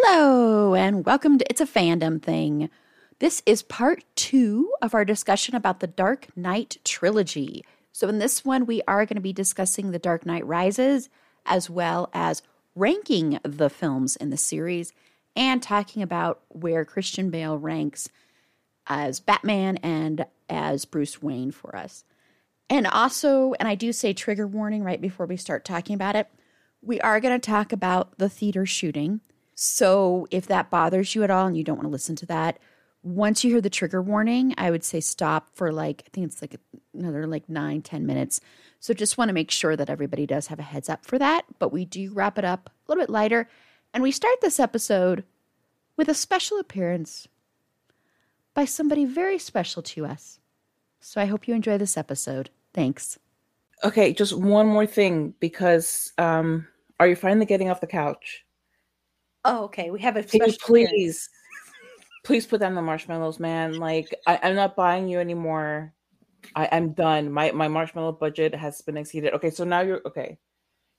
Hello, 0.00 0.76
and 0.76 1.04
welcome 1.04 1.38
to 1.38 1.50
It's 1.50 1.60
a 1.60 1.66
Fandom 1.66 2.22
Thing. 2.22 2.70
This 3.18 3.42
is 3.44 3.62
part 3.64 4.04
two 4.14 4.72
of 4.80 4.94
our 4.94 5.04
discussion 5.04 5.56
about 5.56 5.80
the 5.80 5.88
Dark 5.88 6.28
Knight 6.36 6.76
trilogy. 6.84 7.64
So, 7.90 8.08
in 8.08 8.20
this 8.20 8.44
one, 8.44 8.64
we 8.64 8.80
are 8.86 9.04
going 9.04 9.16
to 9.16 9.20
be 9.20 9.32
discussing 9.32 9.90
The 9.90 9.98
Dark 9.98 10.24
Knight 10.24 10.46
Rises, 10.46 11.08
as 11.44 11.68
well 11.68 12.10
as 12.12 12.44
ranking 12.76 13.40
the 13.42 13.68
films 13.68 14.14
in 14.14 14.30
the 14.30 14.36
series 14.36 14.92
and 15.34 15.60
talking 15.60 16.00
about 16.00 16.42
where 16.48 16.84
Christian 16.84 17.28
Bale 17.28 17.58
ranks 17.58 18.08
as 18.86 19.18
Batman 19.18 19.78
and 19.78 20.26
as 20.48 20.84
Bruce 20.84 21.20
Wayne 21.20 21.50
for 21.50 21.74
us. 21.74 22.04
And 22.70 22.86
also, 22.86 23.54
and 23.54 23.68
I 23.68 23.74
do 23.74 23.92
say 23.92 24.12
trigger 24.12 24.46
warning 24.46 24.84
right 24.84 25.00
before 25.00 25.26
we 25.26 25.36
start 25.36 25.64
talking 25.64 25.96
about 25.96 26.14
it, 26.14 26.28
we 26.82 27.00
are 27.00 27.18
going 27.18 27.38
to 27.38 27.44
talk 27.44 27.72
about 27.72 28.16
the 28.18 28.28
theater 28.28 28.64
shooting. 28.64 29.22
So 29.60 30.28
if 30.30 30.46
that 30.46 30.70
bothers 30.70 31.16
you 31.16 31.24
at 31.24 31.32
all 31.32 31.48
and 31.48 31.56
you 31.56 31.64
don't 31.64 31.78
want 31.78 31.86
to 31.88 31.90
listen 31.90 32.14
to 32.14 32.26
that, 32.26 32.60
once 33.02 33.42
you 33.42 33.50
hear 33.50 33.60
the 33.60 33.68
trigger 33.68 34.00
warning, 34.00 34.54
I 34.56 34.70
would 34.70 34.84
say 34.84 35.00
stop 35.00 35.48
for 35.52 35.72
like, 35.72 36.04
I 36.06 36.10
think 36.12 36.28
it's 36.28 36.40
like 36.40 36.60
another 36.94 37.26
like 37.26 37.48
nine, 37.48 37.82
ten 37.82 38.06
minutes. 38.06 38.40
So 38.78 38.94
just 38.94 39.18
want 39.18 39.30
to 39.30 39.34
make 39.34 39.50
sure 39.50 39.74
that 39.74 39.90
everybody 39.90 40.26
does 40.26 40.46
have 40.46 40.60
a 40.60 40.62
heads 40.62 40.88
up 40.88 41.04
for 41.04 41.18
that. 41.18 41.44
But 41.58 41.72
we 41.72 41.84
do 41.84 42.12
wrap 42.12 42.38
it 42.38 42.44
up 42.44 42.70
a 42.70 42.72
little 42.92 43.02
bit 43.02 43.10
lighter. 43.10 43.48
And 43.92 44.00
we 44.00 44.12
start 44.12 44.40
this 44.40 44.60
episode 44.60 45.24
with 45.96 46.08
a 46.08 46.14
special 46.14 46.60
appearance 46.60 47.26
by 48.54 48.64
somebody 48.64 49.06
very 49.06 49.40
special 49.40 49.82
to 49.82 50.06
us. 50.06 50.38
So 51.00 51.20
I 51.20 51.24
hope 51.24 51.48
you 51.48 51.54
enjoy 51.56 51.78
this 51.78 51.96
episode. 51.96 52.50
Thanks. 52.72 53.18
Okay, 53.82 54.12
just 54.12 54.38
one 54.38 54.68
more 54.68 54.86
thing 54.86 55.34
because 55.40 56.12
um 56.16 56.68
are 57.00 57.08
you 57.08 57.16
finally 57.16 57.46
getting 57.46 57.70
off 57.70 57.80
the 57.80 57.88
couch? 57.88 58.44
Oh, 59.44 59.64
okay. 59.64 59.90
We 59.90 60.00
have 60.00 60.16
a 60.16 60.22
Can 60.22 60.40
you 60.44 60.52
special 60.52 60.74
appearance. 60.74 60.90
please 60.92 61.28
please 62.24 62.46
put 62.46 62.60
down 62.60 62.74
the 62.74 62.82
marshmallows, 62.82 63.40
man. 63.40 63.78
Like 63.78 64.14
I, 64.26 64.38
I'm 64.42 64.54
not 64.54 64.76
buying 64.76 65.08
you 65.08 65.18
anymore. 65.20 65.94
I, 66.54 66.68
I'm 66.72 66.92
done. 66.92 67.32
My 67.32 67.50
my 67.52 67.68
marshmallow 67.68 68.12
budget 68.12 68.54
has 68.54 68.80
been 68.82 68.96
exceeded. 68.96 69.32
Okay, 69.34 69.50
so 69.50 69.64
now 69.64 69.80
you're 69.80 70.02
okay. 70.06 70.38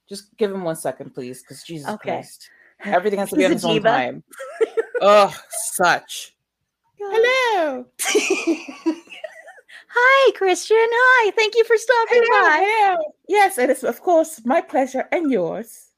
Just 0.07 0.35
give 0.37 0.51
him 0.51 0.63
one 0.63 0.75
second, 0.75 1.13
please, 1.13 1.41
because 1.41 1.61
Jesus 1.63 1.89
Okay. 1.89 2.11
Christ. 2.11 2.49
Everything 2.83 3.19
has 3.19 3.29
to 3.29 3.35
be 3.37 3.45
on 3.45 3.51
its 3.51 3.63
own 3.63 3.81
time. 3.83 4.23
oh, 5.01 5.35
such. 5.49 6.35
Hello. 6.99 7.85
Hi, 9.91 10.31
Christian. 10.35 10.77
Hi. 10.79 11.31
Thank 11.31 11.55
you 11.55 11.63
for 11.65 11.77
stopping 11.77 12.23
Hello, 12.25 12.43
by. 12.43 12.65
hello. 12.65 13.13
Yes, 13.27 13.57
it 13.57 13.69
is 13.69 13.83
of 13.83 14.01
course 14.01 14.41
my 14.45 14.61
pleasure 14.61 15.07
and 15.11 15.31
yours. 15.31 15.88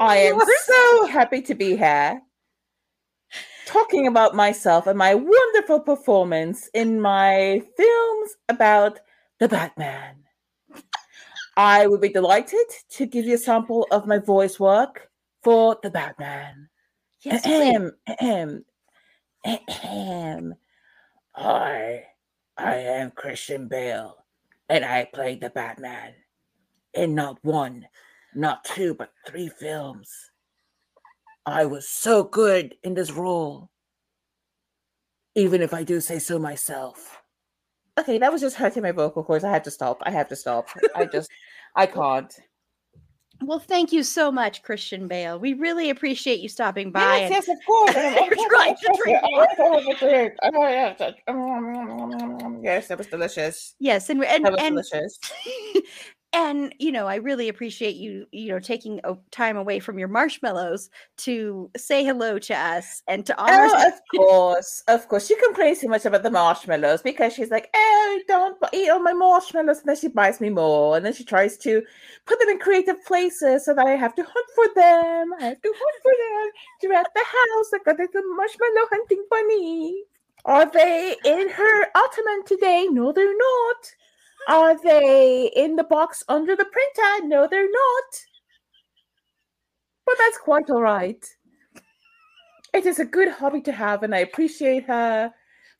I 0.00 0.16
am 0.18 0.40
so 0.64 1.06
happy 1.10 1.42
to 1.42 1.54
be 1.54 1.76
here. 1.76 2.20
Talking 3.66 4.06
about 4.06 4.34
myself 4.34 4.86
and 4.86 4.98
my 4.98 5.14
wonderful 5.14 5.80
performance 5.80 6.68
in 6.74 7.00
my 7.00 7.62
films 7.76 8.30
about 8.48 8.98
the 9.38 9.48
Batman. 9.48 10.16
I 11.56 11.86
would 11.86 12.00
be 12.00 12.08
delighted 12.08 12.66
to 12.92 13.06
give 13.06 13.26
you 13.26 13.34
a 13.34 13.38
sample 13.38 13.86
of 13.90 14.06
my 14.06 14.18
voice 14.18 14.58
work 14.58 15.10
for 15.42 15.78
the 15.82 15.90
Batman. 15.90 16.68
Yes. 17.22 17.44
Ahem, 17.44 17.92
ahem, 18.08 18.64
ahem. 19.44 20.54
I, 21.34 22.04
I 22.56 22.74
am 22.76 23.10
Christian 23.10 23.68
Bale, 23.68 24.16
and 24.68 24.84
I 24.84 25.04
played 25.04 25.40
the 25.40 25.50
Batman 25.50 26.14
in 26.94 27.14
not 27.14 27.38
one, 27.42 27.86
not 28.34 28.64
two, 28.64 28.94
but 28.94 29.12
three 29.26 29.48
films. 29.48 30.10
I 31.46 31.64
was 31.64 31.88
so 31.88 32.22
good 32.22 32.74
in 32.84 32.94
this 32.94 33.10
role, 33.10 33.70
even 35.34 35.62
if 35.62 35.72
I 35.74 35.82
do 35.82 36.00
say 36.00 36.18
so 36.18 36.38
myself. 36.38 37.22
Okay, 37.98 38.18
that 38.18 38.32
was 38.32 38.40
just 38.40 38.56
hurting 38.56 38.82
my 38.82 38.92
vocal 38.92 39.24
cords. 39.24 39.44
I 39.44 39.50
had 39.50 39.64
to 39.64 39.70
stop. 39.70 39.98
I 40.02 40.10
have 40.10 40.28
to 40.28 40.36
stop. 40.36 40.68
I 40.94 41.06
just, 41.06 41.30
I 41.76 41.86
can't. 41.86 42.32
Well, 43.42 43.58
thank 43.58 43.90
you 43.90 44.02
so 44.02 44.30
much, 44.30 44.62
Christian 44.62 45.08
Bale. 45.08 45.38
We 45.38 45.54
really 45.54 45.88
appreciate 45.88 46.40
you 46.40 46.48
stopping 46.48 46.92
by. 46.92 47.00
Yes, 47.00 47.22
and- 47.22 47.30
yes, 47.32 47.48
of 47.48 47.56
course. 47.66 47.94
You're 47.94 48.48
trying 48.50 48.76
to 48.76 48.92
drink 49.98 50.34
oh, 51.28 52.60
Yes, 52.62 52.88
that 52.88 52.98
was 52.98 53.06
delicious. 53.06 53.74
yes, 53.78 54.10
and 54.10 54.22
and, 54.24 54.44
That 54.44 54.52
was 54.52 54.60
and 54.60 54.74
delicious. 54.74 55.18
and 56.32 56.74
you 56.78 56.92
know, 56.92 57.06
I 57.06 57.16
really 57.16 57.48
appreciate 57.48 57.96
you, 57.96 58.26
you 58.30 58.50
know, 58.52 58.60
taking 58.60 59.00
a- 59.04 59.16
time 59.30 59.56
away 59.56 59.80
from 59.80 59.98
your 59.98 60.08
marshmallows 60.08 60.88
to 61.18 61.70
say 61.76 62.04
hello 62.04 62.38
to 62.38 62.54
us 62.54 63.02
and 63.08 63.26
to 63.26 63.36
honor. 63.40 63.68
Oh, 63.68 63.88
of 63.88 64.00
course, 64.14 64.82
of 64.86 65.08
course. 65.08 65.26
She 65.26 65.36
complains 65.36 65.80
too 65.80 65.88
much 65.88 66.04
about 66.06 66.22
the 66.22 66.30
marshmallows 66.30 67.02
because 67.02 67.32
she's 67.32 67.50
like, 67.50 67.68
"Oh, 67.74 68.20
don't 68.28 68.56
eat 68.72 68.90
all 68.90 69.00
my 69.00 69.12
marshmallows," 69.12 69.78
and 69.80 69.88
then 69.88 69.96
she 69.96 70.08
buys 70.08 70.40
me 70.40 70.50
more, 70.50 70.96
and 70.96 71.04
then 71.04 71.12
she 71.12 71.24
tries 71.24 71.56
to 71.58 71.82
put 72.26 72.38
them 72.38 72.48
in 72.48 72.58
creative 72.58 73.04
places 73.04 73.64
so 73.64 73.74
that 73.74 73.86
I 73.86 73.96
have 73.96 74.14
to 74.14 74.22
hunt 74.22 74.50
for 74.54 74.68
them. 74.74 75.34
I 75.34 75.44
have 75.44 75.62
to 75.62 75.74
hunt 75.74 76.02
for 76.02 76.12
them 76.12 76.50
throughout 76.80 77.12
the 77.14 77.24
house. 77.24 77.72
Like 77.72 77.86
a 77.86 78.00
little 78.02 78.34
marshmallow 78.34 78.86
hunting 78.90 79.24
bunny. 79.30 80.04
Are 80.44 80.70
they 80.70 81.16
in 81.24 81.48
her 81.50 81.86
ottoman 81.94 82.44
today? 82.46 82.86
No, 82.90 83.12
they're 83.12 83.36
not. 83.36 83.94
Are 84.48 84.80
they 84.82 85.50
in 85.54 85.76
the 85.76 85.84
box 85.84 86.24
under 86.28 86.56
the 86.56 86.64
printer? 86.64 87.26
No, 87.26 87.46
they're 87.48 87.70
not. 87.70 88.20
But 90.06 90.16
that's 90.18 90.38
quite 90.38 90.68
all 90.70 90.82
right. 90.82 91.24
It 92.72 92.86
is 92.86 92.98
a 92.98 93.04
good 93.04 93.28
hobby 93.28 93.60
to 93.62 93.72
have, 93.72 94.02
and 94.02 94.14
I 94.14 94.18
appreciate 94.18 94.84
her 94.84 95.32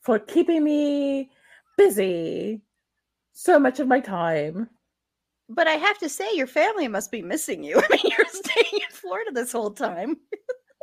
for 0.02 0.18
keeping 0.18 0.64
me 0.64 1.30
busy 1.76 2.62
so 3.32 3.58
much 3.58 3.80
of 3.80 3.88
my 3.88 4.00
time. 4.00 4.68
but 5.48 5.66
I 5.66 5.72
have 5.72 5.98
to 5.98 6.08
say, 6.08 6.28
your 6.34 6.46
family 6.46 6.86
must 6.88 7.10
be 7.10 7.22
missing 7.22 7.62
you. 7.64 7.76
I 7.80 7.86
mean, 7.90 8.12
you're 8.16 8.26
staying 8.28 8.82
in 8.82 8.90
Florida 8.92 9.30
this 9.32 9.52
whole 9.52 9.70
time. 9.72 10.16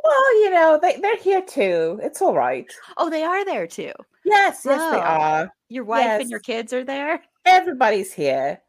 Well, 0.04 0.42
you 0.44 0.50
know, 0.50 0.78
they, 0.80 0.96
they're 1.00 1.16
here 1.18 1.42
too. 1.42 1.98
It's 2.02 2.22
all 2.22 2.34
right. 2.34 2.72
Oh, 2.96 3.10
they 3.10 3.24
are 3.24 3.44
there 3.44 3.66
too. 3.66 3.92
Yes, 4.24 4.62
yes, 4.64 4.90
they 4.92 4.96
Oh. 4.96 5.00
are. 5.00 5.52
Your 5.68 5.84
wife 5.84 6.20
and 6.20 6.30
your 6.30 6.38
kids 6.40 6.72
are 6.72 6.84
there. 6.84 7.20
Everybody's 7.48 8.12
here. 8.12 8.60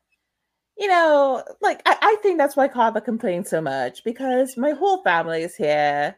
You 0.77 0.87
know, 0.87 1.43
like 1.61 1.81
I, 1.85 1.97
I 2.01 2.17
think 2.21 2.37
that's 2.37 2.55
why 2.55 2.69
Carla 2.69 3.01
complains 3.01 3.49
so 3.49 3.59
much 3.61 4.03
because 4.03 4.55
my 4.55 4.71
whole 4.71 5.03
family 5.03 5.43
is 5.43 5.55
here. 5.55 6.15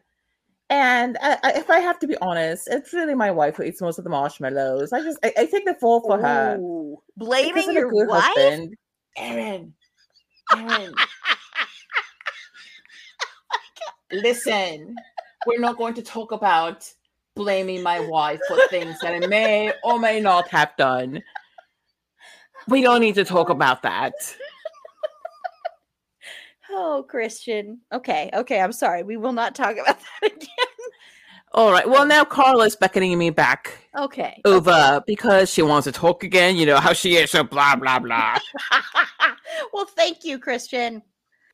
And 0.70 1.18
I, 1.20 1.38
I, 1.42 1.52
if 1.58 1.68
I 1.68 1.80
have 1.80 1.98
to 1.98 2.06
be 2.06 2.16
honest, 2.22 2.68
it's 2.70 2.94
really 2.94 3.14
my 3.14 3.30
wife 3.30 3.56
who 3.56 3.64
eats 3.64 3.82
most 3.82 3.98
of 3.98 4.04
the 4.04 4.10
marshmallows. 4.10 4.92
I 4.92 5.02
just 5.02 5.18
I, 5.24 5.32
I 5.36 5.46
take 5.46 5.66
the 5.66 5.74
fall 5.74 6.00
for 6.00 6.18
her. 6.18 6.56
Ooh, 6.60 6.96
because 7.18 7.28
blaming 7.28 7.72
your 7.72 8.06
wife. 8.06 8.22
husband. 8.36 8.76
Erin, 9.18 9.74
Erin, 10.56 10.94
listen. 14.12 14.94
We're 15.44 15.58
not 15.58 15.76
going 15.76 15.94
to 15.94 16.02
talk 16.02 16.30
about 16.30 16.88
blaming 17.34 17.82
my 17.82 17.98
wife 18.00 18.40
for 18.46 18.56
things 18.68 18.98
that 19.00 19.12
I 19.12 19.26
may 19.26 19.72
or 19.82 19.98
may 19.98 20.20
not 20.20 20.48
have 20.48 20.76
done. 20.76 21.20
We 22.68 22.82
don't 22.82 23.00
need 23.00 23.14
to 23.16 23.24
talk 23.24 23.48
about 23.48 23.82
that. 23.82 24.14
Oh, 26.74 27.04
Christian. 27.06 27.80
Okay, 27.92 28.30
okay. 28.32 28.58
I'm 28.58 28.72
sorry. 28.72 29.02
We 29.02 29.18
will 29.18 29.32
not 29.32 29.54
talk 29.54 29.72
about 29.76 29.98
that 30.22 30.32
again. 30.32 30.48
All 31.52 31.70
right. 31.70 31.86
Well, 31.86 32.06
now 32.06 32.24
Carla's 32.24 32.76
beckoning 32.76 33.18
me 33.18 33.28
back 33.28 33.76
Okay. 33.94 34.40
over 34.46 35.02
because 35.06 35.50
she 35.52 35.60
wants 35.60 35.84
to 35.84 35.92
talk 35.92 36.24
again. 36.24 36.56
You 36.56 36.64
know 36.64 36.78
how 36.78 36.94
she 36.94 37.16
is, 37.16 37.30
so 37.30 37.44
blah 37.44 37.76
blah 37.76 37.98
blah. 37.98 38.38
well, 39.74 39.84
thank 39.84 40.24
you, 40.24 40.38
Christian. 40.38 41.02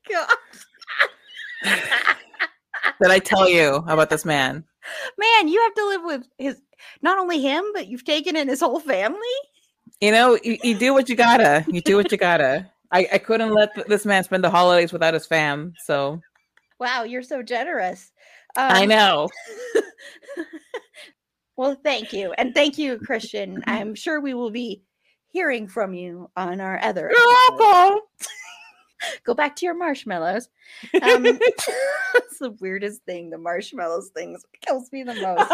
God. 0.08 0.28
Did 1.64 3.10
I 3.10 3.18
tell 3.18 3.48
you 3.48 3.74
about 3.88 4.10
this 4.10 4.24
man? 4.24 4.62
Man, 5.18 5.48
you 5.48 5.60
have 5.60 5.74
to 5.74 5.86
live 5.86 6.02
with 6.04 6.28
his 6.38 6.60
not 7.02 7.18
only 7.18 7.40
him, 7.42 7.64
but 7.74 7.88
you've 7.88 8.04
taken 8.04 8.36
in 8.36 8.46
his 8.46 8.60
whole 8.60 8.78
family. 8.78 9.18
You 10.00 10.12
know, 10.12 10.38
you, 10.42 10.58
you 10.62 10.78
do 10.78 10.92
what 10.94 11.08
you 11.08 11.16
gotta. 11.16 11.64
You 11.68 11.80
do 11.80 11.96
what 11.96 12.12
you 12.12 12.18
gotta. 12.18 12.70
I, 12.92 13.08
I 13.14 13.18
couldn't 13.18 13.52
let 13.52 13.74
th- 13.74 13.86
this 13.86 14.06
man 14.06 14.22
spend 14.24 14.44
the 14.44 14.50
holidays 14.50 14.92
without 14.92 15.12
his 15.14 15.26
fam. 15.26 15.74
So 15.84 16.20
Wow, 16.78 17.02
you're 17.02 17.22
so 17.22 17.42
generous. 17.42 18.12
I 18.56 18.84
Um, 18.84 18.88
know. 18.88 19.28
Well, 21.56 21.74
thank 21.82 22.12
you. 22.12 22.32
And 22.38 22.54
thank 22.54 22.78
you, 22.78 22.98
Christian. 22.98 23.64
I'm 23.66 23.96
sure 23.96 24.20
we 24.20 24.32
will 24.32 24.52
be 24.52 24.84
hearing 25.26 25.66
from 25.66 25.92
you 25.92 26.30
on 26.36 26.60
our 26.60 26.78
other. 26.80 27.10
Go 29.24 29.34
back 29.34 29.56
to 29.56 29.66
your 29.66 29.74
marshmallows. 29.74 30.48
Um, 31.02 31.26
it's 31.26 32.38
the 32.38 32.52
weirdest 32.60 33.02
thing. 33.06 33.30
The 33.30 33.38
marshmallows 33.38 34.10
things 34.14 34.44
kills 34.64 34.92
me 34.92 35.02
the 35.02 35.14
most. 35.16 35.50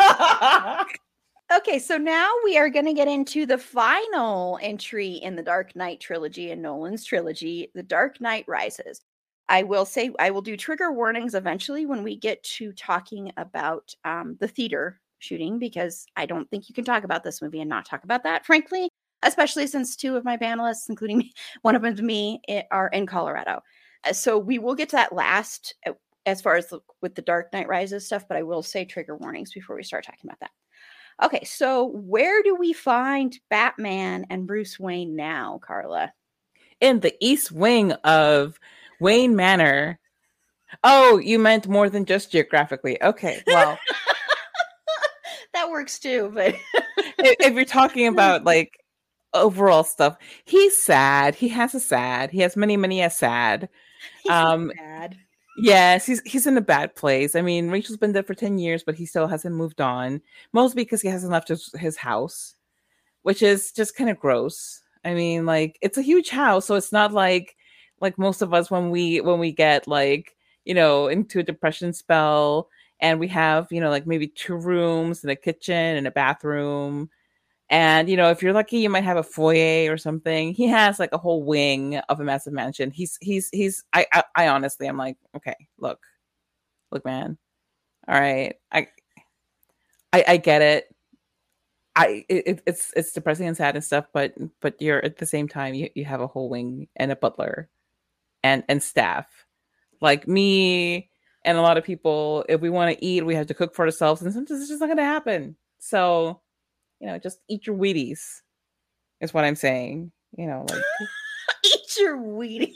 Okay, 1.57 1.79
so 1.79 1.97
now 1.97 2.33
we 2.43 2.59
are 2.59 2.69
going 2.69 2.87
to 2.87 2.93
get 2.93 3.07
into 3.07 3.47
the 3.47 3.59
final 3.59 4.59
entry 4.61 5.13
in 5.13 5.37
the 5.37 5.43
Dark 5.43 5.77
Knight 5.77 6.01
trilogy 6.01 6.51
and 6.51 6.61
Nolan's 6.61 7.05
trilogy, 7.05 7.71
The 7.75 7.83
Dark 7.83 8.21
Knight 8.21 8.45
Rises. 8.49 9.01
I 9.49 9.63
will 9.63 9.85
say 9.85 10.11
I 10.19 10.31
will 10.31 10.43
do 10.43 10.57
trigger 10.57 10.91
warnings 10.91 11.35
eventually 11.35 11.87
when 11.87 12.03
we 12.03 12.17
get 12.17 12.43
to 12.45 12.73
talking 12.73 13.31
about 13.37 13.95
um, 14.05 14.37
the 14.41 14.49
theater 14.49 15.01
shooting 15.21 15.61
because 15.61 16.07
I 16.17 16.27
don't 16.27 16.51
think 16.51 16.69
you 16.69 16.75
can 16.75 16.85
talk 16.85 17.05
about 17.05 17.23
this 17.23 17.41
movie 17.41 17.61
and 17.61 17.69
not 17.69 17.87
talk 17.87 18.03
about 18.03 18.25
that, 18.25 18.45
frankly, 18.45 18.89
especially 19.23 19.69
since 19.69 19.95
two 19.95 20.17
of 20.17 20.25
my 20.25 20.37
panelists, 20.37 20.89
including 20.89 21.19
me, 21.19 21.35
one 21.63 21.77
of 21.77 21.83
them 21.83 22.05
me, 22.05 22.43
are 22.73 22.89
in 22.89 23.07
Colorado. 23.07 23.61
Uh, 24.05 24.13
So 24.13 24.39
we 24.39 24.59
will 24.59 24.75
get 24.75 24.89
to 24.89 24.97
that 24.97 25.13
last 25.13 25.75
uh, 25.87 25.93
as 26.27 26.41
far 26.41 26.57
as 26.57 26.67
the, 26.69 26.81
with 27.01 27.15
the 27.15 27.23
Dark 27.23 27.53
Knight 27.53 27.69
Rises 27.69 28.07
stuff, 28.07 28.27
but 28.27 28.39
I 28.39 28.43
will 28.43 28.63
say 28.63 28.85
trigger 28.85 29.17
warnings 29.17 29.53
before 29.53 29.77
we 29.77 29.85
start 29.85 30.05
talking 30.05 30.25
about 30.25 30.41
that. 30.41 30.51
Okay, 31.23 31.45
so 31.45 31.87
where 31.87 32.43
do 32.43 32.57
we 32.57 32.73
find 32.73 33.39
Batman 33.49 34.27
and 34.31 34.47
Bruce 34.47 34.79
Wayne 34.79 35.15
now, 35.15 35.61
Carla? 35.65 36.13
In 36.81 37.01
the 37.01 37.15
east 37.21 37.53
wing 37.53 37.93
of 38.05 38.59
Wayne 39.01 39.37
Manor. 39.37 39.99
Oh, 40.83 41.19
you 41.19 41.39
meant 41.39 41.69
more 41.69 41.89
than 41.89 42.05
just 42.05 42.33
geographically. 42.33 43.01
Okay. 43.03 43.43
Well, 43.47 43.79
that 45.55 45.71
works 45.71 45.99
too, 45.99 46.31
but 46.35 46.55
if, 47.19 47.37
if 47.41 47.55
you're 47.55 47.65
talking 47.65 48.09
about 48.09 48.45
like 48.45 48.73
overall 49.33 49.85
stuff, 49.85 50.17
he's 50.45 50.77
sad. 50.83 51.35
He 51.37 51.49
has 51.49 51.75
a 51.75 51.81
sad. 51.81 52.31
He 52.31 52.41
has 52.41 52.57
many, 52.57 52.77
many 52.77 53.03
a 53.03 53.11
sad. 53.11 53.69
he's 54.23 54.33
Um, 54.33 54.73
bad. 54.77 55.17
Yes, 55.57 56.05
he's 56.07 56.21
he's 56.23 56.47
in 56.47 56.57
a 56.57 56.61
bad 56.61 56.97
place. 56.97 57.37
I 57.37 57.43
mean, 57.43 57.71
Rachel's 57.71 57.97
been 57.99 58.13
there 58.13 58.23
for 58.25 58.35
10 58.35 58.59
years, 58.59 58.83
but 58.83 58.97
he 58.97 59.07
still 59.07 59.29
hasn't 59.29 59.55
moved 59.55 59.81
on. 59.81 60.21
Mostly 60.53 60.83
because 60.85 61.01
he 61.03 61.09
hasn't 61.09 61.33
left 61.33 61.49
his, 61.49 61.71
his 61.79 61.97
house, 61.97 62.57
which 63.23 63.43
is 63.43 63.73
just 63.73 63.97
kind 63.97 64.11
of 64.11 64.19
gross. 64.21 64.83
I 65.05 65.15
mean, 65.15 65.47
like 65.47 65.79
it's 65.83 65.99
a 65.99 66.03
huge 66.03 66.31
house, 66.31 66.67
so 66.67 66.77
it's 66.77 66.93
not 66.93 67.13
like 67.13 67.57
like 68.01 68.19
most 68.19 68.43
of 68.43 68.55
us 68.55 68.71
when 68.71 68.91
we 68.91 69.21
when 69.23 69.39
we 69.41 69.53
get 69.53 69.89
like, 69.89 70.37
you 70.65 70.75
know, 70.75 71.09
into 71.09 71.41
a 71.41 71.45
depression 71.45 71.93
spell 71.95 72.69
and 73.01 73.21
we 73.21 73.29
have, 73.29 73.69
you 73.73 73.81
know, 73.81 73.91
like 73.91 74.07
maybe 74.07 74.29
two 74.29 74.57
rooms 74.57 75.25
and 75.25 75.31
a 75.33 75.37
kitchen 75.37 75.75
and 75.97 76.07
a 76.09 76.11
bathroom. 76.13 77.11
And 77.71 78.09
you 78.09 78.17
know, 78.17 78.31
if 78.31 78.43
you're 78.43 78.53
lucky, 78.53 78.79
you 78.79 78.91
might 78.91 79.05
have 79.05 79.17
a 79.17 79.23
foyer 79.23 79.93
or 79.93 79.97
something. 79.97 80.53
He 80.53 80.67
has 80.69 80.99
like 80.99 81.13
a 81.13 81.19
whole 81.19 81.43
wing 81.43 81.97
of 82.09 82.21
a 82.21 82.25
massive 82.25 82.53
mansion. 82.53 82.91
He's 82.91 83.19
he's 83.21 83.49
he's. 83.53 83.85
I 83.93 84.07
I, 84.13 84.23
I 84.37 84.49
honestly, 84.49 84.87
I'm 84.87 84.99
like, 84.99 85.17
okay, 85.37 85.57
look, 85.79 86.01
look, 86.93 87.05
man. 87.05 87.39
All 88.07 88.21
right, 88.21 88.55
I 88.71 88.89
I, 90.13 90.25
I 90.29 90.37
get 90.37 90.63
it. 90.63 90.95
I 91.97 92.25
it, 92.29 92.63
it's 92.67 92.93
it's 92.97 93.13
depressing 93.13 93.47
and 93.49 93.57
sad 93.57 93.77
and 93.77 93.85
stuff, 93.85 94.07
but 94.13 94.35
but 94.61 94.81
you're 94.81 95.05
at 95.05 95.17
the 95.19 95.27
same 95.27 95.49
time 95.49 95.75
you, 95.75 95.89
you 95.95 96.05
have 96.05 96.21
a 96.21 96.27
whole 96.27 96.49
wing 96.49 96.89
and 96.97 97.11
a 97.13 97.17
butler, 97.17 97.69
and 98.43 98.63
and 98.69 98.83
staff, 98.83 99.27
like 100.01 100.29
me 100.29 101.11
and 101.45 101.59
a 101.59 101.63
lot 101.63 101.79
of 101.79 101.85
people. 101.85 102.45
If 102.49 102.61
we 102.61 102.71
want 102.71 102.97
to 102.97 103.05
eat, 103.05 103.25
we 103.25 103.35
have 103.37 103.47
to 103.49 103.55
cook 103.55 103.75
for 103.75 103.85
ourselves, 103.87 104.23
and 104.23 104.33
sometimes 104.33 104.61
it's 104.61 104.69
just 104.71 104.81
not 104.81 104.87
going 104.87 104.99
to 104.99 105.05
happen. 105.05 105.57
So 105.79 106.41
you 107.05 107.11
know, 107.11 107.19
just 107.19 107.41
eat 107.49 107.67
your 107.67 107.77
Wheaties, 107.77 108.41
is 109.21 109.35
what 109.35 109.45
I'm 109.45 109.57
saying. 109.57 110.11
You 110.39 110.47
know, 110.47 110.65
like 110.71 110.83
Eat 111.65 111.97
your 112.01 112.17
Wheaties. 112.17 112.73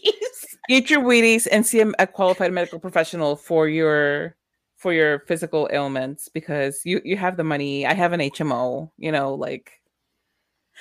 eat 0.68 0.90
your 0.90 1.00
Wheaties 1.00 1.48
and 1.50 1.64
see 1.64 1.80
a, 1.80 2.06
qualified 2.06 2.52
medical 2.52 2.78
professional 2.78 3.36
for 3.36 3.68
your 3.68 4.36
for 4.76 4.92
your 4.92 5.20
physical 5.20 5.66
ailments 5.72 6.28
because 6.28 6.82
you 6.84 7.00
you 7.06 7.16
have 7.16 7.38
the 7.38 7.44
money. 7.44 7.86
I 7.86 7.94
have 7.94 8.12
an 8.12 8.20
HMO. 8.20 8.90
You 8.98 9.12
know, 9.12 9.32
like 9.32 9.72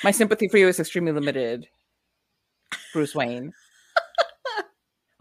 my 0.04 0.12
sympathy 0.12 0.50
for 0.50 0.58
you 0.58 0.68
is 0.68 0.82
extremely 0.82 1.14
limited. 1.14 1.70
Bruce 2.92 3.16
Wayne. 3.16 3.54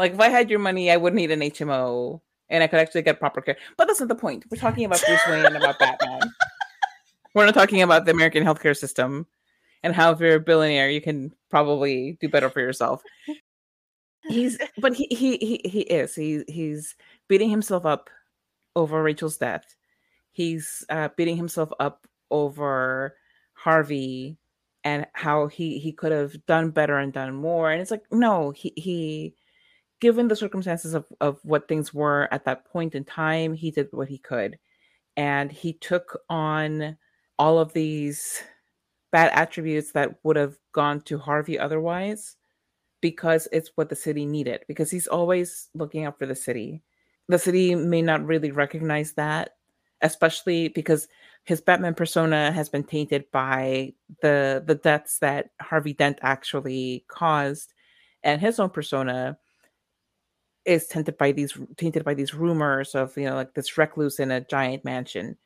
like 0.01 0.15
if 0.15 0.21
I 0.21 0.31
had 0.31 0.51
your 0.51 0.59
money, 0.59 0.91
I 0.91 0.97
would 0.97 1.15
need 1.15 1.31
an 1.31 1.43
HMO 1.43 2.21
and 2.49 2.65
I 2.65 2.67
could 2.67 2.81
actually 2.81 3.03
get 3.03 3.21
proper 3.21 3.41
care. 3.41 3.57
But 3.77 3.87
that's 3.87 4.01
not 4.01 4.09
the 4.09 4.17
point. 4.17 4.47
We're 4.51 4.59
talking 4.59 4.85
about 4.85 5.01
Bruce 5.07 5.21
Wayne 5.29 5.47
and 5.47 5.57
about 5.57 5.79
Batman. 5.79 6.23
We're 7.37 7.45
not 7.45 7.53
talking 7.53 7.83
about 7.83 8.07
the 8.07 8.13
American 8.13 8.43
healthcare 8.43 8.75
system 8.75 9.27
and 9.83 9.95
how 9.95 10.11
if 10.11 10.21
you're 10.21 10.37
a 10.37 10.41
billionaire, 10.41 10.89
you 10.89 11.03
can 11.03 11.35
probably 11.51 12.17
do 12.19 12.31
better 12.31 12.49
for 12.49 12.61
yourself. 12.61 13.03
He's 14.27 14.57
but 14.79 14.95
he 14.95 15.07
he 15.11 15.37
he, 15.37 15.69
he 15.69 15.81
is. 15.83 16.15
He 16.15 16.45
he's 16.49 16.95
beating 17.29 17.51
himself 17.51 17.85
up 17.85 18.09
over 18.75 19.03
Rachel's 19.03 19.37
death. 19.37 19.77
He's 20.33 20.83
uh, 20.89 21.11
beating 21.15 21.37
himself 21.37 21.71
up 21.79 22.07
over 22.31 23.15
Harvey 23.53 24.39
and 24.83 25.07
how 25.13 25.49
he 25.49 25.79
he 25.79 25.93
could 25.93 26.13
have 26.13 26.47
done 26.47 26.71
better 26.71 26.97
and 26.97 27.13
done 27.13 27.35
more. 27.35 27.71
And 27.71 27.83
it's 27.83 27.91
like 27.91 28.05
no, 28.11 28.51
he 28.53 28.73
he 28.79 29.35
given 30.01 30.29
the 30.29 30.37
circumstances 30.37 30.95
of 30.95 31.05
of 31.21 31.39
what 31.43 31.69
things 31.69 31.93
were 31.93 32.29
at 32.33 32.47
that 32.47 32.65
point 32.65 32.95
in 32.95 33.05
time, 33.05 33.53
he 33.53 33.71
did 33.71 33.89
what 33.91 34.09
he 34.09 34.17
could, 34.17 34.59
and 35.19 35.53
he 35.53 35.75
took 35.75 36.19
on 36.31 36.97
all 37.39 37.59
of 37.59 37.73
these 37.73 38.43
bad 39.13 39.31
attributes 39.33 39.93
that 39.93 40.15
would 40.23 40.37
have 40.37 40.57
gone 40.73 41.01
to 41.03 41.19
Harvey 41.19 41.59
otherwise 41.59 42.37
because 43.01 43.47
it's 43.53 43.71
what 43.77 43.89
the 43.89 43.97
city 43.97 44.27
needed 44.27 44.63
because 44.69 44.91
he's 44.91 45.07
always 45.07 45.69
looking 45.75 46.05
out 46.05 46.19
for 46.19 46.27
the 46.27 46.35
city. 46.35 46.83
The 47.29 47.39
city 47.39 47.75
may 47.75 48.03
not 48.03 48.25
really 48.25 48.51
recognize 48.51 49.15
that 49.15 49.57
especially 50.03 50.69
because 50.69 51.09
his 51.45 51.61
Batman 51.61 51.95
persona 51.95 52.53
has 52.53 52.69
been 52.69 52.85
tainted 52.85 53.25
by 53.33 53.95
the 54.21 54.63
the 54.67 54.75
deaths 54.75 55.19
that 55.21 55.51
Harvey 55.61 55.93
Dent 55.93 56.19
actually 56.23 57.05
caused 57.09 57.73
and 58.23 58.41
his 58.41 58.59
own 58.59 58.71
persona 58.71 59.39
is 60.65 60.87
tainted 60.89 61.17
by 61.17 61.33
these 61.33 61.57
tainted 61.77 62.05
by 62.05 62.15
these 62.15 62.35
rumors 62.35 62.95
of 62.95 63.17
you 63.17 63.25
know 63.25 63.37
like 63.37 63.55
this 63.55 63.79
recluse 63.79 64.19
in 64.19 64.31
a 64.31 64.41
giant 64.41 64.85
mansion 64.85 65.37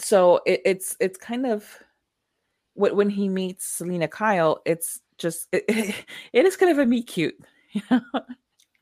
so 0.00 0.40
it, 0.46 0.60
it's 0.64 0.96
it's 1.00 1.18
kind 1.18 1.46
of 1.46 1.64
wh- 2.74 2.94
when 2.94 3.10
he 3.10 3.28
meets 3.28 3.64
Selina 3.66 4.08
Kyle, 4.08 4.60
it's 4.64 5.00
just 5.18 5.48
it, 5.52 5.64
it 6.32 6.44
is 6.44 6.56
kind 6.56 6.72
of 6.72 6.78
a 6.78 6.86
meet 6.86 7.06
cute. 7.06 7.38
you 7.72 7.82
know? 7.90 8.00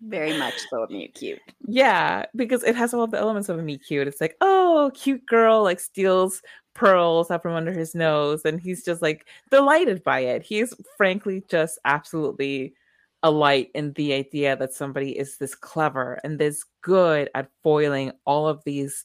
Very 0.03 0.39
much 0.39 0.55
so 0.71 0.85
a 0.85 0.89
meet 0.89 1.15
cute. 1.15 1.41
yeah, 1.67 2.27
because 2.37 2.63
it 2.63 2.77
has 2.77 2.93
all 2.93 3.07
the 3.07 3.19
elements 3.19 3.49
of 3.49 3.59
a 3.59 3.63
meet 3.63 3.83
cute. 3.83 4.07
It's 4.07 4.21
like, 4.21 4.37
oh, 4.41 4.91
cute 4.95 5.25
girl 5.27 5.63
like 5.63 5.81
steals 5.81 6.43
pearls 6.75 7.31
out 7.31 7.43
from 7.43 7.55
under 7.55 7.73
his 7.73 7.95
nose, 7.95 8.45
and 8.45 8.61
he's 8.61 8.85
just 8.85 9.01
like 9.03 9.27
delighted 9.51 10.05
by 10.05 10.21
it. 10.21 10.43
He's 10.43 10.75
frankly 10.97 11.45
just 11.49 11.79
absolutely 11.85 12.75
a 13.23 13.31
light 13.31 13.71
in 13.75 13.93
the 13.95 14.13
idea 14.13 14.55
that 14.57 14.75
somebody 14.75 15.19
is 15.19 15.39
this 15.39 15.55
clever 15.55 16.21
and 16.23 16.39
this 16.39 16.65
good 16.83 17.31
at 17.35 17.51
foiling 17.63 18.13
all 18.27 18.47
of 18.47 18.63
these 18.65 19.05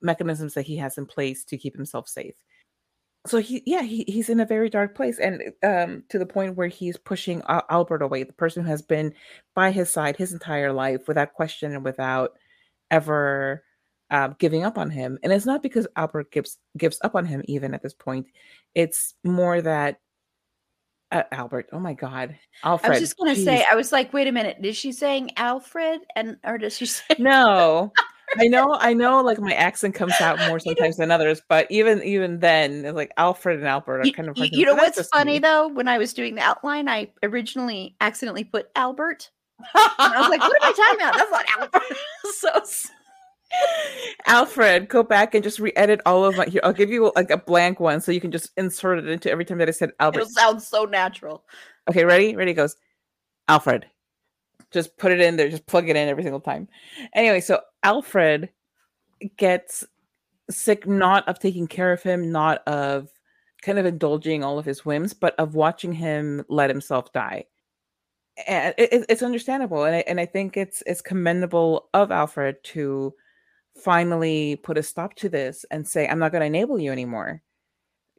mechanisms 0.00 0.54
that 0.54 0.66
he 0.66 0.76
has 0.76 0.98
in 0.98 1.06
place 1.06 1.44
to 1.44 1.58
keep 1.58 1.74
himself 1.74 2.08
safe 2.08 2.34
so 3.26 3.38
he 3.38 3.62
yeah 3.66 3.82
he, 3.82 4.04
he's 4.06 4.28
in 4.28 4.40
a 4.40 4.46
very 4.46 4.70
dark 4.70 4.94
place 4.94 5.18
and 5.18 5.42
um 5.62 6.02
to 6.08 6.18
the 6.18 6.26
point 6.26 6.56
where 6.56 6.68
he's 6.68 6.96
pushing 6.96 7.42
Al- 7.48 7.66
albert 7.68 8.02
away 8.02 8.22
the 8.22 8.32
person 8.32 8.62
who 8.62 8.70
has 8.70 8.82
been 8.82 9.12
by 9.54 9.70
his 9.70 9.90
side 9.92 10.16
his 10.16 10.32
entire 10.32 10.72
life 10.72 11.08
without 11.08 11.34
question 11.34 11.74
and 11.74 11.84
without 11.84 12.32
ever 12.90 13.62
uh, 14.10 14.28
giving 14.38 14.64
up 14.64 14.78
on 14.78 14.90
him. 14.90 15.18
And 15.22 15.32
it's 15.32 15.46
not 15.46 15.62
because 15.62 15.86
Albert 15.96 16.30
gives 16.30 16.58
gives 16.76 16.98
up 17.02 17.14
on 17.14 17.26
him 17.26 17.42
even 17.46 17.74
at 17.74 17.82
this 17.82 17.94
point. 17.94 18.26
It's 18.74 19.14
more 19.24 19.60
that 19.60 20.00
uh, 21.10 21.24
Albert. 21.32 21.68
Oh 21.72 21.78
my 21.78 21.94
God, 21.94 22.36
Alfred. 22.64 22.86
I 22.86 22.94
was 22.94 23.00
just 23.00 23.16
gonna 23.16 23.34
geez. 23.34 23.44
say. 23.44 23.64
I 23.70 23.74
was 23.74 23.92
like, 23.92 24.12
wait 24.12 24.28
a 24.28 24.32
minute. 24.32 24.58
Is 24.62 24.76
she 24.76 24.92
saying 24.92 25.32
Alfred 25.36 26.00
and 26.16 26.36
or 26.44 26.58
does 26.58 26.76
she 26.76 26.86
say 26.86 27.16
no? 27.18 27.92
I 28.36 28.48
know, 28.48 28.76
I 28.78 28.92
know. 28.92 29.22
Like 29.22 29.38
my 29.40 29.54
accent 29.54 29.94
comes 29.94 30.14
out 30.20 30.38
more 30.48 30.58
sometimes 30.60 30.96
than 30.96 31.10
others, 31.10 31.40
but 31.48 31.66
even 31.70 32.02
even 32.02 32.40
then, 32.40 32.94
like 32.94 33.12
Alfred 33.16 33.58
and 33.58 33.68
Albert 33.68 34.00
are 34.00 34.10
kind 34.12 34.28
of. 34.28 34.36
You, 34.36 34.48
you 34.52 34.66
know 34.66 34.74
what's 34.74 35.08
funny 35.08 35.34
me. 35.34 35.38
though? 35.38 35.68
When 35.68 35.88
I 35.88 35.98
was 35.98 36.12
doing 36.12 36.34
the 36.34 36.42
outline, 36.42 36.88
I 36.88 37.10
originally 37.22 37.96
accidentally 38.00 38.44
put 38.44 38.68
Albert. 38.76 39.30
I 39.74 40.14
was 40.18 40.28
like, 40.28 40.40
"What 40.40 40.62
am 40.62 40.68
I 40.68 40.72
talking 40.72 41.00
about? 41.00 41.16
That's 41.16 41.30
not 41.30 41.46
Albert." 41.58 41.98
so 42.38 42.90
Alfred, 44.26 44.88
go 44.88 45.02
back 45.02 45.34
and 45.34 45.42
just 45.42 45.58
re-edit 45.58 46.00
all 46.04 46.24
of 46.24 46.36
my. 46.36 46.44
Here, 46.44 46.60
I'll 46.62 46.72
give 46.72 46.90
you 46.90 47.12
like 47.16 47.30
a 47.30 47.38
blank 47.38 47.80
one, 47.80 48.00
so 48.00 48.12
you 48.12 48.20
can 48.20 48.30
just 48.30 48.50
insert 48.56 48.98
it 48.98 49.08
into 49.08 49.30
every 49.30 49.44
time 49.44 49.58
that 49.58 49.68
I 49.68 49.72
said 49.72 49.90
Albert. 50.00 50.20
It 50.20 50.28
sounds 50.28 50.66
so 50.66 50.84
natural. 50.84 51.44
Okay, 51.88 52.04
ready? 52.04 52.36
Ready? 52.36 52.52
Goes, 52.52 52.76
Alfred. 53.48 53.86
Just 54.70 54.96
put 54.98 55.12
it 55.12 55.20
in 55.20 55.36
there. 55.36 55.48
Just 55.48 55.66
plug 55.66 55.88
it 55.88 55.96
in 55.96 56.08
every 56.08 56.22
single 56.22 56.40
time. 56.40 56.68
Anyway, 57.14 57.40
so 57.40 57.60
Alfred 57.82 58.50
gets 59.36 59.84
sick 60.50 60.86
not 60.86 61.26
of 61.28 61.38
taking 61.38 61.66
care 61.66 61.92
of 61.92 62.02
him, 62.02 62.30
not 62.30 62.66
of 62.66 63.08
kind 63.62 63.78
of 63.78 63.86
indulging 63.86 64.44
all 64.44 64.58
of 64.58 64.64
his 64.64 64.84
whims, 64.84 65.12
but 65.12 65.34
of 65.38 65.54
watching 65.54 65.92
him 65.92 66.44
let 66.48 66.70
himself 66.70 67.12
die. 67.12 67.44
And 68.46 68.74
it, 68.78 69.04
it's 69.08 69.22
understandable, 69.22 69.84
and 69.84 69.96
I, 69.96 70.04
and 70.06 70.20
I 70.20 70.26
think 70.26 70.56
it's 70.56 70.82
it's 70.86 71.00
commendable 71.00 71.88
of 71.92 72.12
Alfred 72.12 72.62
to 72.64 73.12
finally 73.78 74.56
put 74.56 74.78
a 74.78 74.82
stop 74.82 75.14
to 75.14 75.28
this 75.28 75.64
and 75.70 75.86
say 75.86 76.06
i'm 76.08 76.18
not 76.18 76.32
going 76.32 76.40
to 76.40 76.46
enable 76.46 76.78
you 76.78 76.90
anymore 76.90 77.40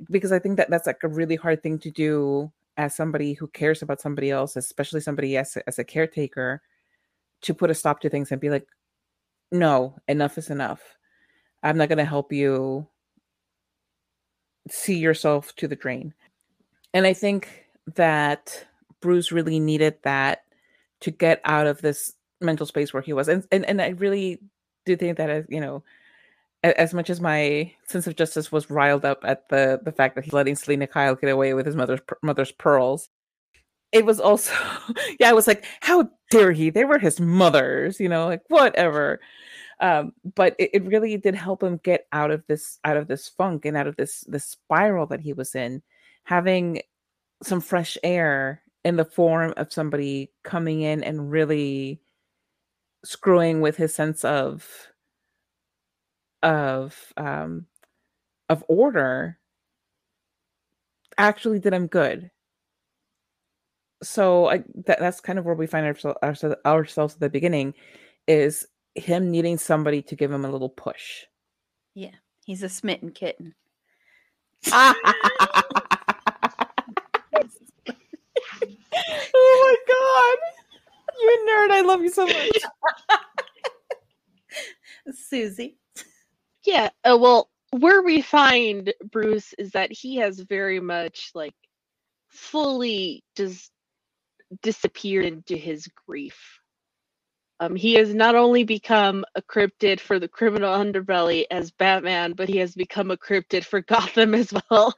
because 0.09 0.31
i 0.31 0.39
think 0.39 0.57
that 0.57 0.69
that's 0.69 0.87
like 0.87 1.03
a 1.03 1.07
really 1.07 1.35
hard 1.35 1.61
thing 1.61 1.77
to 1.77 1.91
do 1.91 2.51
as 2.79 2.95
somebody 2.95 3.33
who 3.33 3.47
cares 3.49 3.81
about 3.83 3.99
somebody 4.01 4.31
else 4.31 4.55
especially 4.55 5.01
somebody 5.01 5.35
as, 5.37 5.57
as 5.67 5.77
a 5.77 5.83
caretaker 5.83 6.61
to 7.41 7.53
put 7.53 7.69
a 7.69 7.75
stop 7.75 7.99
to 7.99 8.09
things 8.09 8.31
and 8.31 8.41
be 8.41 8.49
like 8.49 8.65
no 9.51 9.95
enough 10.07 10.37
is 10.37 10.49
enough. 10.49 10.81
I'm 11.63 11.77
not 11.77 11.89
going 11.89 11.97
to 11.97 12.05
help 12.05 12.31
you 12.31 12.87
see 14.69 14.97
yourself 14.97 15.55
to 15.55 15.67
the 15.67 15.75
drain. 15.75 16.13
And 16.93 17.05
i 17.05 17.13
think 17.13 17.65
that 17.95 18.65
bruce 19.01 19.31
really 19.31 19.59
needed 19.59 19.95
that 20.03 20.43
to 21.01 21.11
get 21.11 21.41
out 21.43 21.65
of 21.65 21.81
this 21.81 22.13
mental 22.41 22.65
space 22.65 22.93
where 22.93 23.01
he 23.01 23.13
was. 23.13 23.27
And 23.27 23.45
and, 23.51 23.65
and 23.65 23.81
i 23.81 23.89
really 23.89 24.39
do 24.85 24.95
think 24.95 25.17
that 25.17 25.29
as 25.29 25.45
you 25.49 25.61
know 25.61 25.83
as 26.63 26.93
much 26.93 27.09
as 27.09 27.21
my 27.21 27.71
sense 27.87 28.07
of 28.07 28.15
justice 28.15 28.51
was 28.51 28.69
riled 28.69 29.05
up 29.05 29.23
at 29.23 29.47
the 29.49 29.79
the 29.83 29.91
fact 29.91 30.15
that 30.15 30.25
he's 30.25 30.33
letting 30.33 30.55
Selina 30.55 30.87
Kyle 30.87 31.15
get 31.15 31.29
away 31.29 31.53
with 31.53 31.65
his 31.65 31.75
mother's 31.75 32.01
mother's 32.21 32.51
pearls, 32.51 33.09
it 33.91 34.05
was 34.05 34.19
also 34.19 34.53
yeah, 35.19 35.29
I 35.29 35.33
was 35.33 35.47
like, 35.47 35.65
how 35.81 36.09
dare 36.29 36.51
he? 36.51 36.69
They 36.69 36.85
were 36.85 36.99
his 36.99 37.19
mother's, 37.19 37.99
you 37.99 38.09
know, 38.09 38.27
like 38.27 38.43
whatever. 38.49 39.19
Um, 39.81 40.11
but 40.35 40.55
it, 40.59 40.71
it 40.73 40.85
really 40.85 41.15
did 41.17 41.35
help 41.35 41.63
him 41.63 41.79
get 41.83 42.05
out 42.11 42.31
of 42.31 42.43
this 42.47 42.79
out 42.83 42.97
of 42.97 43.07
this 43.07 43.29
funk 43.29 43.65
and 43.65 43.77
out 43.77 43.87
of 43.87 43.95
this 43.95 44.25
this 44.27 44.45
spiral 44.45 45.05
that 45.07 45.21
he 45.21 45.33
was 45.33 45.55
in, 45.55 45.81
having 46.23 46.81
some 47.41 47.61
fresh 47.61 47.97
air 48.03 48.61
in 48.83 48.97
the 48.97 49.05
form 49.05 49.53
of 49.57 49.71
somebody 49.71 50.31
coming 50.43 50.81
in 50.81 51.03
and 51.03 51.31
really 51.31 52.01
screwing 53.05 53.61
with 53.61 53.77
his 53.77 53.93
sense 53.93 54.25
of 54.25 54.89
of 56.43 57.13
um 57.17 57.65
of 58.47 58.63
order 58.67 59.37
actually 61.17 61.59
did 61.59 61.73
him 61.73 61.87
good 61.87 62.31
so 64.01 64.47
I, 64.47 64.63
that, 64.85 64.99
that's 64.99 65.19
kind 65.19 65.37
of 65.37 65.43
where 65.43 65.55
we 65.55 65.67
find 65.67 65.85
ourselves, 65.85 66.17
ourselves 66.65 67.13
at 67.15 67.19
the 67.19 67.29
beginning 67.29 67.73
is 68.27 68.65
him 68.95 69.29
needing 69.29 69.57
somebody 69.57 70.01
to 70.03 70.15
give 70.15 70.31
him 70.31 70.45
a 70.45 70.49
little 70.49 70.69
push 70.69 71.25
yeah 71.95 72.15
he's 72.45 72.63
a 72.63 72.69
smitten 72.69 73.11
kitten 73.11 73.53
oh 74.71 74.95
my 79.33 79.75
god 79.87 80.37
you 81.19 81.45
nerd. 81.49 81.71
I 81.71 81.81
love 81.81 82.01
you 82.01 82.09
so 82.09 82.25
much. 82.25 82.57
Susi. 85.13 85.77
Yeah. 86.65 86.89
Uh, 87.03 87.17
well, 87.19 87.49
where 87.71 88.01
we 88.01 88.21
find 88.21 88.93
Bruce 89.11 89.53
is 89.53 89.71
that 89.71 89.91
he 89.91 90.17
has 90.17 90.39
very 90.39 90.79
much 90.79 91.31
like 91.35 91.55
fully 92.29 93.23
just 93.35 93.71
disappeared 94.61 95.25
into 95.25 95.55
his 95.55 95.87
grief. 96.07 96.59
Um, 97.59 97.75
he 97.75 97.95
has 97.95 98.13
not 98.13 98.35
only 98.35 98.63
become 98.63 99.25
a 99.35 99.41
cryptid 99.41 99.99
for 99.99 100.17
the 100.19 100.29
criminal 100.29 100.73
underbelly 100.73 101.45
as 101.51 101.71
Batman, 101.71 102.33
but 102.33 102.47
he 102.47 102.57
has 102.57 102.73
become 102.73 103.11
a 103.11 103.17
cryptid 103.17 103.65
for 103.65 103.81
Gotham 103.87 104.33
as 104.33 104.53
well. 104.69 104.93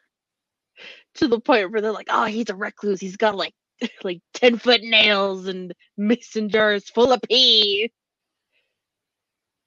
to 1.15 1.27
the 1.27 1.39
point 1.39 1.71
where 1.71 1.81
they're 1.81 1.91
like, 1.91 2.07
oh, 2.09 2.25
he's 2.25 2.49
a 2.49 2.55
recluse. 2.55 2.99
He's 2.99 3.17
got 3.17 3.35
like 3.35 3.53
like 4.03 4.21
10 4.35 4.59
foot 4.59 4.81
nails 4.83 5.47
and 5.47 5.73
mason 5.97 6.49
jars 6.49 6.89
full 6.89 7.11
of 7.11 7.21
pee. 7.23 7.91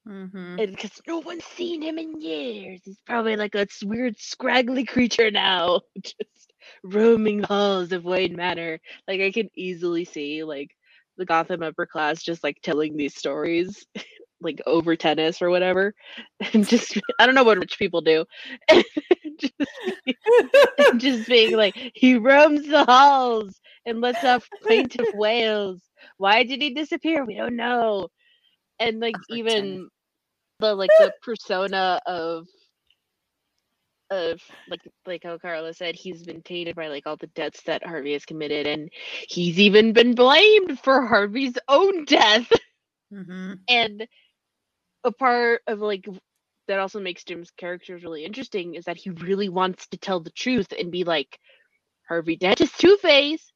Mm-hmm. 0.08 0.58
And 0.58 0.70
because 0.70 1.00
no 1.06 1.18
one's 1.18 1.44
seen 1.44 1.82
him 1.82 1.98
in 1.98 2.20
years, 2.20 2.80
he's 2.84 2.98
probably 3.06 3.36
like 3.36 3.54
a 3.54 3.66
weird, 3.84 4.18
scraggly 4.18 4.84
creature 4.86 5.30
now, 5.30 5.80
just 6.02 6.52
roaming 6.82 7.40
the 7.40 7.46
halls 7.46 7.92
of 7.92 8.04
Wayne 8.04 8.36
Manor. 8.36 8.80
Like 9.08 9.20
I 9.20 9.30
can 9.32 9.48
easily 9.56 10.04
see 10.04 10.44
like 10.44 10.70
the 11.16 11.24
Gotham 11.24 11.62
upper 11.62 11.86
class 11.86 12.22
just 12.22 12.44
like 12.44 12.58
telling 12.62 12.96
these 12.96 13.14
stories, 13.14 13.86
like 14.42 14.60
over 14.66 14.94
tennis 14.94 15.40
or 15.40 15.48
whatever, 15.48 15.94
and 16.52 16.66
just 16.68 16.98
I 17.18 17.24
don't 17.24 17.34
know 17.34 17.44
what 17.44 17.58
rich 17.58 17.78
people 17.78 18.02
do, 18.02 18.26
just, 19.38 19.54
just 20.98 21.28
being 21.28 21.56
like 21.56 21.76
he 21.94 22.16
roams 22.16 22.66
the 22.66 22.84
halls 22.84 23.58
and 23.86 24.02
lets 24.02 24.22
off 24.24 24.48
plaintive 24.62 25.06
wails. 25.14 25.80
Why 26.18 26.42
did 26.44 26.60
he 26.60 26.74
disappear? 26.74 27.24
We 27.24 27.36
don't 27.36 27.56
know. 27.56 28.08
And 28.78 29.00
like 29.00 29.16
even 29.30 29.88
the 30.60 30.74
like 30.74 30.90
the 30.98 31.12
persona 31.22 32.00
of 32.06 32.46
of 34.10 34.40
like 34.68 34.80
like 35.06 35.22
how 35.24 35.38
Carla 35.38 35.74
said, 35.74 35.94
he's 35.94 36.24
been 36.24 36.42
tainted 36.42 36.76
by 36.76 36.88
like 36.88 37.06
all 37.06 37.16
the 37.16 37.26
deaths 37.28 37.62
that 37.66 37.86
Harvey 37.86 38.12
has 38.12 38.24
committed, 38.24 38.66
and 38.66 38.90
he's 39.28 39.58
even 39.58 39.92
been 39.92 40.14
blamed 40.14 40.78
for 40.80 41.06
Harvey's 41.06 41.58
own 41.68 42.04
death. 42.04 42.50
Mm-hmm. 43.12 43.54
And 43.68 44.06
a 45.04 45.12
part 45.12 45.62
of 45.66 45.80
like 45.80 46.06
that 46.68 46.80
also 46.80 47.00
makes 47.00 47.24
Jim's 47.24 47.50
characters 47.50 48.02
really 48.02 48.24
interesting 48.24 48.74
is 48.74 48.84
that 48.84 48.96
he 48.96 49.10
really 49.10 49.48
wants 49.48 49.86
to 49.88 49.98
tell 49.98 50.20
the 50.20 50.30
truth 50.30 50.72
and 50.78 50.90
be 50.90 51.04
like 51.04 51.38
Harvey 52.08 52.36
Dent 52.36 52.60
is 52.60 52.72
Two 52.72 52.96
Face, 52.96 53.52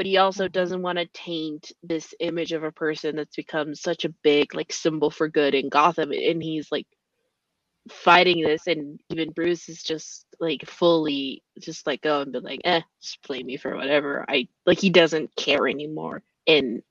but 0.00 0.06
he 0.06 0.16
also 0.16 0.44
mm-hmm. 0.44 0.52
doesn't 0.52 0.80
want 0.80 0.96
to 0.96 1.04
taint 1.12 1.72
this 1.82 2.14
image 2.20 2.52
of 2.52 2.64
a 2.64 2.72
person 2.72 3.16
that's 3.16 3.36
become 3.36 3.74
such 3.74 4.06
a 4.06 4.14
big 4.22 4.54
like 4.54 4.72
symbol 4.72 5.10
for 5.10 5.28
good 5.28 5.54
in 5.54 5.68
Gotham 5.68 6.10
and 6.10 6.42
he's 6.42 6.72
like 6.72 6.86
fighting 7.90 8.42
this 8.42 8.66
and 8.66 8.98
even 9.10 9.30
Bruce 9.32 9.68
is 9.68 9.82
just 9.82 10.24
like 10.40 10.66
fully 10.66 11.42
just 11.58 11.86
like 11.86 12.00
go 12.00 12.22
and 12.22 12.32
be 12.32 12.38
like 12.38 12.62
eh 12.64 12.80
just 13.02 13.22
play 13.22 13.42
me 13.42 13.58
for 13.58 13.76
whatever 13.76 14.24
I 14.26 14.48
like 14.64 14.78
he 14.78 14.88
doesn't 14.88 15.36
care 15.36 15.68
anymore 15.68 16.22
and 16.46 16.82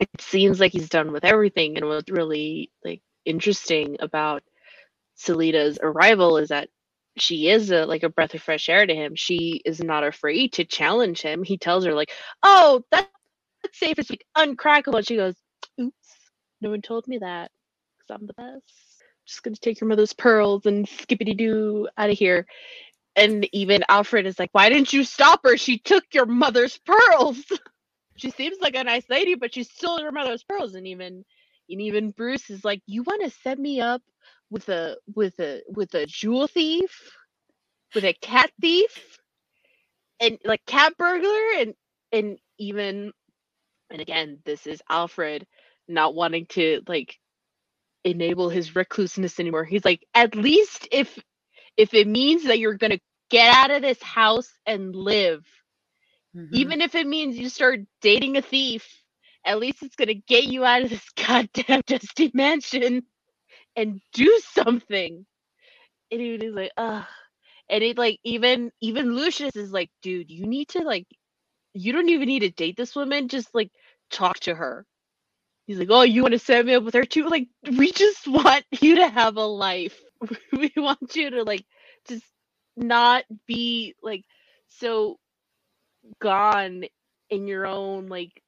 it 0.00 0.08
seems 0.18 0.58
like 0.58 0.72
he's 0.72 0.88
done 0.88 1.12
with 1.12 1.24
everything 1.24 1.76
and 1.76 1.86
what's 1.86 2.10
really 2.10 2.72
like 2.84 3.02
interesting 3.24 3.98
about 4.00 4.42
Selina's 5.14 5.78
arrival 5.80 6.38
is 6.38 6.48
that 6.48 6.70
she 7.16 7.48
is 7.48 7.70
a, 7.70 7.86
like 7.86 8.02
a 8.02 8.08
breath 8.08 8.34
of 8.34 8.42
fresh 8.42 8.68
air 8.68 8.86
to 8.86 8.94
him. 8.94 9.14
She 9.14 9.62
is 9.64 9.80
not 9.82 10.04
afraid 10.04 10.52
to 10.54 10.64
challenge 10.64 11.22
him. 11.22 11.42
He 11.42 11.56
tells 11.56 11.84
her 11.84 11.94
like, 11.94 12.10
"Oh, 12.42 12.82
that's 12.90 13.08
safe 13.72 13.98
as 13.98 14.10
like 14.10 14.26
uncrackable." 14.36 14.96
And 14.96 15.06
she 15.06 15.16
goes, 15.16 15.34
"Oops, 15.80 16.08
no 16.60 16.70
one 16.70 16.82
told 16.82 17.06
me 17.06 17.18
that 17.18 17.50
because 17.98 18.20
I'm 18.20 18.26
the 18.26 18.34
best. 18.34 19.02
Just 19.26 19.42
gonna 19.42 19.56
take 19.56 19.80
your 19.80 19.88
mother's 19.88 20.12
pearls 20.12 20.66
and 20.66 20.88
skippity 20.88 21.34
doo 21.34 21.88
out 21.96 22.10
of 22.10 22.18
here." 22.18 22.46
And 23.16 23.48
even 23.52 23.84
Alfred 23.88 24.26
is 24.26 24.38
like, 24.38 24.50
"Why 24.52 24.68
didn't 24.68 24.92
you 24.92 25.04
stop 25.04 25.40
her? 25.44 25.56
She 25.56 25.78
took 25.78 26.04
your 26.12 26.26
mother's 26.26 26.78
pearls. 26.78 27.38
she 28.16 28.30
seems 28.30 28.58
like 28.60 28.74
a 28.74 28.84
nice 28.84 29.08
lady, 29.08 29.34
but 29.36 29.54
she 29.54 29.62
stole 29.62 30.00
your 30.00 30.12
mother's 30.12 30.42
pearls." 30.44 30.74
And 30.74 30.86
even 30.86 31.24
and 31.70 31.80
even 31.80 32.10
Bruce 32.10 32.50
is 32.50 32.64
like, 32.64 32.82
"You 32.86 33.04
want 33.04 33.22
to 33.24 33.30
set 33.30 33.58
me 33.58 33.80
up 33.80 34.02
with 34.54 34.70
a 34.70 34.98
with 35.14 35.40
a 35.40 35.62
with 35.68 35.94
a 35.96 36.06
jewel 36.06 36.48
thief, 36.48 37.12
with 37.94 38.04
a 38.04 38.14
cat 38.14 38.52
thief, 38.60 39.18
and 40.20 40.38
like 40.44 40.64
cat 40.66 40.94
burglar, 40.98 41.60
and 41.60 41.74
and 42.12 42.38
even 42.58 43.12
and 43.90 44.00
again, 44.02 44.40
this 44.46 44.66
is 44.66 44.82
Alfred 44.90 45.46
not 45.88 46.14
wanting 46.14 46.46
to 46.48 46.82
like 46.88 47.16
enable 48.04 48.50
his 48.50 48.76
recluseness 48.76 49.40
anymore. 49.40 49.64
He's 49.64 49.84
like, 49.86 50.06
at 50.14 50.36
least 50.36 50.88
if 50.92 51.18
if 51.76 51.94
it 51.94 52.08
means 52.08 52.44
that 52.44 52.60
you're 52.60 52.78
gonna 52.78 53.00
get 53.30 53.54
out 53.54 53.72
of 53.72 53.82
this 53.82 54.02
house 54.02 54.52
and 54.66 54.96
live, 54.96 55.46
Mhm. 56.34 56.52
even 56.52 56.82
if 56.82 56.94
it 56.96 57.06
means 57.08 57.38
you 57.38 57.50
start 57.50 57.80
dating 58.02 58.38
a 58.38 58.42
thief, 58.42 58.88
at 59.46 59.60
least 59.60 59.82
it's 59.82 59.96
gonna 59.96 60.14
get 60.14 60.44
you 60.46 60.64
out 60.64 60.82
of 60.84 60.90
this 60.90 61.08
goddamn 61.16 61.82
dusty 61.86 62.30
mansion 62.34 63.02
and 63.76 64.00
do 64.12 64.40
something. 64.54 65.26
And 66.10 66.20
he 66.20 66.38
was 66.38 66.54
like, 66.54 66.72
ugh. 66.76 67.04
And 67.70 67.84
it 67.84 67.98
like 67.98 68.20
even 68.24 68.72
even 68.80 69.14
Lucius 69.16 69.56
is 69.56 69.72
like, 69.72 69.90
dude, 70.02 70.30
you 70.30 70.46
need 70.46 70.68
to 70.70 70.80
like 70.82 71.06
you 71.74 71.92
don't 71.92 72.08
even 72.10 72.28
need 72.28 72.40
to 72.40 72.50
date 72.50 72.76
this 72.76 72.96
woman, 72.96 73.28
just 73.28 73.54
like 73.54 73.70
talk 74.10 74.40
to 74.40 74.54
her. 74.54 74.86
He's 75.66 75.78
like, 75.78 75.88
Oh, 75.90 76.02
you 76.02 76.22
want 76.22 76.32
to 76.32 76.38
set 76.38 76.66
me 76.66 76.74
up 76.74 76.84
with 76.84 76.94
her 76.94 77.04
too? 77.04 77.28
Like, 77.28 77.48
we 77.78 77.92
just 77.92 78.26
want 78.28 78.64
you 78.80 78.96
to 78.96 79.08
have 79.08 79.36
a 79.36 79.46
life. 79.46 80.00
we 80.52 80.72
want 80.76 81.16
you 81.16 81.30
to 81.30 81.44
like 81.44 81.64
just 82.08 82.24
not 82.76 83.24
be 83.46 83.94
like 84.02 84.24
so 84.68 85.18
gone 86.20 86.84
in 87.30 87.46
your 87.46 87.66
own 87.66 88.08
like 88.08 88.42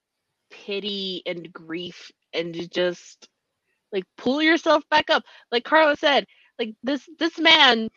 pity 0.51 1.23
and 1.27 1.53
grief 1.53 2.13
and 2.35 2.71
just 2.73 3.29
like 3.97 4.05
pull 4.17 4.43
yourself 4.43 4.85
back 4.91 5.11
up. 5.11 5.25
Like 5.51 5.65
carla 5.65 5.97
said 5.97 6.27
like 6.59 6.75
this 6.83 7.09
this 7.19 7.39
man 7.39 7.89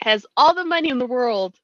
has 0.00 0.26
all 0.36 0.54
the 0.54 0.64
money 0.64 0.88
in 0.88 0.98
the 0.98 1.06
world. 1.06 1.54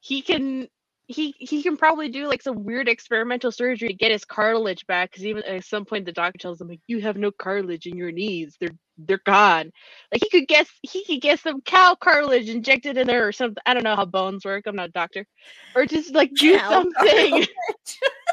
He 0.00 0.22
can 0.22 0.68
he 1.06 1.34
he 1.38 1.62
can 1.62 1.76
probably 1.76 2.08
do 2.08 2.26
like 2.26 2.42
some 2.42 2.64
weird 2.64 2.88
experimental 2.88 3.52
surgery 3.52 3.88
to 3.88 3.94
get 3.94 4.12
his 4.12 4.24
cartilage 4.24 4.86
back 4.86 5.10
because 5.10 5.26
even 5.26 5.42
at 5.44 5.64
some 5.64 5.84
point 5.84 6.06
the 6.06 6.12
doctor 6.12 6.38
tells 6.38 6.60
him 6.60 6.68
like 6.68 6.80
you 6.86 7.00
have 7.00 7.16
no 7.16 7.30
cartilage 7.30 7.86
in 7.86 7.96
your 7.96 8.12
knees. 8.12 8.56
They're 8.60 8.76
they're 8.98 9.20
gone. 9.24 9.72
Like 10.12 10.22
he 10.22 10.30
could 10.30 10.48
guess 10.48 10.68
he 10.82 11.04
could 11.04 11.20
get 11.20 11.40
some 11.40 11.60
cow 11.62 11.96
cartilage 12.00 12.48
injected 12.48 12.96
in 12.96 13.06
there 13.06 13.26
or 13.26 13.32
something. 13.32 13.62
I 13.66 13.74
don't 13.74 13.84
know 13.84 13.96
how 13.96 14.04
bones 14.04 14.44
work. 14.44 14.64
I'm 14.66 14.76
not 14.76 14.90
a 14.90 14.92
doctor. 14.92 15.26
Or 15.74 15.86
just 15.86 16.14
like 16.14 16.32
do 16.34 16.58
Cow 16.58 16.70
something 16.70 17.46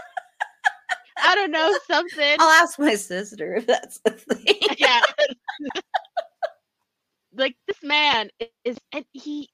i 1.24 1.36
don't 1.36 1.52
know 1.52 1.78
something 1.88 2.36
I'll 2.40 2.64
ask 2.64 2.80
my 2.80 2.96
sister 2.96 3.56
if 3.56 3.68
that's 3.68 4.00
the 4.06 4.12
thing. 4.12 4.56
yeah. 4.78 5.02
like 7.36 7.56
this 7.68 7.82
man 7.84 8.30
is 8.64 8.78
and 8.94 9.06
he 9.12 9.50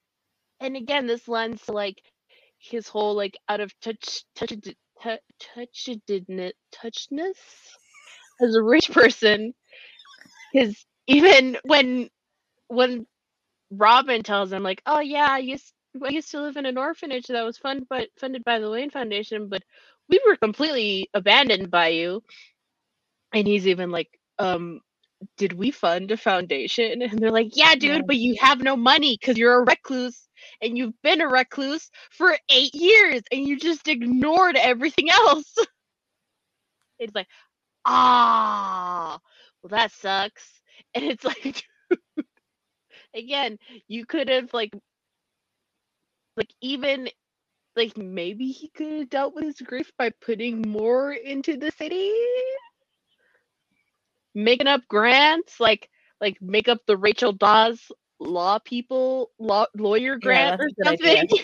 and 0.60 0.76
again 0.76 1.08
this 1.08 1.28
lends 1.28 1.64
to 1.64 1.72
like 1.72 2.02
his 2.60 2.88
whole 2.88 3.16
like 3.16 3.38
out 3.50 3.60
of 3.60 3.72
touch 3.82 4.24
touch 4.36 4.54
touch 5.02 5.20
touchedness 5.40 6.52
touchness 6.74 7.38
as 8.42 8.56
a 8.56 8.64
rich 8.64 8.92
person 8.92 9.54
his 10.54 10.84
even 11.08 11.58
when 11.64 12.10
when 12.68 13.06
Robin 13.72 14.24
tells 14.24 14.52
him 14.52 14.64
like 14.64 14.82
oh 14.86 15.00
yeah 15.00 15.28
I 15.30 15.40
used 15.40 15.72
I 16.04 16.10
used 16.10 16.32
to 16.32 16.42
live 16.42 16.58
in 16.58 16.66
an 16.66 16.78
orphanage 16.78 17.28
that 17.28 17.44
was 17.44 17.58
funded 17.58 17.88
by 17.90 18.08
funded 18.20 18.44
by 18.44 18.60
the 18.60 18.70
Wayne 18.70 18.90
Foundation 18.90 19.48
but 19.50 19.64
we 20.10 20.22
were 20.28 20.36
completely 20.38 21.10
abandoned 21.14 21.72
by 21.72 21.90
you. 21.90 22.24
And 23.34 23.48
he's 23.48 23.68
even 23.68 23.92
like 23.92 24.10
um 24.40 24.82
did 25.38 25.54
we 25.54 25.72
fund 25.72 26.12
a 26.12 26.18
foundation? 26.18 27.02
And 27.02 27.20
they're 27.20 27.32
like 27.32 27.56
yeah 27.56 27.76
dude 27.76 28.08
but 28.08 28.18
you 28.18 28.36
have 28.40 28.62
no 28.62 28.76
money 28.76 29.18
because 29.20 29.38
you're 29.38 29.62
a 29.62 29.66
recluse 29.66 30.28
and 30.62 30.78
you've 30.78 31.00
been 31.04 31.22
a 31.22 31.28
recluse 31.28 31.90
for 32.12 32.38
eight 32.50 32.74
years 32.76 33.22
and 33.32 33.48
you 33.48 33.58
just 33.60 33.88
ignored 33.88 34.56
everything 34.58 35.10
else. 35.10 35.54
It's 37.00 37.16
like 37.16 37.28
ah 37.86 39.20
well 39.64 39.70
that 39.70 39.92
sucks. 39.92 40.62
And 40.94 41.06
it's 41.06 41.24
like 41.24 41.64
again 43.16 43.58
you 43.88 44.06
could 44.06 44.30
have 44.30 44.54
like 44.54 44.74
like 46.38 46.54
even 46.62 47.10
like 47.76 47.98
maybe 47.98 48.52
he 48.52 48.70
could 48.70 48.92
have 48.92 49.10
dealt 49.10 49.36
with 49.36 49.44
his 49.46 49.62
grief 49.62 49.92
by 49.98 50.10
putting 50.22 50.62
more 50.62 51.12
into 51.12 51.58
the 51.58 51.72
city 51.72 52.12
making 54.34 54.68
up 54.68 54.82
grants 54.88 55.60
like 55.60 55.90
like 56.22 56.38
make 56.42 56.68
up 56.68 56.80
the 56.88 56.98
rachel 56.98 57.32
dawes 57.32 57.92
law 58.20 58.60
people 58.60 59.32
law 59.40 59.66
lawyer 59.76 60.18
grant 60.18 60.60
or 60.60 60.70
good 60.82 60.88
idea. 60.88 61.18
something 61.20 61.40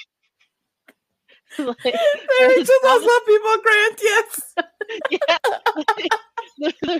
like, 1.60 1.78
to 1.84 1.90
those 1.94 2.70
probably- 2.82 3.08
love 3.08 3.22
people 3.26 3.58
grant, 3.62 4.00
yes. 4.02 4.56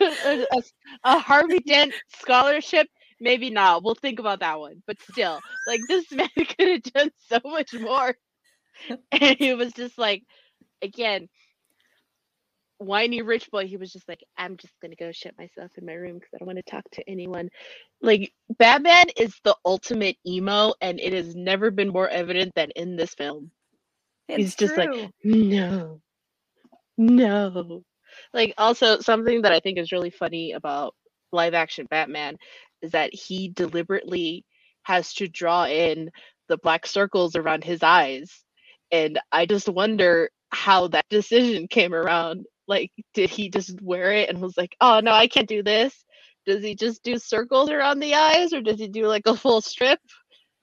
a, 0.52 0.62
a 1.04 1.18
Harvey 1.18 1.60
Dent 1.60 1.94
scholarship, 2.20 2.86
maybe 3.20 3.48
not. 3.48 3.82
We'll 3.82 3.94
think 3.94 4.18
about 4.18 4.40
that 4.40 4.58
one. 4.58 4.82
But 4.86 5.00
still, 5.10 5.40
like 5.66 5.80
this 5.88 6.10
man 6.12 6.28
could 6.36 6.68
have 6.68 6.82
done 6.82 7.10
so 7.28 7.40
much 7.44 7.72
more. 7.72 8.14
And 9.12 9.36
he 9.38 9.54
was 9.54 9.72
just 9.72 9.98
like, 9.98 10.24
again, 10.82 11.28
whiny 12.78 13.22
rich 13.22 13.50
boy. 13.50 13.66
He 13.66 13.76
was 13.76 13.92
just 13.92 14.08
like, 14.08 14.22
I'm 14.36 14.56
just 14.56 14.74
gonna 14.82 14.96
go 14.96 15.12
shut 15.12 15.34
myself 15.38 15.72
in 15.78 15.86
my 15.86 15.94
room 15.94 16.14
because 16.14 16.30
I 16.34 16.38
don't 16.38 16.46
want 16.48 16.58
to 16.58 16.70
talk 16.70 16.84
to 16.92 17.10
anyone. 17.10 17.48
Like 18.02 18.32
Batman 18.58 19.06
is 19.16 19.34
the 19.44 19.56
ultimate 19.64 20.16
emo, 20.26 20.74
and 20.80 21.00
it 21.00 21.12
has 21.12 21.34
never 21.36 21.70
been 21.70 21.90
more 21.90 22.08
evident 22.08 22.52
than 22.56 22.70
in 22.76 22.96
this 22.96 23.14
film. 23.14 23.50
He's 24.36 24.54
It's 24.54 24.56
just 24.56 24.76
like, 24.76 24.94
no, 25.24 26.02
no. 26.98 27.82
Like, 28.34 28.54
also, 28.58 29.00
something 29.00 29.42
that 29.42 29.52
I 29.52 29.60
think 29.60 29.78
is 29.78 29.92
really 29.92 30.10
funny 30.10 30.52
about 30.52 30.94
live 31.32 31.54
action 31.54 31.86
Batman 31.90 32.36
is 32.82 32.92
that 32.92 33.14
he 33.14 33.48
deliberately 33.50 34.44
has 34.84 35.14
to 35.14 35.28
draw 35.28 35.66
in 35.66 36.10
the 36.48 36.58
black 36.58 36.86
circles 36.86 37.36
around 37.36 37.64
his 37.64 37.82
eyes. 37.82 38.44
And 38.92 39.18
I 39.32 39.46
just 39.46 39.68
wonder 39.68 40.30
how 40.50 40.88
that 40.88 41.08
decision 41.08 41.66
came 41.66 41.94
around. 41.94 42.46
Like, 42.68 42.92
did 43.14 43.30
he 43.30 43.48
just 43.48 43.80
wear 43.82 44.12
it 44.12 44.28
and 44.28 44.40
was 44.40 44.56
like, 44.56 44.76
oh 44.80 45.00
no, 45.00 45.10
I 45.12 45.26
can't 45.26 45.48
do 45.48 45.62
this? 45.62 46.04
Does 46.46 46.62
he 46.62 46.74
just 46.74 47.02
do 47.02 47.18
circles 47.18 47.70
around 47.70 48.00
the 48.00 48.14
eyes 48.14 48.52
or 48.52 48.60
does 48.60 48.78
he 48.78 48.88
do 48.88 49.06
like 49.06 49.26
a 49.26 49.36
full 49.36 49.60
strip? 49.60 49.98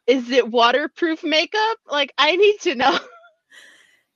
Is 0.08 0.30
it 0.30 0.50
waterproof 0.50 1.24
makeup? 1.24 1.78
Like, 1.90 2.14
I 2.18 2.36
need 2.36 2.60
to 2.62 2.76
know. 2.76 3.00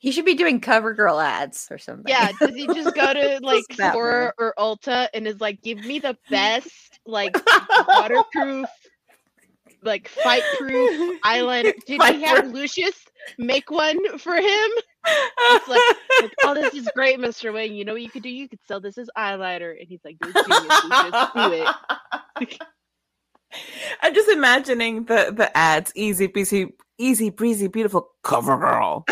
He 0.03 0.11
should 0.11 0.25
be 0.25 0.35
doing 0.35 0.59
cover 0.59 0.93
girl 0.93 1.17
ads 1.17 1.69
or 1.71 1.77
something. 1.77 2.03
Yeah, 2.09 2.29
does 2.37 2.53
he 2.53 2.67
just 2.67 2.93
go 2.93 3.13
to 3.13 3.39
like 3.41 3.63
Sephora 3.71 4.33
or 4.37 4.53
Ulta 4.59 5.07
and 5.13 5.25
is 5.25 5.39
like, 5.39 5.61
give 5.61 5.77
me 5.77 5.99
the 5.99 6.17
best 6.29 6.99
like 7.05 7.33
waterproof, 7.87 8.67
like 9.83 10.07
fight 10.07 10.43
proof 10.57 11.21
eyeliner? 11.23 11.73
Did 11.85 12.01
he 12.03 12.21
have 12.23 12.37
Fight-proof. 12.37 12.53
Lucius 12.53 13.05
make 13.37 13.69
one 13.71 14.17
for 14.17 14.35
him? 14.35 14.69
It's 15.05 15.67
like, 15.67 15.81
like, 16.21 16.31
oh, 16.43 16.53
this 16.53 16.73
is 16.73 16.89
great, 16.95 17.19
Mr. 17.19 17.53
Wayne. 17.53 17.73
You 17.75 17.85
know 17.85 17.93
what 17.93 18.01
you 18.01 18.09
could 18.09 18.23
do? 18.23 18.29
You 18.29 18.47
could 18.47 18.59
sell 18.67 18.79
this 18.79 18.97
as 18.97 19.09
eyeliner. 19.17 19.77
And 19.77 19.87
he's 19.87 19.99
like, 20.05 20.17
you're 20.23 20.31
genius, 20.31 20.83
Lucius. 20.85 21.27
Do 21.35 21.53
it. 22.39 22.61
I'm 24.01 24.15
just 24.15 24.29
imagining 24.29 25.05
the 25.05 25.31
the 25.35 25.55
ads, 25.55 25.91
easy 25.95 26.25
breezy, 26.27 26.73
easy 26.97 27.29
breezy, 27.29 27.67
beautiful 27.67 28.09
cover 28.23 28.57
girl. 28.57 29.05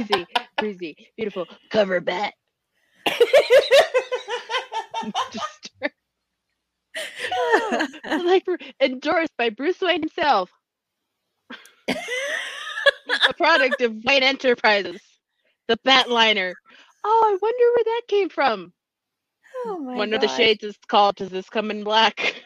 Easy, 0.00 0.26
breezy, 0.56 0.96
beautiful 1.16 1.46
cover 1.70 2.00
bat. 2.00 2.32
Just- 5.32 5.71
like 8.24 8.44
endorsed 8.80 9.36
by 9.36 9.50
Bruce 9.50 9.80
Wayne 9.80 10.00
himself. 10.02 10.50
a 11.88 13.34
product 13.36 13.80
of 13.82 13.94
Wayne 14.04 14.22
Enterprises. 14.22 15.00
The 15.68 15.78
Batliner. 15.86 16.54
Oh, 17.04 17.22
I 17.24 17.38
wonder 17.40 17.64
where 17.74 17.84
that 17.84 18.02
came 18.08 18.28
from. 18.28 18.72
Oh 19.66 19.78
my 19.78 19.94
One 19.94 20.12
of 20.12 20.20
the 20.20 20.28
shades 20.28 20.64
is 20.64 20.76
called 20.88 21.16
Does 21.16 21.30
This 21.30 21.48
Come 21.48 21.70
in 21.70 21.84
Black? 21.84 22.42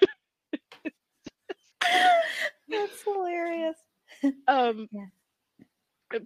That's 2.68 3.02
hilarious. 3.04 3.76
um 4.48 4.88
Yeah. 4.90 5.06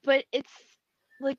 but 0.05 0.25
it's 0.33 0.53
like 1.21 1.39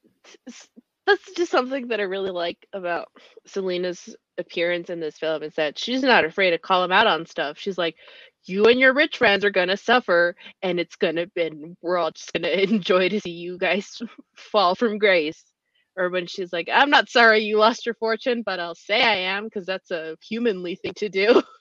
that's 1.11 1.31
just 1.37 1.51
something 1.51 1.87
that 1.89 1.99
I 1.99 2.03
really 2.03 2.31
like 2.31 2.67
about 2.73 3.09
Selina's 3.45 4.15
appearance 4.37 4.89
in 4.89 4.99
this 4.99 5.17
film 5.17 5.43
is 5.43 5.53
that 5.55 5.77
she's 5.77 6.01
not 6.03 6.25
afraid 6.25 6.51
to 6.51 6.57
call 6.57 6.83
him 6.83 6.91
out 6.91 7.07
on 7.07 7.25
stuff. 7.25 7.57
She's 7.59 7.77
like, 7.77 7.95
you 8.45 8.65
and 8.65 8.79
your 8.79 8.93
rich 8.93 9.17
friends 9.17 9.45
are 9.45 9.51
gonna 9.51 9.77
suffer, 9.77 10.35
and 10.63 10.79
it's 10.79 10.95
gonna 10.95 11.27
be. 11.27 11.51
We're 11.81 11.97
all 11.97 12.11
just 12.11 12.33
gonna 12.33 12.47
enjoy 12.49 13.09
to 13.09 13.19
see 13.19 13.31
you 13.31 13.57
guys 13.57 14.01
fall 14.35 14.75
from 14.75 14.97
grace. 14.97 15.43
Or 15.97 16.09
when 16.09 16.25
she's 16.25 16.53
like, 16.53 16.69
I'm 16.73 16.89
not 16.89 17.09
sorry 17.09 17.39
you 17.39 17.57
lost 17.57 17.85
your 17.85 17.95
fortune, 17.95 18.43
but 18.45 18.59
I'll 18.59 18.75
say 18.75 19.03
I 19.03 19.15
am 19.35 19.43
because 19.45 19.65
that's 19.65 19.91
a 19.91 20.17
humanly 20.27 20.75
thing 20.75 20.93
to 20.97 21.09
do. 21.09 21.41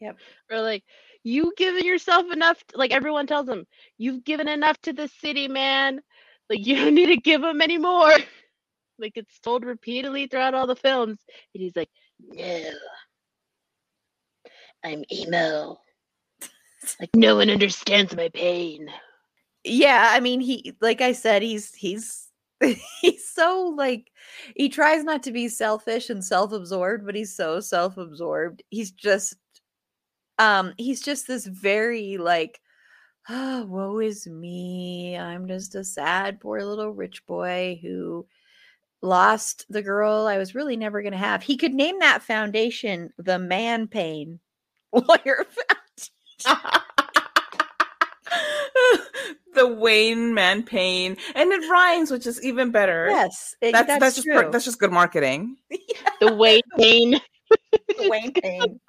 Yep. 0.00 0.16
or 0.50 0.60
like, 0.60 0.84
you 1.22 1.54
given 1.56 1.84
yourself 1.84 2.26
enough. 2.30 2.62
like 2.74 2.90
everyone 2.92 3.26
tells 3.26 3.48
him, 3.48 3.64
you've 3.96 4.24
given 4.24 4.48
enough 4.48 4.78
to 4.82 4.92
the 4.92 5.08
city, 5.08 5.48
man. 5.48 6.00
Like 6.50 6.66
you 6.66 6.76
don't 6.76 6.94
need 6.94 7.06
to 7.06 7.16
give 7.16 7.40
them 7.40 7.62
any 7.62 7.78
more. 7.78 8.12
Like 8.98 9.12
it's 9.16 9.38
told 9.40 9.64
repeatedly 9.64 10.26
throughout 10.26 10.54
all 10.54 10.66
the 10.66 10.76
films. 10.76 11.18
And 11.54 11.62
he's 11.62 11.76
like, 11.76 11.90
No. 12.20 12.70
I'm 14.84 15.02
emo. 15.10 15.78
like 17.00 17.10
no 17.14 17.36
one 17.36 17.50
understands 17.50 18.14
my 18.14 18.28
pain. 18.28 18.88
Yeah, 19.64 20.08
I 20.10 20.20
mean 20.20 20.40
he 20.40 20.74
like 20.80 21.00
I 21.00 21.12
said, 21.12 21.42
he's 21.42 21.74
he's 21.74 22.28
he's 23.00 23.28
so 23.28 23.74
like 23.76 24.10
he 24.54 24.68
tries 24.68 25.04
not 25.04 25.22
to 25.24 25.32
be 25.32 25.48
selfish 25.48 26.10
and 26.10 26.22
self-absorbed, 26.22 27.06
but 27.06 27.14
he's 27.14 27.34
so 27.34 27.60
self-absorbed. 27.60 28.62
He's 28.70 28.90
just 28.90 29.36
um 30.38 30.74
he's 30.76 31.00
just 31.00 31.26
this 31.26 31.46
very 31.46 32.18
like 32.18 32.60
oh, 33.30 33.64
woe 33.66 33.98
is 34.00 34.26
me. 34.26 35.16
I'm 35.16 35.48
just 35.48 35.74
a 35.74 35.84
sad 35.84 36.40
poor 36.40 36.62
little 36.62 36.90
rich 36.90 37.24
boy 37.26 37.78
who 37.82 38.26
lost 39.04 39.66
the 39.68 39.82
girl 39.82 40.26
I 40.26 40.38
was 40.38 40.54
really 40.54 40.76
never 40.76 41.02
going 41.02 41.12
to 41.12 41.18
have. 41.18 41.42
He 41.42 41.56
could 41.56 41.74
name 41.74 41.98
that 42.00 42.22
foundation 42.22 43.12
the 43.18 43.38
Man 43.38 43.86
Pain 43.86 44.40
Lawyer 44.92 45.44
Foundation. 45.44 46.70
the 49.54 49.68
Wayne 49.68 50.34
Man 50.34 50.62
Pain, 50.64 51.16
and 51.34 51.52
it 51.52 51.70
rhymes, 51.70 52.10
which 52.10 52.26
is 52.26 52.42
even 52.44 52.70
better. 52.70 53.06
Yes, 53.08 53.54
it- 53.60 53.72
that's 53.72 53.86
that's, 53.86 54.00
that's, 54.00 54.14
just 54.16 54.26
true. 54.26 54.34
per- 54.34 54.50
that's 54.50 54.64
just 54.64 54.80
good 54.80 54.92
marketing. 54.92 55.56
The 56.20 56.32
Wayne 56.34 56.62
pain. 56.78 57.20
the 57.50 58.08
Wayne 58.08 58.32
Pain. 58.32 58.80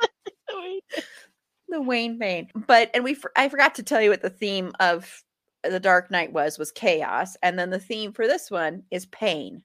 the 1.68 1.82
Wayne 1.82 2.18
Pain. 2.20 2.48
But 2.68 2.92
and 2.94 3.04
we 3.04 3.14
for- 3.14 3.32
I 3.36 3.50
forgot 3.50 3.76
to 3.76 3.84
tell 3.84 4.02
you 4.02 4.10
what 4.10 4.22
the 4.22 4.30
theme 4.30 4.72
of 4.80 5.24
the 5.64 5.80
Dark 5.80 6.12
Knight 6.12 6.32
was 6.32 6.58
was 6.58 6.72
chaos, 6.72 7.36
and 7.44 7.60
then 7.60 7.72
the 7.72 7.80
theme 7.80 8.14
for 8.14 8.26
this 8.28 8.50
one 8.50 8.84
is 8.92 9.06
pain, 9.08 9.64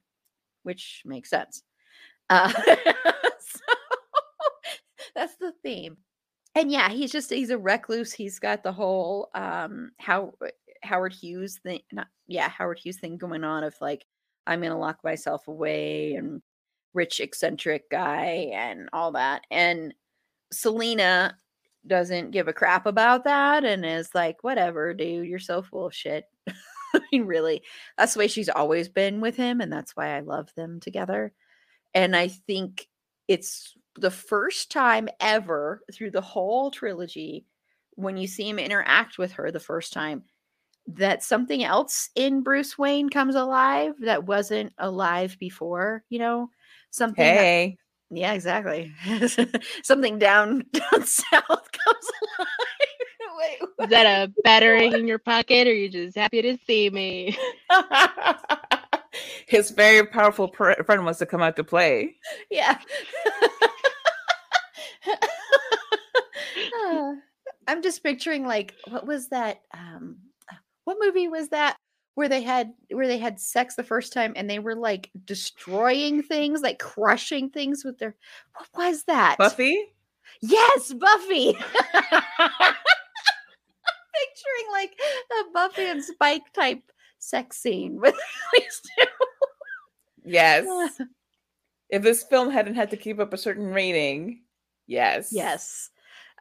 which 0.63 1.01
makes 1.05 1.29
sense. 1.29 1.63
Uh, 2.29 2.49
so 3.39 3.59
that's 5.15 5.35
the 5.37 5.53
theme. 5.63 5.97
And 6.55 6.71
yeah, 6.71 6.89
he's 6.89 7.11
just 7.11 7.29
he's 7.29 7.49
a 7.49 7.57
recluse. 7.57 8.11
He's 8.11 8.39
got 8.39 8.63
the 8.63 8.73
whole 8.73 9.29
um 9.33 9.91
how 9.99 10.33
Howard 10.83 11.13
Hughes 11.13 11.59
thing 11.63 11.79
not 11.91 12.07
yeah, 12.27 12.49
Howard 12.49 12.79
Hughes 12.79 12.99
thing 12.99 13.17
going 13.17 13.43
on 13.43 13.63
of 13.63 13.75
like 13.81 14.05
I'm 14.47 14.61
gonna 14.61 14.77
lock 14.77 14.99
myself 15.03 15.47
away 15.47 16.15
and 16.15 16.41
rich 16.93 17.19
eccentric 17.19 17.89
guy 17.89 18.51
and 18.53 18.89
all 18.93 19.13
that. 19.13 19.43
And 19.49 19.93
Selina 20.51 21.35
doesn't 21.87 22.31
give 22.31 22.47
a 22.47 22.53
crap 22.53 22.85
about 22.85 23.23
that 23.23 23.63
and 23.63 23.85
is 23.85 24.09
like, 24.13 24.43
whatever, 24.43 24.93
dude, 24.93 25.27
you're 25.27 25.39
so 25.39 25.61
full 25.61 25.87
of 25.87 25.95
shit. 25.95 26.25
I 26.95 27.01
mean, 27.11 27.25
really, 27.25 27.61
that's 27.97 28.13
the 28.13 28.19
way 28.19 28.27
she's 28.27 28.49
always 28.49 28.89
been 28.89 29.21
with 29.21 29.35
him, 29.35 29.61
and 29.61 29.71
that's 29.71 29.95
why 29.95 30.15
I 30.15 30.21
love 30.21 30.53
them 30.55 30.79
together. 30.79 31.33
And 31.93 32.15
I 32.15 32.27
think 32.29 32.87
it's 33.27 33.73
the 33.95 34.11
first 34.11 34.71
time 34.71 35.09
ever 35.19 35.81
through 35.93 36.11
the 36.11 36.21
whole 36.21 36.71
trilogy 36.71 37.45
when 37.95 38.17
you 38.17 38.27
see 38.27 38.47
him 38.49 38.59
interact 38.59 39.17
with 39.17 39.33
her 39.33 39.51
the 39.51 39.59
first 39.59 39.91
time 39.93 40.23
that 40.87 41.23
something 41.23 41.63
else 41.63 42.09
in 42.15 42.41
Bruce 42.41 42.77
Wayne 42.77 43.09
comes 43.09 43.35
alive 43.35 43.93
that 44.01 44.25
wasn't 44.25 44.73
alive 44.77 45.37
before, 45.39 46.03
you 46.09 46.19
know? 46.19 46.49
Something 46.89 47.25
that- 47.35 47.35
Hey, 47.41 47.77
yeah, 48.09 48.33
exactly. 48.33 48.91
Something 49.83 50.19
down 50.19 50.65
down 50.73 51.05
south 51.05 51.71
comes 51.71 52.11
alive. 52.39 52.47
Wait, 53.41 53.59
Is 53.83 53.89
that 53.89 54.05
a 54.05 54.41
batarang 54.45 54.93
in 54.93 55.07
your 55.07 55.19
pocket 55.19 55.67
or 55.67 55.73
you 55.73 55.89
just 55.89 56.15
happy 56.15 56.41
to 56.41 56.57
see 56.65 56.89
me? 56.89 57.37
his 59.47 59.71
very 59.71 60.05
powerful 60.05 60.47
pr- 60.47 60.83
friend 60.85 61.03
wants 61.03 61.19
to 61.19 61.25
come 61.25 61.41
out 61.41 61.55
to 61.55 61.63
play. 61.63 62.15
yeah. 62.49 62.79
Uh, 66.85 67.13
I'm 67.67 67.81
just 67.81 68.03
picturing 68.03 68.45
like 68.45 68.75
what 68.87 69.05
was 69.05 69.29
that? 69.29 69.61
Um, 69.73 70.17
what 70.83 70.97
movie 70.99 71.27
was 71.27 71.49
that 71.49 71.77
where 72.15 72.27
they 72.27 72.41
had 72.41 72.73
where 72.91 73.07
they 73.07 73.17
had 73.17 73.39
sex 73.39 73.75
the 73.75 73.83
first 73.83 74.13
time 74.13 74.33
and 74.35 74.49
they 74.49 74.59
were 74.59 74.75
like 74.75 75.09
destroying 75.25 76.21
things, 76.23 76.61
like 76.61 76.79
crushing 76.79 77.49
things 77.49 77.83
with 77.85 77.97
their. 77.97 78.15
What 78.55 78.69
was 78.75 79.03
that? 79.05 79.37
Buffy. 79.37 79.93
Yes, 80.41 80.93
Buffy. 80.93 81.57
Picturing 84.21 84.71
like 84.71 84.99
a 85.31 85.51
Buffy 85.53 85.85
and 85.85 86.03
Spike 86.03 86.53
type 86.53 86.81
sex 87.19 87.57
scene 87.57 87.99
with 87.99 88.15
these 88.53 88.81
two. 88.97 89.05
Yes. 90.23 91.01
if 91.89 92.01
this 92.01 92.23
film 92.23 92.51
hadn't 92.51 92.75
had 92.75 92.91
to 92.91 92.97
keep 92.97 93.19
up 93.19 93.33
a 93.33 93.37
certain 93.37 93.67
rating, 93.67 94.43
yes. 94.87 95.29
Yes. 95.31 95.89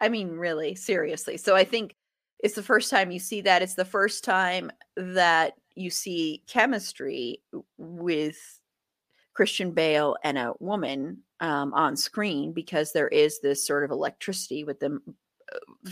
I 0.01 0.09
mean, 0.09 0.31
really, 0.31 0.75
seriously. 0.75 1.37
So 1.37 1.55
I 1.55 1.65
think 1.65 1.95
it's 2.43 2.55
the 2.55 2.63
first 2.63 2.91
time 2.91 3.11
you 3.11 3.19
see 3.19 3.43
that. 3.43 3.63
It's 3.63 3.75
the 3.75 3.85
first 3.85 4.25
time 4.25 4.71
that 4.97 5.55
you 5.75 5.91
see 5.91 6.43
chemistry 6.47 7.43
with 7.79 8.39
Christian 9.35 9.73
Bale 9.73 10.17
and 10.25 10.39
a 10.39 10.55
woman 10.59 11.19
um, 11.41 11.73
on 11.75 11.97
screen 11.97 12.53
because 12.53 12.93
there 12.93 13.09
is 13.09 13.41
this 13.41 13.67
sort 13.67 13.85
of 13.85 13.91
electricity 13.91 14.65
with 14.65 14.81
them 14.81 15.03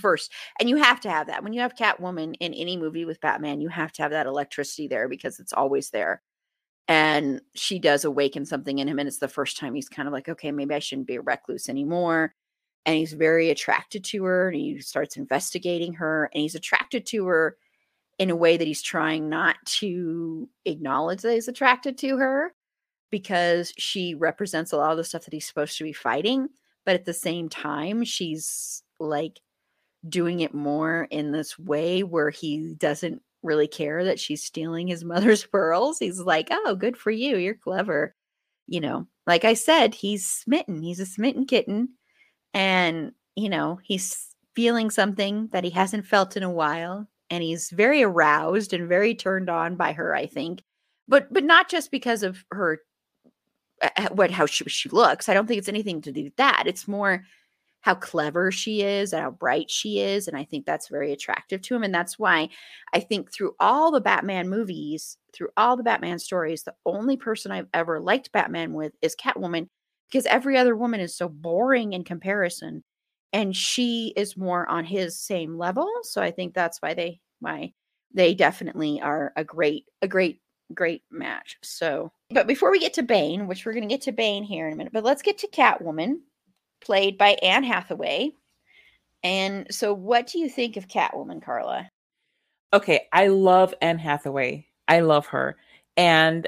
first. 0.00 0.32
And 0.60 0.68
you 0.68 0.76
have 0.76 1.00
to 1.00 1.10
have 1.10 1.26
that. 1.28 1.42
When 1.42 1.52
you 1.52 1.60
have 1.60 1.74
Catwoman 1.74 2.34
in 2.40 2.54
any 2.54 2.76
movie 2.76 3.04
with 3.04 3.20
Batman, 3.20 3.60
you 3.60 3.68
have 3.68 3.92
to 3.92 4.02
have 4.02 4.10
that 4.12 4.26
electricity 4.26 4.88
there 4.88 5.08
because 5.08 5.38
it's 5.40 5.52
always 5.52 5.90
there. 5.90 6.22
And 6.86 7.42
she 7.54 7.78
does 7.78 8.04
awaken 8.04 8.46
something 8.46 8.78
in 8.78 8.88
him. 8.88 8.98
And 8.98 9.06
it's 9.08 9.18
the 9.18 9.28
first 9.28 9.58
time 9.58 9.74
he's 9.74 9.88
kind 9.88 10.08
of 10.08 10.12
like, 10.12 10.28
okay, 10.28 10.52
maybe 10.52 10.74
I 10.74 10.78
shouldn't 10.78 11.06
be 11.06 11.16
a 11.16 11.20
recluse 11.20 11.68
anymore 11.68 12.34
and 12.88 12.96
he's 12.96 13.12
very 13.12 13.50
attracted 13.50 14.02
to 14.02 14.24
her 14.24 14.48
and 14.48 14.56
he 14.56 14.80
starts 14.80 15.18
investigating 15.18 15.92
her 15.92 16.30
and 16.32 16.40
he's 16.40 16.54
attracted 16.54 17.04
to 17.04 17.26
her 17.26 17.58
in 18.18 18.30
a 18.30 18.36
way 18.36 18.56
that 18.56 18.66
he's 18.66 18.80
trying 18.80 19.28
not 19.28 19.56
to 19.66 20.48
acknowledge 20.64 21.20
that 21.20 21.34
he's 21.34 21.48
attracted 21.48 21.98
to 21.98 22.16
her 22.16 22.54
because 23.10 23.74
she 23.76 24.14
represents 24.14 24.72
a 24.72 24.76
lot 24.78 24.90
of 24.90 24.96
the 24.96 25.04
stuff 25.04 25.26
that 25.26 25.34
he's 25.34 25.46
supposed 25.46 25.76
to 25.76 25.84
be 25.84 25.92
fighting 25.92 26.48
but 26.86 26.94
at 26.94 27.04
the 27.04 27.12
same 27.12 27.50
time 27.50 28.02
she's 28.04 28.82
like 28.98 29.38
doing 30.08 30.40
it 30.40 30.54
more 30.54 31.08
in 31.10 31.32
this 31.32 31.58
way 31.58 32.02
where 32.02 32.30
he 32.30 32.74
doesn't 32.74 33.22
really 33.42 33.68
care 33.68 34.04
that 34.04 34.20
she's 34.20 34.44
stealing 34.44 34.86
his 34.86 35.04
mother's 35.04 35.44
pearls. 35.44 35.98
He's 35.98 36.20
like 36.20 36.48
oh 36.50 36.74
good 36.74 36.96
for 36.96 37.10
you 37.10 37.36
you're 37.36 37.54
clever. 37.54 38.14
You 38.66 38.80
know 38.80 39.06
like 39.28 39.44
i 39.44 39.54
said 39.54 39.94
he's 39.94 40.26
smitten 40.26 40.82
he's 40.82 40.98
a 40.98 41.06
smitten 41.06 41.46
kitten 41.46 41.90
and 42.54 43.12
you 43.36 43.48
know 43.48 43.78
he's 43.84 44.34
feeling 44.56 44.90
something 44.90 45.48
that 45.52 45.62
he 45.62 45.70
hasn't 45.70 46.06
felt 46.06 46.36
in 46.36 46.42
a 46.42 46.50
while 46.50 47.06
and 47.30 47.44
he's 47.44 47.70
very 47.70 48.02
aroused 48.02 48.72
and 48.72 48.88
very 48.88 49.14
turned 49.14 49.48
on 49.48 49.76
by 49.76 49.92
her 49.92 50.16
i 50.16 50.26
think. 50.26 50.62
But 51.06 51.32
but 51.32 51.44
not 51.44 51.70
just 51.70 51.90
because 51.90 52.22
of 52.22 52.44
her 52.50 52.80
what 54.10 54.30
how 54.30 54.46
she, 54.46 54.64
she 54.64 54.88
looks. 54.88 55.28
I 55.28 55.34
don't 55.34 55.46
think 55.46 55.58
it's 55.58 55.68
anything 55.68 56.02
to 56.02 56.12
do 56.12 56.24
with 56.24 56.36
that. 56.36 56.64
It's 56.66 56.88
more 56.88 57.24
how 57.80 57.94
clever 57.94 58.50
she 58.50 58.82
is 58.82 59.12
and 59.12 59.22
how 59.22 59.30
bright 59.30 59.70
she 59.70 60.00
is 60.00 60.28
and 60.28 60.36
i 60.36 60.44
think 60.44 60.64
that's 60.64 60.88
very 60.88 61.12
attractive 61.12 61.60
to 61.62 61.74
him 61.74 61.82
and 61.82 61.94
that's 61.94 62.18
why 62.18 62.48
i 62.92 63.00
think 63.00 63.32
through 63.32 63.54
all 63.60 63.90
the 63.90 64.00
batman 64.00 64.48
movies 64.48 65.16
through 65.34 65.48
all 65.56 65.76
the 65.76 65.82
batman 65.82 66.18
stories 66.18 66.62
the 66.62 66.74
only 66.84 67.16
person 67.16 67.52
i've 67.52 67.68
ever 67.74 68.00
liked 68.00 68.32
batman 68.32 68.72
with 68.72 68.92
is 69.02 69.16
catwoman 69.16 69.68
because 70.10 70.26
every 70.26 70.56
other 70.56 70.76
woman 70.76 71.00
is 71.00 71.16
so 71.16 71.28
boring 71.28 71.92
in 71.92 72.04
comparison 72.04 72.82
and 73.32 73.54
she 73.54 74.12
is 74.16 74.36
more 74.36 74.66
on 74.68 74.84
his 74.84 75.18
same 75.18 75.56
level 75.56 75.88
so 76.02 76.20
i 76.22 76.30
think 76.30 76.54
that's 76.54 76.80
why 76.80 76.94
they 76.94 77.20
why 77.40 77.72
they 78.14 78.34
definitely 78.34 79.00
are 79.00 79.32
a 79.36 79.44
great 79.44 79.84
a 80.02 80.08
great 80.08 80.40
great 80.74 81.02
match 81.10 81.56
so 81.62 82.12
but 82.30 82.46
before 82.46 82.70
we 82.70 82.78
get 82.78 82.92
to 82.92 83.02
bane 83.02 83.46
which 83.46 83.64
we're 83.64 83.72
going 83.72 83.88
to 83.88 83.94
get 83.94 84.02
to 84.02 84.12
bane 84.12 84.44
here 84.44 84.66
in 84.66 84.74
a 84.74 84.76
minute 84.76 84.92
but 84.92 85.04
let's 85.04 85.22
get 85.22 85.38
to 85.38 85.48
catwoman 85.48 86.16
played 86.80 87.18
by 87.18 87.30
anne 87.42 87.64
hathaway 87.64 88.30
and 89.24 89.66
so 89.70 89.92
what 89.92 90.26
do 90.26 90.38
you 90.38 90.48
think 90.48 90.76
of 90.76 90.88
catwoman 90.88 91.42
carla 91.42 91.90
Okay, 92.72 93.08
I 93.12 93.28
love 93.28 93.74
Anne 93.80 93.98
Hathaway. 93.98 94.66
I 94.88 95.00
love 95.00 95.26
her. 95.28 95.56
And 95.96 96.46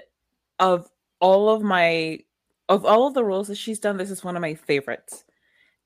of 0.58 0.88
all 1.20 1.48
of 1.48 1.62
my 1.62 2.20
of 2.68 2.84
all 2.84 3.06
of 3.06 3.14
the 3.14 3.24
roles 3.24 3.48
that 3.48 3.56
she's 3.56 3.78
done, 3.80 3.96
this 3.96 4.10
is 4.10 4.22
one 4.22 4.36
of 4.36 4.42
my 4.42 4.54
favorites. 4.54 5.24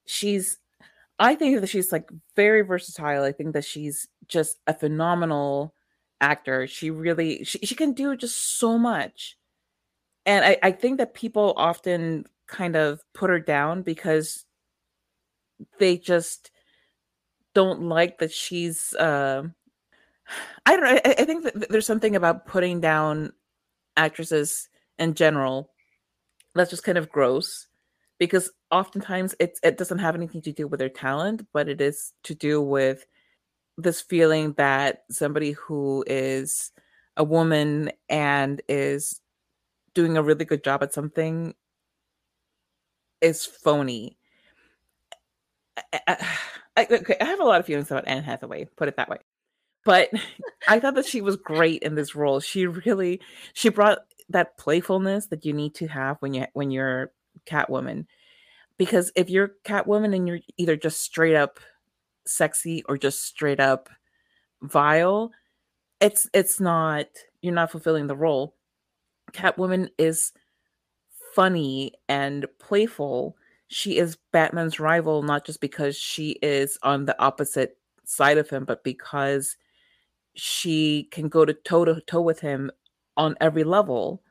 She's 0.07 0.59
I 1.19 1.37
think 1.37 1.61
that 1.61 1.69
she's 1.69 1.93
like 1.93 2.11
very 2.35 2.63
versatile. 2.63 3.23
I 3.23 3.33
think 3.33 3.55
that 3.55 3.65
she's 3.65 4.09
just 4.27 4.59
a 4.67 4.75
phenomenal 4.75 5.75
actor. 6.21 6.67
She 6.67 6.91
really 6.91 7.45
she, 7.45 7.59
she 7.61 7.75
can 7.77 7.93
do 7.93 8.17
just 8.17 8.59
so 8.59 8.77
much. 8.77 9.37
And 10.27 10.45
I, 10.45 10.59
I 10.63 10.73
think 10.73 10.99
that 10.99 11.15
people 11.15 11.55
often 11.57 12.25
kind 12.47 12.77
of 12.77 13.01
put 13.15 13.31
her 13.31 13.41
down 13.41 13.83
because 13.83 14.45
they 15.79 15.97
just 15.97 16.51
don't 17.55 17.83
like 17.83 18.19
that 18.19 18.33
she's 18.33 18.95
uh, 18.95 19.45
I 20.67 20.77
don't 20.77 20.85
know. 20.85 21.01
I, 21.05 21.15
I 21.19 21.25
think 21.25 21.45
that 21.45 21.69
there's 21.69 21.87
something 21.87 22.17
about 22.17 22.47
putting 22.47 22.81
down 22.81 23.33
actresses 23.97 24.69
in 24.99 25.15
general 25.15 25.71
that's 26.55 26.71
just 26.71 26.85
kind 26.85 26.99
of 26.99 27.11
gross 27.11 27.67
because 28.19 28.51
oftentimes 28.71 29.35
it's 29.41 29.61
it 29.63 29.77
doesn't 29.77 29.99
have 29.99 30.15
anything 30.15 30.43
to 30.43 30.53
do 30.53 30.67
with 30.67 30.81
their 30.81 30.89
talent, 30.89 31.47
but 31.53 31.69
it 31.69 31.81
is 31.81 32.13
to 32.25 32.35
do 32.35 32.61
with 32.61 33.07
this 33.77 34.01
feeling 34.01 34.53
that 34.55 35.05
somebody 35.11 35.53
who 35.53 36.05
is 36.07 36.73
a 37.17 37.25
woman 37.25 37.91
and 38.09 38.63
is 38.69 39.21
doing 39.95 40.17
a 40.17 40.23
really 40.23 40.45
good 40.45 40.65
job 40.65 40.83
at 40.83 40.93
something 40.93 41.55
is 43.21 43.45
phony. 43.45 44.17
I, 45.93 46.27
I, 46.77 46.87
okay, 46.91 47.17
I 47.21 47.25
have 47.25 47.41
a 47.41 47.45
lot 47.45 47.61
of 47.61 47.67
feelings 47.67 47.91
about 47.91 48.07
Anne 48.07 48.23
Hathaway, 48.23 48.67
put 48.77 48.89
it 48.89 48.97
that 48.97 49.09
way. 49.09 49.19
But 49.85 50.11
I 50.69 50.81
thought 50.81 50.95
that 50.95 51.07
she 51.07 51.21
was 51.21 51.37
great 51.37 51.83
in 51.83 51.95
this 51.95 52.15
role. 52.15 52.41
She 52.41 52.67
really 52.67 53.21
she 53.53 53.69
brought 53.69 53.99
that 54.31 54.57
playfulness 54.57 55.27
that 55.27 55.45
you 55.45 55.53
need 55.53 55.75
to 55.77 55.87
have 55.87 56.17
when 56.21 56.35
you 56.35 56.47
when 56.53 56.71
you're 56.71 57.13
Catwoman. 57.47 58.07
Because 58.77 59.13
if 59.15 59.31
you're 59.31 59.53
Catwoman 59.65 60.15
and 60.15 60.27
you're 60.27 60.41
either 60.57 60.77
just 60.77 61.01
straight 61.01 61.37
up 61.37 61.61
sexy 62.27 62.83
or 62.89 62.97
just 62.97 63.25
straight 63.25 63.61
up 63.61 63.89
vile, 64.63 65.31
it's 66.01 66.29
it's 66.35 66.61
not 66.61 67.07
you're 67.43 67.55
not 67.55 67.71
fulfilling 67.71 68.07
the 68.07 68.17
role. 68.17 68.55
Catwoman 69.33 69.91
is 69.99 70.33
funny 71.35 71.93
and 72.09 72.47
playful. 72.59 73.37
She 73.69 73.99
is 73.99 74.17
Batman's 74.33 74.79
rival 74.79 75.23
not 75.23 75.45
just 75.45 75.61
because 75.61 75.97
she 75.97 76.39
is 76.43 76.79
on 76.83 77.07
the 77.07 77.21
opposite 77.21 77.79
side 78.05 78.39
of 78.39 78.49
him, 78.49 78.65
but 78.65 78.85
because 78.85 79.57
she 80.35 81.09
can 81.11 81.29
go 81.29 81.45
to 81.45 81.55
toe 81.55 81.85
to 81.85 82.01
toe 82.03 82.21
with 82.21 82.41
him 82.41 82.71
on 83.17 83.37
every 83.41 83.65
level. 83.65 84.23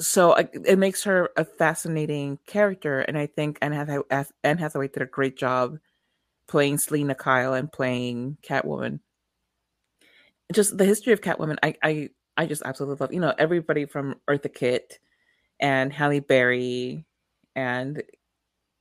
So 0.00 0.34
it 0.34 0.78
makes 0.78 1.02
her 1.04 1.30
a 1.36 1.44
fascinating 1.44 2.38
character, 2.46 3.00
and 3.00 3.16
I 3.16 3.26
think 3.26 3.58
Anne 3.62 3.72
Hathaway, 3.72 4.26
Anne 4.44 4.58
Hathaway 4.58 4.88
did 4.88 5.02
a 5.02 5.06
great 5.06 5.38
job 5.38 5.78
playing 6.48 6.78
Selina 6.78 7.14
Kyle 7.14 7.54
and 7.54 7.72
playing 7.72 8.36
Catwoman. 8.42 9.00
Just 10.52 10.76
the 10.76 10.84
history 10.84 11.14
of 11.14 11.22
Catwoman, 11.22 11.56
I 11.62 11.76
I 11.82 12.08
I 12.36 12.46
just 12.46 12.62
absolutely 12.64 13.02
love. 13.02 13.14
You 13.14 13.20
know, 13.20 13.34
everybody 13.38 13.86
from 13.86 14.16
Eartha 14.28 14.52
Kitt 14.52 14.98
and 15.60 15.92
Halle 15.92 16.20
Berry 16.20 17.04
and 17.54 18.02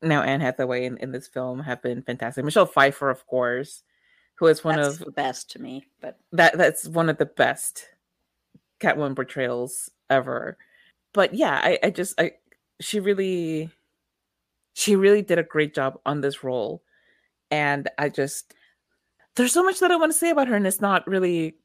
now 0.01 0.21
Anne 0.21 0.41
Hathaway 0.41 0.85
in, 0.85 0.97
in 0.97 1.11
this 1.11 1.27
film 1.27 1.59
have 1.61 1.81
been 1.81 2.01
fantastic. 2.01 2.45
Michelle 2.45 2.65
Pfeiffer, 2.65 3.09
of 3.09 3.25
course, 3.27 3.83
who 4.35 4.47
is 4.47 4.63
one 4.63 4.77
That's 4.77 4.99
of 4.99 5.05
the 5.05 5.11
best 5.11 5.51
to 5.51 5.61
me. 5.61 5.85
But 6.01 6.17
that 6.33 6.57
that's 6.57 6.87
one 6.87 7.09
of 7.09 7.17
the 7.17 7.25
best 7.25 7.85
Catwoman 8.79 9.15
portrayals 9.15 9.89
ever. 10.09 10.57
But 11.13 11.33
yeah, 11.33 11.59
I, 11.63 11.79
I 11.83 11.89
just 11.89 12.19
I 12.19 12.33
she 12.79 12.99
really 12.99 13.69
she 14.73 14.95
really 14.95 15.21
did 15.21 15.39
a 15.39 15.43
great 15.43 15.73
job 15.73 15.99
on 16.05 16.21
this 16.21 16.43
role. 16.43 16.83
And 17.51 17.89
I 17.97 18.09
just 18.09 18.53
there's 19.35 19.53
so 19.53 19.63
much 19.63 19.79
that 19.79 19.91
I 19.91 19.95
want 19.95 20.11
to 20.11 20.17
say 20.17 20.29
about 20.29 20.47
her, 20.47 20.55
and 20.55 20.67
it's 20.67 20.81
not 20.81 21.07
really 21.07 21.55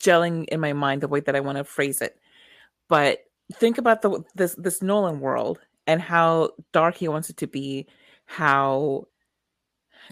gelling 0.00 0.44
in 0.48 0.60
my 0.60 0.72
mind 0.72 1.00
the 1.00 1.08
way 1.08 1.20
that 1.20 1.36
I 1.36 1.40
want 1.40 1.58
to 1.58 1.64
phrase 1.64 2.00
it. 2.00 2.18
But 2.88 3.20
think 3.54 3.78
about 3.78 4.02
the 4.02 4.22
this 4.34 4.54
this 4.56 4.82
Nolan 4.82 5.20
world 5.20 5.58
and 5.86 6.00
how 6.00 6.50
dark 6.72 6.96
he 6.96 7.08
wants 7.08 7.30
it 7.30 7.36
to 7.38 7.46
be, 7.46 7.86
how 8.26 9.06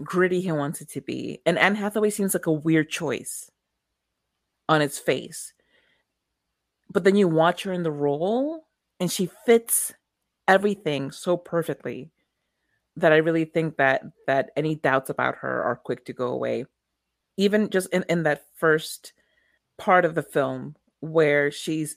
gritty 0.03 0.41
he 0.41 0.53
wants 0.53 0.81
it 0.81 0.89
to 0.91 1.01
be. 1.01 1.41
And 1.47 1.59
Anne 1.59 1.75
Hathaway 1.75 2.11
seems 2.11 2.35
like 2.35 2.47
a 2.47 2.53
weird 2.53 2.89
choice 2.91 3.51
on 4.69 4.83
its 4.83 4.99
face. 4.99 5.53
But 6.93 7.05
then 7.05 7.17
you 7.17 7.29
watch 7.29 7.63
her 7.65 7.73
in 7.73 7.83
the 7.83 7.91
role 7.91 8.67
and 8.99 9.11
she 9.11 9.31
fits 9.47 9.93
everything 10.49 11.13
so 11.13 11.37
perfectly 11.37 12.11
that 12.97 13.13
I 13.13 13.19
really 13.19 13.45
think 13.45 13.77
that 13.77 14.03
that 14.27 14.51
any 14.57 14.75
doubts 14.75 15.11
about 15.11 15.37
her 15.37 15.63
are 15.63 15.77
quick 15.77 16.05
to 16.07 16.13
go 16.13 16.29
away. 16.29 16.67
Even 17.37 17.71
just 17.71 17.89
in, 17.93 18.05
in 18.09 18.25
that 18.25 18.45
first 18.57 19.13
part 19.79 20.05
of 20.05 20.15
the 20.15 20.23
film 20.23 20.77
where 21.01 21.51
she's 21.51 21.97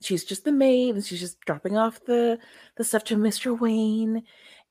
she's 0.00 0.24
just 0.24 0.44
the 0.44 0.52
maid 0.52 0.94
and 0.94 1.04
she's 1.04 1.20
just 1.20 1.40
dropping 1.40 1.76
off 1.76 2.04
the 2.04 2.38
the 2.76 2.84
stuff 2.84 3.04
to 3.04 3.16
Mr. 3.16 3.58
Wayne 3.58 4.22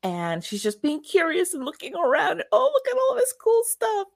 and 0.04 0.44
she's 0.44 0.62
just 0.62 0.82
being 0.82 1.02
curious 1.02 1.54
and 1.54 1.64
looking 1.64 1.96
around. 1.96 2.32
And, 2.32 2.44
oh, 2.52 2.72
look 2.74 2.88
at 2.88 3.00
all 3.00 3.16
this 3.16 3.34
cool 3.42 3.64
stuff. 3.64 4.08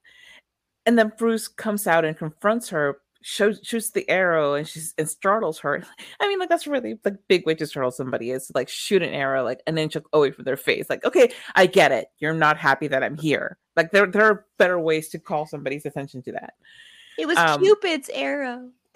And 0.86 1.00
then 1.00 1.14
Bruce 1.18 1.48
comes 1.48 1.88
out 1.88 2.06
and 2.06 2.18
confronts 2.18 2.70
her, 2.70 2.98
shows, 3.22 3.60
shoots 3.64 3.92
the 3.92 4.08
arrow, 4.10 4.54
and 4.54 4.68
she's 4.68 4.94
and 4.98 5.10
startles 5.10 5.60
her. 5.60 5.84
I 6.20 6.28
mean, 6.28 6.40
like 6.40 6.50
that's 6.50 6.68
really 6.68 7.00
like 7.04 7.16
big 7.28 7.46
way 7.46 7.56
to 7.56 7.66
startle 7.66 7.92
somebody 7.92 8.32
is 8.32 8.52
like 8.54 8.70
shoot 8.70 9.02
an 9.02 9.14
arrow 9.14 9.44
like 9.44 9.62
an 9.68 9.78
inch 9.78 9.96
away 10.14 10.32
from 10.32 10.46
their 10.46 10.58
face. 10.58 10.90
Like, 10.90 11.06
okay, 11.06 11.32
I 11.56 11.66
get 11.66 11.92
it. 11.92 12.08
You're 12.20 12.34
not 12.34 12.58
happy 12.58 12.88
that 12.88 13.04
I'm 13.04 13.18
here. 13.18 13.58
Like 13.76 13.92
there, 13.92 14.08
there 14.08 14.26
are 14.26 14.46
better 14.58 14.80
ways 14.80 15.10
to 15.10 15.20
call 15.20 15.46
somebody's 15.46 15.86
attention 15.86 16.22
to 16.24 16.32
that. 16.34 16.54
it 17.18 17.28
was 17.28 17.38
Um, 17.38 17.62
Cupid's 17.62 18.10
arrow. 18.14 18.70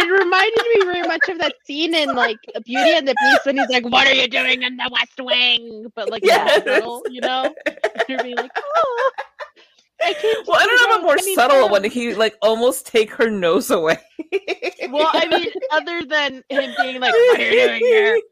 It 0.00 0.10
reminded 0.10 0.64
me 0.74 0.84
very 0.92 1.02
much 1.06 1.28
of 1.28 1.38
that 1.38 1.54
scene 1.64 1.94
in 1.94 2.14
like 2.14 2.38
Beauty 2.64 2.92
and 2.94 3.06
the 3.06 3.14
Beast 3.20 3.40
when 3.44 3.58
he's 3.58 3.68
like, 3.68 3.84
"What 3.84 4.06
are 4.06 4.14
you 4.14 4.28
doing 4.28 4.62
in 4.62 4.76
the 4.76 4.88
West 4.90 5.20
Wing?" 5.20 5.86
But 5.94 6.10
like, 6.10 6.24
Yes. 6.24 6.64
subtle, 6.64 7.02
you 7.10 7.20
know, 7.20 7.54
you're 8.08 8.22
being 8.22 8.36
like, 8.36 8.50
"Oh, 8.56 9.10
I 10.02 10.14
can't." 10.14 10.46
well, 10.48 10.58
I 10.58 10.64
don't 10.64 10.80
know 10.80 10.96
about 10.96 11.02
more 11.04 11.18
subtle 11.18 11.68
one. 11.68 11.84
he 11.84 12.14
like 12.14 12.36
almost 12.40 12.86
take 12.86 13.10
her 13.12 13.30
nose 13.30 13.70
away. 13.70 13.98
Well, 14.90 15.10
I 15.12 15.26
mean, 15.28 15.50
other 15.70 16.02
than 16.04 16.42
him 16.48 16.74
being 16.80 17.00
like, 17.00 17.12
"What 17.12 17.40
are 17.40 17.44
you 17.44 17.50
doing 17.50 17.84
here?" 17.84 18.18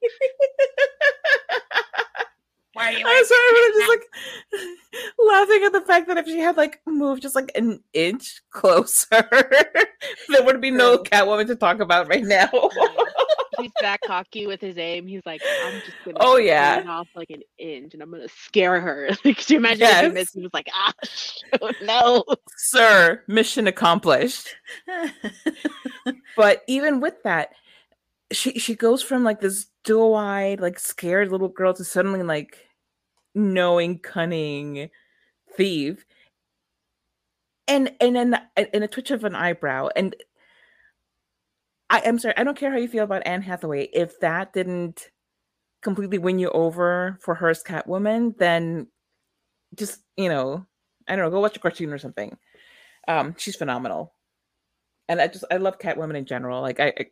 Why 2.75 2.87
are 2.87 2.93
you?" 2.93 3.05
I'm 3.07 3.25
sorry, 3.25 3.51
but 3.51 3.61
I'm 3.61 3.73
just 3.73 3.89
like 3.89 5.15
laughing 5.19 5.65
at 5.65 5.73
the 5.73 5.81
fact 5.81 6.09
that 6.09 6.19
if 6.19 6.27
she 6.27 6.39
had 6.39 6.57
like 6.57 6.81
moved 6.87 7.23
just 7.23 7.35
like 7.35 7.51
an 7.55 7.83
inch 7.93 8.41
closer, 8.51 9.07
there 10.29 10.45
would 10.45 10.61
be 10.61 10.71
no. 10.71 10.99
Catwoman 10.99 11.47
to 11.47 11.57
talk 11.57 11.81
about 11.81 12.09
right 12.09 12.25
now. 12.25 12.49
He's 13.59 13.73
that 13.81 13.99
cocky 14.07 14.47
with 14.47 14.61
his 14.61 14.79
aim. 14.79 15.09
He's 15.09 15.27
like, 15.27 15.41
"I'm 15.65 15.81
just 15.81 15.97
gonna." 16.05 16.19
Oh, 16.21 16.37
yeah. 16.37 16.85
off 16.87 17.09
like 17.17 17.31
an 17.31 17.43
inch, 17.59 17.93
and 17.93 18.03
I'm 18.03 18.11
gonna 18.11 18.29
scare 18.29 18.81
her. 18.81 19.09
Like, 19.25 19.39
could 19.39 19.51
you 19.51 19.57
imagine 19.57 19.83
if 19.83 20.03
he 20.03 20.09
missed? 20.11 20.35
He 20.35 20.43
was 20.43 20.55
like, 20.55 20.69
"Ah, 20.73 20.93
no." 21.83 22.25
Sir, 22.57 23.25
mission 23.27 23.67
accomplished. 23.67 24.55
But 26.37 26.63
even 26.69 27.01
with 27.01 27.21
that, 27.25 27.51
she 28.31 28.61
she 28.61 28.77
goes 28.77 29.03
from 29.03 29.25
like 29.25 29.41
this 29.41 29.67
dual-eyed, 29.89 30.61
like 30.61 30.79
scared 30.79 31.33
little 31.33 31.49
girl 31.49 31.73
to 31.73 31.83
suddenly 31.83 32.23
like 32.23 32.59
knowing, 33.35 33.99
cunning 33.99 34.91
thief. 35.57 36.05
And 37.67 37.93
and 37.99 38.15
then 38.15 38.39
in 38.75 38.83
a 38.83 38.89
twitch 38.89 39.11
of 39.11 39.25
an 39.25 39.35
eyebrow. 39.35 39.89
And 39.97 40.15
I 41.89 42.01
am 42.01 42.19
sorry, 42.19 42.35
I 42.37 42.45
don't 42.45 42.57
care 42.57 42.71
how 42.71 42.77
you 42.77 42.87
feel 42.87 43.05
about 43.05 43.27
Anne 43.27 43.41
Hathaway. 43.41 43.89
If 43.95 44.21
that 44.21 44.53
didn't 44.53 45.09
completely 45.81 46.19
win 46.19 46.39
you 46.39 46.51
over 46.51 47.19
for 47.23 47.35
her 47.35 47.49
as 47.49 47.65
Catwoman, 47.65 48.37
then 48.37 48.89
just 49.75 50.03
you 50.19 50.29
know, 50.29 50.67
I 51.09 51.17
don't 51.17 51.25
know, 51.25 51.31
go 51.31 51.41
watch 51.41 51.57
a 51.57 51.61
cartoon 51.61 51.95
or 51.95 51.99
something. 51.99 52.37
Um, 53.07 53.35
she's 53.39 53.57
phenomenal, 53.57 54.13
and 55.09 55.19
I 55.19 55.29
just 55.29 55.47
I 55.51 55.57
love 55.57 55.79
Catwoman 55.79 56.17
in 56.17 56.27
general. 56.27 56.61
Like 56.61 56.79
I, 56.79 56.93
I 56.99 57.07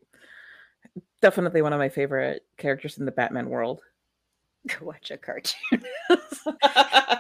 definitely 1.21 1.63
one 1.63 1.73
of 1.73 1.79
my 1.79 1.89
favorite 1.89 2.43
characters 2.57 2.99
in 2.99 3.05
the 3.05 3.13
Batman 3.13 3.49
world. 3.49 3.81
Go 4.69 4.77
watch 4.87 5.11
a 5.11 5.17
cartoon. 5.17 5.85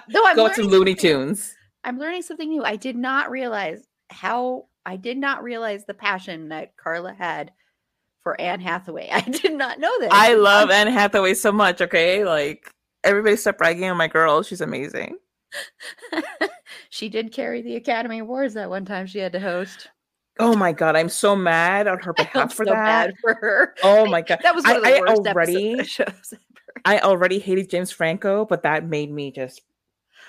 No, 0.09 0.25
I'm 0.25 0.37
go 0.37 0.45
watch 0.45 0.55
some 0.55 0.67
Looney. 0.67 0.95
Tunes. 0.95 1.57
I'm 1.83 1.99
learning 1.99 2.23
something 2.23 2.49
new. 2.49 2.63
I 2.63 2.77
did 2.77 2.95
not 2.95 3.29
realize 3.29 3.83
how 4.09 4.67
I 4.85 4.97
did 4.97 5.19
not 5.19 5.43
realize 5.43 5.85
the 5.85 5.95
passion 5.95 6.51
that 6.51 6.77
Carla 6.77 7.13
had 7.13 7.51
for 8.23 8.41
Anne 8.41 8.61
Hathaway. 8.61 9.09
I 9.13 9.21
did 9.23 9.55
not 9.55 9.81
know 9.81 9.93
that. 10.01 10.13
I 10.13 10.35
love 10.35 10.71
Anne 10.71 10.87
Hathaway 10.87 11.35
so 11.35 11.51
much. 11.51 11.81
Okay, 11.81 12.25
like 12.25 12.71
everybody 13.03 13.35
stop 13.37 13.59
bragging 13.59 13.91
on 13.91 13.97
my 13.97 14.07
girl. 14.07 14.45
She's 14.45 14.61
amazing. 14.61 15.17
she 16.89 17.09
did 17.09 17.33
carry 17.33 17.63
the 17.63 17.75
Academy 17.75 18.21
Awards 18.21 18.55
that 18.55 18.71
one 18.71 18.85
time 18.85 19.07
she 19.07 19.19
had 19.19 19.33
to 19.33 19.41
host. 19.41 19.89
Oh 20.39 20.55
my 20.55 20.73
god, 20.73 20.97
I'm 20.97 21.09
so 21.09 21.35
mad 21.35 21.87
on 21.87 21.99
her 22.01 22.15
I 22.19 22.25
behalf 22.25 22.55
for 22.55 22.65
so 22.65 22.73
that. 22.73 22.85
bad 22.85 23.15
for 23.21 23.35
her. 23.35 23.75
Oh 23.83 24.07
my 24.07 24.23
god, 24.23 24.41
That 24.43 24.55
was 24.55 24.65
one 24.65 24.77
of 24.77 24.83
the 24.83 24.89
I- 24.89 24.97
I 24.99 25.01
already- 25.01 25.73
episodes 25.73 25.81
of 26.01 26.07
shows. 26.09 26.35
I 26.85 26.99
already 27.01 27.39
hated 27.39 27.71
James 27.71 27.91
Franco, 27.91 28.45
but 28.45 28.63
that 28.63 28.85
made 28.85 29.11
me 29.11 29.31
just. 29.31 29.63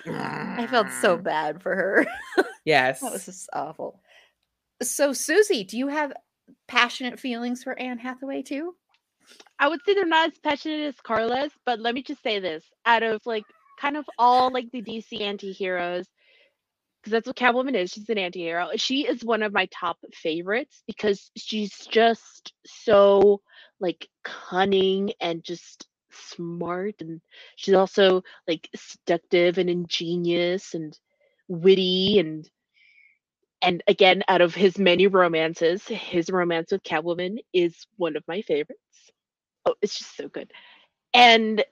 I 0.06 0.66
felt 0.70 0.88
so 1.02 1.18
mm. 1.18 1.22
bad 1.22 1.60
for 1.60 1.74
her. 1.74 2.06
Yes. 2.64 3.00
That 3.00 3.12
was 3.12 3.26
just 3.26 3.48
awful. 3.52 4.00
So, 4.82 5.12
Susi, 5.12 5.64
do 5.64 5.76
you 5.76 5.88
have 5.88 6.12
passionate 6.68 7.20
feelings 7.20 7.62
for 7.62 7.78
Anne 7.78 7.98
Hathaway 7.98 8.42
too? 8.42 8.74
I 9.58 9.68
would 9.68 9.80
say 9.84 9.94
they're 9.94 10.06
not 10.06 10.32
as 10.32 10.38
passionate 10.38 10.86
as 10.86 10.94
Carla's, 11.02 11.52
but 11.66 11.80
let 11.80 11.94
me 11.94 12.02
just 12.02 12.22
say 12.22 12.38
this: 12.38 12.64
out 12.86 13.02
of 13.02 13.20
like 13.26 13.44
kind 13.78 13.96
of 13.96 14.06
all 14.18 14.50
like 14.52 14.70
the 14.72 14.82
DC 14.82 15.20
anti-heroes, 15.20 16.06
because 17.00 17.12
that's 17.12 17.26
what 17.26 17.36
Catwoman 17.36 17.74
is. 17.74 17.90
She's 17.90 18.08
an 18.08 18.18
anti-hero. 18.18 18.70
She 18.76 19.06
is 19.06 19.24
one 19.24 19.42
of 19.42 19.52
my 19.52 19.66
top 19.66 19.98
favorites 20.12 20.82
because 20.86 21.30
she's 21.36 21.72
just 21.86 22.52
so 22.66 23.40
like 23.80 24.08
cunning 24.24 25.12
and 25.20 25.44
just 25.44 25.86
smart 26.10 26.96
and 27.00 27.20
she's 27.56 27.74
also 27.74 28.22
like 28.46 28.68
seductive 28.74 29.58
and 29.58 29.70
ingenious 29.70 30.74
and 30.74 30.98
witty 31.48 32.18
and 32.18 32.48
and 33.62 33.82
again 33.86 34.22
out 34.28 34.40
of 34.40 34.54
his 34.54 34.78
many 34.78 35.06
romances 35.06 35.84
his 35.84 36.30
romance 36.30 36.72
with 36.72 36.82
catwoman 36.82 37.38
is 37.52 37.86
one 37.96 38.16
of 38.16 38.24
my 38.26 38.42
favorites 38.42 38.80
oh 39.66 39.74
it's 39.82 39.98
just 39.98 40.16
so 40.16 40.28
good 40.28 40.50
and 41.14 41.64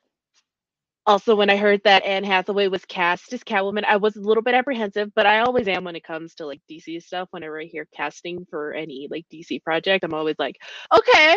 also 1.07 1.37
when 1.37 1.51
i 1.51 1.57
heard 1.57 1.81
that 1.85 2.05
anne 2.05 2.25
hathaway 2.25 2.69
was 2.69 2.85
cast 2.87 3.33
as 3.33 3.45
catwoman 3.45 3.85
i 3.85 3.97
was 3.97 4.17
a 4.17 4.21
little 4.21 4.43
bit 4.43 4.55
apprehensive 4.55 5.11
but 5.15 5.27
i 5.27 5.41
always 5.41 5.69
am 5.69 5.85
when 5.85 5.97
it 5.97 6.05
comes 6.05 6.35
to 6.35 6.47
like 6.47 6.61
dc 6.71 7.03
stuff 7.03 7.29
whenever 7.33 7.61
i 7.61 7.65
hear 7.65 7.89
casting 7.95 8.47
for 8.51 8.75
any 8.75 9.09
like 9.11 9.27
dc 9.33 9.63
project 9.65 10.05
i'm 10.05 10.15
always 10.15 10.37
like 10.39 10.57
okay 10.97 11.37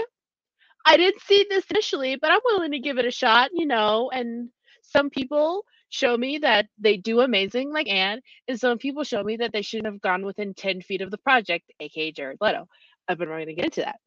I 0.85 0.97
didn't 0.97 1.21
see 1.23 1.47
this 1.49 1.65
initially, 1.71 2.17
but 2.17 2.31
I'm 2.31 2.41
willing 2.45 2.73
to 2.73 2.79
give 2.79 2.99
it 2.99 3.05
a 3.05 3.11
shot, 3.11 3.51
you 3.53 3.67
know. 3.67 4.11
And 4.13 4.49
some 4.83 5.11
people 5.11 5.65
show 5.91 6.17
me 6.17 6.39
that 6.39 6.67
they 6.79 6.97
do 6.97 7.21
amazing, 7.21 7.71
like 7.73 7.89
Anne, 7.89 8.21
and 8.49 8.59
some 8.59 8.79
people 8.79 9.05
show 9.05 9.23
me 9.23 9.37
that 9.37 9.53
they 9.53 9.63
shouldn't 9.63 9.87
have 9.93 10.01
gone 10.01 10.25
within 10.25 10.55
10 10.55 10.81
feet 10.83 11.01
of 11.03 11.11
the 11.11 11.19
project, 11.19 11.71
aka 11.81 12.13
Jared 12.13 12.39
Leto. 12.41 12.67
I've 13.09 13.19
been 13.19 13.29
going 13.29 13.47
to 13.47 13.55
get 13.55 13.65
into 13.67 13.81
that. 13.83 13.97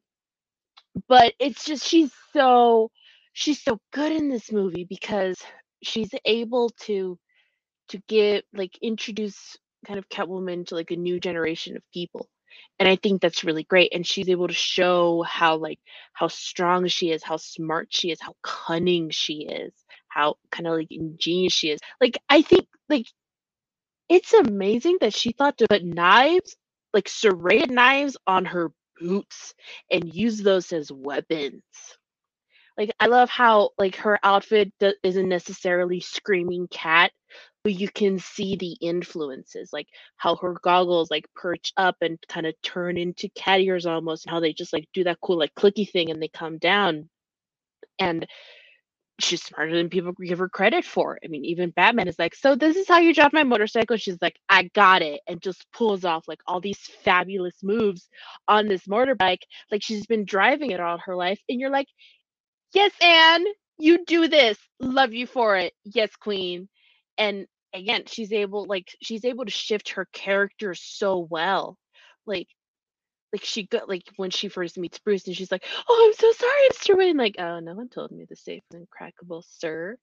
But 1.09 1.35
it's 1.39 1.65
just 1.65 1.85
she's 1.87 2.11
so 2.33 2.91
she's 3.33 3.61
so 3.61 3.79
good 3.91 4.11
in 4.11 4.29
this 4.29 4.51
movie 4.51 4.85
because 4.89 5.37
she's 5.83 6.11
able 6.25 6.69
to 6.81 7.17
to 7.89 8.01
get 8.07 8.45
like 8.53 8.77
introduce 8.81 9.57
kind 9.85 9.99
of 9.99 10.09
Catwoman 10.09 10.65
to 10.67 10.75
like 10.75 10.91
a 10.91 10.95
new 10.95 11.19
generation 11.19 11.75
of 11.75 11.83
people 11.93 12.27
and 12.79 12.87
i 12.87 12.95
think 12.95 13.21
that's 13.21 13.43
really 13.43 13.63
great 13.63 13.91
and 13.93 14.05
she's 14.05 14.29
able 14.29 14.47
to 14.47 14.53
show 14.53 15.23
how 15.23 15.57
like 15.57 15.79
how 16.13 16.27
strong 16.27 16.87
she 16.87 17.11
is 17.11 17.23
how 17.23 17.37
smart 17.37 17.87
she 17.91 18.11
is 18.11 18.19
how 18.21 18.35
cunning 18.43 19.09
she 19.09 19.45
is 19.45 19.73
how 20.09 20.35
kind 20.51 20.67
of 20.67 20.75
like 20.75 20.87
ingenious 20.91 21.53
she 21.53 21.69
is 21.71 21.79
like 21.99 22.17
i 22.29 22.41
think 22.41 22.67
like 22.89 23.07
it's 24.09 24.33
amazing 24.33 24.97
that 25.01 25.13
she 25.13 25.31
thought 25.31 25.57
to 25.57 25.67
put 25.69 25.83
knives 25.83 26.55
like 26.93 27.09
serrated 27.09 27.71
knives 27.71 28.17
on 28.27 28.45
her 28.45 28.71
boots 28.99 29.53
and 29.91 30.13
use 30.13 30.39
those 30.39 30.71
as 30.71 30.91
weapons 30.91 31.63
like 32.77 32.91
i 32.99 33.07
love 33.07 33.29
how 33.29 33.69
like 33.77 33.95
her 33.95 34.19
outfit 34.23 34.71
isn't 35.03 35.29
necessarily 35.29 35.99
screaming 35.99 36.67
cat 36.69 37.11
but 37.63 37.73
you 37.73 37.87
can 37.89 38.19
see 38.19 38.55
the 38.55 38.73
influences, 38.81 39.71
like 39.71 39.87
how 40.17 40.35
her 40.35 40.55
goggles 40.61 41.09
like 41.09 41.25
perch 41.35 41.71
up 41.77 41.95
and 42.01 42.19
kind 42.27 42.45
of 42.45 42.53
turn 42.61 42.97
into 42.97 43.29
cat 43.35 43.61
ears 43.61 43.85
almost, 43.85 44.25
and 44.25 44.31
how 44.33 44.39
they 44.39 44.53
just 44.53 44.73
like 44.73 44.85
do 44.93 45.03
that 45.05 45.19
cool 45.21 45.37
like 45.39 45.53
clicky 45.55 45.89
thing 45.89 46.09
and 46.11 46.21
they 46.21 46.27
come 46.27 46.57
down. 46.57 47.09
And 47.99 48.27
she's 49.19 49.43
smarter 49.43 49.75
than 49.75 49.89
people 49.89 50.11
give 50.13 50.39
her 50.39 50.49
credit 50.49 50.83
for. 50.85 51.19
I 51.23 51.27
mean, 51.27 51.45
even 51.45 51.69
Batman 51.71 52.07
is 52.07 52.19
like, 52.19 52.35
"So 52.35 52.55
this 52.55 52.75
is 52.75 52.87
how 52.87 52.97
you 52.99 53.13
drive 53.13 53.33
my 53.33 53.43
motorcycle." 53.43 53.95
She's 53.97 54.17
like, 54.21 54.37
"I 54.49 54.63
got 54.73 55.01
it," 55.01 55.21
and 55.27 55.41
just 55.41 55.65
pulls 55.73 56.03
off 56.05 56.27
like 56.27 56.41
all 56.47 56.59
these 56.61 56.79
fabulous 57.03 57.55
moves 57.63 58.09
on 58.47 58.67
this 58.67 58.87
motorbike, 58.87 59.43
like 59.71 59.83
she's 59.83 60.05
been 60.07 60.25
driving 60.25 60.71
it 60.71 60.79
all 60.81 60.97
her 61.05 61.15
life. 61.15 61.39
And 61.49 61.59
you're 61.61 61.69
like, 61.69 61.87
"Yes, 62.73 62.91
Anne, 63.01 63.45
you 63.77 64.05
do 64.05 64.27
this. 64.27 64.57
Love 64.79 65.13
you 65.13 65.27
for 65.27 65.57
it. 65.57 65.73
Yes, 65.85 66.15
Queen." 66.17 66.69
And 67.17 67.47
again 67.73 68.03
she's 68.07 68.31
able 68.31 68.65
like 68.65 68.95
she's 69.01 69.25
able 69.25 69.45
to 69.45 69.51
shift 69.51 69.89
her 69.89 70.05
character 70.13 70.75
so 70.75 71.17
well 71.17 71.77
like 72.27 72.47
like 73.33 73.43
she 73.43 73.63
got 73.65 73.89
like 73.89 74.03
when 74.17 74.29
she 74.29 74.47
first 74.47 74.77
meets 74.77 74.99
Bruce 74.99 75.25
and 75.27 75.35
she's 75.35 75.51
like, 75.51 75.65
"Oh, 75.89 76.05
I'm 76.07 76.13
so 76.15 76.31
sorry, 76.33 76.69
Mr. 76.71 76.97
Wayne." 76.97 77.17
Like, 77.17 77.35
"Oh, 77.39 77.59
no 77.59 77.73
one 77.73 77.89
told 77.89 78.11
me 78.11 78.25
the 78.29 78.35
safe 78.35 78.63
and 78.73 78.87
crackable, 78.89 79.43
sir." 79.59 79.97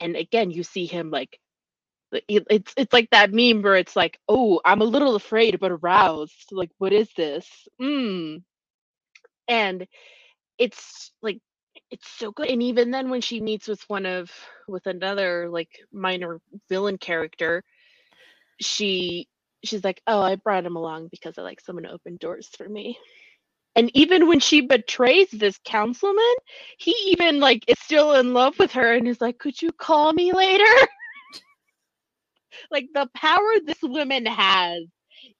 And 0.00 0.16
again, 0.16 0.50
you 0.50 0.62
see 0.64 0.86
him 0.86 1.10
like 1.10 1.38
it's 2.28 2.74
it's 2.76 2.92
like 2.92 3.10
that 3.10 3.32
meme 3.32 3.62
where 3.62 3.76
it's 3.76 3.96
like, 3.96 4.18
"Oh, 4.28 4.60
I'm 4.64 4.82
a 4.82 4.84
little 4.84 5.16
afraid 5.16 5.58
but 5.60 5.72
aroused." 5.72 6.50
Like, 6.52 6.70
what 6.78 6.92
is 6.92 7.10
this? 7.16 7.48
Mm. 7.80 8.42
And 9.48 9.86
it's 10.58 11.12
like 11.22 11.40
it's 11.90 12.08
so 12.08 12.30
good 12.32 12.48
and 12.48 12.62
even 12.62 12.90
then 12.90 13.10
when 13.10 13.20
she 13.20 13.40
meets 13.40 13.66
with 13.68 13.82
one 13.88 14.06
of 14.06 14.30
with 14.68 14.86
another 14.86 15.48
like 15.50 15.70
minor 15.92 16.40
villain 16.68 16.98
character 16.98 17.64
she 18.60 19.28
she's 19.64 19.84
like 19.84 20.00
oh 20.06 20.20
i 20.20 20.36
brought 20.36 20.64
him 20.66 20.76
along 20.76 21.08
because 21.10 21.36
i 21.38 21.42
like 21.42 21.60
someone 21.60 21.84
to 21.84 21.90
open 21.90 22.16
doors 22.16 22.48
for 22.56 22.68
me. 22.68 22.98
And 23.76 23.90
even 23.96 24.26
when 24.28 24.40
she 24.40 24.62
betrays 24.62 25.30
this 25.30 25.58
councilman 25.64 26.34
he 26.78 26.92
even 27.08 27.40
like 27.40 27.64
is 27.68 27.78
still 27.80 28.14
in 28.14 28.34
love 28.34 28.58
with 28.58 28.72
her 28.72 28.94
and 28.94 29.08
is 29.08 29.20
like 29.20 29.38
could 29.38 29.60
you 29.60 29.72
call 29.72 30.12
me 30.12 30.32
later? 30.32 30.64
Like 32.70 32.88
the 32.94 33.08
power 33.14 33.52
this 33.64 33.80
woman 33.82 34.26
has. 34.26 34.84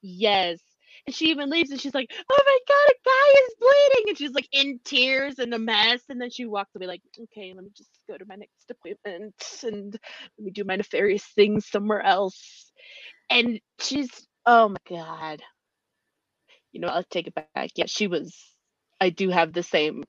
Yes 0.01 0.59
and 1.07 1.15
she 1.15 1.27
even 1.31 1.49
leaves 1.49 1.71
and 1.71 1.81
she's 1.81 1.93
like, 1.93 2.11
Oh 2.31 2.43
my 2.45 2.59
god, 2.67 2.91
a 2.91 2.95
guy 3.05 3.41
is 3.41 3.55
bleeding. 3.59 4.09
And 4.09 4.17
she's 4.17 4.33
like 4.33 4.49
in 4.51 4.79
tears 4.85 5.39
and 5.39 5.53
a 5.53 5.59
mess. 5.59 6.01
And 6.09 6.21
then 6.21 6.29
she 6.29 6.45
walks 6.45 6.75
away 6.75 6.87
like, 6.87 7.01
okay, 7.23 7.53
let 7.55 7.63
me 7.63 7.71
just 7.77 7.91
go 8.09 8.17
to 8.17 8.25
my 8.27 8.35
next 8.35 8.69
appointment 8.69 9.35
and 9.63 9.93
let 9.93 10.45
me 10.45 10.51
do 10.51 10.63
my 10.63 10.75
nefarious 10.75 11.25
things 11.35 11.67
somewhere 11.67 12.01
else. 12.01 12.71
And 13.29 13.59
she's 13.79 14.09
oh 14.45 14.69
my 14.69 14.77
god. 14.89 15.41
You 16.71 16.81
know, 16.81 16.87
I'll 16.87 17.03
take 17.03 17.27
it 17.27 17.35
back. 17.35 17.71
Yeah, 17.75 17.85
she 17.87 18.07
was 18.07 18.35
I 19.01 19.09
do 19.09 19.29
have 19.29 19.53
the 19.53 19.63
same 19.63 20.03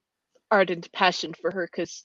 ardent 0.50 0.92
passion 0.92 1.34
for 1.40 1.50
her 1.50 1.68
because 1.70 2.04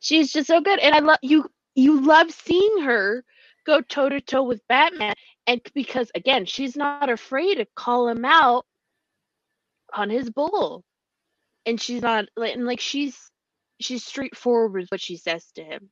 she's 0.00 0.32
just 0.32 0.46
so 0.48 0.60
good. 0.60 0.78
And 0.80 0.94
I 0.94 1.00
love 1.00 1.18
you 1.22 1.46
you 1.74 2.00
love 2.00 2.30
seeing 2.30 2.82
her 2.82 3.24
go 3.68 3.80
toe 3.82 4.08
to 4.08 4.20
toe 4.20 4.42
with 4.42 4.66
Batman. 4.68 5.14
And 5.46 5.60
because 5.74 6.10
again, 6.14 6.46
she's 6.46 6.76
not 6.76 7.10
afraid 7.10 7.56
to 7.56 7.66
call 7.76 8.08
him 8.08 8.24
out 8.24 8.66
on 9.94 10.10
his 10.10 10.30
bull. 10.30 10.84
And 11.66 11.80
she's 11.80 12.02
not 12.02 12.26
like 12.36 12.54
and 12.54 12.66
like 12.66 12.80
she's 12.80 13.16
she's 13.80 14.04
straightforward 14.04 14.72
with 14.72 14.88
what 14.90 15.00
she 15.00 15.16
says 15.16 15.44
to 15.54 15.62
him. 15.62 15.90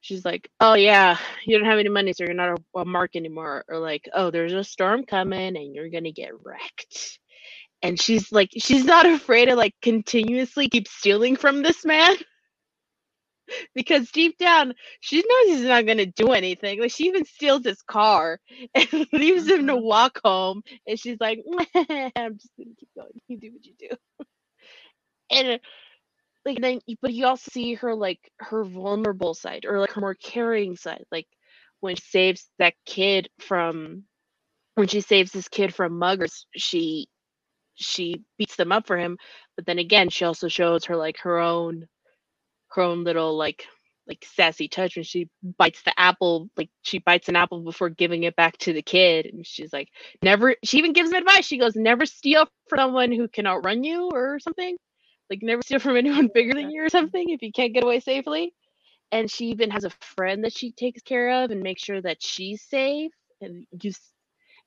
She's 0.00 0.24
like, 0.24 0.48
Oh 0.60 0.74
yeah, 0.74 1.18
you 1.44 1.58
don't 1.58 1.68
have 1.68 1.80
any 1.80 1.88
money, 1.88 2.12
so 2.12 2.24
you're 2.24 2.34
not 2.34 2.58
a, 2.58 2.80
a 2.80 2.84
mark 2.84 3.16
anymore. 3.16 3.64
Or 3.68 3.78
like, 3.78 4.08
oh, 4.14 4.30
there's 4.30 4.52
a 4.52 4.64
storm 4.64 5.04
coming 5.04 5.56
and 5.56 5.74
you're 5.74 5.90
gonna 5.90 6.12
get 6.12 6.30
wrecked. 6.42 7.18
And 7.82 8.00
she's 8.00 8.32
like, 8.32 8.50
she's 8.58 8.84
not 8.84 9.06
afraid 9.06 9.46
to 9.46 9.56
like 9.56 9.74
continuously 9.82 10.68
keep 10.68 10.88
stealing 10.88 11.36
from 11.36 11.62
this 11.62 11.84
man. 11.84 12.16
because 13.74 14.10
deep 14.10 14.38
down 14.38 14.74
she 15.00 15.18
knows 15.18 15.56
he's 15.56 15.66
not 15.66 15.86
going 15.86 15.98
to 15.98 16.06
do 16.06 16.32
anything. 16.32 16.80
Like 16.80 16.90
she 16.90 17.04
even 17.06 17.24
steals 17.24 17.64
his 17.64 17.82
car 17.82 18.40
and 18.74 19.06
leaves 19.12 19.48
him 19.48 19.66
to 19.66 19.74
mm-hmm. 19.74 19.84
walk 19.84 20.20
home, 20.24 20.62
and 20.86 20.98
she's 20.98 21.18
like, 21.20 21.40
"I'm 21.74 22.38
just 22.38 22.56
going 22.56 22.70
to 22.70 22.76
keep 22.78 22.90
going. 22.96 23.20
You 23.28 23.38
do 23.38 23.52
what 23.52 23.66
you 23.66 23.74
do." 23.78 23.88
and 25.30 25.60
like 26.44 26.60
then, 26.60 26.80
but 27.02 27.12
you 27.12 27.26
also 27.26 27.50
see 27.52 27.74
her 27.74 27.94
like 27.94 28.20
her 28.38 28.64
vulnerable 28.64 29.34
side 29.34 29.64
or 29.66 29.80
like 29.80 29.92
her 29.92 30.00
more 30.00 30.14
caring 30.14 30.76
side, 30.76 31.04
like 31.12 31.26
when 31.80 31.96
she 31.96 32.02
saves 32.02 32.48
that 32.58 32.74
kid 32.86 33.28
from 33.38 34.04
when 34.74 34.88
she 34.88 35.00
saves 35.00 35.32
this 35.32 35.48
kid 35.48 35.74
from 35.74 35.98
muggers, 35.98 36.46
she 36.56 37.08
she 37.74 38.22
beats 38.38 38.56
them 38.56 38.72
up 38.72 38.86
for 38.86 38.96
him, 38.96 39.18
but 39.56 39.66
then 39.66 39.78
again, 39.78 40.08
she 40.08 40.24
also 40.24 40.48
shows 40.48 40.84
her 40.86 40.96
like 40.96 41.18
her 41.18 41.38
own 41.38 41.86
her 42.70 42.82
own 42.82 43.04
little 43.04 43.36
like 43.36 43.64
like 44.08 44.24
sassy 44.36 44.68
touch 44.68 44.96
when 44.96 45.04
she 45.04 45.28
bites 45.58 45.82
the 45.82 46.00
apple 46.00 46.48
like 46.56 46.70
she 46.82 46.98
bites 46.98 47.28
an 47.28 47.36
apple 47.36 47.60
before 47.60 47.90
giving 47.90 48.22
it 48.24 48.36
back 48.36 48.56
to 48.58 48.72
the 48.72 48.82
kid 48.82 49.26
and 49.26 49.46
she's 49.46 49.72
like 49.72 49.88
never 50.22 50.54
she 50.64 50.78
even 50.78 50.92
gives 50.92 51.12
advice. 51.12 51.46
She 51.46 51.58
goes 51.58 51.76
never 51.76 52.06
steal 52.06 52.46
from 52.68 52.78
someone 52.78 53.12
who 53.12 53.28
can 53.28 53.46
outrun 53.46 53.84
you 53.84 54.10
or 54.12 54.38
something. 54.40 54.76
Like 55.30 55.40
never 55.42 55.62
steal 55.62 55.78
from 55.80 55.96
anyone 55.96 56.28
bigger 56.34 56.54
than 56.54 56.70
you 56.70 56.84
or 56.84 56.88
something 56.88 57.30
if 57.30 57.42
you 57.42 57.52
can't 57.52 57.74
get 57.74 57.84
away 57.84 58.00
safely. 58.00 58.54
And 59.12 59.30
she 59.30 59.46
even 59.46 59.70
has 59.70 59.84
a 59.84 59.90
friend 60.16 60.44
that 60.44 60.54
she 60.56 60.72
takes 60.72 61.02
care 61.02 61.44
of 61.44 61.50
and 61.50 61.62
makes 61.62 61.82
sure 61.82 62.00
that 62.02 62.22
she's 62.22 62.62
safe 62.62 63.12
and 63.40 63.66
you 63.82 63.92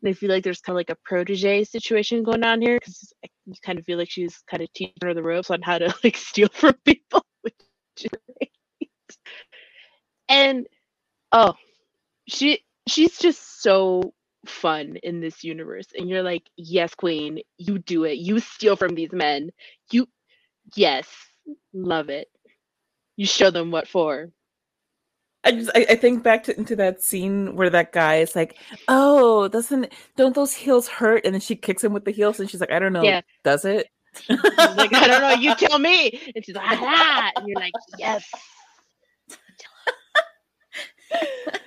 and 0.03 0.09
I 0.09 0.13
feel 0.13 0.29
like 0.29 0.43
there's 0.43 0.61
kind 0.61 0.75
of 0.75 0.77
like 0.77 0.89
a 0.89 0.97
protege 1.05 1.63
situation 1.63 2.23
going 2.23 2.43
on 2.43 2.61
here 2.61 2.79
because 2.79 3.13
you 3.45 3.53
kind 3.63 3.79
of 3.79 3.85
feel 3.85 3.99
like 3.99 4.09
she's 4.09 4.43
kind 4.49 4.63
of 4.63 4.73
teaching 4.73 4.95
her 5.03 5.13
the 5.13 5.23
ropes 5.23 5.51
on 5.51 5.61
how 5.61 5.77
to 5.79 5.93
like 6.03 6.17
steal 6.17 6.49
from 6.53 6.75
people 6.85 7.23
and 10.29 10.67
oh, 11.31 11.53
she 12.27 12.63
she's 12.87 13.17
just 13.17 13.61
so 13.61 14.13
fun 14.45 14.97
in 15.03 15.19
this 15.19 15.43
universe 15.43 15.87
and 15.95 16.09
you're 16.09 16.23
like 16.23 16.49
yes 16.57 16.95
queen 16.95 17.39
you 17.59 17.77
do 17.77 18.05
it 18.05 18.17
you 18.17 18.39
steal 18.39 18.75
from 18.75 18.95
these 18.95 19.11
men 19.11 19.51
you 19.91 20.07
yes 20.75 21.07
love 21.73 22.09
it 22.09 22.27
you 23.17 23.25
show 23.27 23.51
them 23.51 23.69
what 23.69 23.87
for 23.87 24.31
I 25.43 25.51
just 25.51 25.71
I, 25.73 25.85
I 25.89 25.95
think 25.95 26.23
back 26.23 26.43
to 26.43 26.57
into 26.57 26.75
that 26.75 27.01
scene 27.01 27.55
where 27.55 27.69
that 27.71 27.91
guy 27.91 28.17
is 28.17 28.35
like, 28.35 28.57
"Oh, 28.87 29.47
doesn't 29.47 29.91
don't 30.15 30.35
those 30.35 30.53
heels 30.53 30.87
hurt?" 30.87 31.25
And 31.25 31.33
then 31.33 31.41
she 31.41 31.55
kicks 31.55 31.83
him 31.83 31.93
with 31.93 32.05
the 32.05 32.11
heels, 32.11 32.39
and 32.39 32.47
she's 32.47 32.61
like, 32.61 32.71
"I 32.71 32.77
don't 32.77 32.93
know, 32.93 33.03
Yeah. 33.03 33.21
does 33.43 33.65
it?" 33.65 33.87
Like, 34.29 34.93
I 34.93 35.07
don't 35.07 35.21
know, 35.21 35.33
you 35.33 35.55
tell 35.55 35.79
me. 35.79 36.19
And 36.35 36.45
she's 36.45 36.55
like, 36.55 36.65
ah, 36.69 37.31
and 37.35 37.47
you're 37.47 37.59
like, 37.59 37.73
yes. 37.97 38.29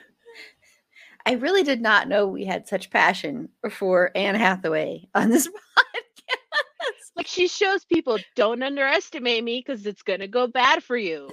I 1.27 1.33
really 1.33 1.63
did 1.63 1.81
not 1.81 2.09
know 2.09 2.27
we 2.27 2.45
had 2.45 2.69
such 2.69 2.91
passion 2.91 3.49
for 3.71 4.11
Anne 4.15 4.35
Hathaway 4.35 5.09
on 5.15 5.31
this 5.31 5.49
podcast. 5.79 7.11
Like 7.17 7.27
she 7.27 7.49
shows 7.49 7.85
people 7.85 8.19
don't 8.37 8.63
underestimate 8.63 9.43
me 9.43 9.63
because 9.65 9.87
it's 9.87 10.03
gonna 10.03 10.29
go 10.29 10.47
bad 10.47 10.83
for 10.83 10.97
you. 10.97 11.31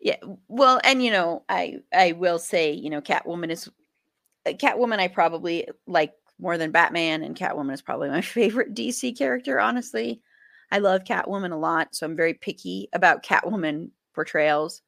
Yeah, 0.00 0.16
well, 0.46 0.80
and 0.84 1.02
you 1.02 1.10
know, 1.10 1.44
I 1.48 1.78
I 1.92 2.12
will 2.12 2.38
say, 2.38 2.72
you 2.72 2.88
know, 2.88 3.00
Catwoman 3.00 3.50
is 3.50 3.68
uh, 4.46 4.50
Catwoman. 4.52 5.00
I 5.00 5.08
probably 5.08 5.68
like 5.86 6.12
more 6.38 6.56
than 6.56 6.70
Batman, 6.70 7.22
and 7.22 7.36
Catwoman 7.36 7.72
is 7.72 7.82
probably 7.82 8.08
my 8.08 8.20
favorite 8.22 8.74
DC 8.74 9.18
character. 9.18 9.58
Honestly, 9.58 10.22
I 10.70 10.78
love 10.78 11.04
Catwoman 11.04 11.52
a 11.52 11.56
lot, 11.56 11.94
so 11.94 12.06
I'm 12.06 12.16
very 12.16 12.34
picky 12.34 12.88
about 12.92 13.24
Catwoman 13.24 13.90
portrayals. 14.14 14.82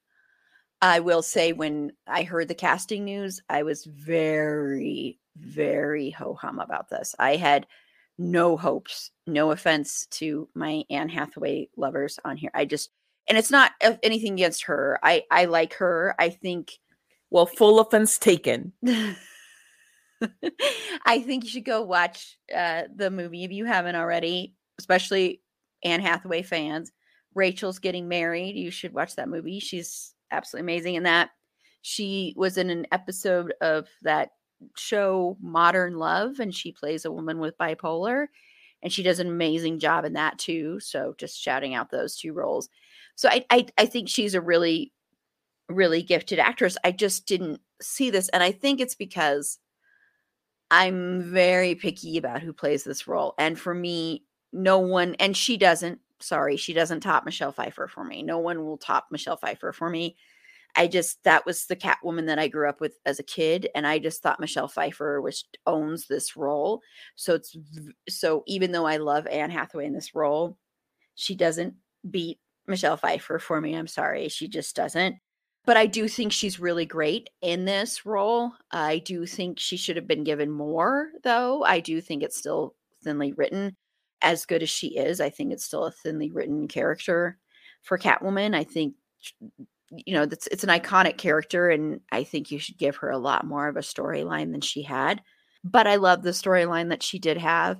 I 0.82 1.00
will 1.00 1.22
say, 1.22 1.52
when 1.52 1.92
I 2.06 2.22
heard 2.22 2.48
the 2.48 2.54
casting 2.54 3.04
news, 3.04 3.40
I 3.48 3.62
was 3.62 3.84
very, 3.84 5.18
very 5.36 6.10
ho 6.10 6.34
hum 6.34 6.58
about 6.58 6.88
this. 6.88 7.14
I 7.18 7.36
had 7.36 7.66
no 8.20 8.56
hopes. 8.56 9.10
No 9.26 9.50
offense 9.50 10.06
to 10.12 10.48
my 10.54 10.84
Anne 10.90 11.08
Hathaway 11.08 11.68
lovers 11.76 12.18
on 12.24 12.36
here. 12.36 12.50
I 12.54 12.66
just 12.66 12.90
and 13.28 13.38
it's 13.38 13.50
not 13.50 13.72
anything 14.02 14.34
against 14.34 14.64
her. 14.64 14.98
I 15.02 15.24
I 15.30 15.46
like 15.46 15.74
her. 15.74 16.14
I 16.18 16.30
think 16.30 16.72
Well, 17.30 17.46
full 17.46 17.80
offense 17.80 18.18
taken. 18.18 18.72
I 21.06 21.22
think 21.22 21.44
you 21.44 21.50
should 21.50 21.64
go 21.64 21.82
watch 21.82 22.36
uh, 22.54 22.82
the 22.94 23.10
movie 23.10 23.44
if 23.44 23.52
you 23.52 23.64
haven't 23.64 23.96
already, 23.96 24.54
especially 24.78 25.40
Anne 25.82 26.00
Hathaway 26.00 26.42
fans. 26.42 26.92
Rachel's 27.34 27.78
getting 27.78 28.08
married. 28.08 28.56
You 28.56 28.70
should 28.70 28.92
watch 28.92 29.16
that 29.16 29.28
movie. 29.28 29.60
She's 29.60 30.14
absolutely 30.30 30.72
amazing 30.72 30.94
in 30.96 31.04
that. 31.04 31.30
She 31.82 32.34
was 32.36 32.58
in 32.58 32.70
an 32.70 32.86
episode 32.92 33.54
of 33.60 33.88
that 34.02 34.30
show 34.76 35.36
Modern 35.40 35.96
Love, 35.96 36.40
and 36.40 36.54
she 36.54 36.72
plays 36.72 37.04
a 37.04 37.12
woman 37.12 37.38
with 37.38 37.56
bipolar, 37.58 38.26
and 38.82 38.92
she 38.92 39.02
does 39.02 39.20
an 39.20 39.28
amazing 39.28 39.78
job 39.78 40.04
in 40.04 40.14
that 40.14 40.38
too. 40.38 40.80
So 40.80 41.14
just 41.18 41.40
shouting 41.40 41.74
out 41.74 41.90
those 41.90 42.16
two 42.16 42.32
roles. 42.32 42.68
So 43.14 43.28
I 43.28 43.44
I, 43.50 43.66
I 43.78 43.86
think 43.86 44.08
she's 44.08 44.34
a 44.34 44.40
really 44.40 44.92
really 45.68 46.02
gifted 46.02 46.40
actress. 46.40 46.76
I 46.84 46.92
just 46.92 47.26
didn't 47.26 47.60
see 47.80 48.10
this, 48.10 48.28
and 48.30 48.42
I 48.42 48.52
think 48.52 48.80
it's 48.80 48.96
because 48.96 49.58
I'm 50.70 51.22
very 51.22 51.74
picky 51.74 52.18
about 52.18 52.42
who 52.42 52.52
plays 52.52 52.84
this 52.84 53.08
role. 53.08 53.34
And 53.38 53.58
for 53.58 53.74
me, 53.74 54.24
no 54.52 54.78
one, 54.78 55.14
and 55.16 55.36
she 55.36 55.56
doesn't, 55.56 56.00
sorry, 56.20 56.56
she 56.56 56.72
doesn't 56.72 57.00
top 57.00 57.24
Michelle 57.24 57.52
Pfeiffer 57.52 57.88
for 57.88 58.04
me. 58.04 58.22
No 58.22 58.38
one 58.38 58.64
will 58.64 58.78
top 58.78 59.06
Michelle 59.10 59.36
Pfeiffer 59.36 59.72
for 59.72 59.88
me. 59.88 60.16
I 60.76 60.86
just, 60.86 61.22
that 61.24 61.44
was 61.46 61.66
the 61.66 61.76
Catwoman 61.76 62.26
that 62.26 62.38
I 62.38 62.46
grew 62.46 62.68
up 62.68 62.80
with 62.80 62.98
as 63.04 63.18
a 63.18 63.24
kid. 63.24 63.68
And 63.74 63.86
I 63.86 63.98
just 63.98 64.22
thought 64.22 64.38
Michelle 64.38 64.68
Pfeiffer 64.68 65.20
was 65.20 65.44
owns 65.66 66.06
this 66.06 66.36
role. 66.36 66.80
So 67.16 67.34
it's, 67.34 67.56
so 68.08 68.44
even 68.46 68.70
though 68.70 68.86
I 68.86 68.98
love 68.98 69.26
Anne 69.26 69.50
Hathaway 69.50 69.86
in 69.86 69.92
this 69.92 70.14
role, 70.14 70.56
she 71.16 71.34
doesn't 71.34 71.74
beat 72.08 72.38
Michelle 72.68 72.96
Pfeiffer 72.96 73.40
for 73.40 73.60
me. 73.60 73.74
I'm 73.74 73.88
sorry. 73.88 74.28
She 74.28 74.46
just 74.46 74.76
doesn't 74.76 75.16
but 75.66 75.76
I 75.76 75.86
do 75.86 76.08
think 76.08 76.32
she's 76.32 76.58
really 76.58 76.86
great 76.86 77.30
in 77.42 77.64
this 77.64 78.06
role. 78.06 78.52
I 78.70 78.98
do 78.98 79.26
think 79.26 79.58
she 79.58 79.76
should 79.76 79.96
have 79.96 80.06
been 80.06 80.24
given 80.24 80.50
more, 80.50 81.08
though. 81.22 81.62
I 81.64 81.80
do 81.80 82.00
think 82.00 82.22
it's 82.22 82.38
still 82.38 82.74
thinly 83.04 83.32
written. 83.32 83.76
As 84.22 84.46
good 84.46 84.62
as 84.62 84.70
she 84.70 84.96
is, 84.96 85.20
I 85.20 85.30
think 85.30 85.52
it's 85.52 85.64
still 85.64 85.86
a 85.86 85.92
thinly 85.92 86.30
written 86.30 86.68
character 86.68 87.38
for 87.82 87.98
Catwoman. 87.98 88.54
I 88.54 88.64
think, 88.64 88.94
you 89.90 90.14
know, 90.14 90.26
that's 90.26 90.46
it's 90.48 90.64
an 90.64 90.70
iconic 90.70 91.16
character, 91.16 91.70
and 91.70 92.00
I 92.12 92.24
think 92.24 92.50
you 92.50 92.58
should 92.58 92.78
give 92.78 92.96
her 92.96 93.10
a 93.10 93.18
lot 93.18 93.46
more 93.46 93.68
of 93.68 93.76
a 93.76 93.80
storyline 93.80 94.52
than 94.52 94.60
she 94.60 94.82
had. 94.82 95.22
But 95.64 95.86
I 95.86 95.96
love 95.96 96.22
the 96.22 96.30
storyline 96.30 96.90
that 96.90 97.02
she 97.02 97.18
did 97.18 97.38
have. 97.38 97.78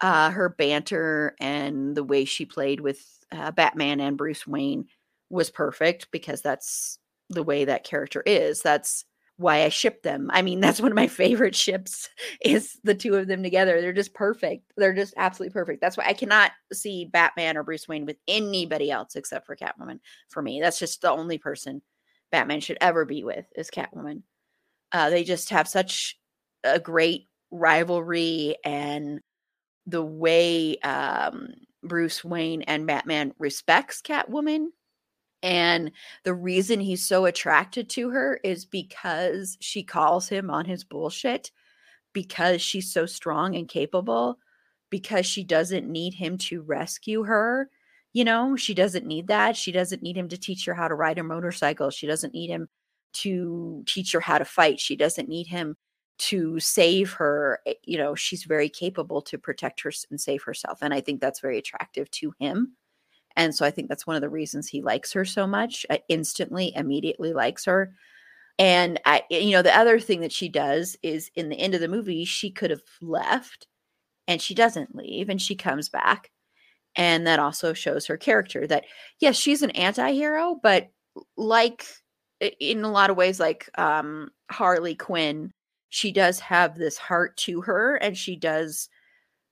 Uh, 0.00 0.30
her 0.30 0.48
banter 0.50 1.34
and 1.40 1.96
the 1.96 2.04
way 2.04 2.24
she 2.24 2.44
played 2.44 2.80
with 2.80 3.00
uh, 3.32 3.50
Batman 3.52 4.00
and 4.00 4.18
Bruce 4.18 4.46
Wayne 4.46 4.86
was 5.30 5.50
perfect 5.50 6.08
because 6.10 6.42
that's 6.42 6.98
the 7.30 7.42
way 7.42 7.64
that 7.64 7.84
character 7.84 8.22
is. 8.26 8.60
That's 8.60 9.04
why 9.36 9.64
I 9.64 9.68
ship 9.68 10.02
them. 10.02 10.30
I 10.32 10.42
mean, 10.42 10.60
that's 10.60 10.80
one 10.80 10.92
of 10.92 10.96
my 10.96 11.06
favorite 11.06 11.56
ships 11.56 12.08
is 12.40 12.78
the 12.84 12.94
two 12.94 13.14
of 13.16 13.26
them 13.26 13.42
together. 13.42 13.80
They're 13.80 13.92
just 13.92 14.14
perfect. 14.14 14.72
They're 14.76 14.94
just 14.94 15.14
absolutely 15.16 15.52
perfect. 15.52 15.80
That's 15.80 15.96
why 15.96 16.06
I 16.06 16.12
cannot 16.12 16.52
see 16.72 17.06
Batman 17.06 17.56
or 17.56 17.62
Bruce 17.62 17.88
Wayne 17.88 18.06
with 18.06 18.16
anybody 18.28 18.90
else 18.90 19.16
except 19.16 19.46
for 19.46 19.56
Catwoman 19.56 20.00
for 20.28 20.42
me. 20.42 20.60
That's 20.60 20.78
just 20.78 21.02
the 21.02 21.10
only 21.10 21.38
person 21.38 21.82
Batman 22.30 22.60
should 22.60 22.78
ever 22.80 23.04
be 23.04 23.24
with 23.24 23.46
is 23.56 23.70
Catwoman. 23.70 24.22
Uh, 24.92 25.10
they 25.10 25.24
just 25.24 25.50
have 25.50 25.68
such 25.68 26.18
a 26.62 26.78
great 26.78 27.28
rivalry 27.50 28.56
and 28.64 29.20
the 29.86 30.02
way 30.02 30.76
um, 30.78 31.48
Bruce 31.82 32.24
Wayne 32.24 32.62
and 32.62 32.86
Batman 32.86 33.34
respects 33.38 34.00
Catwoman 34.02 34.68
and 35.44 35.92
the 36.24 36.34
reason 36.34 36.80
he's 36.80 37.04
so 37.06 37.26
attracted 37.26 37.90
to 37.90 38.10
her 38.10 38.40
is 38.44 38.66
because 38.66 39.58
she 39.60 39.84
calls 39.84 40.28
him 40.28 40.50
on 40.50 40.66
his 40.66 40.84
bullshit, 40.84 41.52
because 42.12 42.62
she's 42.62 42.92
so 42.92 43.06
strong 43.06 43.56
and 43.56 43.68
capable, 43.68 44.38
because 44.90 45.26
she 45.26 45.44
doesn't 45.44 45.88
need 45.90 46.14
him 46.14 46.38
to 46.38 46.62
rescue 46.62 47.24
her. 47.24 47.70
You 48.12 48.24
know, 48.24 48.56
she 48.56 48.74
doesn't 48.74 49.06
need 49.06 49.26
that. 49.28 49.56
She 49.56 49.72
doesn't 49.72 50.02
need 50.02 50.16
him 50.16 50.28
to 50.28 50.38
teach 50.38 50.64
her 50.66 50.74
how 50.74 50.88
to 50.88 50.94
ride 50.94 51.18
a 51.18 51.24
motorcycle. 51.24 51.90
She 51.90 52.06
doesn't 52.06 52.34
need 52.34 52.48
him 52.50 52.68
to 53.14 53.82
teach 53.86 54.12
her 54.12 54.20
how 54.20 54.38
to 54.38 54.44
fight. 54.44 54.80
She 54.80 54.96
doesn't 54.96 55.28
need 55.28 55.48
him 55.48 55.76
to 56.18 56.60
save 56.60 57.12
her. 57.14 57.60
Eh, 57.66 57.74
You 57.84 57.98
know, 57.98 58.14
she's 58.14 58.44
very 58.44 58.68
capable 58.68 59.20
to 59.22 59.38
protect 59.38 59.80
her 59.82 59.92
and 60.10 60.20
save 60.20 60.42
herself. 60.44 60.78
And 60.82 60.94
I 60.94 61.00
think 61.00 61.20
that's 61.20 61.40
very 61.40 61.58
attractive 61.58 62.10
to 62.12 62.32
him. 62.38 62.76
And 63.36 63.54
so 63.54 63.66
I 63.66 63.70
think 63.70 63.88
that's 63.88 64.06
one 64.06 64.16
of 64.16 64.22
the 64.22 64.28
reasons 64.28 64.68
he 64.68 64.82
likes 64.82 65.12
her 65.12 65.24
so 65.24 65.46
much. 65.46 65.84
I 65.90 66.00
instantly, 66.08 66.72
immediately 66.74 67.32
likes 67.32 67.64
her. 67.64 67.94
And 68.58 69.00
I, 69.04 69.22
you 69.30 69.50
know, 69.50 69.62
the 69.62 69.76
other 69.76 69.98
thing 69.98 70.20
that 70.20 70.32
she 70.32 70.48
does 70.48 70.96
is 71.02 71.30
in 71.34 71.48
the 71.48 71.56
end 71.56 71.74
of 71.74 71.80
the 71.80 71.88
movie, 71.88 72.24
she 72.24 72.50
could 72.50 72.70
have 72.70 72.82
left 73.02 73.66
and 74.28 74.40
she 74.40 74.54
doesn't 74.54 74.94
leave 74.94 75.28
and 75.28 75.42
she 75.42 75.56
comes 75.56 75.88
back. 75.88 76.30
And 76.96 77.26
that 77.26 77.40
also 77.40 77.72
shows 77.72 78.06
her 78.06 78.16
character 78.16 78.66
that, 78.68 78.84
yes, 79.18 79.36
she's 79.36 79.62
an 79.62 79.70
anti 79.72 80.12
hero, 80.12 80.58
but 80.62 80.90
like 81.36 81.84
in 82.60 82.84
a 82.84 82.90
lot 82.90 83.10
of 83.10 83.16
ways, 83.16 83.40
like 83.40 83.68
um, 83.76 84.30
Harley 84.50 84.94
Quinn, 84.94 85.50
she 85.88 86.12
does 86.12 86.38
have 86.40 86.76
this 86.76 86.98
heart 86.98 87.36
to 87.38 87.62
her 87.62 87.96
and 87.96 88.16
she 88.16 88.36
does 88.36 88.88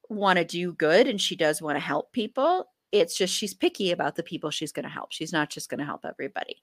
want 0.08 0.38
to 0.38 0.44
do 0.44 0.72
good 0.74 1.08
and 1.08 1.20
she 1.20 1.36
does 1.36 1.60
want 1.60 1.76
to 1.76 1.80
help 1.80 2.12
people 2.12 2.66
it's 2.93 3.16
just 3.16 3.34
she's 3.34 3.55
picky 3.55 3.90
about 3.90 4.16
the 4.16 4.22
people 4.22 4.51
she's 4.51 4.72
going 4.72 4.84
to 4.84 4.90
help. 4.90 5.12
She's 5.12 5.32
not 5.32 5.51
just 5.51 5.68
going 5.68 5.80
to 5.80 5.86
help 5.86 6.05
everybody. 6.05 6.62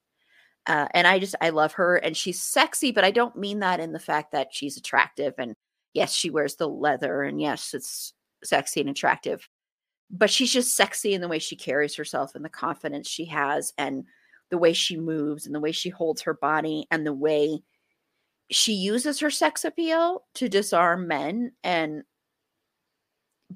Uh, 0.67 0.87
and 0.93 1.07
I 1.07 1.19
just 1.19 1.35
I 1.41 1.49
love 1.49 1.73
her, 1.73 1.95
and 1.95 2.15
she's 2.15 2.41
sexy, 2.41 2.91
but 2.91 3.03
I 3.03 3.11
don't 3.11 3.35
mean 3.35 3.59
that 3.59 3.79
in 3.79 3.91
the 3.91 3.99
fact 3.99 4.31
that 4.33 4.49
she's 4.51 4.77
attractive. 4.77 5.33
And 5.37 5.55
yes, 5.93 6.13
she 6.13 6.29
wears 6.29 6.55
the 6.55 6.67
leather, 6.67 7.23
and 7.23 7.41
yes, 7.41 7.73
it's 7.73 8.13
sexy 8.43 8.81
and 8.81 8.89
attractive. 8.89 9.49
But 10.11 10.29
she's 10.29 10.51
just 10.51 10.75
sexy 10.75 11.13
in 11.13 11.21
the 11.21 11.27
way 11.27 11.39
she 11.39 11.55
carries 11.55 11.95
herself, 11.95 12.35
and 12.35 12.45
the 12.45 12.49
confidence 12.49 13.07
she 13.07 13.25
has, 13.25 13.73
and 13.77 14.03
the 14.51 14.57
way 14.57 14.73
she 14.73 14.97
moves, 14.97 15.45
and 15.45 15.55
the 15.55 15.59
way 15.59 15.71
she 15.71 15.89
holds 15.89 16.21
her 16.23 16.33
body, 16.35 16.85
and 16.91 17.05
the 17.05 17.13
way 17.13 17.61
she 18.51 18.73
uses 18.73 19.19
her 19.19 19.31
sex 19.31 19.63
appeal 19.63 20.25
to 20.35 20.49
disarm 20.49 21.07
men 21.07 21.51
and 21.63 22.03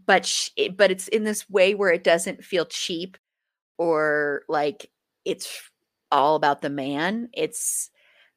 but 0.06 0.26
sh- 0.26 0.50
eh, 0.58 0.70
but 0.70 0.92
it's 0.92 1.08
in 1.08 1.24
this 1.24 1.50
way 1.50 1.76
where 1.76 1.92
it 1.92 2.04
doesn't 2.04 2.44
feel 2.44 2.66
cheap 2.66 3.18
or 3.78 4.44
like 4.50 4.90
it's 5.26 5.70
all 6.12 6.36
about 6.36 6.62
the 6.62 6.70
man 6.70 7.30
it's 7.34 7.90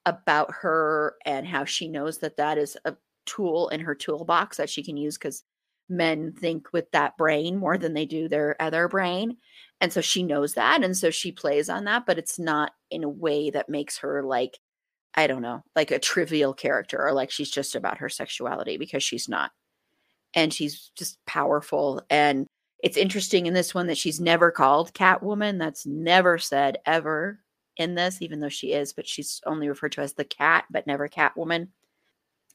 about 0.06 0.52
her 0.52 1.16
and 1.26 1.46
how 1.46 1.64
she 1.64 1.88
knows 1.88 2.18
that 2.18 2.36
that 2.36 2.58
is 2.58 2.76
a 2.84 2.94
tool 3.26 3.68
in 3.68 3.80
her 3.80 3.94
toolbox 3.94 4.56
that 4.56 4.70
she 4.70 4.82
can 4.82 4.96
use 4.96 5.18
because 5.18 5.42
men 5.88 6.32
think 6.32 6.72
with 6.72 6.90
that 6.92 7.16
brain 7.16 7.56
more 7.56 7.78
than 7.78 7.94
they 7.94 8.06
do 8.06 8.28
their 8.28 8.56
other 8.60 8.88
brain 8.88 9.36
and 9.80 9.92
so 9.92 10.00
she 10.00 10.22
knows 10.22 10.54
that 10.54 10.82
and 10.82 10.96
so 10.96 11.10
she 11.10 11.30
plays 11.32 11.68
on 11.68 11.84
that 11.84 12.06
but 12.06 12.18
it's 12.18 12.38
not 12.38 12.72
in 12.90 13.04
a 13.04 13.08
way 13.08 13.50
that 13.50 13.68
makes 13.68 13.98
her 13.98 14.22
like 14.22 14.58
i 15.14 15.26
don't 15.26 15.42
know 15.42 15.62
like 15.76 15.90
a 15.90 15.98
trivial 15.98 16.54
character 16.54 17.00
or 17.04 17.12
like 17.12 17.30
she's 17.30 17.50
just 17.50 17.76
about 17.76 17.98
her 17.98 18.08
sexuality 18.08 18.76
because 18.76 19.02
she's 19.02 19.28
not 19.28 19.52
and 20.36 20.54
she's 20.54 20.92
just 20.96 21.18
powerful 21.26 22.00
and 22.10 22.46
it's 22.84 22.96
interesting 22.96 23.46
in 23.46 23.54
this 23.54 23.74
one 23.74 23.88
that 23.88 23.98
she's 23.98 24.20
never 24.20 24.52
called 24.52 24.94
catwoman 24.94 25.58
that's 25.58 25.86
never 25.86 26.38
said 26.38 26.78
ever 26.86 27.40
in 27.76 27.94
this, 27.94 28.22
even 28.22 28.40
though 28.40 28.48
she 28.48 28.72
is, 28.72 28.92
but 28.92 29.06
she's 29.06 29.40
only 29.46 29.68
referred 29.68 29.92
to 29.92 30.00
as 30.00 30.14
the 30.14 30.24
cat, 30.24 30.64
but 30.70 30.86
never 30.86 31.08
Catwoman. 31.08 31.68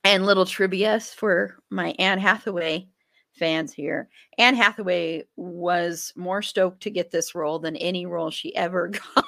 And 0.03 0.25
little 0.25 0.45
trivia 0.45 0.99
for 0.99 1.59
my 1.69 1.93
Anne 1.99 2.19
Hathaway 2.19 2.87
fans 3.33 3.71
here. 3.71 4.09
Anne 4.37 4.55
Hathaway 4.55 5.25
was 5.35 6.11
more 6.15 6.41
stoked 6.41 6.81
to 6.83 6.89
get 6.89 7.11
this 7.11 7.35
role 7.35 7.59
than 7.59 7.75
any 7.77 8.05
role 8.05 8.31
she 8.31 8.55
ever 8.55 8.87
got. 9.15 9.25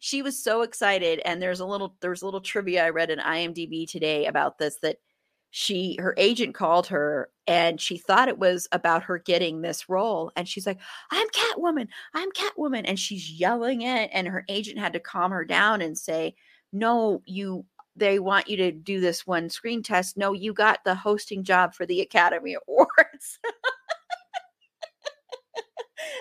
she 0.00 0.22
was 0.22 0.42
so 0.42 0.62
excited 0.62 1.20
and 1.24 1.40
there's 1.40 1.60
a 1.60 1.66
little 1.66 1.96
there's 2.00 2.22
a 2.22 2.24
little 2.24 2.40
trivia 2.40 2.84
I 2.84 2.90
read 2.90 3.10
in 3.10 3.18
IMDb 3.18 3.90
today 3.90 4.26
about 4.26 4.58
this 4.58 4.76
that 4.82 4.98
she 5.54 5.96
her 6.00 6.14
agent 6.16 6.54
called 6.54 6.86
her 6.86 7.28
and 7.46 7.78
she 7.78 7.98
thought 7.98 8.28
it 8.28 8.38
was 8.38 8.66
about 8.72 9.02
her 9.02 9.18
getting 9.18 9.60
this 9.60 9.86
role 9.86 10.32
and 10.34 10.48
she's 10.48 10.66
like 10.66 10.78
i'm 11.10 11.26
catwoman 11.28 11.86
i'm 12.14 12.30
catwoman 12.32 12.84
and 12.86 12.98
she's 12.98 13.30
yelling 13.30 13.82
it 13.82 14.08
and 14.14 14.26
her 14.26 14.44
agent 14.48 14.78
had 14.78 14.94
to 14.94 14.98
calm 14.98 15.30
her 15.30 15.44
down 15.44 15.82
and 15.82 15.96
say 15.96 16.34
no 16.72 17.22
you 17.26 17.64
they 17.96 18.18
want 18.18 18.48
you 18.48 18.56
to 18.56 18.72
do 18.72 19.00
this 19.00 19.26
one 19.26 19.50
screen 19.50 19.82
test. 19.82 20.16
No 20.16 20.32
you 20.32 20.54
got 20.54 20.82
the 20.84 20.94
hosting 20.94 21.44
job 21.44 21.74
for 21.74 21.84
the 21.84 22.00
academy 22.00 22.56
awards. 22.68 23.38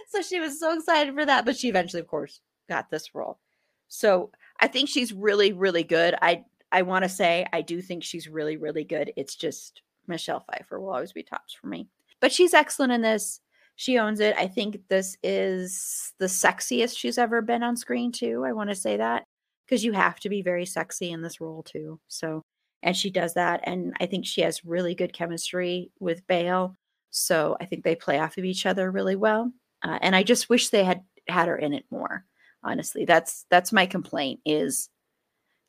So 0.10 0.22
she 0.22 0.42
was 0.42 0.60
so 0.60 0.76
excited 0.76 1.16
for 1.16 1.26
that 1.26 1.46
but 1.46 1.56
she 1.56 1.70
eventually 1.70 2.02
of 2.02 2.08
course 2.08 2.42
got 2.68 2.90
this 2.90 3.16
role. 3.16 3.40
So 3.88 4.32
i 4.60 4.68
think 4.68 4.90
she's 4.90 5.14
really 5.14 5.54
really 5.54 5.84
good. 5.84 6.16
I 6.22 6.44
I 6.72 6.82
want 6.84 7.04
to 7.04 7.10
say 7.10 7.46
I 7.52 7.62
do 7.62 7.82
think 7.82 8.04
she's 8.04 8.28
really, 8.28 8.58
really 8.58 8.84
good. 8.84 9.12
It's 9.16 9.36
just 9.36 9.82
Michelle 10.08 10.40
Pfeiffer 10.42 10.80
will 10.80 10.92
always 10.92 11.14
be 11.14 11.24
tops 11.24 11.54
for 11.54 11.68
me. 11.68 11.88
But 12.20 12.32
she's 12.32 12.54
excellent 12.54 12.94
in 12.94 13.02
this. 13.02 13.40
She 13.76 13.98
owns 13.98 14.20
it. 14.20 14.36
I 14.38 14.48
think 14.48 14.80
this 14.90 15.18
is 15.24 16.14
the 16.20 16.28
sexiest 16.28 16.98
she's 16.98 17.18
ever 17.18 17.42
been 17.42 17.64
on 17.64 17.76
screen, 17.76 18.12
too. 18.12 18.44
I 18.46 18.54
want 18.54 18.70
to 18.70 18.76
say 18.76 18.98
that 18.98 19.26
because 19.66 19.84
you 19.84 19.94
have 19.94 20.20
to 20.20 20.30
be 20.30 20.42
very 20.42 20.66
sexy 20.66 21.12
in 21.12 21.22
this 21.22 21.42
role, 21.42 21.64
too. 21.64 22.00
So, 22.08 22.44
and 22.84 22.96
she 22.96 23.10
does 23.10 23.34
that. 23.34 23.62
And 23.64 23.96
I 24.00 24.06
think 24.06 24.26
she 24.26 24.42
has 24.42 24.66
really 24.66 24.94
good 24.94 25.14
chemistry 25.14 25.92
with 26.00 26.26
Bale. 26.28 26.76
So 27.10 27.58
I 27.60 27.66
think 27.66 27.84
they 27.84 27.96
play 27.96 28.20
off 28.20 28.38
of 28.38 28.46
each 28.46 28.66
other 28.66 28.92
really 28.92 29.16
well. 29.16 29.52
Uh, 29.84 29.98
and 30.02 30.16
I 30.16 30.24
just 30.24 30.50
wish 30.50 30.70
they 30.70 30.84
had 30.84 31.02
had 31.28 31.48
her 31.48 31.58
in 31.58 31.74
it 31.74 31.86
more. 31.90 32.26
Honestly, 32.64 33.06
that's 33.06 33.46
that's 33.50 33.72
my 33.74 33.88
complaint 33.88 34.40
is 34.46 34.90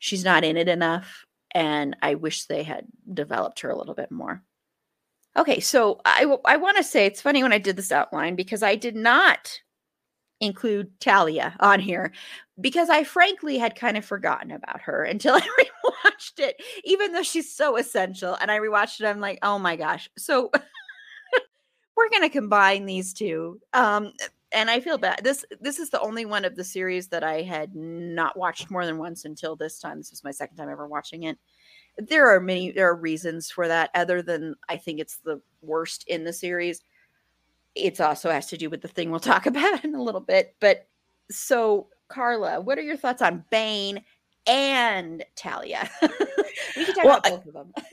she's 0.03 0.25
not 0.25 0.43
in 0.43 0.57
it 0.57 0.67
enough 0.67 1.25
and 1.51 1.95
i 2.01 2.13
wish 2.13 2.45
they 2.45 2.61
had 2.61 2.85
developed 3.13 3.61
her 3.61 3.69
a 3.69 3.77
little 3.77 3.93
bit 3.93 4.11
more. 4.11 4.43
Okay 5.37 5.61
so 5.61 6.01
i 6.03 6.25
i 6.45 6.57
want 6.57 6.75
to 6.77 6.83
say 6.83 7.05
it's 7.05 7.21
funny 7.21 7.41
when 7.41 7.53
i 7.53 7.57
did 7.57 7.77
this 7.77 7.91
outline 7.91 8.35
because 8.35 8.61
i 8.61 8.75
did 8.75 8.95
not 8.95 9.59
include 10.41 10.99
talia 10.99 11.55
on 11.61 11.79
here 11.79 12.11
because 12.59 12.89
i 12.89 13.03
frankly 13.03 13.57
had 13.57 13.75
kind 13.75 13.95
of 13.95 14.03
forgotten 14.03 14.51
about 14.51 14.81
her 14.81 15.05
until 15.05 15.35
i 15.37 15.39
rewatched 15.39 16.39
it 16.39 16.61
even 16.83 17.13
though 17.13 17.23
she's 17.23 17.55
so 17.55 17.77
essential 17.77 18.35
and 18.41 18.51
i 18.51 18.59
rewatched 18.59 18.99
it 18.99 19.07
i'm 19.07 19.21
like 19.21 19.39
oh 19.41 19.57
my 19.57 19.77
gosh. 19.77 20.09
So 20.17 20.51
we're 21.95 22.09
going 22.09 22.23
to 22.23 22.29
combine 22.29 22.85
these 22.85 23.13
two 23.13 23.61
um 23.71 24.11
and 24.53 24.69
I 24.69 24.79
feel 24.79 24.97
bad. 24.97 25.21
This 25.23 25.43
this 25.59 25.79
is 25.79 25.89
the 25.89 25.99
only 26.01 26.25
one 26.25 26.45
of 26.45 26.55
the 26.55 26.63
series 26.63 27.07
that 27.09 27.23
I 27.23 27.41
had 27.41 27.75
not 27.75 28.37
watched 28.37 28.69
more 28.69 28.85
than 28.85 28.97
once 28.97 29.25
until 29.25 29.55
this 29.55 29.79
time. 29.79 29.97
This 29.97 30.11
was 30.11 30.23
my 30.23 30.31
second 30.31 30.57
time 30.57 30.69
ever 30.69 30.87
watching 30.87 31.23
it. 31.23 31.37
There 31.97 32.33
are 32.33 32.39
many 32.39 32.71
there 32.71 32.89
are 32.89 32.95
reasons 32.95 33.49
for 33.49 33.67
that 33.67 33.89
other 33.95 34.21
than 34.21 34.55
I 34.69 34.77
think 34.77 34.99
it's 34.99 35.17
the 35.17 35.41
worst 35.61 36.05
in 36.07 36.23
the 36.23 36.33
series. 36.33 36.81
It's 37.75 37.99
also 37.99 38.29
has 38.29 38.47
to 38.47 38.57
do 38.57 38.69
with 38.69 38.81
the 38.81 38.87
thing 38.87 39.09
we'll 39.09 39.19
talk 39.19 39.45
about 39.45 39.83
in 39.83 39.95
a 39.95 40.01
little 40.01 40.21
bit. 40.21 40.55
But 40.59 40.87
so 41.31 41.87
Carla, 42.07 42.61
what 42.61 42.77
are 42.77 42.83
your 42.83 42.97
thoughts 42.97 43.21
on 43.21 43.43
Bane 43.49 44.03
and 44.45 45.23
Talia? 45.35 45.89
we 46.75 46.85
can 46.85 46.95
talk 46.95 47.03
well, 47.03 47.17
about 47.17 47.23
both 47.23 47.47
of 47.47 47.53
them. 47.53 47.73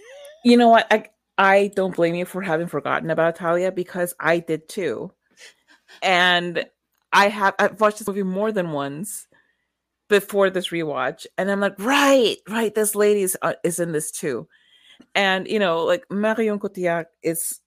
You 0.42 0.56
know 0.56 0.70
what? 0.70 0.86
I 0.90 1.04
I 1.36 1.70
don't 1.76 1.94
blame 1.94 2.14
you 2.14 2.24
for 2.24 2.40
having 2.40 2.66
forgotten 2.66 3.10
about 3.10 3.36
Talia 3.36 3.70
because 3.70 4.14
I 4.18 4.38
did 4.38 4.70
too 4.70 5.12
and 6.02 6.64
I 7.12 7.28
have 7.28 7.54
I've 7.58 7.80
watched 7.80 7.98
this 7.98 8.08
movie 8.08 8.22
more 8.22 8.52
than 8.52 8.72
once 8.72 9.26
before 10.08 10.50
this 10.50 10.68
rewatch, 10.68 11.26
and 11.38 11.50
I'm 11.50 11.60
like, 11.60 11.78
right, 11.78 12.36
right, 12.48 12.74
this 12.74 12.94
lady 12.94 13.22
is, 13.22 13.38
uh, 13.42 13.54
is 13.64 13.78
in 13.78 13.92
this 13.92 14.10
too, 14.10 14.48
and 15.14 15.46
you 15.48 15.58
know, 15.58 15.84
like 15.84 16.04
Marion 16.10 16.58
Cotillard 16.58 17.06
is, 17.22 17.60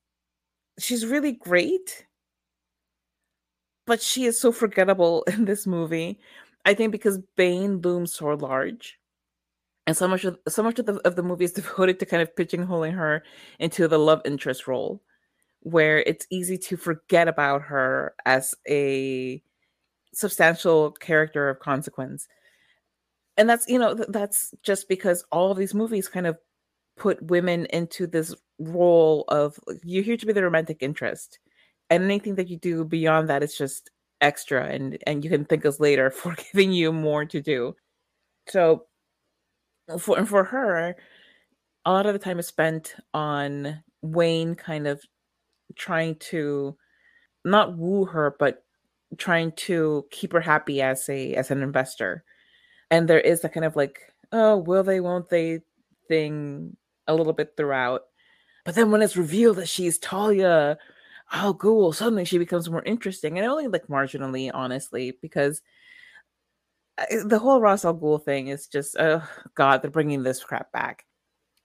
she's 0.80 1.06
really 1.06 1.34
great, 1.34 2.06
but 3.86 4.02
she 4.02 4.26
is 4.26 4.40
so 4.40 4.52
forgettable 4.52 5.24
in 5.28 5.46
this 5.46 5.68
movie. 5.68 6.20
I 6.66 6.74
think 6.74 6.92
because 6.92 7.20
Bane 7.36 7.82
looms 7.82 8.14
so 8.14 8.28
large, 8.28 8.98
and 9.88 9.98
so 9.98 10.08
much 10.08 10.24
of 10.24 10.38
so 10.48 10.64
much 10.64 10.80
of 10.80 10.86
the 10.86 10.96
of 11.06 11.16
the 11.16 11.24
movie 11.24 11.46
is 11.46 11.54
devoted 11.62 12.00
to 12.00 12.06
kind 12.06 12.22
of 12.22 12.34
pigeonholing 12.36 12.94
her 12.94 13.24
into 13.60 13.88
the 13.88 14.00
love 14.00 14.22
interest 14.26 14.68
role 14.68 15.02
where 15.64 16.00
it's 16.00 16.28
easy 16.30 16.58
to 16.58 16.78
forget 16.78 17.28
about 17.28 17.64
her 17.64 18.14
as 18.26 18.54
a 18.68 19.42
substantial 20.14 20.92
character 20.92 21.50
of 21.50 21.60
consequence. 21.60 22.28
And 23.38 23.50
that's, 23.50 23.68
you 23.68 23.80
know, 23.80 23.96
that's 23.96 24.54
just 24.62 24.88
because 24.88 25.26
all 25.32 25.52
of 25.52 25.58
these 25.58 25.74
movies 25.74 26.08
kind 26.08 26.28
of 26.28 26.38
put 26.98 27.22
women 27.24 27.66
into 27.68 28.06
this 28.06 28.36
role 28.60 29.26
of 29.30 29.60
you're 29.84 30.04
here 30.04 30.18
to 30.18 30.26
be 30.26 30.34
the 30.34 30.44
romantic 30.44 30.78
interest. 30.82 31.40
And 31.90 32.04
anything 32.04 32.36
that 32.36 32.50
you 32.50 32.58
do 32.58 32.86
beyond 32.86 33.30
that 33.30 33.44
is 33.44 33.58
just 33.58 33.90
extra 34.22 34.66
and 34.68 34.98
and 35.06 35.24
you 35.24 35.30
can 35.30 35.44
think 35.44 35.66
us 35.66 35.80
later 35.80 36.10
for 36.12 36.36
giving 36.36 36.72
you 36.72 36.92
more 36.92 37.26
to 37.26 37.42
do. 37.42 37.76
So 38.48 38.86
for 40.00 40.18
and 40.18 40.28
for 40.28 40.44
her, 40.44 40.96
a 41.86 41.92
lot 41.92 42.06
of 42.06 42.14
the 42.14 42.20
time 42.20 42.40
is 42.40 42.48
spent 42.48 42.96
on 43.14 43.84
Wayne 44.02 44.56
kind 44.56 44.88
of 44.88 45.02
trying 45.76 46.16
to 46.16 46.78
not 47.46 47.78
woo 47.78 48.06
her, 48.06 48.36
but 48.40 48.64
trying 49.18 49.52
to 49.52 50.06
keep 50.12 50.34
her 50.34 50.42
happy 50.42 50.82
as 50.82 51.08
a 51.10 51.36
as 51.36 51.52
an 51.52 51.62
investor. 51.62 52.24
And 52.90 53.08
there 53.08 53.20
is 53.20 53.44
a 53.44 53.50
kind 53.50 53.66
of 53.66 53.76
like, 53.76 54.00
oh, 54.32 54.58
will 54.58 54.84
they, 54.84 55.00
won't 55.00 55.30
they 55.30 55.62
thing 56.08 56.76
a 57.08 57.16
little 57.16 57.34
bit 57.34 57.54
throughout. 57.58 58.04
But 58.66 58.76
then 58.76 58.92
when 58.92 59.02
it's 59.02 59.18
revealed 59.18 59.58
that 59.58 59.68
she's 59.68 59.98
Talia 59.98 60.78
al 61.32 61.54
Ghul, 61.56 61.94
suddenly 61.94 62.26
she 62.26 62.38
becomes 62.38 62.70
more 62.70 62.84
interesting. 62.84 63.38
And 63.38 63.48
only 63.48 63.68
like 63.68 63.88
marginally, 63.88 64.52
honestly, 64.54 65.18
because 65.22 65.62
uh, 66.98 67.06
the 67.26 67.40
whole 67.40 67.62
Ra's 67.62 67.84
al 67.84 67.98
Ghul 67.98 68.24
thing 68.24 68.48
is 68.48 68.68
just, 68.68 68.96
oh 69.00 69.24
God, 69.56 69.82
they're 69.82 69.92
bringing 69.92 70.24
this 70.24 70.44
crap 70.44 70.72
back. 70.72 71.06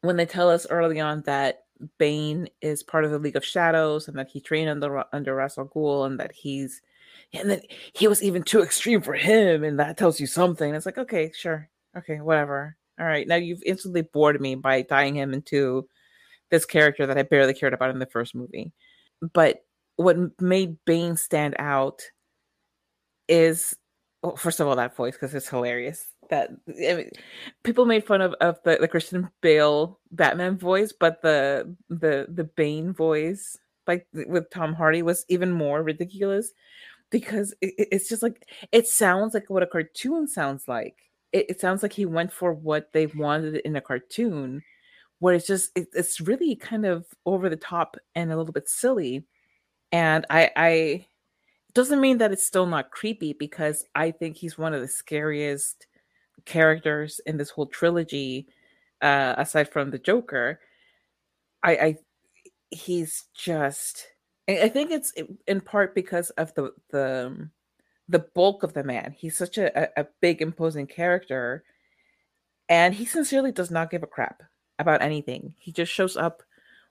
When 0.01 0.17
they 0.17 0.27
tell 0.27 0.49
us 0.49 0.67
early 0.71 1.01
on 1.01 1.23
that 1.27 1.65
Bane 1.99 2.49
is 2.61 2.83
part 2.83 3.05
of 3.05 3.11
the 3.11 3.19
League 3.19 3.37
of 3.37 3.45
Shadows 3.45 4.09
and 4.09 4.19
that 4.19 4.29
he 4.29 4.41
trained 4.41 4.71
under 4.71 5.05
under 5.13 5.35
Ra's 5.35 5.59
al 5.59 6.05
and 6.05 6.19
that 6.21 6.33
he's 6.33 6.83
and 7.33 7.51
that 7.51 7.65
he 7.95 8.09
was 8.09 8.23
even 8.23 8.43
too 8.43 8.63
extreme 8.63 9.03
for 9.03 9.15
him 9.15 9.65
and 9.65 9.79
that 9.79 9.97
tells 9.97 10.21
you 10.21 10.27
something. 10.27 10.75
It's 10.75 10.87
like, 10.87 10.99
okay, 10.99 11.31
sure. 11.35 11.69
Okay, 11.97 12.21
whatever. 12.21 12.77
All 12.99 13.07
right. 13.07 13.27
Now 13.27 13.37
you've 13.37 13.63
instantly 13.65 14.03
bored 14.03 14.41
me 14.41 14.55
by 14.55 14.83
tying 14.83 15.15
him 15.15 15.33
into 15.35 15.89
this 16.51 16.65
character 16.65 17.07
that 17.07 17.19
I 17.19 17.23
barely 17.23 17.55
cared 17.55 17.75
about 17.75 17.91
in 17.91 17.99
the 17.99 18.07
first 18.07 18.35
movie. 18.35 18.73
But 19.35 19.65
what 19.97 20.17
made 20.41 20.77
Bane 20.85 21.17
stand 21.17 21.57
out 21.59 22.03
is 23.29 23.77
well, 24.23 24.37
first 24.37 24.61
of 24.61 24.67
all 24.67 24.77
that 24.77 24.97
voice 24.97 25.15
because 25.15 25.35
it's 25.35 25.49
hilarious 25.49 26.07
that 26.31 26.51
I 26.69 26.95
mean, 26.95 27.11
people 27.63 27.85
made 27.85 28.07
fun 28.07 28.21
of, 28.21 28.35
of 28.41 28.59
the, 28.65 28.79
the 28.81 28.89
Christian 28.89 29.29
Bale 29.41 29.99
Batman 30.11 30.59
voice, 30.59 30.93
but 30.99 31.23
the 31.23 31.75
the 31.89 32.27
the 32.29 32.45
Bane 32.45 32.93
voice, 32.93 33.59
like 33.87 34.07
with 34.13 34.51
Tom 34.51 34.75
Hardy, 34.75 35.03
was 35.03 35.25
even 35.29 35.53
more 35.53 35.83
ridiculous 35.83 36.53
because 37.11 37.55
it, 37.61 37.75
it's 37.79 38.09
just 38.09 38.23
like 38.23 38.47
it 38.73 38.87
sounds 38.87 39.35
like 39.35 39.49
what 39.49 39.63
a 39.63 39.67
cartoon 39.67 40.27
sounds 40.27 40.69
like. 40.69 40.97
It, 41.33 41.47
it, 41.51 41.61
sounds 41.61 41.83
like 41.83 41.93
he 41.93 42.07
went 42.07 42.33
for 42.33 42.55
what 42.55 42.93
they 42.95 43.07
wanted 43.07 43.57
in 43.57 43.77
a 43.77 43.83
cartoon, 43.83 44.63
where 45.19 45.35
it's 45.35 45.47
just 45.47 45.71
it, 45.77 45.89
it's 45.93 46.21
really 46.21 46.57
kind 46.57 46.87
of 46.87 47.07
over 47.27 47.49
the 47.51 47.57
top 47.57 47.97
and 48.15 48.33
a 48.33 48.37
little 48.37 48.53
bit 48.53 48.69
silly. 48.69 49.27
And 49.93 50.25
I 50.31 50.51
I 50.57 51.07
doesn't 51.75 52.01
mean 52.01 52.19
that 52.19 52.33
it's 52.33 52.47
still 52.47 52.67
not 52.67 52.91
creepy 52.91 53.35
because 53.35 53.85
I 53.95 54.11
think 54.11 54.37
he's 54.37 54.59
one 54.59 54.75
of 54.75 54.81
the 54.81 54.89
scariest 54.89 55.87
characters 56.49 57.21
in 57.27 57.37
this 57.37 57.51
whole 57.51 57.67
trilogy, 57.67 58.49
uh, 59.03 59.35
aside 59.37 59.69
from 59.69 59.91
the 59.91 59.99
Joker, 59.99 60.61
I, 61.63 61.73
I 61.73 61.97
he's 62.71 63.25
just. 63.35 64.07
I 64.49 64.71
think 64.71 64.91
it's 64.91 65.13
in 65.47 65.61
part 65.61 65.95
because 65.95 66.31
of 66.31 66.55
the 66.55 66.73
the 66.91 67.51
the 68.09 68.21
bulk 68.35 68.63
of 68.63 68.73
the 68.73 68.83
man. 68.83 69.15
He's 69.17 69.37
such 69.37 69.59
a, 69.59 70.01
a 70.01 70.07
big, 70.23 70.41
imposing 70.41 70.87
character, 70.87 71.65
and 72.69 72.95
he 72.95 73.05
sincerely 73.05 73.53
does 73.53 73.71
not 73.71 73.91
give 73.91 74.03
a 74.03 74.07
crap 74.07 74.43
about 74.79 75.03
anything. 75.03 75.55
He 75.59 75.71
just 75.71 75.93
shows 75.93 76.17
up 76.17 76.43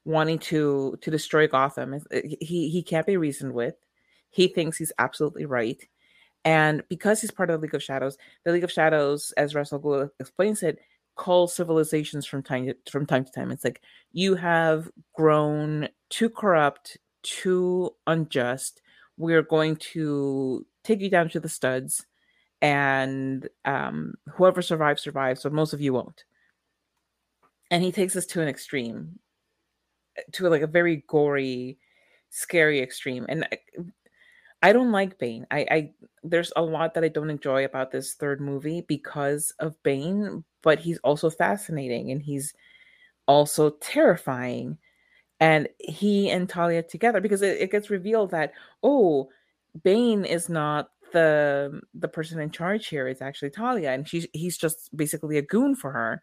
wanting 0.05 0.39
to 0.39 0.97
to 1.01 1.11
destroy 1.11 1.47
Gotham. 1.47 1.99
He 2.11 2.69
he 2.69 2.83
can't 2.83 3.07
be 3.07 3.17
reasoned 3.17 3.53
with. 3.53 3.75
He 4.29 4.47
thinks 4.47 4.77
he's 4.77 4.93
absolutely 4.99 5.45
right, 5.45 5.81
And 6.45 6.83
because 6.89 7.21
he's 7.21 7.31
part 7.31 7.49
of 7.49 7.59
the 7.59 7.65
League 7.65 7.75
of 7.75 7.83
Shadows, 7.83 8.17
the 8.45 8.51
League 8.51 8.63
of 8.63 8.71
Shadows, 8.71 9.33
as 9.37 9.53
Ra's 9.53 9.73
al 9.73 9.79
Ghul 9.79 10.09
explains 10.19 10.63
it, 10.63 10.79
calls 11.15 11.53
civilizations 11.53 12.25
from 12.25 12.43
time 12.43 12.67
to, 12.67 12.75
from 12.89 13.05
time 13.05 13.25
to 13.25 13.31
time. 13.31 13.51
It's 13.51 13.63
like 13.63 13.81
you 14.13 14.35
have 14.35 14.89
grown 15.13 15.89
too 16.09 16.29
corrupt, 16.29 16.97
too 17.23 17.95
unjust. 18.05 18.81
We're 19.17 19.41
going 19.41 19.77
to 19.77 20.65
take 20.83 21.01
you 21.01 21.09
down 21.09 21.29
to 21.29 21.39
the 21.39 21.49
studs, 21.49 22.05
and 22.61 23.49
um, 23.65 24.13
whoever 24.33 24.61
survives 24.61 25.01
survives. 25.01 25.41
So 25.41 25.49
most 25.49 25.73
of 25.73 25.81
you 25.81 25.93
won't. 25.93 26.23
And 27.71 27.83
he 27.83 27.91
takes 27.91 28.15
us 28.15 28.25
to 28.27 28.41
an 28.41 28.47
extreme, 28.47 29.19
to 30.33 30.47
like 30.47 30.61
a 30.61 30.67
very 30.67 31.03
gory, 31.07 31.79
scary 32.29 32.79
extreme. 32.79 33.25
And 33.27 33.47
I, 34.61 34.73
don't 34.73 34.91
like 34.91 35.19
Bane. 35.19 35.45
I, 35.51 35.65
I 35.69 35.91
there's 36.23 36.51
a 36.55 36.61
lot 36.61 36.93
that 36.93 37.03
I 37.03 37.09
don't 37.09 37.29
enjoy 37.29 37.65
about 37.65 37.91
this 37.91 38.13
third 38.13 38.41
movie 38.41 38.81
because 38.81 39.53
of 39.59 39.81
Bane, 39.83 40.43
but 40.61 40.79
he's 40.79 40.97
also 40.99 41.29
fascinating 41.29 42.11
and 42.11 42.21
he's 42.21 42.53
also 43.27 43.71
terrifying. 43.81 44.77
And 45.39 45.69
he 45.79 46.29
and 46.31 46.49
Talia 46.49 46.83
together, 46.83 47.21
because 47.21 47.41
it, 47.43 47.61
it 47.61 47.71
gets 47.71 47.89
revealed 47.89 48.31
that, 48.31 48.53
oh, 48.83 49.29
Bane 49.83 50.25
is 50.25 50.49
not 50.49 50.89
the 51.13 51.79
the 51.93 52.07
person 52.07 52.39
in 52.39 52.51
charge 52.51 52.87
here. 52.87 53.07
It's 53.07 53.21
actually 53.21 53.51
Talia, 53.51 53.91
and 53.91 54.07
she's 54.07 54.27
he's 54.33 54.57
just 54.57 54.95
basically 54.95 55.37
a 55.37 55.41
goon 55.43 55.75
for 55.75 55.91
her. 55.91 56.21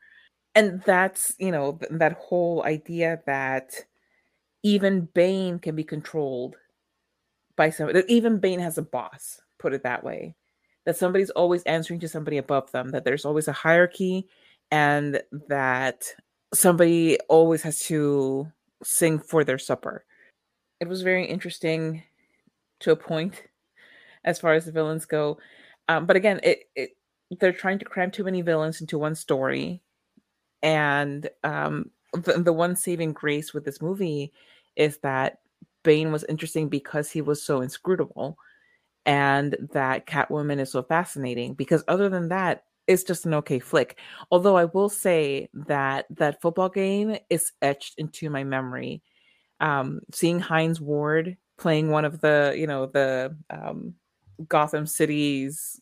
And 0.54 0.82
that's 0.82 1.34
you 1.38 1.52
know 1.52 1.74
th- 1.80 1.92
that 1.92 2.14
whole 2.14 2.64
idea 2.64 3.20
that 3.26 3.74
even 4.62 5.08
Bane 5.14 5.58
can 5.58 5.76
be 5.76 5.84
controlled 5.84 6.56
by 7.56 7.70
somebody. 7.70 8.02
Even 8.08 8.38
Bane 8.38 8.60
has 8.60 8.78
a 8.78 8.82
boss. 8.82 9.40
Put 9.58 9.74
it 9.74 9.82
that 9.82 10.04
way. 10.04 10.34
That 10.86 10.96
somebody's 10.96 11.30
always 11.30 11.62
answering 11.64 12.00
to 12.00 12.08
somebody 12.08 12.38
above 12.38 12.70
them. 12.72 12.90
That 12.90 13.04
there's 13.04 13.24
always 13.24 13.48
a 13.48 13.52
hierarchy, 13.52 14.28
and 14.70 15.22
that 15.48 16.04
somebody 16.52 17.18
always 17.28 17.62
has 17.62 17.80
to 17.84 18.50
sing 18.82 19.18
for 19.18 19.44
their 19.44 19.58
supper. 19.58 20.04
It 20.80 20.88
was 20.88 21.02
very 21.02 21.26
interesting 21.26 22.02
to 22.80 22.92
a 22.92 22.96
point 22.96 23.42
as 24.24 24.38
far 24.38 24.54
as 24.54 24.64
the 24.64 24.72
villains 24.72 25.06
go. 25.06 25.38
Um, 25.88 26.06
but 26.06 26.16
again, 26.16 26.40
it, 26.42 26.64
it 26.74 26.90
they're 27.40 27.52
trying 27.52 27.78
to 27.78 27.84
cram 27.84 28.10
too 28.10 28.24
many 28.24 28.42
villains 28.42 28.80
into 28.80 28.98
one 28.98 29.14
story. 29.14 29.80
And 30.62 31.28
um, 31.42 31.90
the, 32.12 32.34
the 32.42 32.52
one 32.52 32.76
saving 32.76 33.12
grace 33.12 33.52
with 33.52 33.64
this 33.64 33.82
movie 33.82 34.32
is 34.76 34.98
that 34.98 35.38
Bane 35.84 36.10
was 36.10 36.24
interesting 36.24 36.68
because 36.68 37.10
he 37.10 37.20
was 37.20 37.42
so 37.42 37.60
inscrutable 37.60 38.36
and 39.06 39.56
that 39.72 40.06
Catwoman 40.06 40.58
is 40.58 40.72
so 40.72 40.82
fascinating 40.82 41.54
because 41.54 41.84
other 41.86 42.08
than 42.08 42.28
that 42.30 42.64
it's 42.86 43.04
just 43.04 43.24
an 43.26 43.34
okay 43.34 43.58
flick. 43.58 43.98
Although 44.30 44.56
I 44.56 44.66
will 44.66 44.88
say 44.88 45.48
that 45.54 46.06
that 46.10 46.42
football 46.42 46.68
game 46.68 47.16
is 47.30 47.52
etched 47.62 47.94
into 47.98 48.28
my 48.28 48.44
memory. 48.44 49.02
Um, 49.60 50.00
seeing 50.12 50.40
Hines 50.40 50.80
Ward 50.80 51.36
playing 51.56 51.90
one 51.90 52.04
of 52.04 52.20
the, 52.20 52.54
you 52.56 52.66
know, 52.66 52.86
the 52.86 53.36
um, 53.48 53.94
Gotham 54.48 54.86
City's 54.86 55.80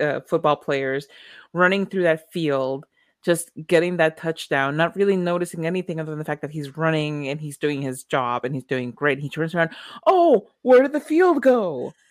uh, 0.00 0.20
football 0.20 0.56
players 0.56 1.06
running 1.52 1.86
through 1.86 2.02
that 2.02 2.32
field, 2.32 2.84
just 3.22 3.50
getting 3.66 3.96
that 3.96 4.16
touchdown, 4.16 4.76
not 4.76 4.96
really 4.96 5.16
noticing 5.16 5.66
anything 5.66 6.00
other 6.00 6.10
than 6.10 6.18
the 6.18 6.24
fact 6.24 6.42
that 6.42 6.50
he's 6.50 6.76
running 6.76 7.28
and 7.28 7.40
he's 7.40 7.56
doing 7.56 7.80
his 7.80 8.04
job 8.04 8.44
and 8.44 8.54
he's 8.54 8.64
doing 8.64 8.90
great. 8.90 9.18
He 9.18 9.28
turns 9.28 9.54
around, 9.54 9.70
oh, 10.06 10.48
where 10.62 10.82
did 10.82 10.92
the 10.92 11.00
field 11.00 11.42
go? 11.42 11.92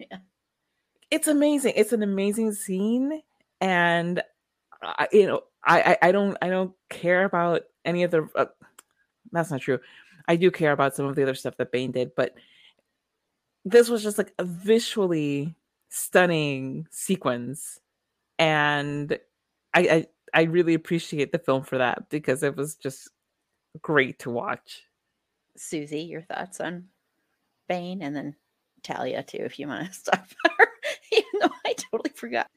Yeah. 0.00 0.18
It's 1.10 1.26
amazing. 1.26 1.72
It's 1.74 1.92
an 1.92 2.04
amazing 2.04 2.52
scene, 2.52 3.20
and 3.60 4.22
I, 4.80 5.08
you 5.10 5.26
know, 5.26 5.40
I, 5.64 5.80
I, 5.80 6.08
I 6.08 6.12
don't, 6.12 6.36
I 6.40 6.50
don't 6.50 6.72
care 6.88 7.24
about 7.24 7.62
any 7.84 8.04
of 8.04 8.12
the. 8.12 8.28
Uh, 8.36 8.44
that's 9.32 9.50
not 9.50 9.60
true. 9.60 9.80
I 10.28 10.36
do 10.36 10.52
care 10.52 10.70
about 10.70 10.94
some 10.94 11.06
of 11.06 11.16
the 11.16 11.24
other 11.24 11.34
stuff 11.34 11.56
that 11.56 11.72
Bane 11.72 11.90
did, 11.90 12.14
but 12.14 12.34
this 13.64 13.88
was 13.88 14.04
just 14.04 14.18
like 14.18 14.32
a 14.38 14.44
visually 14.44 15.56
stunning 15.88 16.86
sequence 16.90 17.80
and 18.38 19.18
I, 19.74 19.80
I 19.80 20.06
i 20.34 20.42
really 20.42 20.74
appreciate 20.74 21.32
the 21.32 21.38
film 21.38 21.62
for 21.62 21.78
that 21.78 22.08
because 22.10 22.42
it 22.42 22.56
was 22.56 22.76
just 22.76 23.10
great 23.82 24.18
to 24.20 24.30
watch 24.30 24.82
Susi, 25.56 26.02
your 26.02 26.22
thoughts 26.22 26.60
on 26.60 26.86
Bane 27.68 28.02
and 28.02 28.14
then 28.14 28.36
Talia 28.82 29.22
too, 29.22 29.38
if 29.40 29.58
you 29.58 29.68
want 29.68 29.86
to 29.86 29.92
stop 29.98 30.26
her. 30.44 30.68
Even 31.12 31.40
though 31.40 31.50
I 31.66 31.74
totally 31.74 32.12
forgot. 32.14 32.48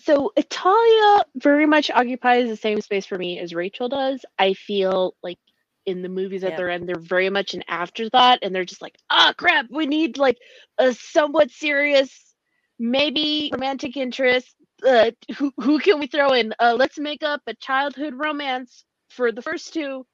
So 0.00 0.32
Talia 0.48 1.24
very 1.36 1.66
much 1.66 1.90
occupies 1.90 2.48
the 2.48 2.56
same 2.56 2.80
space 2.80 3.06
for 3.06 3.18
me 3.18 3.38
as 3.38 3.54
Rachel 3.54 3.88
does. 3.88 4.24
I 4.38 4.54
feel 4.54 5.14
like 5.22 5.38
in 5.84 6.02
the 6.02 6.08
movies 6.08 6.44
at 6.44 6.50
Yeah. 6.50 6.56
their 6.56 6.70
end, 6.70 6.88
they're 6.88 6.98
very 6.98 7.30
much 7.30 7.54
an 7.54 7.64
afterthought, 7.68 8.38
and 8.42 8.54
they're 8.54 8.64
just 8.64 8.82
like, 8.82 8.96
ah, 9.10 9.34
crap, 9.36 9.66
we 9.70 9.86
need 9.86 10.16
like 10.18 10.38
a 10.78 10.94
somewhat 10.94 11.50
serious, 11.50 12.34
maybe 12.78 13.50
romantic 13.52 13.96
interest. 13.96 14.54
Uh, 14.86 15.10
who 15.38 15.52
who 15.58 15.78
can 15.80 15.98
we 16.00 16.06
throw 16.08 16.30
in? 16.32 16.54
Uh, 16.60 16.76
let's 16.78 16.98
make 16.98 17.22
up 17.22 17.42
a 17.46 17.54
childhood 17.56 18.14
romance 18.16 18.84
for 19.10 19.32
the 19.32 19.42
first 19.42 19.72
two, 19.74 20.06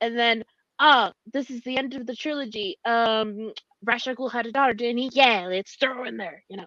and 0.00 0.18
then 0.18 0.44
ah, 0.80 1.12
this 1.32 1.50
is 1.50 1.62
the 1.62 1.76
end 1.78 1.94
of 1.94 2.06
the 2.06 2.16
trilogy. 2.16 2.78
Um, 2.84 3.52
Ra's 3.84 4.06
al 4.06 4.16
Ghul 4.16 4.32
had 4.32 4.46
a 4.46 4.52
daughter, 4.52 4.74
didn't 4.74 4.98
he? 4.98 5.10
Yeah, 5.12 5.46
let's 5.48 5.76
throw 5.76 6.04
in 6.04 6.16
there. 6.18 6.42
You 6.48 6.58
know, 6.58 6.66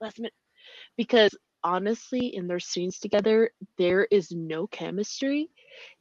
last 0.00 0.18
minute 0.18 0.32
because 0.98 1.32
honestly, 1.64 2.36
in 2.36 2.48
their 2.48 2.60
scenes 2.60 3.00
together, 3.00 3.52
there 3.78 4.06
is 4.06 4.32
no 4.32 4.68
chemistry. 4.68 5.50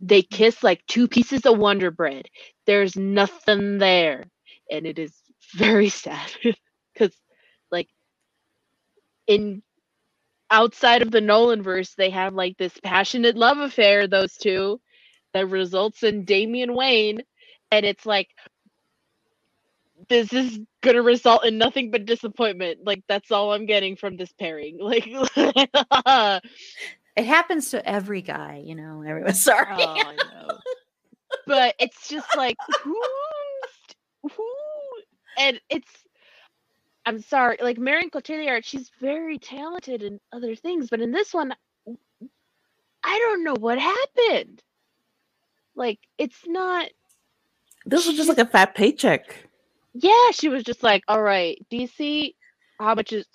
They 0.02 0.24
kiss 0.24 0.64
like 0.64 0.86
two 0.88 1.10
pieces 1.10 1.48
of 1.48 1.60
Wonder 1.60 1.91
Bread. 1.91 2.28
There's 2.68 2.98
nothing 2.98 3.80
there. 3.80 4.26
And 4.72 4.88
it 4.88 5.00
is 5.00 5.14
very 5.56 5.89
sad 5.91 6.32
because, 6.93 7.16
like, 7.72 7.89
in 9.28 9.64
outside 10.52 11.02
of 11.02 11.12
the 11.12 11.22
Nolan 11.22 11.62
verse, 11.64 11.93
they 11.95 12.10
have 12.12 12.34
like 12.34 12.58
this 12.58 12.78
passionate 12.84 13.36
love 13.36 13.58
affair, 13.58 14.08
those 14.08 14.36
two, 14.38 14.80
that 15.34 15.48
results 15.50 16.04
in 16.04 16.26
Damian 16.26 16.76
Wayne. 16.76 17.22
And 17.72 17.86
it's 17.86 18.06
like, 18.06 18.30
this 20.10 20.32
is 20.32 20.60
gonna 20.82 21.02
result 21.02 21.45
in 21.45 21.58
nothing 21.58 21.91
but 21.91 22.06
disappointment. 22.06 22.80
Like 22.84 23.04
that's 23.08 23.32
all 23.32 23.54
I'm 23.54 23.66
getting 23.66 23.95
from 23.95 24.16
this 24.18 24.32
pairing. 24.34 24.78
Like, 24.82 25.10
oh, 26.06 26.39
It 27.18 27.26
happens 27.26 27.72
to 27.72 27.89
every 27.89 28.22
guy, 28.22 28.62
you 28.64 28.76
know. 28.76 29.02
Everyone's 29.02 29.41
sorry. 29.43 29.66
Oh, 29.72 30.04
I 30.06 30.16
know. 30.16 30.60
But 31.48 31.76
it's 31.80 32.08
just 32.08 32.36
like 32.36 32.58
who's 32.84 34.34
who, 34.36 34.48
and 35.38 35.60
it's. 35.70 35.91
I'm 37.08 37.22
sorry, 37.22 37.58
like 37.62 37.80
Marion 37.80 38.12
Cotillard, 38.12 38.66
she's 38.66 38.91
very 39.01 39.39
talented 39.39 40.03
in 40.03 40.20
other 40.34 40.55
things, 40.55 40.89
but 40.91 41.01
in 41.01 41.14
this 41.14 41.34
one, 41.34 41.53
I 43.03 43.20
don't 43.20 43.45
know 43.45 43.55
what 43.60 43.80
happened. 43.80 44.64
Like, 45.76 45.99
it's 46.18 46.39
not. 46.47 46.89
this 47.86 48.08
was 48.08 48.18
just 48.18 48.30
like 48.30 48.39
a 48.39 48.45
fat 48.47 48.76
paycheck 48.76 49.38
Yeah, 49.95 50.32
she 50.34 50.49
was 50.49 50.64
just 50.64 50.84
like, 50.84 51.03
"All 51.08 51.22
right, 51.24 51.60
DC, 51.72 52.36
how 52.80 52.95
much 52.95 53.14
is, 53.14 53.28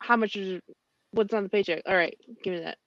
how 0.00 0.16
much 0.16 0.36
is, 0.36 0.62
what's 1.12 1.34
on 1.34 1.44
the 1.44 1.50
paycheck? 1.50 1.82
All 1.86 1.96
right, 1.96 2.18
give 2.44 2.54
me 2.54 2.60
that. 2.60 2.78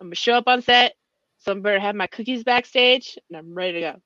I'm 0.00 0.08
gonna 0.08 0.16
show 0.16 0.34
up 0.34 0.48
on 0.48 0.62
set. 0.62 0.94
So 1.38 1.52
I'm 1.52 1.62
better 1.62 1.80
have 1.80 1.96
my 1.96 2.08
cookies 2.08 2.44
backstage, 2.44 3.18
and 3.30 3.38
I'm 3.38 3.54
ready 3.54 3.74
to 3.74 3.80
go. 3.80 4.02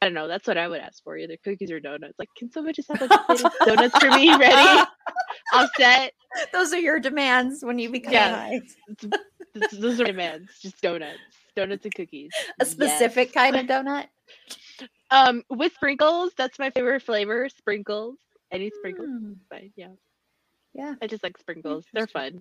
I 0.00 0.06
don't 0.06 0.14
know. 0.14 0.28
That's 0.28 0.46
what 0.46 0.56
I 0.58 0.68
would 0.68 0.80
ask 0.80 1.02
for, 1.02 1.16
either 1.16 1.36
cookies 1.42 1.70
or 1.72 1.80
donuts. 1.80 2.14
Like, 2.18 2.28
can 2.36 2.50
someone 2.52 2.72
just 2.72 2.88
have 2.88 3.00
like 3.00 3.10
a 3.10 3.18
plate 3.24 3.44
of 3.44 3.52
donuts 3.66 3.98
for 3.98 4.10
me 4.10 4.30
ready? 4.36 4.82
on 5.54 5.68
set. 5.76 6.12
Those 6.52 6.72
are 6.72 6.78
your 6.78 7.00
demands 7.00 7.64
when 7.64 7.78
you 7.78 7.90
become 7.90 8.12
Yeah. 8.12 8.36
Hines. 8.36 8.76
Those 9.72 10.00
are 10.00 10.04
my 10.04 10.10
demands. 10.10 10.50
Just 10.60 10.80
donuts, 10.82 11.18
donuts 11.56 11.84
and 11.84 11.94
cookies. 11.94 12.30
A 12.60 12.64
specific 12.64 13.28
Yes. 13.28 13.34
kind 13.34 13.56
of 13.56 13.66
donut. 13.86 14.06
Um, 15.10 15.42
with 15.50 15.72
sprinkles. 15.74 16.32
That's 16.36 16.58
my 16.58 16.70
favorite 16.70 17.02
flavor. 17.02 17.48
Sprinkles. 17.48 18.16
Any 18.52 18.70
sprinkles, 18.78 19.08
Hmm. 19.08 19.32
fine. 19.50 19.72
Yeah, 19.76 19.88
Yeah. 20.74 20.94
I 21.02 21.06
just 21.06 21.22
like 21.24 21.36
sprinkles. 21.38 21.86
They're 21.92 22.06
fun. 22.06 22.40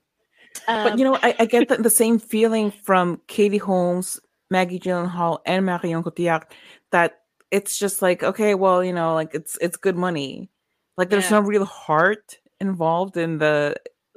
but 0.67 0.91
Um, 0.93 0.99
you 0.99 1.05
know 1.05 1.15
I, 1.23 1.35
I 1.39 1.45
get 1.45 1.67
the, 1.69 1.77
the 1.77 1.89
same 1.89 2.19
feeling 2.19 2.71
from 2.71 3.19
katie 3.27 3.57
holmes 3.57 4.19
maggie 4.51 4.79
gyllenhaal 4.79 5.39
and 5.45 5.65
marion 5.65 6.03
cotillard 6.03 6.43
that 6.91 7.19
it's 7.51 7.77
just 7.79 8.01
like 8.01 8.23
okay 8.23 8.55
well 8.55 8.83
you 8.83 8.93
know 8.93 9.13
like 9.13 9.33
it's 9.33 9.57
it's 9.61 9.77
good 9.77 9.95
money 9.95 10.49
like 10.97 11.09
there's 11.09 11.31
Yeah. 11.31 11.39
no 11.39 11.45
real 11.47 11.65
heart 11.65 12.37
involved 12.59 13.17
in 13.17 13.37
the 13.37 13.75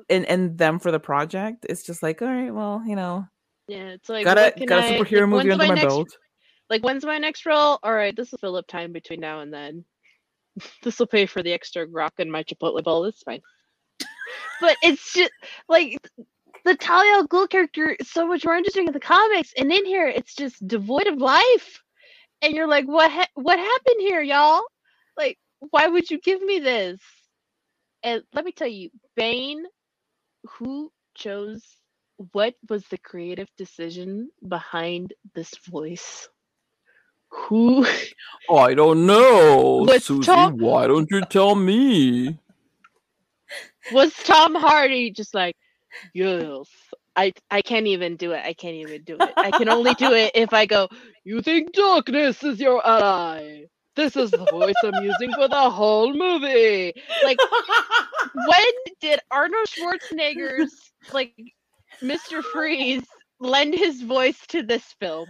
in 0.08 0.24
in 0.24 0.56
them 0.56 0.78
for 0.78 0.90
the 0.90 0.98
project 1.00 1.66
it's 1.68 1.82
just 1.84 2.02
like 2.02 2.20
all 2.22 2.28
right 2.28 2.52
well 2.52 2.82
you 2.86 2.96
know 2.96 3.26
Yeah, 3.68 3.90
it's 3.90 4.08
like 4.08 4.24
got 4.24 4.38
a 4.38 4.64
got 4.66 4.82
a 4.84 4.86
I- 4.86 4.98
superhero 4.98 5.20
like, 5.20 5.28
movie 5.28 5.52
under 5.52 5.66
my 5.68 5.74
next, 5.74 5.86
belt 5.86 6.08
Like 6.70 6.82
when's 6.82 7.04
my 7.04 7.18
next 7.18 7.46
role? 7.46 7.78
All 7.82 7.92
right, 7.94 8.14
this 8.16 8.30
will 8.30 8.38
fill 8.38 8.56
up 8.56 8.66
time 8.66 8.92
between 8.92 9.20
now 9.20 9.40
and 9.40 9.52
then. 9.52 9.84
this 10.82 10.98
will 10.98 11.06
pay 11.06 11.26
for 11.26 11.42
the 11.42 11.52
extra 11.52 11.86
guac 11.86 12.18
in 12.18 12.30
my 12.30 12.42
Chipotle 12.44 12.82
bowl. 12.82 13.04
It's 13.06 13.22
fine. 13.22 13.42
but 14.60 14.76
it's 14.82 15.12
just 15.12 15.32
like 15.68 15.98
the 16.64 16.76
Talia 16.76 17.12
al 17.12 17.26
Ghul 17.26 17.48
character 17.48 17.96
is 17.98 18.10
so 18.10 18.26
much 18.26 18.44
more 18.44 18.56
interesting 18.56 18.86
in 18.86 18.92
the 18.92 19.00
comics, 19.00 19.52
and 19.56 19.70
in 19.72 19.84
here 19.84 20.06
it's 20.08 20.34
just 20.34 20.66
devoid 20.66 21.06
of 21.08 21.18
life. 21.18 21.82
And 22.42 22.54
you're 22.54 22.68
like, 22.68 22.86
what? 22.86 23.10
Ha- 23.10 23.28
what 23.34 23.58
happened 23.58 24.00
here, 24.00 24.22
y'all? 24.22 24.62
Like, 25.16 25.38
why 25.70 25.88
would 25.88 26.10
you 26.10 26.18
give 26.20 26.42
me 26.42 26.60
this? 26.60 27.00
And 28.02 28.22
let 28.34 28.44
me 28.44 28.52
tell 28.52 28.68
you, 28.68 28.90
Bane, 29.16 29.64
who 30.48 30.90
chose 31.14 31.62
what 32.32 32.54
was 32.68 32.84
the 32.88 32.98
creative 32.98 33.48
decision 33.56 34.30
behind 34.46 35.14
this 35.34 35.50
voice? 35.68 36.28
Who 37.30 37.86
I 38.54 38.74
don't 38.74 39.06
know, 39.06 39.86
Susi. 39.86 40.26
Tom- 40.26 40.58
Why 40.58 40.86
don't 40.86 41.10
you 41.10 41.22
tell 41.22 41.54
me? 41.54 42.38
was 43.92 44.12
Tom 44.24 44.54
Hardy 44.54 45.10
just 45.10 45.34
like, 45.34 45.56
yes. 46.14 46.68
I 47.20 47.32
I 47.50 47.60
can't 47.60 47.86
even 47.86 48.16
do 48.16 48.32
it. 48.32 48.42
I 48.42 48.54
can't 48.54 48.76
even 48.76 49.02
do 49.04 49.18
it. 49.20 49.34
I 49.36 49.50
can 49.50 49.68
only 49.68 49.92
do 49.94 50.14
it 50.14 50.32
if 50.34 50.54
I 50.54 50.64
go, 50.64 50.88
you 51.24 51.42
think 51.42 51.72
darkness 51.72 52.42
is 52.42 52.58
your 52.58 52.86
ally. 52.86 53.64
This 53.94 54.16
is 54.16 54.30
the 54.30 54.46
voice 54.46 54.74
I'm 54.82 55.04
using 55.04 55.30
for 55.34 55.46
the 55.46 55.68
whole 55.70 56.14
movie. 56.14 56.94
Like 57.22 57.38
when 58.46 58.72
did 59.02 59.20
Arnold 59.30 59.68
Schwarzenegger's 59.68 60.72
like 61.12 61.34
Mr. 62.02 62.42
Freeze 62.42 63.04
lend 63.38 63.74
his 63.74 64.00
voice 64.00 64.38
to 64.48 64.62
this 64.62 64.84
film? 64.98 65.26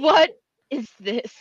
What 0.00 0.30
is 0.70 0.88
this? 0.98 1.32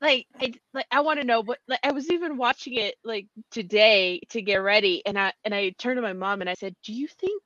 Like 0.00 0.26
I 0.40 0.54
like 0.72 0.86
I 0.90 1.00
want 1.00 1.20
to 1.20 1.26
know 1.26 1.42
what 1.42 1.58
like 1.68 1.80
I 1.84 1.92
was 1.92 2.10
even 2.10 2.38
watching 2.38 2.74
it 2.74 2.94
like 3.04 3.26
today 3.50 4.20
to 4.30 4.40
get 4.40 4.56
ready 4.56 5.02
and 5.04 5.18
I 5.18 5.34
and 5.44 5.54
I 5.54 5.74
turned 5.78 5.98
to 5.98 6.02
my 6.02 6.14
mom 6.14 6.40
and 6.40 6.48
I 6.48 6.54
said, 6.54 6.74
"Do 6.84 6.94
you 6.94 7.08
think 7.08 7.42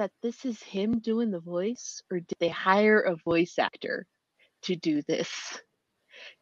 that 0.00 0.12
this 0.22 0.46
is 0.46 0.62
him 0.64 1.00
doing 1.00 1.30
the 1.32 1.40
voice 1.40 2.02
or 2.12 2.20
did 2.20 2.38
they 2.40 2.50
hire 2.50 3.00
a 3.02 3.16
voice 3.16 3.56
actor 3.60 4.06
to 4.64 4.76
do 4.76 5.02
this?" 5.04 5.60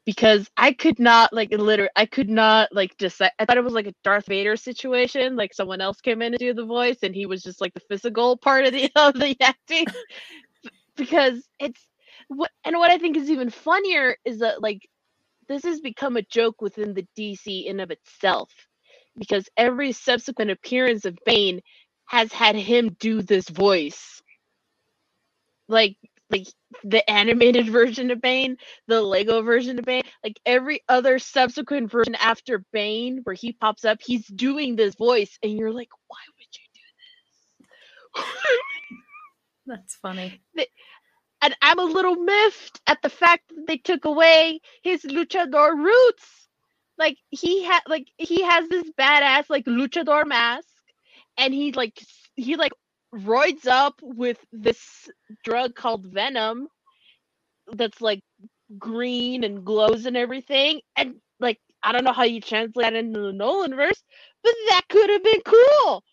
because 0.07 0.51
I 0.59 0.73
could 0.75 1.01
not 1.01 1.33
like 1.35 1.53
literally 1.53 1.91
I 1.97 2.07
could 2.07 2.31
not 2.31 2.71
like 2.73 2.97
decide. 2.99 3.33
I 3.41 3.47
thought 3.47 3.59
it 3.59 3.65
was 3.65 3.75
like 3.75 3.89
a 3.89 3.95
Darth 4.05 4.27
Vader 4.27 4.57
situation, 4.57 5.37
like 5.37 5.55
someone 5.55 5.83
else 5.83 6.03
came 6.03 6.23
in 6.23 6.33
to 6.33 6.39
do 6.39 6.55
the 6.55 6.67
voice 6.67 6.99
and 7.05 7.15
he 7.15 7.27
was 7.27 7.45
just 7.45 7.63
like 7.63 7.75
the 7.75 7.81
physical 7.83 8.37
part 8.39 8.67
of 8.67 8.73
the 8.75 8.91
of 8.97 9.15
the 9.15 9.37
acting. 9.43 9.87
because 10.97 11.49
it's 11.61 11.83
what 12.29 12.51
and 12.65 12.77
what 12.79 12.91
I 12.93 12.99
think 12.99 13.17
is 13.19 13.31
even 13.31 13.51
funnier 13.51 14.17
is 14.27 14.41
that 14.41 14.63
like 14.63 14.89
this 15.49 15.65
has 15.65 15.81
become 15.81 16.17
a 16.17 16.23
joke 16.23 16.63
within 16.63 16.95
the 16.95 17.07
DC 17.19 17.67
in 17.67 17.81
of 17.81 17.91
itself. 17.91 18.51
Because 19.19 19.49
every 19.57 19.93
subsequent 19.93 20.51
appearance 20.53 21.05
of 21.05 21.19
Bane 21.27 21.61
has 22.09 22.33
had 22.33 22.57
him 22.57 22.97
do 22.99 23.23
this 23.23 23.49
voice. 23.49 24.23
Like 25.69 25.97
like 26.31 26.49
the 26.85 27.09
animated 27.11 27.69
version 27.71 28.11
of 28.11 28.21
Bane, 28.21 28.57
the 28.87 29.01
Lego 29.03 29.43
version 29.43 29.79
of 29.79 29.85
Bane, 29.85 30.03
like 30.25 30.41
every 30.47 30.83
other 30.89 31.19
subsequent 31.19 31.91
version 31.91 32.15
after 32.17 32.65
Bane 32.73 33.21
where 33.25 33.35
he 33.35 33.53
pops 33.53 33.85
up, 33.85 33.99
he's 34.03 34.27
doing 34.27 34.77
this 34.77 34.95
voice, 34.97 35.39
and 35.43 35.53
you're 35.53 35.73
like, 35.73 35.91
why 36.09 36.19
would 36.39 36.49
you 36.55 38.25
do 38.25 38.25
this? 38.25 38.25
That's 39.67 39.97
funny. 39.97 40.41
and 41.43 41.57
I'm 41.63 41.79
a 41.79 41.85
little 41.85 42.17
miffed 42.17 42.81
at 42.87 43.03
the 43.03 43.11
fact 43.11 43.51
that 43.51 43.67
they 43.67 43.79
took 43.79 44.07
away 44.07 44.61
his 44.83 45.03
luchador 45.03 45.77
roots. 45.77 46.49
Like 46.99 47.19
he 47.31 47.65
had, 47.65 47.81
like 47.87 48.09
he 48.17 48.43
has 48.43 48.69
this 48.69 48.91
badass 48.99 49.51
like 49.51 49.67
luchador 49.67 50.27
mask, 50.27 50.69
and 51.39 51.55
he 51.55 51.73
like 51.73 52.01
he 52.37 52.57
like 52.57 52.73
roids 53.15 53.67
up 53.67 54.01
with 54.03 54.39
this 54.53 55.09
drug 55.45 55.75
called 55.77 56.07
venom, 56.07 56.69
that's 57.73 58.01
like 58.01 58.23
green 58.79 59.45
and 59.45 59.65
glows 59.65 60.07
and 60.07 60.17
everything, 60.17 60.81
and 60.97 61.17
like 61.41 61.61
I 61.83 61.93
don't 61.93 62.05
know 62.05 62.13
how 62.15 62.25
you 62.25 62.41
translate 62.41 62.85
that 62.85 62.95
into 62.95 63.21
the 63.21 63.33
Nolan 63.33 63.77
verse, 63.77 64.03
but 64.45 64.55
that 64.71 64.83
could 64.91 65.11
have 65.11 65.25
been 65.25 65.43
cool. 65.45 66.05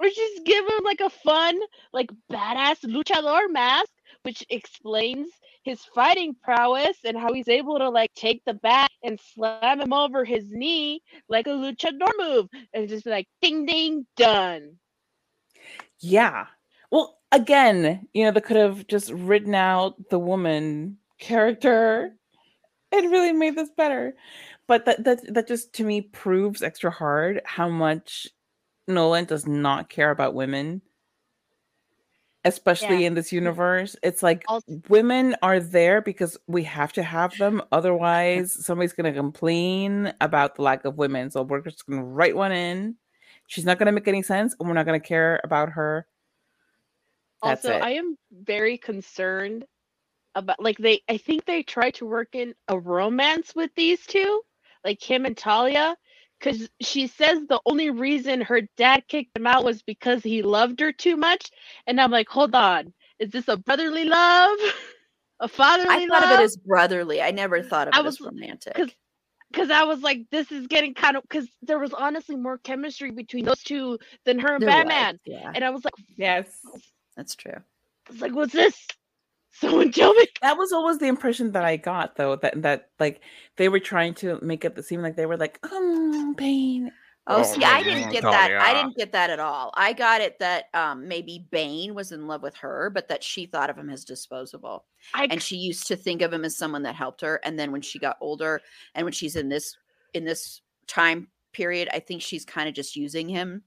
Or 0.00 0.08
just 0.08 0.44
give 0.44 0.64
him 0.66 0.84
like 0.84 1.00
a 1.00 1.10
fun, 1.10 1.60
like 1.92 2.10
badass 2.32 2.84
luchador 2.84 3.50
mask 3.52 3.90
which 4.22 4.44
explains 4.50 5.28
his 5.64 5.82
fighting 5.94 6.34
prowess 6.42 6.98
and 7.04 7.16
how 7.16 7.32
he's 7.32 7.48
able 7.48 7.78
to 7.78 7.88
like 7.88 8.12
take 8.14 8.42
the 8.44 8.54
bat 8.54 8.90
and 9.02 9.18
slam 9.20 9.80
him 9.80 9.92
over 9.92 10.24
his 10.24 10.44
knee 10.50 11.00
like 11.28 11.46
a 11.46 11.50
luchador 11.50 12.10
move 12.18 12.48
and 12.72 12.88
just 12.88 13.04
be 13.04 13.10
like 13.10 13.28
ding 13.40 13.66
ding 13.66 14.06
done. 14.16 14.76
Yeah. 16.00 16.46
Well, 16.90 17.18
again, 17.32 18.06
you 18.12 18.24
know, 18.24 18.30
they 18.30 18.40
could 18.40 18.56
have 18.56 18.86
just 18.86 19.10
written 19.10 19.54
out 19.54 20.10
the 20.10 20.18
woman 20.18 20.98
character 21.18 22.14
and 22.92 23.10
really 23.10 23.32
made 23.32 23.56
this 23.56 23.70
better. 23.76 24.14
But 24.66 24.84
that 24.86 25.04
that 25.04 25.34
that 25.34 25.48
just 25.48 25.72
to 25.74 25.84
me 25.84 26.02
proves 26.02 26.62
extra 26.62 26.90
hard 26.90 27.42
how 27.44 27.68
much 27.68 28.28
Nolan 28.86 29.24
does 29.24 29.46
not 29.46 29.88
care 29.88 30.10
about 30.10 30.34
women. 30.34 30.82
Especially 32.46 33.06
in 33.06 33.14
this 33.14 33.28
mm-hmm. 33.28 33.36
universe. 33.36 33.96
It's 34.02 34.22
like 34.22 34.44
Also- 34.48 34.80
women 34.88 35.34
are 35.42 35.60
there 35.60 36.02
because 36.02 36.36
we 36.46 36.62
have 36.64 36.92
to 36.94 37.02
have 37.02 37.36
them. 37.38 37.62
Otherwise, 37.72 38.52
somebody's 38.64 38.92
gonna 38.92 39.14
complain 39.14 40.12
about 40.20 40.56
the 40.56 40.62
lack 40.62 40.84
of 40.84 40.98
women. 40.98 41.30
So 41.30 41.42
we're 41.42 41.62
just 41.62 41.86
gonna 41.86 42.04
write 42.04 42.36
one 42.36 42.52
in. 42.52 42.96
She's 43.46 43.64
not 43.64 43.78
gonna 43.78 43.92
make 43.92 44.08
any 44.08 44.22
sense, 44.22 44.54
and 44.58 44.68
we're 44.68 44.74
not 44.74 44.86
gonna 44.86 45.00
care 45.00 45.40
about 45.42 45.70
her. 45.70 46.06
That's 47.42 47.64
also, 47.64 47.76
it. 47.76 47.82
I 47.82 47.90
am 47.92 48.16
very 48.30 48.78
concerned 48.78 49.64
about 50.34 50.60
like 50.62 50.78
they 50.78 51.02
I 51.08 51.16
think 51.16 51.44
they 51.44 51.62
try 51.62 51.90
to 51.92 52.06
work 52.06 52.34
in 52.34 52.54
a 52.68 52.78
romance 52.78 53.54
with 53.54 53.70
these 53.74 54.04
two, 54.06 54.42
like 54.84 55.02
him 55.02 55.26
and 55.26 55.36
Talia, 55.36 55.96
because 56.44 56.68
she 56.80 57.06
says 57.06 57.40
the 57.48 57.60
only 57.66 57.90
reason 57.90 58.40
her 58.42 58.60
dad 58.76 59.04
kicked 59.08 59.36
him 59.36 59.46
out 59.46 59.64
was 59.64 59.82
because 59.82 60.22
he 60.22 60.42
loved 60.42 60.78
her 60.80 60.92
too 60.92 61.16
much. 61.16 61.50
And 61.86 62.00
I'm 62.00 62.10
like, 62.10 62.28
hold 62.28 62.54
on, 62.54 62.92
is 63.18 63.30
this 63.30 63.48
a 63.48 63.56
brotherly 63.56 64.04
love? 64.04 64.58
A 65.40 65.48
fatherly 65.48 65.88
I 65.90 66.06
thought 66.06 66.22
love? 66.22 66.32
of 66.34 66.40
it 66.40 66.44
as 66.44 66.56
brotherly. 66.56 67.20
I 67.20 67.32
never 67.32 67.60
thought 67.60 67.88
of 67.88 67.94
I 67.94 67.98
it 68.00 68.06
as 68.06 68.20
was- 68.20 68.32
romantic. 68.32 68.74
'cause- 68.74 68.94
because 69.50 69.70
I 69.70 69.82
was 69.84 70.00
like, 70.00 70.22
this 70.30 70.50
is 70.52 70.66
getting 70.68 70.94
kind 70.94 71.16
of 71.16 71.22
because 71.22 71.48
there 71.62 71.78
was 71.78 71.92
honestly 71.92 72.34
more 72.36 72.58
chemistry 72.58 73.10
between 73.12 73.44
those 73.44 73.62
two 73.62 73.98
than 74.24 74.38
her 74.40 74.54
and 74.54 74.62
There 74.62 74.68
was, 74.68 74.76
Batman. 74.84 75.20
Yeah, 75.26 75.50
And 75.54 75.64
I 75.64 75.70
was 75.70 75.84
like, 75.84 75.94
Yes. 76.16 76.46
that's 77.16 77.34
true. 77.36 77.52
I 77.56 78.12
was 78.12 78.20
like, 78.20 78.34
what's 78.34 78.52
this? 78.52 78.76
Someone 79.54 79.92
tell 79.92 80.12
me. 80.14 80.26
That 80.42 80.58
was 80.58 80.72
always 80.72 80.98
the 80.98 81.06
impression 81.06 81.52
that 81.52 81.64
I 81.64 81.76
got, 81.76 82.16
though. 82.16 82.36
That 82.36 82.62
that 82.62 82.90
like 82.98 83.20
they 83.56 83.68
were 83.68 83.80
trying 83.80 84.14
to 84.14 84.38
make 84.42 84.64
it 84.64 84.84
seem 84.84 85.00
like 85.02 85.16
they 85.16 85.26
were 85.26 85.36
like, 85.36 85.58
um, 85.72 86.34
pain. 86.36 86.90
Oh, 87.26 87.38
Oh, 87.38 87.42
see, 87.42 87.64
I 87.64 87.82
didn't 87.82 88.10
get 88.10 88.22
that. 88.22 88.50
I 88.52 88.74
didn't 88.74 88.96
get 88.96 89.12
that 89.12 89.30
at 89.30 89.40
all. 89.40 89.72
I 89.74 89.92
got 89.94 90.20
it 90.20 90.38
that 90.40 90.66
um 90.74 91.08
maybe 91.08 91.46
Bane 91.50 91.94
was 91.94 92.12
in 92.12 92.26
love 92.26 92.42
with 92.42 92.56
her, 92.56 92.90
but 92.90 93.08
that 93.08 93.22
she 93.22 93.46
thought 93.46 93.70
of 93.70 93.78
him 93.78 93.88
as 93.90 94.04
disposable. 94.04 94.84
I 95.14 95.26
and 95.30 95.42
she 95.42 95.56
used 95.56 95.86
to 95.86 95.96
think 95.96 96.20
of 96.22 96.32
him 96.32 96.44
as 96.44 96.56
someone 96.56 96.82
that 96.82 96.94
helped 96.94 97.20
her 97.22 97.40
and 97.44 97.58
then 97.58 97.72
when 97.72 97.82
she 97.82 97.98
got 97.98 98.18
older 98.20 98.60
and 98.94 99.04
when 99.04 99.12
she's 99.12 99.36
in 99.36 99.48
this 99.48 99.76
in 100.14 100.24
this 100.24 100.60
time 100.86 101.28
period 101.52 101.88
i 101.92 101.98
think 101.98 102.20
she's 102.22 102.44
kind 102.44 102.68
of 102.68 102.74
just 102.74 102.96
using 102.96 103.28
him 103.28 103.62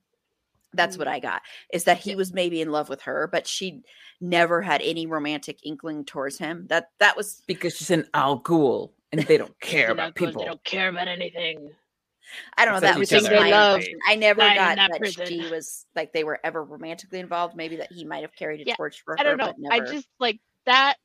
that's 0.74 0.96
Mm. 0.96 1.00
what 1.00 1.08
i 1.08 1.20
got 1.20 1.42
is 1.72 1.86
that 1.86 1.98
he 1.98 2.16
was 2.16 2.34
maybe 2.34 2.62
in 2.62 2.72
love 2.72 2.90
with 2.90 3.02
her 3.04 3.28
but 3.32 3.48
she 3.48 3.82
never 4.20 4.62
had 4.62 4.82
any 4.82 5.06
romantic 5.06 5.60
inkling 5.64 6.04
towards 6.06 6.38
him 6.38 6.66
that 6.70 6.90
that 7.00 7.16
was 7.16 7.42
because 7.48 7.76
she's 7.76 7.90
an 7.92 8.06
Al 8.14 8.42
Ghul 8.42 8.92
and 9.12 9.22
they 9.24 9.38
don't 9.38 9.58
care 9.62 9.92
about 9.92 10.08
know, 10.10 10.28
people. 10.28 10.42
They 10.42 10.48
don't 10.48 10.64
care 10.64 10.90
about 10.90 11.08
anything. 11.08 11.72
i 12.58 12.66
don't 12.66 12.74
know 12.74 12.80
that 12.82 13.00
was 13.00 13.10
just 13.10 13.32
my 13.32 13.50
Love 13.52 13.82
i 14.08 14.16
never 14.16 14.42
lying 14.42 14.56
got 14.56 14.76
that 14.76 14.92
that 15.00 15.28
she 15.28 15.48
was 15.50 15.86
like 15.96 16.12
they 16.12 16.24
were 16.26 16.40
ever 16.44 16.64
romantically 16.64 17.20
involved 17.20 17.56
maybe 17.56 17.78
that 17.78 17.92
he 17.92 18.04
might 18.04 18.22
have 18.24 18.36
carried 18.36 18.60
a 18.62 18.66
Yeah, 18.66 18.76
torch 18.76 19.02
for 19.06 19.18
I 19.20 19.24
don't 19.24 19.38
know. 19.38 19.54
but 19.70 19.72
I 19.72 19.80
just 19.80 20.08
like 20.20 20.40
that. 20.66 20.96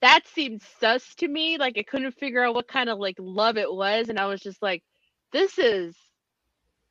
That 0.00 0.20
seemed 0.28 0.62
sus 0.80 1.14
to 1.16 1.26
me. 1.26 1.58
Like 1.58 1.76
I 1.76 1.82
couldn't 1.82 2.12
figure 2.12 2.44
out 2.44 2.54
what 2.54 2.68
kind 2.68 2.88
of 2.88 2.98
like 3.00 3.16
love 3.18 3.56
it 3.56 3.72
was, 3.72 4.08
and 4.10 4.18
I 4.20 4.26
was 4.26 4.40
just 4.40 4.62
like, 4.62 4.84
"This 5.32 5.58
is 5.58 5.96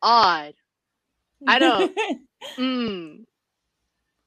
odd." 0.02 0.54
I 1.46 1.60
don't. 1.60 1.98
Mm. 2.58 3.24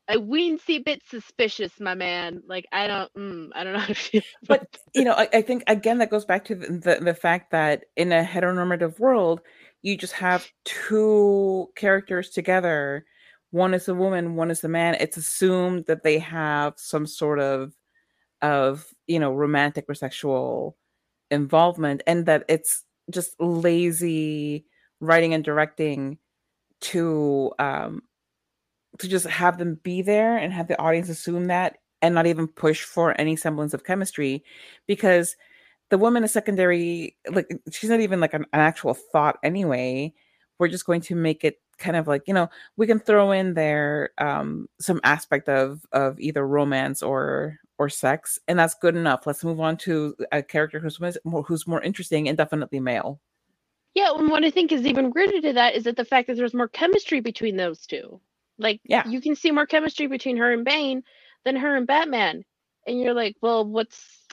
A 0.08 0.16
weensy 0.16 0.84
bit 0.84 1.00
suspicious, 1.06 1.78
my 1.78 1.94
man. 1.94 2.42
Like 2.48 2.66
I 2.72 2.88
don't. 2.88 3.12
Mm, 3.14 3.50
I 3.54 3.62
don't 3.62 3.72
know 3.72 3.78
how 3.78 3.86
to 3.86 3.94
feel. 3.94 4.22
but 4.48 4.66
you 4.96 5.04
know, 5.04 5.12
I, 5.12 5.28
I 5.32 5.42
think 5.42 5.62
again 5.68 5.98
that 5.98 6.10
goes 6.10 6.24
back 6.24 6.44
to 6.46 6.56
the, 6.56 6.66
the 6.72 7.04
the 7.04 7.14
fact 7.14 7.52
that 7.52 7.84
in 7.96 8.10
a 8.10 8.24
heteronormative 8.24 8.98
world, 8.98 9.42
you 9.82 9.96
just 9.96 10.14
have 10.14 10.50
two 10.64 11.68
characters 11.76 12.30
together. 12.30 13.06
One 13.52 13.74
is 13.74 13.86
a 13.86 13.94
woman, 13.94 14.34
one 14.34 14.50
is 14.50 14.64
a 14.64 14.68
man. 14.68 14.96
It's 14.98 15.16
assumed 15.16 15.86
that 15.86 16.02
they 16.02 16.18
have 16.18 16.74
some 16.76 17.06
sort 17.06 17.38
of 17.38 17.72
of 18.42 18.86
you 19.06 19.20
know 19.20 19.32
romantic 19.32 19.84
or 19.88 19.94
sexual 19.94 20.76
involvement, 21.30 22.02
and 22.08 22.26
that 22.26 22.44
it's 22.48 22.82
just 23.08 23.40
lazy 23.40 24.64
writing 24.98 25.32
and 25.32 25.44
directing 25.44 26.18
to 26.80 27.52
um 27.58 28.02
to 28.98 29.08
just 29.08 29.26
have 29.26 29.58
them 29.58 29.78
be 29.82 30.02
there 30.02 30.36
and 30.36 30.52
have 30.52 30.68
the 30.68 30.80
audience 30.80 31.08
assume 31.08 31.46
that 31.46 31.78
and 32.02 32.14
not 32.14 32.26
even 32.26 32.48
push 32.48 32.82
for 32.82 33.18
any 33.20 33.36
semblance 33.36 33.74
of 33.74 33.84
chemistry 33.84 34.42
because 34.86 35.36
the 35.90 35.98
woman 35.98 36.24
is 36.24 36.32
secondary 36.32 37.16
like 37.30 37.48
she's 37.70 37.90
not 37.90 38.00
even 38.00 38.20
like 38.20 38.34
an, 38.34 38.46
an 38.52 38.60
actual 38.60 38.94
thought 38.94 39.38
anyway. 39.42 40.12
We're 40.58 40.68
just 40.68 40.86
going 40.86 41.00
to 41.02 41.14
make 41.14 41.44
it 41.44 41.56
kind 41.78 41.96
of 41.96 42.06
like 42.06 42.22
you 42.26 42.34
know 42.34 42.48
we 42.76 42.86
can 42.86 43.00
throw 43.00 43.32
in 43.32 43.54
there 43.54 44.10
um 44.18 44.68
some 44.78 45.00
aspect 45.04 45.48
of 45.48 45.84
of 45.92 46.20
either 46.20 46.46
romance 46.46 47.02
or 47.02 47.58
or 47.78 47.88
sex 47.88 48.38
and 48.48 48.58
that's 48.58 48.74
good 48.74 48.96
enough. 48.96 49.26
Let's 49.26 49.44
move 49.44 49.60
on 49.60 49.76
to 49.78 50.14
a 50.32 50.42
character 50.42 50.78
who's 50.78 51.00
more 51.24 51.42
who's 51.42 51.66
more 51.66 51.82
interesting 51.82 52.28
and 52.28 52.36
definitely 52.36 52.80
male 52.80 53.20
Yeah, 53.94 54.12
and 54.16 54.30
what 54.30 54.44
I 54.44 54.50
think 54.50 54.72
is 54.72 54.86
even 54.86 55.10
weirder 55.10 55.40
to 55.40 55.52
that 55.54 55.74
is 55.74 55.84
that 55.84 55.96
the 55.96 56.04
fact 56.04 56.28
that 56.28 56.36
there's 56.36 56.54
more 56.54 56.68
chemistry 56.68 57.20
between 57.20 57.56
those 57.56 57.86
two. 57.86 58.20
Like, 58.58 58.80
Yeah. 58.84 59.08
you 59.08 59.20
can 59.20 59.34
see 59.34 59.50
more 59.50 59.66
chemistry 59.66 60.06
between 60.06 60.36
her 60.36 60.52
and 60.52 60.64
Bane 60.64 61.02
than 61.44 61.56
her 61.56 61.76
and 61.76 61.86
Batman, 61.86 62.44
and 62.86 63.00
you're 63.00 63.14
like, 63.14 63.36
well, 63.40 63.64
what's 63.64 64.26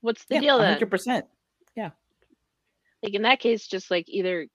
what's 0.00 0.24
the 0.26 0.34
yeah 0.34 0.40
deal 0.40 0.58
then? 0.58 0.78
100% 0.78 1.22
Yeah. 1.76 1.90
Like 3.02 3.14
in 3.14 3.22
that 3.22 3.40
case, 3.40 3.66
just 3.66 3.90
like 3.90 4.04
either 4.08 4.46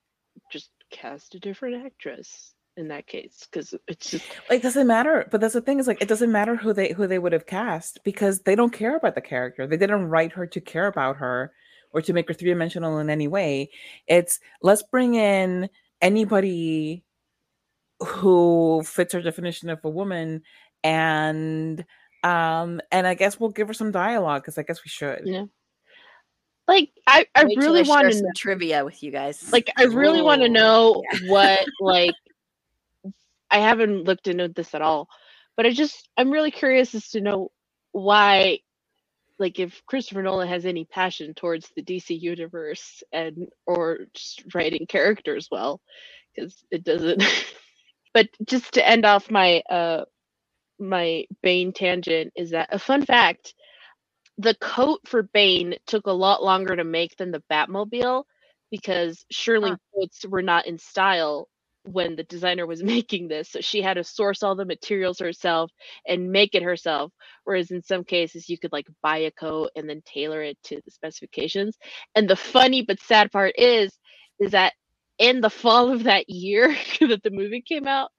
just 0.52 0.70
cast 0.92 1.34
a 1.36 1.40
different 1.40 1.86
actress 1.86 2.54
in 2.78 2.88
that 2.90 3.08
case, 3.08 3.48
because 3.52 3.74
it's 3.88 4.12
just 4.12 4.26
like 4.50 4.62
doesn't 4.62 4.88
matter 4.88 5.28
but 5.32 5.42
that's 5.42 5.54
the 5.54 5.62
thing 5.62 5.80
is 5.80 5.88
like 5.88 6.02
it 6.02 6.08
doesn't 6.08 6.32
matter 6.32 6.56
who 6.56 6.72
they 6.72 6.94
who 6.94 7.08
they 7.08 7.20
would 7.20 7.34
have 7.34 7.46
cast 7.46 8.00
because 8.04 8.42
they 8.42 8.56
don't 8.56 8.72
care 8.74 8.96
about 8.96 9.16
the 9.16 9.22
character 9.22 9.68
they 9.68 9.76
didn't 9.76 10.06
write 10.08 10.32
her 10.32 10.48
to 10.48 10.62
care 10.62 10.88
about 10.88 11.18
her 11.18 11.52
or 11.92 12.02
to 12.02 12.14
make 12.14 12.28
her 12.28 12.34
three-dimensional 12.34 13.00
in 13.00 13.10
any 13.10 13.28
way 13.28 13.70
it's 14.08 14.40
let's 14.62 14.84
bring 14.84 15.16
in 15.16 15.70
anybody 16.02 17.04
who 18.00 18.82
fits 18.86 19.14
her 19.14 19.22
definition 19.22 19.70
of 19.70 19.80
a 19.84 19.90
woman 19.90 20.42
and 20.84 21.86
um 22.24 22.80
and 22.92 23.06
i 23.08 23.14
guess 23.14 23.40
we'll 23.40 23.50
give 23.50 23.68
her 23.68 23.74
some 23.74 23.92
dialogue 23.92 24.42
because 24.42 24.58
i 24.58 24.64
guess 24.64 24.84
we 24.84 24.90
should 24.90 25.22
Yeah. 25.26 25.46
like 26.68 26.92
I 27.08 27.26
I 27.36 27.46
Wait 27.46 27.58
really 27.58 27.82
want 27.84 28.12
to 28.12 28.22
know. 28.22 28.30
trivia 28.36 28.86
with 28.86 29.02
you 29.02 29.10
guys. 29.12 29.52
Like 29.52 29.72
I 29.78 29.86
really 29.86 30.22
want 30.22 30.42
to 30.42 30.48
Ooh. 30.48 30.54
know 30.54 31.04
what 31.28 31.60
like 31.82 32.14
I 33.50 33.58
haven't 33.58 34.04
looked 34.04 34.28
into 34.28 34.48
this 34.48 34.76
at 34.76 34.82
all, 34.84 35.10
but 35.58 35.66
I 35.66 35.72
just 35.72 36.08
I'm 36.18 36.30
really 36.30 36.52
curious 36.52 36.94
as 36.94 37.10
to 37.10 37.22
know 37.22 37.50
why 37.92 38.60
like 39.40 39.60
if 39.60 39.82
Christopher 39.88 40.24
Nolan 40.24 40.48
has 40.50 40.66
any 40.66 40.86
passion 40.86 41.34
towards 41.36 41.70
the 41.76 41.84
DC 41.84 42.20
universe 42.22 43.04
and 43.14 43.48
or 43.68 44.00
just 44.14 44.44
writing 44.54 44.88
characters 44.88 45.50
well 45.52 45.82
because 46.36 46.64
it 46.72 46.84
doesn't 46.84 47.24
but 48.14 48.28
just 48.46 48.74
to 48.76 48.88
end 48.88 49.06
off 49.06 49.32
my 49.32 49.62
uh 49.70 50.06
my 50.80 51.26
Bane 51.44 51.74
tangent 51.74 52.34
is 52.36 52.52
that 52.52 52.70
a 52.72 52.80
fun 52.80 53.06
fact 53.06 53.54
the 54.40 54.56
coat 54.56 55.02
for 55.06 55.24
Bane 55.24 55.76
took 55.88 56.08
a 56.08 56.12
lot 56.14 56.44
longer 56.44 56.76
to 56.76 56.86
make 56.86 57.18
than 57.18 57.32
the 57.32 57.44
Batmobile 57.52 58.26
because 58.72 59.26
shearling 59.32 59.78
coats 59.96 60.26
were 60.28 60.44
not 60.44 60.68
in 60.68 60.78
style 60.80 61.50
when 61.84 62.16
the 62.16 62.24
designer 62.24 62.68
was 62.68 62.84
making 62.96 63.28
this. 63.28 63.50
So 63.52 63.62
she 63.62 63.82
had 63.82 63.96
to 63.96 64.04
source 64.04 64.44
all 64.44 64.56
the 64.56 64.66
materials 64.66 65.20
herself 65.20 65.72
and 66.08 66.32
make 66.32 66.56
it 66.56 66.64
herself. 66.64 67.12
Whereas 67.44 67.72
in 67.72 67.82
some 67.84 68.04
cases, 68.04 68.50
you 68.50 68.58
could 68.58 68.72
like 68.74 68.88
buy 69.02 69.20
a 69.20 69.32
coat 69.32 69.72
and 69.76 69.90
then 69.90 70.02
tailor 70.06 70.42
it 70.44 70.58
to 70.66 70.82
the 70.86 70.92
specifications. 70.92 71.78
And 72.16 72.30
the 72.30 72.36
funny 72.36 72.84
but 72.84 73.00
sad 73.02 73.32
part 73.32 73.56
is, 73.58 73.98
is 74.40 74.52
that 74.52 74.74
in 75.18 75.42
the 75.42 75.50
fall 75.50 75.92
of 75.92 76.04
that 76.04 76.30
year 76.30 76.76
that 77.02 77.24
the 77.24 77.32
movie 77.32 77.62
came 77.62 77.88
out, 77.88 78.12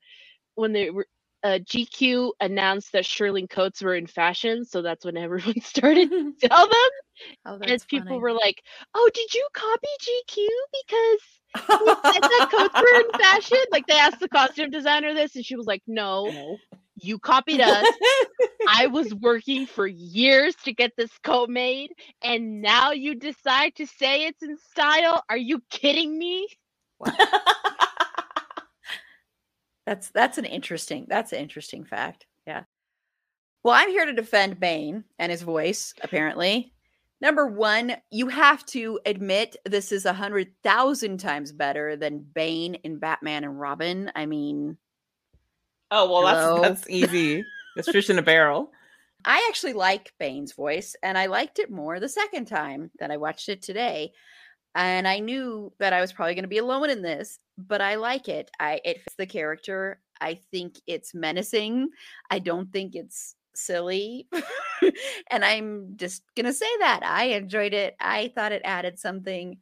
when 0.55 0.73
they 0.73 0.91
were 0.91 1.07
uh, 1.43 1.59
GQ 1.65 2.33
announced 2.41 2.93
that 2.93 3.05
shearling 3.05 3.49
coats 3.49 3.83
were 3.83 3.95
in 3.95 4.07
fashion, 4.07 4.65
so 4.65 4.83
that's 4.83 5.05
when 5.05 5.17
everyone 5.19 5.61
started 5.63 6.11
to 6.11 6.33
sell 6.49 6.69
them. 6.69 6.91
oh, 7.47 7.59
and 7.63 7.87
people 7.89 8.17
funny. 8.17 8.21
were 8.21 8.33
like, 8.33 8.63
"Oh, 8.95 9.11
did 9.15 9.35
you 9.35 9.49
copy 9.55 9.89
GQ 10.03 10.47
because 10.85 11.21
you 11.81 11.95
said 12.13 12.23
that 12.29 12.45
coats 12.51 12.75
were 12.81 13.01
in 13.01 13.13
fashion?" 13.21 13.59
Like 13.73 13.87
they 13.87 13.99
asked 13.99 14.21
the 14.21 14.29
costume 14.29 14.71
designer 14.71 15.15
this, 15.15 15.37
and 15.37 15.45
she 15.45 15.57
was 15.57 15.67
like, 15.67 15.83
"No, 15.87 16.33
No. 16.33 16.59
you 16.97 17.19
copied 17.19 17.61
us. 17.61 17.89
I 18.67 18.89
was 18.89 19.15
working 19.15 19.67
for 19.67 19.87
years 19.87 20.55
to 20.65 20.73
get 20.75 20.93
this 20.97 21.11
coat 21.25 21.49
made, 21.51 21.93
and 22.23 22.63
now 22.63 22.93
you 22.93 23.15
decide 23.15 23.75
to 23.77 23.87
say 23.87 24.27
it's 24.27 24.43
in 24.43 24.57
style? 24.71 25.23
Are 25.31 25.39
you 25.39 25.63
kidding 25.71 26.19
me?" 26.19 26.49
That's 29.91 30.11
that's 30.11 30.39
an 30.39 30.45
interesting 30.45 31.07
that's 31.09 31.33
an 31.33 31.41
interesting 31.41 31.85
fact. 31.85 32.25
Yeah. 32.47 32.63
Well, 33.65 33.75
I'm 33.75 33.89
here 33.91 34.07
to 34.07 34.13
defend 34.13 34.61
Bane 34.61 35.03
and 35.19 35.33
his 35.33 35.43
voice, 35.43 35.95
apparently. 36.01 36.73
Number 37.21 37.49
one, 37.49 37.97
you 38.09 38.29
have 38.29 38.65
to 38.67 39.01
admit 39.05 39.57
this 39.65 39.91
is 39.91 40.07
a 40.07 40.13
hundred 40.13 40.53
thousand 40.63 41.19
times 41.19 41.51
better 41.51 41.97
than 41.97 42.25
Bane 42.35 42.77
in 42.77 43.01
Batman 43.01 43.43
and 43.43 43.59
Robin. 43.59 44.13
I 44.15 44.27
mean, 44.27 44.79
oh 45.91 46.09
well 46.09 46.25
Hello? 46.25 46.63
that's 46.63 46.83
that's 46.83 46.91
easy 46.91 47.45
that's 47.75 47.91
fish 47.91 48.11
in 48.11 48.19
a 48.21 48.23
barrel 48.23 48.71
I 49.25 49.45
actually 49.49 49.73
like 49.73 50.15
Bane's 50.21 50.53
voice, 50.53 50.95
and 51.03 51.19
I 51.19 51.27
liked 51.27 51.59
it 51.59 51.69
more 51.69 51.99
the 51.99 52.09
second 52.09 52.45
time 52.45 52.93
that 53.01 53.11
I 53.11 53.17
watched 53.17 53.49
it 53.49 53.61
today. 53.61 54.13
And 54.77 55.09
I 55.09 55.19
knew 55.19 55.73
that 55.81 55.93
I 55.93 56.01
was 56.01 56.13
probably 56.13 56.35
going 56.35 56.45
to 56.45 56.49
be 56.49 56.59
alone 56.59 56.91
in 56.91 57.03
this, 57.03 57.41
but 57.69 57.81
I 57.81 57.97
like 57.97 58.29
it. 58.29 58.51
I 58.59 58.81
it 58.85 58.99
fits 59.03 59.17
the 59.17 59.27
character. 59.27 60.01
I 60.21 60.35
think 60.51 60.77
it's 60.87 61.15
menacing. 61.15 61.89
I 62.31 62.39
don't 62.39 62.73
think 62.73 62.95
it's 62.95 63.37
silly. 63.55 64.29
and 65.31 65.45
I'm 65.45 65.95
just 65.97 66.23
going 66.37 66.47
to 66.47 66.53
say 66.53 66.69
that 66.81 67.01
I 67.05 67.25
enjoyed 67.25 67.75
it. 67.75 67.97
I 68.01 68.33
thought 68.35 68.53
it 68.53 68.63
added 68.65 68.99
something. 68.99 69.59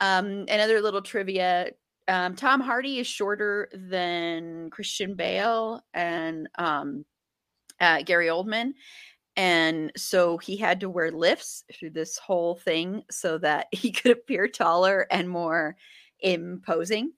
Um 0.00 0.46
another 0.48 0.80
little 0.80 1.02
trivia 1.02 1.70
um 2.08 2.34
Tom 2.36 2.60
Hardy 2.60 2.98
is 2.98 3.06
shorter 3.06 3.68
than 3.72 4.70
Christian 4.70 5.14
Bale 5.14 5.82
and 5.94 6.48
um 6.58 7.04
uh, 7.80 8.02
Gary 8.02 8.28
Oldman. 8.28 8.72
And 9.36 9.92
so 9.96 10.36
he 10.38 10.56
had 10.56 10.80
to 10.80 10.90
wear 10.90 11.10
lifts 11.10 11.64
through 11.72 11.90
this 11.90 12.18
whole 12.18 12.56
thing 12.56 13.02
so 13.10 13.38
that 13.38 13.68
he 13.72 13.92
could 13.92 14.12
appear 14.12 14.48
taller 14.48 15.06
and 15.10 15.28
more 15.28 15.76
imposing. 16.20 17.12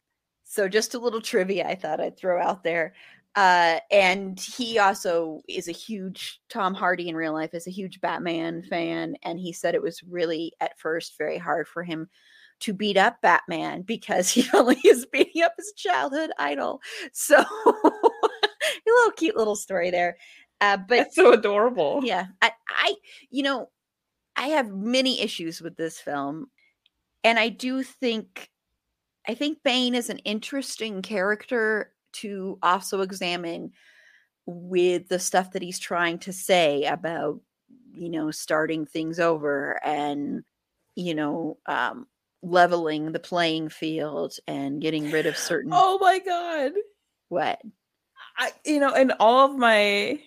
So 0.44 0.68
just 0.68 0.94
a 0.94 0.98
little 0.98 1.20
trivia 1.20 1.66
I 1.66 1.74
thought 1.74 2.00
I'd 2.00 2.16
throw 2.16 2.40
out 2.40 2.62
there. 2.62 2.94
Uh, 3.36 3.80
and 3.90 4.38
he 4.38 4.78
also 4.78 5.40
is 5.48 5.66
a 5.66 5.72
huge 5.72 6.40
Tom 6.48 6.72
Hardy 6.72 7.08
in 7.08 7.16
real 7.16 7.32
life 7.32 7.52
is 7.52 7.66
a 7.66 7.72
huge 7.72 8.00
Batman 8.00 8.62
fan, 8.62 9.16
and 9.24 9.40
he 9.40 9.52
said 9.52 9.74
it 9.74 9.82
was 9.82 10.04
really 10.04 10.52
at 10.60 10.78
first 10.78 11.18
very 11.18 11.36
hard 11.36 11.66
for 11.66 11.82
him 11.82 12.08
to 12.60 12.72
beat 12.72 12.96
up 12.96 13.20
Batman 13.22 13.82
because 13.82 14.28
he 14.30 14.46
only 14.54 14.78
is 14.84 15.06
beating 15.06 15.42
up 15.42 15.54
his 15.56 15.72
childhood 15.76 16.30
idol. 16.38 16.80
So 17.12 17.36
a 17.66 17.74
little 18.86 19.12
cute 19.16 19.36
little 19.36 19.56
story 19.56 19.90
there. 19.90 20.16
Uh, 20.60 20.76
but 20.76 20.96
that's 20.96 21.16
so 21.16 21.32
adorable 21.32 22.00
yeah, 22.04 22.26
I, 22.40 22.52
I, 22.68 22.94
you 23.28 23.42
know, 23.42 23.70
I 24.36 24.48
have 24.48 24.70
many 24.70 25.20
issues 25.20 25.60
with 25.60 25.76
this 25.76 25.98
film, 25.98 26.46
and 27.24 27.38
I 27.38 27.48
do 27.48 27.82
think, 27.82 28.50
I 29.26 29.34
think 29.34 29.58
Bane 29.62 29.94
is 29.94 30.10
an 30.10 30.18
interesting 30.18 31.02
character 31.02 31.92
to 32.14 32.58
also 32.62 33.00
examine 33.00 33.72
with 34.46 35.08
the 35.08 35.18
stuff 35.18 35.52
that 35.52 35.62
he's 35.62 35.78
trying 35.78 36.18
to 36.20 36.32
say 36.32 36.84
about, 36.84 37.40
you 37.92 38.10
know, 38.10 38.30
starting 38.30 38.84
things 38.86 39.18
over 39.18 39.80
and, 39.84 40.44
you 40.94 41.14
know, 41.14 41.58
um, 41.66 42.06
leveling 42.42 43.12
the 43.12 43.18
playing 43.18 43.70
field 43.70 44.36
and 44.46 44.82
getting 44.82 45.10
rid 45.10 45.24
of 45.26 45.36
certain 45.36 45.72
oh 45.74 45.98
my 45.98 46.18
god. 46.18 46.72
What? 47.30 47.60
I, 48.36 48.52
you 48.66 48.80
know, 48.80 48.92
and 48.92 49.12
all 49.18 49.50
of 49.50 49.56
my 49.56 50.20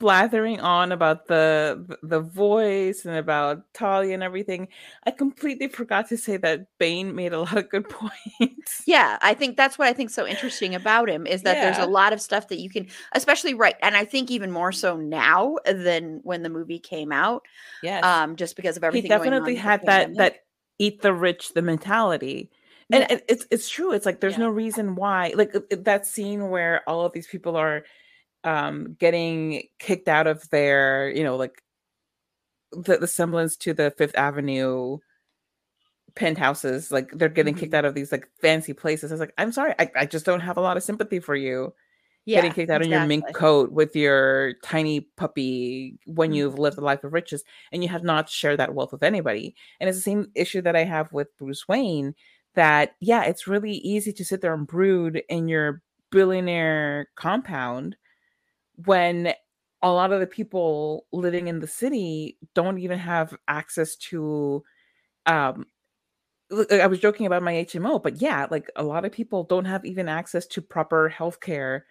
blathering 0.00 0.58
on 0.60 0.90
about 0.90 1.26
the 1.28 1.96
the 2.02 2.18
voice 2.20 3.04
and 3.04 3.14
about 3.16 3.62
Talia 3.74 4.14
and 4.14 4.22
everything, 4.24 4.66
I 5.06 5.12
completely 5.12 5.68
forgot 5.68 6.08
to 6.08 6.16
say 6.16 6.36
that 6.38 6.66
Bane 6.78 7.14
made 7.14 7.32
a 7.32 7.38
lot 7.40 7.56
of 7.56 7.68
good 7.68 7.88
points. 7.88 8.82
Yeah, 8.86 9.18
I 9.22 9.34
think 9.34 9.56
that's 9.56 9.78
what 9.78 9.86
I 9.86 9.92
think 9.92 10.10
so 10.10 10.26
interesting 10.26 10.74
about 10.74 11.08
him 11.08 11.26
is 11.26 11.42
that 11.42 11.60
there's 11.60 11.78
a 11.78 11.86
lot 11.86 12.12
of 12.12 12.20
stuff 12.20 12.48
that 12.48 12.58
you 12.58 12.68
can, 12.70 12.88
especially 13.12 13.54
right, 13.54 13.76
and 13.82 13.96
I 13.96 14.04
think 14.04 14.30
even 14.32 14.50
more 14.50 14.72
so 14.72 14.96
now 14.96 15.56
than 15.64 16.20
when 16.24 16.42
the 16.42 16.50
movie 16.50 16.80
came 16.80 17.12
out, 17.12 17.44
Yeah, 17.82 18.00
um, 18.02 18.34
just 18.34 18.56
because 18.56 18.76
of 18.76 18.82
he 18.82 18.86
everything. 18.88 19.10
going 19.10 19.32
on 19.32 19.40
definitely 19.42 19.54
had 19.56 19.82
that 19.86 20.16
that 20.16 20.36
eat 20.78 21.02
the 21.02 21.12
rich 21.14 21.52
the 21.54 21.62
mentality. 21.62 22.50
And 22.92 23.02
Yeah. 23.02 23.12
it- 23.18 23.24
it's 23.28 23.46
it's 23.52 23.68
true. 23.68 23.92
It's 23.92 24.04
like 24.06 24.18
there's 24.20 24.34
Yeah. 24.34 24.46
no 24.46 24.48
reason 24.50 24.96
why. 24.96 25.32
Like 25.36 25.54
uh, 25.54 25.60
that 25.70 26.06
scene 26.06 26.48
where 26.50 26.82
all 26.88 27.04
of 27.04 27.12
these 27.12 27.28
people 27.28 27.54
are 27.56 27.84
um 28.44 28.94
getting 28.98 29.64
kicked 29.78 30.08
out 30.08 30.26
of 30.26 30.48
their, 30.50 31.10
you 31.10 31.24
know, 31.24 31.36
like 31.36 31.62
the, 32.72 32.98
the 32.98 33.06
semblance 33.06 33.56
to 33.58 33.74
the 33.74 33.90
Fifth 33.92 34.16
Avenue 34.16 34.98
penthouses, 36.14 36.90
like 36.90 37.10
they're 37.12 37.28
getting 37.28 37.54
Mm-hmm. 37.54 37.60
kicked 37.60 37.74
out 37.74 37.84
of 37.84 37.94
these 37.94 38.12
like 38.12 38.28
fancy 38.40 38.72
places. 38.72 39.10
I 39.12 39.14
was 39.14 39.20
like, 39.20 39.34
I'm 39.38 39.52
sorry, 39.52 39.74
I, 39.78 39.90
I 39.96 40.06
just 40.06 40.26
don't 40.26 40.40
have 40.40 40.56
a 40.56 40.60
lot 40.60 40.76
of 40.76 40.82
sympathy 40.82 41.20
for 41.20 41.36
you. 41.36 41.72
getting 42.34 42.52
kicked 42.52 42.70
out 42.70 42.82
in 42.82 42.90
your 42.90 43.00
mink 43.00 43.32
coat 43.32 43.72
with 43.72 43.96
your 43.96 44.54
tiny 44.62 45.00
puppy 45.16 45.98
when 46.06 46.32
you've 46.32 46.58
lived 46.58 46.76
Mm-hmm. 46.76 46.82
a 46.82 46.84
life 46.84 47.04
of 47.04 47.12
riches 47.12 47.44
and 47.72 47.82
you 47.82 47.88
have 47.88 48.04
not 48.04 48.28
shared 48.28 48.58
that 48.58 48.74
wealth 48.74 48.92
with 48.92 49.02
anybody. 49.02 49.54
And 49.80 49.88
it's 49.88 49.98
the 49.98 50.02
same 50.02 50.30
issue 50.34 50.62
that 50.62 50.76
I 50.76 50.84
have 50.84 51.12
with 51.12 51.36
Bruce 51.38 51.66
Wayne 51.68 52.14
that, 52.54 52.94
yeah, 53.00 53.24
it's 53.24 53.46
really 53.48 53.74
easy 53.74 54.12
to 54.12 54.24
sit 54.24 54.40
there 54.42 54.54
and 54.54 54.66
brood 54.66 55.22
in 55.28 55.48
your 55.48 55.82
billionaire 56.10 57.08
compound 57.16 57.96
when 58.86 59.34
a 59.82 59.92
lot 59.92 60.12
of 60.12 60.20
the 60.20 60.26
people 60.26 61.06
living 61.12 61.48
in 61.48 61.60
the 61.60 61.66
city 61.66 62.38
don't 62.54 62.78
even 62.78 62.98
have 62.98 63.36
access 63.48 63.96
to 63.96 64.62
um 65.26 65.66
I 66.70 66.86
was 66.88 66.98
joking 66.98 67.26
about 67.26 67.42
my 67.44 67.52
HMO, 67.52 67.98
but 67.98 68.20
yeah, 68.20 68.46
like 68.50 68.70
a 68.74 68.82
lot 68.82 69.04
of 69.04 69.12
people 69.12 69.44
don't 69.44 69.66
have 69.66 69.84
even 69.84 70.08
access 70.08 70.46
to 70.48 70.62
proper 70.62 71.08
health 71.08 71.40
care 71.40 71.86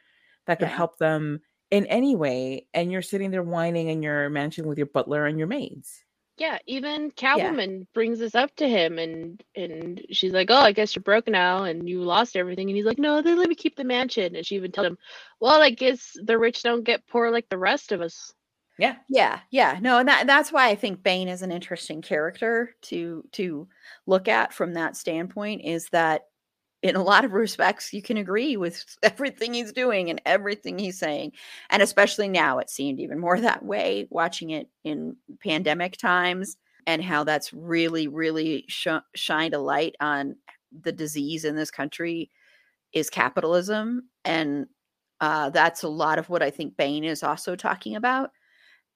that 0.48 0.60
could 0.60 0.68
Yeah. 0.68 0.70
help 0.70 0.98
them 0.98 1.42
in 1.72 1.86
any 1.88 2.16
way. 2.16 2.68
And 2.74 2.92
you're 2.92 3.02
sitting 3.02 3.32
there 3.32 3.44
whining 3.44 3.88
in 3.88 4.04
your 4.04 4.30
mansion 4.30 4.68
with 4.68 4.78
your 4.78 4.88
butler 4.88 5.26
and 5.26 5.38
your 5.40 5.48
maids. 5.48 6.04
Yeah, 6.40 6.60
even 6.68 7.12
Catwoman 7.12 7.88
brings 7.94 8.20
this 8.20 8.36
up 8.36 8.56
to 8.58 8.68
him, 8.70 8.98
and 9.00 9.44
and 9.56 10.02
she's 10.12 10.34
like, 10.34 10.50
"Oh, 10.52 10.56
I 10.58 10.72
guess 10.74 10.96
you're 10.96 11.04
broke 11.04 11.28
now, 11.28 11.66
and 11.66 11.88
you 11.90 12.02
lost 12.04 12.38
everything." 12.38 12.70
And 12.70 12.78
he's 12.78 12.86
like, 12.86 13.00
"No, 13.00 13.22
they 13.22 13.36
let 13.36 13.50
me 13.50 13.56
keep 13.56 13.76
the 13.78 13.84
mansion." 13.86 14.36
And 14.36 14.46
she 14.46 14.56
even 14.56 14.72
tells 14.72 14.88
him, 14.88 14.98
"Well, 15.42 15.62
I 15.62 15.72
guess 15.72 16.14
the 16.24 16.40
rich 16.40 16.64
don't 16.64 16.86
get 16.86 17.08
poor 17.08 17.32
like 17.32 17.50
the 17.50 17.58
rest 17.60 17.92
of 17.92 18.02
us." 18.02 18.34
Yeah. 18.80 18.98
Yeah, 19.10 19.42
yeah. 19.52 19.80
No, 19.82 20.00
and 20.00 20.08
that 20.10 20.28
that's 20.28 20.52
why 20.52 20.70
I 20.70 20.76
think 20.76 21.04
Bane 21.04 21.30
is 21.30 21.42
an 21.44 21.52
interesting 21.52 22.02
character 22.02 22.76
to 22.84 23.24
to 23.34 23.68
look 24.08 24.28
at 24.28 24.54
from 24.54 24.74
that 24.76 24.98
standpoint 24.98 25.64
is 25.66 25.90
that 25.92 26.24
in 26.82 26.96
a 26.96 27.04
lot 27.04 27.26
of 27.26 27.34
respects 27.34 27.94
you 27.94 28.02
can 28.02 28.18
agree 28.18 28.56
with 28.58 28.84
everything 29.04 29.54
he's 29.54 29.72
doing 29.72 30.10
and 30.10 30.22
everything 30.26 30.80
he's 30.80 31.00
saying. 31.00 31.34
And 31.70 31.82
especially 31.82 32.28
now 32.28 32.60
it 32.60 32.70
seemed 32.70 33.00
even 33.00 33.20
more 33.20 33.40
that 33.42 33.64
way 33.64 34.08
watching 34.10 34.52
it 34.52 34.70
in 34.84 35.16
pandemic 35.44 35.98
times 35.98 36.58
and 36.88 37.04
how 37.04 37.24
that's 37.24 37.54
really 37.54 38.08
really 38.08 38.66
sh- 38.68 38.88
shined 39.16 39.54
a 39.54 39.60
light 39.60 39.96
on 40.00 40.36
the 40.82 40.92
disease 40.92 41.46
in 41.46 41.56
this 41.56 41.72
country 41.72 42.30
is 42.94 43.10
capitalism 43.10 44.10
and 44.26 44.68
uh, 45.22 45.50
that's 45.50 45.84
a 45.84 45.90
lot 45.90 46.18
of 46.18 46.30
what 46.30 46.42
I 46.42 46.50
think 46.50 46.78
Bane 46.78 47.04
is 47.04 47.24
also 47.24 47.56
talking 47.56 47.96
about 47.96 48.32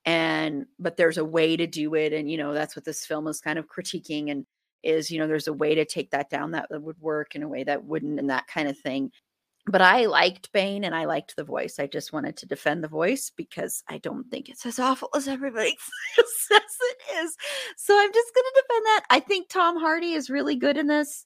and 0.05 0.65
but 0.79 0.97
there's 0.97 1.17
a 1.17 1.25
way 1.25 1.55
to 1.55 1.67
do 1.67 1.93
it 1.95 2.13
and 2.13 2.29
you 2.29 2.37
know 2.37 2.53
that's 2.53 2.75
what 2.75 2.85
this 2.85 3.05
film 3.05 3.27
is 3.27 3.41
kind 3.41 3.59
of 3.59 3.67
critiquing 3.67 4.31
and 4.31 4.45
is 4.83 5.11
you 5.11 5.19
know 5.19 5.27
there's 5.27 5.47
a 5.47 5.53
way 5.53 5.75
to 5.75 5.85
take 5.85 6.11
that 6.11 6.29
down 6.29 6.51
that, 6.51 6.67
would 6.71 6.99
work 6.99 7.35
in 7.35 7.43
a 7.43 7.47
way 7.47 7.63
that 7.63 7.85
wouldn't 7.85 8.19
and 8.19 8.29
that 8.29 8.47
kind 8.47 8.67
of 8.67 8.77
thing. 8.77 9.11
But 9.65 9.81
i 9.81 10.05
liked 10.05 10.51
bane 10.51 10.83
and 10.83 10.93
i 10.95 11.05
liked 11.05 11.35
the 11.35 11.43
voice. 11.43 11.79
I 11.79 11.87
just 11.87 12.13
wanted 12.13 12.37
to 12.37 12.45
defend 12.45 12.83
the 12.83 12.89
voice 12.89 13.31
because 13.35 13.83
i 13.89 13.97
don't 13.97 14.29
think 14.29 14.49
it's 14.49 14.65
as 14.65 14.79
awful 14.79 15.09
as 15.15 15.27
everybody 15.27 15.75
says 16.17 16.61
it 16.81 16.97
is. 17.17 17.37
So 17.77 17.97
i'm 17.97 18.13
just 18.13 18.35
going 18.35 18.45
to 18.45 18.63
defend 18.67 18.85
that. 18.85 19.03
I 19.09 19.19
think 19.19 19.49
tom 19.49 19.77
hardy 19.79 20.13
is 20.13 20.29
really 20.29 20.55
good 20.55 20.77
in 20.77 20.87
this. 20.87 21.25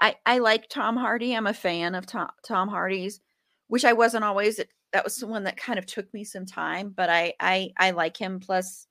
I 0.00 0.16
i 0.26 0.38
like 0.38 0.68
tom 0.68 0.96
hardy. 0.96 1.34
I'm 1.34 1.46
a 1.46 1.54
fan 1.54 1.94
of 1.94 2.06
tom 2.06 2.30
tom 2.44 2.68
hardy's. 2.68 3.20
Which 3.68 3.84
i 3.84 3.92
wasn't 3.92 4.24
always 4.24 4.60
that 4.92 5.04
was 5.04 5.16
the 5.16 5.26
one 5.26 5.44
that 5.44 5.56
kind 5.56 5.78
of 5.78 5.86
took 5.86 6.12
me 6.12 6.24
some 6.24 6.46
time 6.46 6.92
but 6.96 7.08
i 7.08 7.32
i 7.40 7.70
i 7.78 7.90
like 7.92 8.16
him 8.16 8.40
plus 8.40 8.86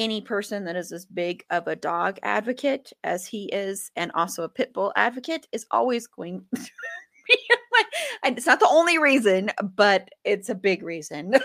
any 0.00 0.22
person 0.22 0.64
that 0.64 0.76
is 0.76 0.92
as 0.92 1.04
big 1.04 1.44
of 1.50 1.68
a 1.68 1.76
dog 1.76 2.18
advocate 2.22 2.90
as 3.04 3.26
he 3.26 3.44
is 3.52 3.90
and 3.96 4.10
also 4.14 4.42
a 4.42 4.48
pit 4.48 4.72
bull 4.72 4.94
advocate 4.96 5.46
is 5.52 5.66
always 5.70 6.06
going 6.06 6.42
to 6.54 6.60
be 7.28 7.38
and 8.24 8.38
it's 8.38 8.46
not 8.46 8.60
the 8.60 8.68
only 8.68 8.98
reason 8.98 9.50
but 9.76 10.08
it's 10.24 10.48
a 10.48 10.54
big 10.54 10.82
reason. 10.82 11.34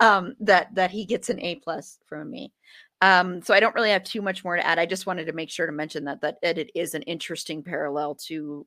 Um 0.00 0.34
that 0.40 0.74
that 0.74 0.90
he 0.90 1.04
gets 1.04 1.30
an 1.30 1.40
a 1.40 1.54
plus 1.56 1.98
from 2.06 2.28
me. 2.28 2.52
Um 3.00 3.42
so 3.42 3.54
i 3.54 3.60
don't 3.60 3.74
really 3.74 3.90
have 3.90 4.02
too 4.02 4.22
much 4.22 4.44
more 4.44 4.56
to 4.56 4.66
add. 4.66 4.78
I 4.78 4.86
just 4.86 5.06
wanted 5.06 5.26
to 5.26 5.32
make 5.32 5.50
sure 5.50 5.66
to 5.66 5.72
mention 5.72 6.04
that 6.04 6.20
that, 6.20 6.38
that 6.42 6.58
it 6.58 6.70
is 6.74 6.94
an 6.94 7.02
interesting 7.02 7.62
parallel 7.62 8.16
to 8.26 8.66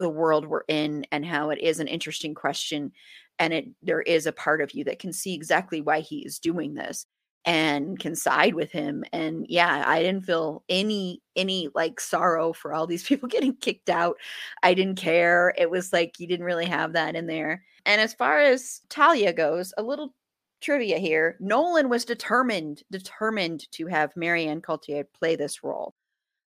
the 0.00 0.08
world 0.08 0.46
we're 0.46 0.64
in 0.68 1.06
and 1.12 1.24
how 1.24 1.50
it 1.50 1.60
is 1.60 1.78
an 1.78 1.86
interesting 1.86 2.34
question 2.34 2.92
and 3.38 3.52
it 3.52 3.66
there 3.82 4.02
is 4.02 4.26
a 4.26 4.32
part 4.32 4.60
of 4.60 4.72
you 4.72 4.84
that 4.84 4.98
can 4.98 5.12
see 5.12 5.34
exactly 5.34 5.80
why 5.80 6.00
he 6.00 6.24
is 6.24 6.38
doing 6.38 6.74
this 6.74 7.06
and 7.44 7.98
can 7.98 8.14
side 8.16 8.54
with 8.54 8.72
him 8.72 9.04
and 9.12 9.44
yeah 9.48 9.84
i 9.86 10.00
didn't 10.02 10.24
feel 10.24 10.62
any 10.68 11.20
any 11.36 11.68
like 11.74 12.00
sorrow 12.00 12.52
for 12.52 12.72
all 12.72 12.86
these 12.86 13.02
people 13.08 13.28
getting 13.28 13.54
kicked 13.56 13.90
out. 13.90 14.16
I 14.62 14.74
didn't 14.74 14.96
care. 14.96 15.54
It 15.58 15.70
was 15.70 15.92
like 15.92 16.18
you 16.18 16.26
didn't 16.26 16.46
really 16.46 16.66
have 16.66 16.92
that 16.92 17.16
in 17.16 17.26
there. 17.26 17.64
And 17.86 18.00
as 18.00 18.14
far 18.14 18.40
as 18.40 18.80
talia 18.88 19.32
goes 19.32 19.72
a 19.76 19.82
little 19.82 20.14
trivia 20.60 20.98
here 20.98 21.36
nolan 21.40 21.90
was 21.90 22.06
determined 22.06 22.82
determined 22.90 23.70
to 23.72 23.86
have 23.86 24.16
Marion 24.16 24.62
Cotillard 24.62 25.06
play 25.18 25.36
this 25.36 25.62
role. 25.62 25.94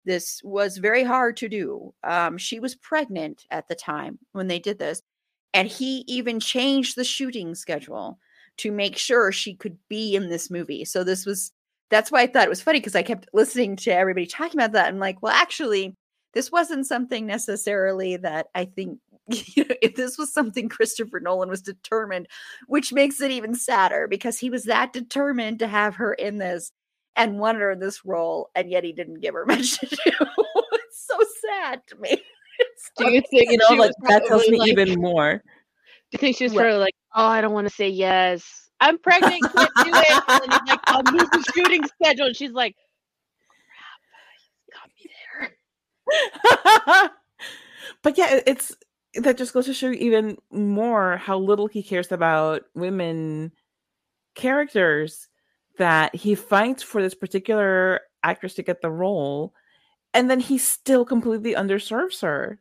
This 0.05 0.41
was 0.45 0.76
very 0.76 1.03
hard 1.03 1.37
to 1.39 1.49
do. 1.49 1.95
Um, 2.05 2.37
she 2.39 2.61
was 2.61 2.74
pregnant 2.74 3.47
at 3.51 3.68
the 3.68 3.74
time 3.74 4.18
when 4.32 4.49
they 4.49 4.59
did 4.59 4.78
this 4.78 5.03
and 5.55 5.69
he 5.69 6.05
even 6.09 6.41
changed 6.41 6.97
the 6.97 7.05
shooting 7.05 7.55
schedule 7.55 8.19
to 8.59 8.71
make 8.71 8.99
sure 8.99 9.33
she 9.33 9.55
could 9.55 9.79
be 9.89 10.15
in 10.15 10.29
this 10.29 10.51
movie. 10.51 10.85
So 10.85 11.05
this 11.05 11.25
was 11.25 11.53
that's 11.91 12.11
why 12.11 12.23
I 12.23 12.27
thought 12.27 12.45
it 12.47 12.51
was 12.51 12.63
funny 12.63 12.81
because 12.81 12.97
I 12.97 13.03
kept 13.03 13.29
listening 13.33 13.77
to 13.77 13.95
everybody 13.95 14.27
talking 14.27 14.61
about 14.61 14.73
that. 14.73 14.89
and 14.89 14.99
like, 14.99 15.23
well, 15.23 15.33
actually, 15.33 15.95
this 16.35 16.51
wasn't 16.51 16.87
something 16.87 17.27
necessarily 17.27 18.17
that 18.17 18.49
I 18.55 18.65
think 18.65 18.99
you 19.29 19.65
know, 19.65 19.75
if 19.81 19.95
this 19.95 20.19
was 20.19 20.33
something 20.33 20.69
Christopher 20.69 21.21
Nolan 21.21 21.49
was 21.49 21.63
determined, 21.63 22.27
which 22.67 22.93
makes 22.93 23.21
it 23.21 23.31
even 23.31 23.55
sadder 23.55 24.07
because 24.09 24.39
he 24.39 24.51
was 24.51 24.65
that 24.65 24.93
determined 24.93 25.61
to 25.61 25.67
have 25.67 25.95
her 25.97 26.13
in 26.13 26.39
this 26.39 26.73
and 27.17 27.39
wanted 27.39 27.61
her 27.61 27.71
in 27.71 27.79
this 27.79 28.05
role, 28.05 28.51
and 28.55 28.71
yet 28.71 28.85
he 28.85 28.93
didn't 28.93 29.21
give 29.21 29.35
her 29.35 29.47
much 29.47 29.79
to 29.79 29.87
do. 29.87 29.97
it's 30.73 31.07
so 31.07 31.19
sad 31.47 31.81
to 31.87 31.97
me. 31.97 32.21
Do 32.97 33.11
you 33.11 33.23
think 33.31 33.51
You 33.51 33.59
know, 33.59 33.75
like 33.77 33.93
that 34.09 34.27
tells 34.27 34.47
me 34.49 34.59
like- 34.59 34.71
even 34.71 35.01
more. 35.01 35.35
Do 35.39 35.43
you 36.13 36.19
think 36.19 36.37
she 36.37 36.45
was 36.45 36.53
What? 36.53 36.63
probably 36.63 36.79
like, 36.79 36.95
"Oh, 37.15 37.27
I 37.27 37.41
don't 37.41 37.53
want 37.53 37.67
to 37.69 37.75
say 37.75 37.89
yes. 37.89 38.71
I'm 38.81 38.99
pregnant. 38.99 39.43
Can't 39.53 39.71
do 39.83 39.91
it." 39.93 40.23
And 40.29 40.53
he's 40.53 40.61
like, 40.69 40.81
"I'll 40.87 41.03
lose 41.13 41.29
the 41.31 41.53
shooting 41.55 41.83
schedule." 41.87 42.27
And 42.27 42.37
she's 42.37 42.53
like, 42.53 42.77
"Crap, 44.71 44.81
got 44.81 44.91
me 44.95 45.11
there." 47.01 47.11
but 48.03 48.17
yeah, 48.19 48.41
it's 48.47 48.77
that 49.15 49.37
just 49.39 49.53
goes 49.55 49.67
to 49.67 49.75
show 49.75 49.89
you 49.89 49.95
even 49.95 50.37
more 50.53 51.17
how 51.17 51.39
little 51.39 51.67
he 51.67 51.83
cares 51.83 52.13
about 52.13 52.63
women 52.75 53.53
characters 54.35 55.29
that 55.79 56.15
he 56.15 56.35
fights 56.35 56.83
for 56.83 57.03
this 57.03 57.15
particular 57.15 58.01
actress 58.23 58.55
to 58.55 58.63
get 58.63 58.81
the 58.83 58.91
role 58.91 59.53
and 60.15 60.31
then 60.31 60.41
he 60.41 60.57
still 60.59 61.05
completely 61.05 61.55
underserves 61.55 62.23
her 62.23 62.59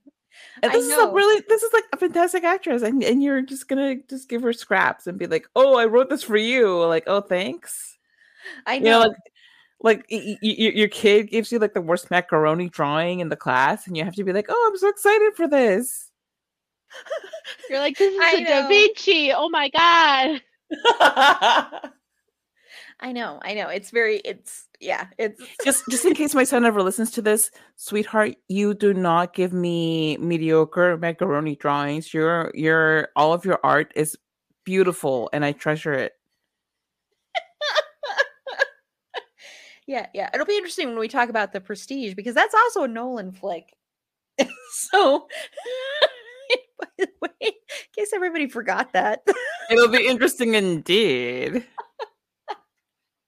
and 0.61 0.71
I 0.71 0.75
this 0.75 0.85
is 0.85 0.91
a 0.93 0.97
know. 0.97 1.13
really 1.13 1.43
this 1.47 1.63
is 1.63 1.71
like 1.73 1.83
a 1.93 1.97
fantastic 1.97 2.43
actress 2.43 2.81
and, 2.81 3.03
and 3.03 3.23
you're 3.23 3.41
just 3.41 3.67
gonna 3.67 3.95
just 4.09 4.27
give 4.27 4.41
her 4.41 4.51
scraps 4.53 5.07
and 5.07 5.17
be 5.17 5.27
like 5.27 5.47
oh 5.55 5.77
i 5.77 5.85
wrote 5.85 6.09
this 6.09 6.23
for 6.23 6.37
you 6.37 6.83
like 6.85 7.03
oh 7.07 7.21
thanks 7.21 7.97
I 8.65 8.75
you 8.75 8.81
know. 8.81 9.01
know 9.03 9.07
like 9.07 9.17
like 9.81 10.05
y- 10.11 10.37
y- 10.41 10.55
y- 10.59 10.71
your 10.75 10.87
kid 10.87 11.29
gives 11.29 11.51
you 11.51 11.59
like 11.59 11.73
the 11.73 11.81
worst 11.81 12.09
macaroni 12.11 12.69
drawing 12.69 13.19
in 13.19 13.29
the 13.29 13.35
class 13.35 13.87
and 13.87 13.95
you 13.95 14.03
have 14.03 14.15
to 14.15 14.23
be 14.23 14.33
like 14.33 14.47
oh 14.49 14.69
i'm 14.69 14.77
so 14.77 14.89
excited 14.89 15.33
for 15.35 15.47
this 15.47 16.09
You're 17.69 17.79
like, 17.79 17.97
"This 17.97 18.13
is 18.13 18.19
I 18.21 18.31
a 18.33 18.43
Da 18.45 18.61
know. 18.61 18.67
Vinci. 18.67 19.31
Oh 19.33 19.49
my 19.49 19.69
god." 19.69 20.41
I 22.99 23.11
know, 23.11 23.39
I 23.41 23.53
know. 23.53 23.67
It's 23.69 23.89
very, 23.89 24.17
it's 24.17 24.67
yeah, 24.83 25.07
it's 25.17 25.41
just 25.63 25.83
just 25.89 26.05
in 26.05 26.13
case 26.13 26.35
my 26.35 26.43
son 26.43 26.65
ever 26.65 26.83
listens 26.83 27.11
to 27.11 27.21
this 27.21 27.49
sweetheart 27.75 28.35
you 28.47 28.73
do 28.73 28.93
not 28.93 29.33
give 29.33 29.53
me 29.53 30.17
mediocre 30.17 30.97
macaroni 30.97 31.55
drawings 31.55 32.13
your 32.13 32.51
your 32.53 33.09
all 33.15 33.33
of 33.33 33.45
your 33.45 33.59
art 33.63 33.91
is 33.95 34.17
beautiful 34.65 35.29
and 35.33 35.43
i 35.43 35.51
treasure 35.51 35.93
it 35.93 36.13
yeah, 39.87 40.07
yeah. 40.13 40.29
It'll 40.33 40.45
be 40.45 40.57
interesting 40.57 40.89
when 40.89 40.99
we 40.99 41.07
talk 41.07 41.29
about 41.29 41.53
the 41.53 41.61
Prestige 41.61 42.13
because 42.13 42.35
that's 42.35 42.53
also 42.53 42.83
a 42.83 42.87
Nolan 42.87 43.31
flick. 43.31 43.73
so, 44.71 45.27
by 46.79 46.87
the 46.97 47.09
way, 47.21 47.29
in 47.41 47.51
case 47.95 48.13
everybody 48.13 48.47
forgot 48.47 48.93
that, 48.93 49.25
it'll 49.69 49.89
be 49.89 50.07
interesting 50.07 50.55
indeed 50.55 51.65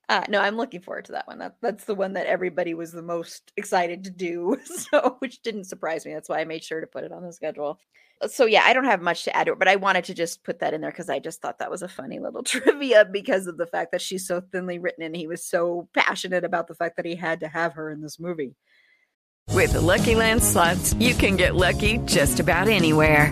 Uh, 0.08 0.24
no, 0.30 0.40
I'm 0.40 0.58
looking 0.58 0.82
forward 0.82 1.06
to 1.06 1.14
that 1.14 1.28
one. 1.28 1.40
That, 1.40 1.56
that's 1.62 1.86
the 1.86 1.96
one 1.96 2.14
that 2.14 2.28
everybody 2.28 2.74
was 2.74 2.92
the 2.92 3.02
most 3.02 3.52
excited 3.58 4.04
to 4.04 4.12
do. 4.12 4.58
So, 4.66 5.16
which 5.20 5.42
didn't 5.42 5.66
surprise 5.66 6.06
me. 6.06 6.14
That's 6.14 6.30
why 6.30 6.40
I 6.40 6.46
made 6.46 6.64
sure 6.64 6.82
to 6.82 6.88
put 6.88 7.04
it 7.04 7.12
on 7.12 7.24
the 7.24 7.34
schedule. 7.34 7.80
Uh, 8.22 8.28
So, 8.28 8.46
yeah, 8.46 8.64
I 8.64 8.74
don't 8.74 8.86
have 8.86 9.02
much 9.02 9.24
to 9.24 9.36
add 9.36 9.46
to 9.46 9.54
it, 9.54 9.60
but 9.60 9.68
I 9.68 9.78
wanted 9.78 10.04
to 10.06 10.14
just 10.14 10.44
put 10.44 10.60
that 10.60 10.74
in 10.74 10.82
there 10.82 10.92
because 10.92 11.10
I 11.10 11.20
just 11.20 11.42
thought 11.42 11.60
that 11.60 11.72
was 11.72 11.82
a 11.82 11.88
funny 11.88 12.20
little 12.20 12.44
trivia 12.52 13.06
because 13.06 13.48
of 13.48 13.58
the 13.58 13.68
fact 13.68 13.92
that 13.92 14.02
she's 14.02 14.28
so 14.28 14.42
thinly 14.52 14.78
written 14.80 15.04
and 15.04 15.16
he 15.16 15.28
was 15.28 15.44
so 15.46 15.88
passionate 15.94 16.44
about 16.44 16.68
the 16.68 16.76
fact 16.76 16.98
that 16.98 17.06
he 17.06 17.16
had 17.16 17.40
to 17.40 17.48
have 17.48 17.74
her 17.74 17.92
in 17.92 18.02
this 18.02 18.20
movie. 18.20 18.56
With 19.52 19.74
the 19.74 19.82
Lucky 19.82 20.16
Land 20.16 20.44
slots, 20.44 20.94
you 20.96 21.14
can 21.14 21.38
get 21.38 21.56
lucky 21.56 22.00
just 22.00 22.40
about 22.40 22.68
anywhere. 22.68 23.32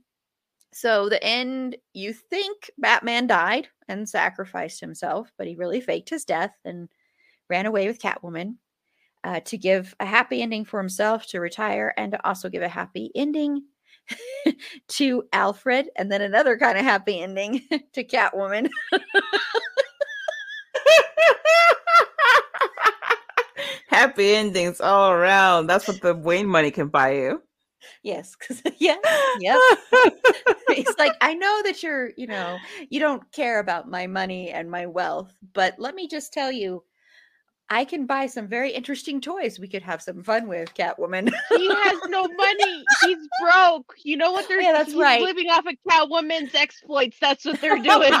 So, 0.73 1.09
the 1.09 1.21
end, 1.23 1.75
you 1.93 2.13
think 2.13 2.71
Batman 2.77 3.27
died 3.27 3.67
and 3.87 4.07
sacrificed 4.07 4.79
himself, 4.79 5.31
but 5.37 5.47
he 5.47 5.55
really 5.55 5.81
faked 5.81 6.09
his 6.09 6.23
death 6.23 6.53
and 6.63 6.87
ran 7.49 7.65
away 7.65 7.87
with 7.87 8.01
Catwoman 8.01 8.55
uh, 9.23 9.41
to 9.41 9.57
give 9.57 9.95
a 9.99 10.05
happy 10.05 10.41
ending 10.41 10.65
for 10.65 10.79
himself 10.79 11.27
to 11.27 11.39
retire 11.39 11.93
and 11.97 12.13
to 12.13 12.27
also 12.27 12.49
give 12.49 12.63
a 12.63 12.69
happy 12.69 13.11
ending 13.15 13.63
to 14.87 15.23
Alfred 15.33 15.89
and 15.95 16.11
then 16.11 16.21
another 16.21 16.57
kind 16.57 16.77
of 16.77 16.83
happy 16.83 17.19
ending 17.19 17.61
to 17.93 18.03
Catwoman. 18.03 18.69
Happy 23.87 24.33
endings 24.33 24.81
all 24.81 25.11
around. 25.11 25.67
That's 25.67 25.87
what 25.87 26.01
the 26.01 26.15
Wayne 26.15 26.47
money 26.47 26.71
can 26.71 26.87
buy 26.87 27.11
you. 27.15 27.43
Yes, 28.03 28.35
because, 28.37 28.61
yeah, 28.79 28.97
yep. 29.39 29.57
He's 30.67 30.95
like, 30.97 31.13
I 31.21 31.33
know 31.33 31.61
that 31.63 31.83
you're, 31.83 32.11
you 32.17 32.27
know, 32.27 32.61
you 32.89 32.99
don't 32.99 33.29
care 33.31 33.59
about 33.59 33.89
my 33.89 34.07
money 34.07 34.51
and 34.51 34.69
my 34.71 34.85
wealth, 34.85 35.33
but 35.53 35.75
let 35.77 35.95
me 35.95 36.07
just 36.07 36.33
tell 36.33 36.51
you, 36.51 36.83
I 37.73 37.85
can 37.85 38.05
buy 38.05 38.27
some 38.27 38.47
very 38.47 38.71
interesting 38.71 39.21
toys 39.21 39.57
we 39.57 39.67
could 39.69 39.81
have 39.81 40.01
some 40.01 40.23
fun 40.23 40.47
with, 40.49 40.73
Catwoman. 40.73 41.31
He 41.49 41.67
has 41.73 41.99
no 42.09 42.27
money. 42.27 42.83
He's 43.01 43.17
broke. 43.41 43.93
You 44.03 44.17
know 44.17 44.31
what 44.33 44.47
they're 44.49 44.61
Yeah, 44.61 44.73
that's 44.73 44.91
he's 44.91 44.99
right. 45.01 45.21
living 45.21 45.49
off 45.49 45.65
of 45.65 45.75
Catwoman's 45.89 46.53
exploits. 46.53 47.15
That's 47.21 47.45
what 47.45 47.61
they're 47.61 47.77
doing. 47.81 48.11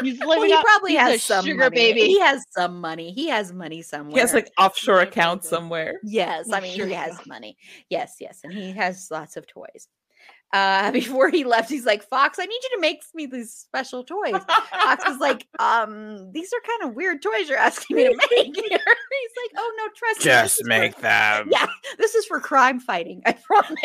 He's 0.00 0.18
living 0.20 0.28
well, 0.28 0.42
he 0.44 0.52
off 0.52 0.64
probably 0.64 0.92
he's 0.92 1.00
has 1.00 1.14
a 1.16 1.18
some 1.18 1.44
sugar 1.44 1.58
money. 1.58 1.74
baby. 1.74 2.00
He 2.02 2.20
has 2.20 2.44
some 2.50 2.80
money. 2.80 3.12
He 3.12 3.28
has 3.28 3.52
money 3.52 3.82
somewhere. 3.82 4.14
He 4.14 4.20
has 4.20 4.32
like 4.32 4.50
offshore 4.58 5.00
accounts 5.00 5.48
somewhere. 5.48 5.94
yes, 6.04 6.52
I 6.52 6.60
mean 6.60 6.76
sure 6.76 6.86
he 6.86 6.92
he 6.92 6.96
has 6.98 7.16
does. 7.16 7.26
money. 7.26 7.56
Yes, 7.90 8.16
yes, 8.20 8.40
and 8.44 8.52
he 8.52 8.70
has 8.72 9.08
lots 9.10 9.36
of 9.36 9.46
toys. 9.48 9.88
Uh, 10.52 10.90
before 10.92 11.28
he 11.28 11.44
left, 11.44 11.68
he's 11.68 11.84
like, 11.84 12.02
"Fox, 12.02 12.38
I 12.38 12.46
need 12.46 12.60
you 12.62 12.70
to 12.76 12.80
make 12.80 13.02
me 13.14 13.26
these 13.26 13.52
special 13.52 14.04
toys." 14.04 14.40
Fox 14.70 15.04
was 15.06 15.18
like, 15.18 15.46
"Um, 15.58 16.30
these 16.32 16.52
are 16.52 16.60
kind 16.66 16.90
of 16.90 16.96
weird 16.96 17.22
toys 17.22 17.48
you're 17.48 17.58
asking 17.58 17.96
me 17.96 18.04
to 18.04 18.16
make." 18.16 18.54
here." 18.54 18.54
he's 18.56 18.70
like, 18.70 19.52
"Oh 19.56 19.72
no, 19.76 19.88
trust 19.96 20.24
me. 20.24 20.30
this 20.30 20.58
is 20.60 20.66
for- 20.94 21.02
them. 21.02 21.48
Yeah, 21.50 21.66
this 21.98 22.14
is 22.14 22.24
for 22.26 22.40
crime 22.40 22.80
fighting. 22.80 23.22
I 23.26 23.32
promise." 23.32 23.80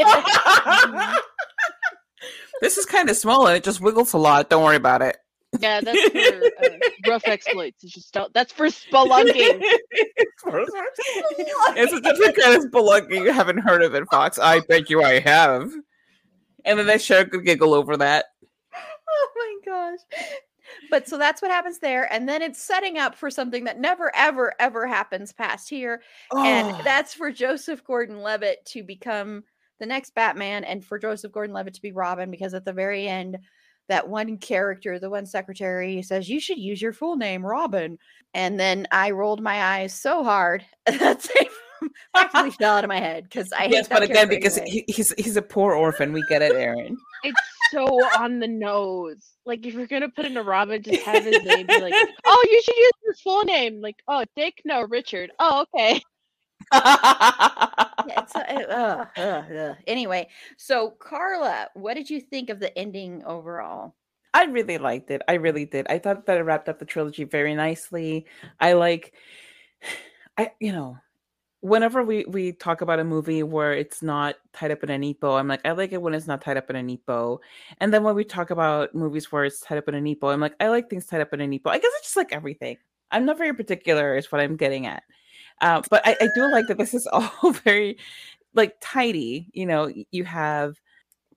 this 2.61 2.77
is 2.77 2.85
kind 2.85 3.09
of 3.09 3.17
small 3.17 3.47
and 3.47 3.57
it 3.57 3.63
just 3.63 3.81
wiggles 3.81 4.13
a 4.13 4.17
lot. 4.17 4.49
Don't 4.49 4.63
worry 4.63 4.75
about 4.75 5.01
it. 5.01 5.17
Yeah, 5.59 5.81
that's 5.81 6.01
for 6.09 6.17
uh, 6.65 6.69
rough 7.07 7.23
exploits. 7.25 7.83
It's 7.83 7.93
just 7.93 8.13
don't, 8.13 8.33
that's 8.33 8.53
for 8.53 8.67
spelunking. 8.67 9.61
it's 11.75 11.93
a 11.93 11.99
different 11.99 12.37
kind 12.37 12.55
of 12.55 12.71
spelunking 12.71 13.25
you 13.25 13.33
haven't 13.33 13.57
heard 13.57 13.83
of 13.83 13.93
it, 13.93 14.05
Fox. 14.09 14.39
I 14.39 14.61
bet 14.61 14.89
you 14.89 15.03
I 15.03 15.19
have. 15.19 15.69
And 16.65 16.77
then 16.79 16.87
that 16.87 17.01
show 17.01 17.25
could 17.25 17.45
giggle 17.45 17.73
over 17.73 17.97
that. 17.97 18.25
oh 18.73 19.29
my 19.35 19.55
gosh. 19.65 19.99
But 20.89 21.07
so 21.07 21.17
that's 21.17 21.41
what 21.41 21.51
happens 21.51 21.79
there. 21.79 22.11
And 22.13 22.27
then 22.29 22.41
it's 22.41 22.61
setting 22.61 22.97
up 22.97 23.15
for 23.15 23.29
something 23.29 23.65
that 23.65 23.79
never, 23.79 24.11
ever, 24.15 24.53
ever 24.59 24.87
happens 24.87 25.33
past 25.33 25.69
here. 25.69 26.01
And 26.35 26.75
Oh. 26.75 26.81
that's 26.83 27.13
for 27.13 27.31
Joseph 27.31 27.83
Gordon 27.83 28.21
Levitt 28.21 28.63
to 28.67 28.83
become 28.83 29.43
the 29.79 29.85
next 29.85 30.13
Batman 30.15 30.63
and 30.63 30.85
for 30.85 30.97
Joseph 30.99 31.31
Gordon 31.31 31.53
Levitt 31.53 31.73
to 31.73 31.81
be 31.81 31.91
Robin 31.91 32.31
because 32.31 32.53
at 32.53 32.63
the 32.65 32.71
very 32.73 33.07
end, 33.07 33.37
that 33.89 34.07
one 34.07 34.37
character, 34.37 34.99
the 34.99 35.09
one 35.09 35.25
secretary, 35.25 36.01
says, 36.03 36.29
You 36.29 36.39
should 36.39 36.59
use 36.59 36.81
your 36.81 36.93
full 36.93 37.17
name, 37.17 37.45
Robin. 37.45 37.97
And 38.33 38.57
then 38.57 38.87
I 38.91 39.11
rolled 39.11 39.41
my 39.41 39.61
eyes 39.61 39.93
so 39.93 40.23
hard 40.23 40.63
that 40.85 41.21
they 41.21 41.49
practically 42.13 42.51
fell 42.51 42.77
out 42.77 42.83
of 42.83 42.87
my 42.87 42.99
head 42.99 43.23
because 43.23 43.51
I 43.51 43.63
hate 43.63 43.71
yes, 43.71 43.87
that 43.87 43.99
but 43.99 44.03
again, 44.03 44.29
because 44.29 44.57
anyway. 44.57 44.83
he, 44.87 44.93
he's 44.93 45.13
he's 45.17 45.35
a 45.35 45.41
poor 45.41 45.73
orphan. 45.73 46.13
We 46.13 46.23
get 46.29 46.41
it, 46.41 46.55
Erin. 46.55 46.97
It's 47.23 47.39
so 47.71 47.85
on 48.19 48.39
the 48.39 48.47
nose. 48.47 49.31
Like 49.45 49.65
if 49.65 49.73
you're 49.73 49.87
gonna 49.87 50.09
put 50.09 50.25
in 50.25 50.37
a 50.37 50.43
Robin, 50.43 50.81
just 50.81 51.01
have 51.03 51.23
his 51.23 51.43
name 51.43 51.67
be 51.67 51.81
like, 51.81 51.93
oh, 52.25 52.47
you 52.49 52.61
should 52.61 52.77
use 52.77 52.91
his 53.07 53.21
full 53.21 53.43
name. 53.43 53.81
Like, 53.81 53.97
oh, 54.07 54.25
Dick, 54.35 54.61
no, 54.65 54.81
Richard. 54.83 55.31
Oh, 55.39 55.65
okay. 55.73 56.01
Yeah, 58.07 58.21
it's, 58.23 58.35
uh, 58.35 59.05
uh, 59.19 59.21
uh, 59.21 59.53
uh. 59.53 59.75
Anyway, 59.85 60.27
so 60.57 60.89
Carla, 60.89 61.67
what 61.75 61.93
did 61.93 62.09
you 62.09 62.19
think 62.19 62.49
of 62.49 62.59
the 62.59 62.75
ending 62.77 63.23
overall? 63.25 63.93
I 64.33 64.45
really 64.45 64.77
liked 64.77 65.11
it. 65.11 65.21
I 65.27 65.33
really 65.33 65.65
did. 65.65 65.87
I 65.89 65.99
thought 65.99 66.25
that 66.25 66.37
it 66.37 66.43
wrapped 66.43 66.69
up 66.69 66.79
the 66.79 66.85
trilogy 66.85 67.25
very 67.25 67.53
nicely. 67.53 68.25
I 68.59 68.73
like 68.73 69.13
I 70.37 70.51
you 70.59 70.71
know, 70.71 70.97
whenever 71.61 72.03
we 72.03 72.25
we 72.25 72.51
talk 72.51 72.81
about 72.81 72.99
a 72.99 73.03
movie 73.03 73.43
where 73.43 73.73
it's 73.73 74.01
not 74.01 74.35
tied 74.53 74.71
up 74.71 74.83
in 74.83 74.89
a 74.89 74.97
neat 74.97 75.19
bow, 75.19 75.37
I'm 75.37 75.47
like 75.47 75.61
I 75.65 75.71
like 75.71 75.93
it 75.93 76.01
when 76.01 76.13
it's 76.13 76.27
not 76.27 76.41
tied 76.41 76.57
up 76.57 76.69
in 76.69 76.75
a 76.75 76.83
neat 76.83 77.05
bow. 77.05 77.39
And 77.79 77.93
then 77.93 78.03
when 78.03 78.15
we 78.15 78.23
talk 78.23 78.49
about 78.49 78.93
movies 78.95 79.31
where 79.31 79.45
it's 79.45 79.61
tied 79.61 79.77
up 79.77 79.87
in 79.87 79.95
a 79.95 80.01
neat 80.01 80.19
bow, 80.19 80.29
I'm 80.29 80.41
like 80.41 80.55
I 80.59 80.67
like 80.67 80.89
things 80.89 81.05
tied 81.05 81.21
up 81.21 81.33
in 81.33 81.41
a 81.41 81.47
neat 81.47 81.63
bow. 81.63 81.71
I 81.71 81.79
guess 81.79 81.91
I 81.93 81.99
just 82.03 82.17
like 82.17 82.33
everything. 82.33 82.77
I'm 83.11 83.25
not 83.25 83.37
very 83.37 83.53
particular 83.53 84.15
is 84.17 84.31
what 84.31 84.41
I'm 84.41 84.55
getting 84.57 84.85
at. 84.87 85.03
Uh, 85.61 85.81
but 85.89 86.01
I, 86.05 86.17
I 86.19 86.29
do 86.35 86.51
like 86.51 86.67
that 86.67 86.77
this 86.77 86.93
is 86.93 87.07
all 87.13 87.51
very 87.51 87.97
like 88.53 88.75
tidy. 88.81 89.49
You 89.53 89.65
know, 89.67 89.91
you 90.11 90.23
have 90.25 90.79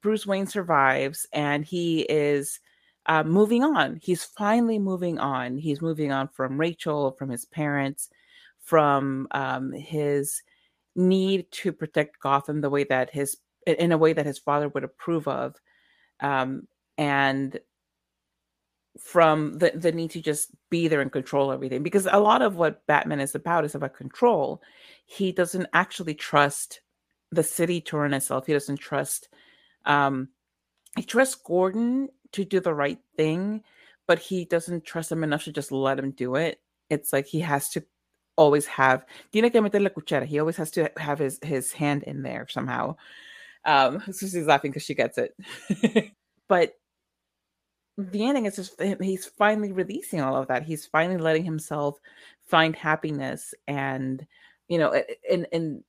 Bruce 0.01 0.27
Wayne 0.27 0.47
survives 0.47 1.27
and 1.33 1.65
he 1.65 2.03
is 2.03 2.61
uh, 3.07 3.23
moving 3.23 3.63
on. 3.65 3.99
He's 4.03 4.25
finally 4.25 4.79
moving 4.79 5.19
on. 5.19 5.59
He's 5.59 5.83
moving 5.83 6.13
on 6.13 6.29
from 6.29 6.59
Rachel, 6.59 7.13
from 7.13 7.31
his 7.31 7.45
parents, 7.45 8.09
from 8.65 9.29
um, 9.31 9.73
his 9.73 10.43
need 10.97 11.51
to 11.51 11.73
protect 11.73 12.21
Gotham 12.21 12.61
the 12.61 12.71
way 12.71 12.85
that 12.85 13.11
his 13.11 13.37
in 13.67 13.93
a 13.93 13.99
way 13.99 14.13
that 14.13 14.27
his 14.27 14.39
father 14.39 14.69
would 14.69 14.85
approve 14.85 15.27
of, 15.27 15.57
um, 16.21 16.67
and 16.99 17.59
from 18.99 19.59
the 19.59 19.73
the 19.75 19.93
need 19.93 20.11
to 20.11 20.21
just 20.21 20.51
be 20.71 20.89
there 20.89 21.01
and 21.01 21.13
control 21.13 21.53
everything. 21.53 21.83
Because 21.83 22.07
a 22.11 22.21
lot 22.21 22.43
of 22.43 22.57
what 22.57 22.87
Batman 22.87 23.21
is 23.21 23.35
about 23.35 23.65
is 23.65 23.75
about 23.75 23.95
control. 23.95 24.63
He 25.07 25.33
doesn't 25.33 25.67
actually 25.73 26.15
trust 26.15 26.81
the 27.31 27.43
city 27.43 27.81
to 27.83 27.97
run 27.97 28.15
itself. 28.15 28.47
He 28.47 28.53
doesn't 28.53 28.77
trust. 28.77 29.29
Um, 29.85 30.29
he 30.97 31.03
trusts 31.03 31.35
Gordon 31.35 32.09
to 32.33 32.45
do 32.45 32.61
the 32.61 32.75
right 32.75 32.99
thing, 33.17 33.63
but 34.07 34.19
he 34.19 34.45
doesn't 34.45 34.85
trust 34.85 35.11
him 35.11 35.25
enough 35.25 35.45
to 35.45 35.53
just 35.53 35.73
let 35.73 35.99
him 35.99 36.13
do 36.13 36.37
it. 36.37 36.61
It's 36.91 37.13
like 37.13 37.27
he 37.27 37.41
has 37.41 37.69
to 37.71 37.85
always 38.37 38.67
have 38.67 39.05
tiene 39.33 39.51
que 39.51 39.61
meter 39.61 39.81
la 39.81 39.91
cuchara. 39.91 40.25
He 40.25 40.39
always 40.39 40.57
has 40.57 40.71
to 40.73 40.91
have 40.97 41.19
his 41.19 41.39
his 41.43 41.73
hand 41.73 42.03
in 42.05 42.23
there 42.23 42.47
somehow. 42.49 42.97
Um, 43.65 44.01
Susi's 44.11 44.47
laughing 44.47 44.71
because 44.71 44.85
she 44.85 44.95
gets 44.95 45.19
it, 45.19 45.35
but 46.49 46.75
the 47.97 48.27
ending 48.27 48.47
is 48.47 48.57
just 48.57 48.81
he's 49.01 49.27
finally 49.27 49.73
releasing 49.73 50.21
all 50.21 50.37
of 50.37 50.49
that. 50.49 50.65
He's 50.65 50.87
finally 50.87 51.19
letting 51.19 51.45
himself 51.45 51.99
find 52.47 52.75
happiness, 52.75 53.55
and 53.69 54.27
you 54.69 54.79
know, 54.79 55.01
and 55.31 55.47
and 55.53 55.85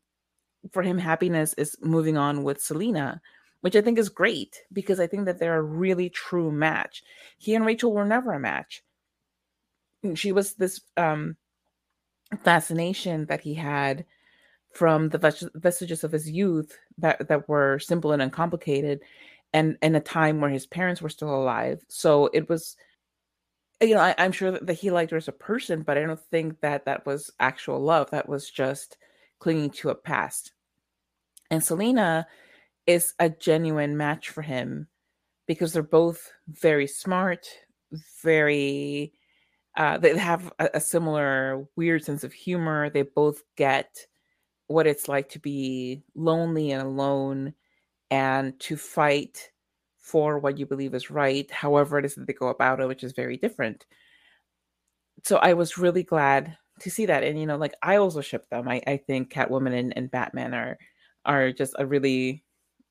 for 0.71 0.83
him, 0.83 0.97
happiness 0.97 1.53
is 1.55 1.75
moving 1.81 2.17
on 2.17 2.43
with 2.43 2.61
Selina, 2.61 3.21
which 3.61 3.75
I 3.75 3.81
think 3.81 3.97
is 3.97 4.09
great 4.09 4.61
because 4.71 4.99
I 4.99 5.07
think 5.07 5.25
that 5.25 5.39
they're 5.39 5.57
a 5.57 5.61
really 5.61 6.09
true 6.09 6.51
match. 6.51 7.03
He 7.37 7.55
and 7.55 7.65
Rachel 7.65 7.91
were 7.91 8.05
never 8.05 8.33
a 8.33 8.39
match. 8.39 8.83
She 10.13 10.31
was 10.31 10.53
this 10.53 10.81
um 10.97 11.35
fascination 12.43 13.25
that 13.25 13.41
he 13.41 13.53
had 13.53 14.05
from 14.73 15.09
the 15.09 15.17
ves- 15.17 15.49
vestiges 15.55 16.03
of 16.03 16.11
his 16.11 16.29
youth 16.29 16.77
that 16.97 17.27
that 17.27 17.47
were 17.47 17.79
simple 17.79 18.11
and 18.11 18.21
uncomplicated 18.21 18.99
and 19.53 19.77
in 19.81 19.95
a 19.95 20.01
time 20.01 20.41
where 20.41 20.49
his 20.49 20.65
parents 20.65 21.01
were 21.01 21.09
still 21.09 21.33
alive 21.33 21.81
so 21.87 22.29
it 22.33 22.49
was 22.49 22.75
you 23.81 23.93
know, 23.93 24.01
I, 24.01 24.15
I'm 24.17 24.31
sure 24.31 24.51
that 24.51 24.73
he 24.73 24.91
liked 24.91 25.11
her 25.11 25.17
as 25.17 25.27
a 25.27 25.33
person, 25.33 25.81
but 25.81 25.97
I 25.97 26.01
don't 26.01 26.19
think 26.31 26.61
that 26.61 26.85
that 26.85 27.05
was 27.05 27.31
actual 27.39 27.79
love. 27.79 28.09
That 28.11 28.29
was 28.29 28.49
just 28.49 28.97
clinging 29.39 29.71
to 29.71 29.89
a 29.89 29.95
past. 29.95 30.53
And 31.51 31.63
Selina 31.63 32.27
is 32.87 33.13
a 33.19 33.29
genuine 33.29 33.97
match 33.97 34.29
for 34.29 34.41
him 34.41 34.87
because 35.47 35.73
they're 35.73 35.83
both 35.83 36.31
very 36.47 36.87
smart, 36.87 37.47
very 38.23 39.13
uh, 39.77 39.97
they 39.97 40.17
have 40.17 40.51
a, 40.59 40.69
a 40.75 40.79
similar 40.79 41.65
weird 41.75 42.03
sense 42.03 42.23
of 42.23 42.33
humor. 42.33 42.89
They 42.89 43.01
both 43.01 43.43
get 43.55 44.05
what 44.67 44.87
it's 44.87 45.07
like 45.07 45.29
to 45.29 45.39
be 45.39 46.03
lonely 46.15 46.71
and 46.71 46.81
alone 46.81 47.53
and 48.09 48.59
to 48.61 48.77
fight 48.77 49.51
for 49.97 50.39
what 50.39 50.57
you 50.57 50.65
believe 50.65 50.93
is 50.93 51.09
right, 51.09 51.49
however 51.49 51.97
it 51.97 52.05
is 52.05 52.15
that 52.15 52.27
they 52.27 52.33
go 52.33 52.47
about 52.47 52.79
it, 52.79 52.87
which 52.87 53.03
is 53.03 53.11
very 53.13 53.37
different. 53.37 53.85
So 55.23 55.37
I 55.37 55.53
was 55.53 55.77
really 55.77 56.03
glad 56.03 56.55
to 56.79 56.91
see 56.91 57.07
that. 57.07 57.23
And 57.23 57.39
you 57.39 57.45
know, 57.45 57.57
like 57.57 57.73
I 57.81 57.97
also 57.97 58.21
ship 58.21 58.47
them. 58.49 58.67
I, 58.67 58.81
I 58.85 58.97
think 58.97 59.31
Catwoman 59.31 59.77
and, 59.77 59.97
and 59.97 60.11
Batman 60.11 60.53
are 60.53 60.77
are 61.25 61.51
just 61.51 61.73
a 61.79 61.85
really 61.85 62.43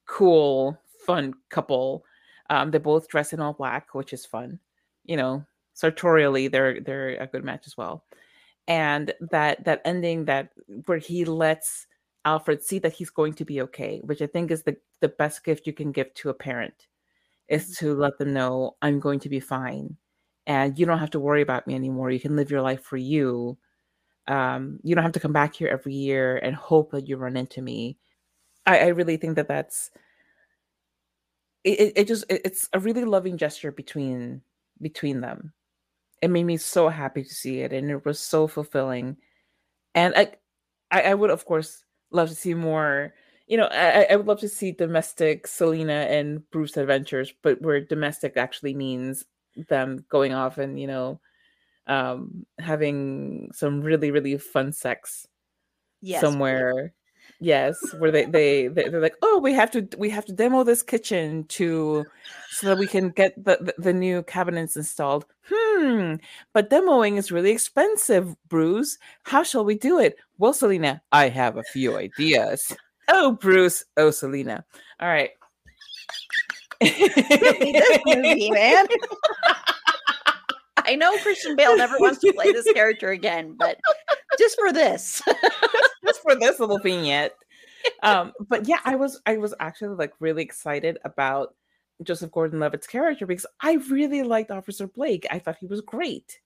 cool, 0.07 0.77
fun 1.07 1.35
couple. 1.51 2.05
Um, 2.51 2.71
they 2.71 2.79
both 2.79 3.09
dress 3.09 3.33
in 3.33 3.41
all 3.41 3.53
black, 3.53 3.95
which 3.95 4.13
is 4.13 4.27
fun. 4.27 4.59
You 5.05 5.17
know, 5.17 5.47
sartorially, 5.75 6.49
they're 6.49 6.81
they're 6.81 7.11
a 7.23 7.27
good 7.27 7.45
match 7.45 7.67
as 7.67 7.77
well. 7.77 8.05
And 8.69 9.13
that 9.31 9.65
that 9.65 9.83
ending 9.85 10.25
that 10.27 10.51
where 10.87 10.99
he 10.99 11.25
lets 11.27 11.87
Alfred 12.25 12.63
see 12.63 12.79
that 12.81 12.95
he's 12.95 13.11
going 13.11 13.35
to 13.35 13.45
be 13.45 13.61
okay, 13.63 14.01
which 14.05 14.23
I 14.23 14.27
think 14.27 14.51
is 14.51 14.63
the 14.63 14.77
the 15.01 15.09
best 15.11 15.45
gift 15.45 15.67
you 15.67 15.73
can 15.75 15.93
give 15.93 16.15
to 16.15 16.31
a 16.31 16.35
parent, 16.35 16.89
is 17.49 17.65
Mm-hmm. 17.65 17.87
to 17.87 17.95
let 17.95 18.19
them 18.19 18.33
know 18.33 18.77
I'm 18.83 19.01
going 19.01 19.21
to 19.21 19.29
be 19.29 19.41
fine, 19.41 19.97
and 20.47 20.79
you 20.79 20.87
don't 20.87 20.99
have 21.01 21.11
to 21.11 21.21
worry 21.21 21.43
about 21.43 21.67
me 21.67 21.75
anymore. 21.75 22.11
You 22.11 22.21
can 22.21 22.37
live 22.37 22.51
your 22.51 22.63
life 22.63 22.83
for 22.83 22.97
you. 22.97 23.59
Um, 24.29 24.81
you 24.83 24.95
don't 24.95 25.05
have 25.05 25.13
to 25.13 25.21
come 25.21 25.33
back 25.35 25.55
here 25.55 25.69
every 25.69 25.95
year 25.95 26.39
and 26.39 26.57
hope 26.57 26.93
that 26.93 27.09
you 27.09 27.17
run 27.19 27.37
into 27.37 27.61
me. 27.63 27.99
I, 28.67 28.79
I 28.81 28.87
really 28.89 29.19
think 29.19 29.37
that 29.37 29.49
that's 29.49 29.91
it, 31.65 31.81
it, 31.81 31.93
it 31.97 32.09
just 32.09 32.25
it- 32.31 32.43
it's 32.45 32.69
a 32.73 32.81
really 32.81 33.05
loving 33.05 33.37
gesture 33.37 33.73
between 33.73 34.43
between 34.81 35.21
them 35.21 35.53
it 36.25 36.31
made 36.31 36.45
me 36.45 36.57
so 36.57 36.89
happy 36.89 37.23
to 37.23 37.35
see 37.35 37.61
it 37.61 37.73
and 37.73 37.91
it 37.91 38.05
was 38.07 38.19
so 38.19 38.49
fulfilling 38.49 39.17
and 39.95 40.15
i 40.17 40.33
i, 40.91 41.03
I 41.03 41.15
would 41.15 41.31
of 41.31 41.45
course 41.45 41.85
love 42.11 42.31
to 42.31 42.35
see 42.35 42.55
more 42.55 43.15
you 43.47 43.59
know 43.59 43.67
I, 43.67 44.07
I 44.11 44.17
would 44.17 44.27
love 44.27 44.41
to 44.41 44.49
see 44.49 44.73
domestic 44.73 45.47
selina 45.47 46.07
and 46.09 46.49
bruce 46.51 46.77
adventures 46.77 47.33
but 47.43 47.61
where 47.63 47.81
domestic 47.81 48.37
actually 48.37 48.75
means 48.75 49.25
them 49.69 50.05
going 50.09 50.33
off 50.35 50.59
and 50.59 50.81
you 50.81 50.87
know 50.87 51.21
um 51.87 52.47
having 52.59 53.51
some 53.53 53.83
really 53.83 54.11
really 54.11 54.39
fun 54.39 54.73
sex 54.73 55.29
Yes. 56.01 56.21
somewhere 56.21 56.95
yes 57.41 57.77
where 57.99 58.11
they, 58.11 58.25
they 58.25 58.69
they 58.69 58.89
they're 58.89 59.01
like 59.01 59.17
oh 59.23 59.39
we 59.39 59.53
have 59.53 59.71
to 59.71 59.87
we 59.99 60.09
have 60.09 60.25
to 60.25 60.33
demo 60.33 60.65
this 60.65 60.83
kitchen 60.83 61.45
to 61.45 62.05
so 62.51 62.69
that 62.69 62.79
we 62.79 62.87
can 62.87 63.11
get 63.11 63.35
the 63.43 63.59
the, 63.61 63.75
the 63.79 63.93
new 63.93 64.23
cabinets 64.23 64.77
installed. 64.77 65.27
Hmm 65.51 66.15
but 66.53 66.71
demoing 66.71 67.17
is 67.19 67.33
really 67.33 67.51
expensive 67.51 68.35
bruce. 68.49 68.99
How 69.25 69.43
shall 69.43 69.65
we 69.65 69.75
do 69.75 69.99
it? 69.99 70.17
Well 70.39 70.53
selina 70.53 71.03
i 71.13 71.29
have 71.29 71.57
a 71.57 71.65
few 71.65 71.97
ideas. 71.97 72.77
Oh 73.09 73.33
bruce. 73.33 73.85
Oh 73.97 74.11
selina. 74.11 74.65
All 75.01 75.09
right. 75.09 75.31
This 76.81 77.99
movie, 78.07 78.51
man. 78.51 78.87
I 80.87 80.97
know 80.97 81.17
Christian 81.19 81.57
Bale 81.57 81.77
never 81.77 81.99
wants 81.99 82.21
to 82.21 82.33
play 82.33 82.53
this 82.53 82.71
character 82.73 83.11
again, 83.11 83.55
but 83.59 83.79
just 84.39 84.59
for 84.59 84.73
this. 84.73 85.23
just 86.05 86.23
for 86.23 86.35
this 86.35 86.61
little 86.61 86.79
vignette. 86.79 87.35
Um, 88.03 88.33
but 88.49 88.67
yeah, 88.67 88.81
I 88.85 88.97
was 88.97 89.21
I 89.27 89.37
was 89.37 89.55
actually 89.61 89.97
like 89.97 90.13
really 90.21 90.43
excited 90.43 90.99
about 91.05 91.55
Joseph 92.03 92.33
Gordon-Levitt's 92.33 92.87
character 92.87 93.27
because 93.27 93.47
I 93.61 93.75
really 93.91 94.23
liked 94.23 94.51
Officer 94.51 94.87
Blake. 94.87 95.27
I 95.31 95.39
thought 95.39 95.57
he 95.59 95.67
was 95.67 95.81
great. 95.81 96.41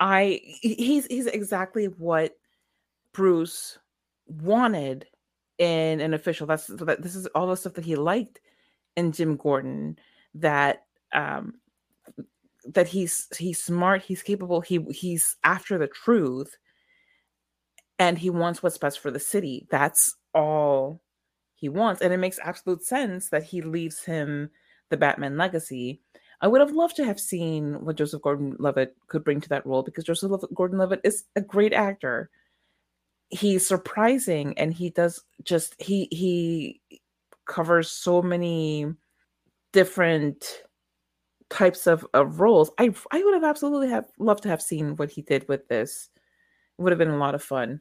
I 0.00 0.40
he's 0.60 1.06
he's 1.06 1.26
exactly 1.26 1.86
what 1.86 2.36
Bruce 3.12 3.78
wanted 4.26 5.06
in 5.58 6.00
an 6.00 6.14
official. 6.14 6.46
That's 6.46 6.66
that 6.66 7.02
this 7.02 7.16
is 7.16 7.26
all 7.28 7.48
the 7.48 7.56
stuff 7.56 7.74
that 7.74 7.84
he 7.84 7.96
liked 7.96 8.40
in 8.96 9.12
Jim 9.12 9.36
Gordon. 9.36 9.98
That 10.34 10.84
um 11.12 11.54
that 12.66 12.88
he's 12.88 13.26
he's 13.36 13.62
smart, 13.62 14.02
he's 14.02 14.22
capable, 14.22 14.60
he 14.60 14.80
he's 14.90 15.36
after 15.44 15.78
the 15.78 15.88
truth 15.88 16.56
and 17.98 18.18
he 18.18 18.30
wants 18.30 18.62
what's 18.62 18.78
best 18.78 19.00
for 19.00 19.10
the 19.10 19.20
city. 19.20 19.66
That's 19.70 20.14
all 20.34 21.00
he 21.54 21.68
wants. 21.68 22.00
And 22.00 22.12
it 22.12 22.18
makes 22.18 22.38
absolute 22.38 22.84
sense 22.84 23.30
that 23.30 23.42
he 23.42 23.62
leaves 23.62 24.04
him 24.04 24.50
the 24.90 24.96
Batman 24.96 25.36
legacy. 25.36 26.00
I 26.40 26.46
would 26.46 26.60
have 26.60 26.70
loved 26.70 26.96
to 26.96 27.04
have 27.04 27.18
seen 27.18 27.84
what 27.84 27.96
Joseph 27.96 28.22
Gordon 28.22 28.54
Levitt 28.58 28.96
could 29.08 29.24
bring 29.24 29.40
to 29.40 29.48
that 29.48 29.66
role 29.66 29.82
because 29.82 30.04
Joseph 30.04 30.30
Gordon 30.54 30.78
Levitt 30.78 31.00
is 31.02 31.24
a 31.34 31.40
great 31.40 31.72
actor. 31.72 32.30
He's 33.30 33.66
surprising 33.66 34.56
and 34.56 34.72
he 34.72 34.90
does 34.90 35.22
just 35.42 35.74
he 35.80 36.08
he 36.12 36.80
covers 37.46 37.90
so 37.90 38.22
many 38.22 38.86
different 39.72 40.62
types 41.50 41.88
of, 41.88 42.06
of 42.14 42.38
roles. 42.40 42.70
I 42.78 42.94
I 43.10 43.22
would 43.22 43.34
have 43.34 43.44
absolutely 43.44 43.88
have 43.88 44.06
loved 44.18 44.44
to 44.44 44.48
have 44.48 44.62
seen 44.62 44.94
what 44.96 45.10
he 45.10 45.22
did 45.22 45.46
with 45.48 45.66
this. 45.66 46.08
It 46.78 46.82
would 46.82 46.92
have 46.92 46.98
been 46.98 47.10
a 47.10 47.18
lot 47.18 47.34
of 47.34 47.42
fun. 47.42 47.80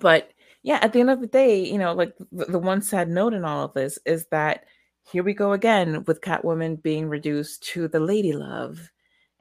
But 0.00 0.32
yeah, 0.62 0.78
at 0.82 0.92
the 0.92 1.00
end 1.00 1.10
of 1.10 1.20
the 1.20 1.26
day, 1.26 1.64
you 1.64 1.78
know, 1.78 1.92
like 1.92 2.14
the, 2.32 2.46
the 2.46 2.58
one 2.58 2.82
sad 2.82 3.08
note 3.08 3.34
in 3.34 3.44
all 3.44 3.64
of 3.64 3.74
this 3.74 3.98
is 4.04 4.26
that 4.26 4.64
here 5.10 5.22
we 5.22 5.32
go 5.32 5.52
again 5.52 6.04
with 6.04 6.20
Catwoman 6.20 6.82
being 6.82 7.08
reduced 7.08 7.62
to 7.68 7.88
the 7.88 8.00
lady 8.00 8.32
love 8.32 8.90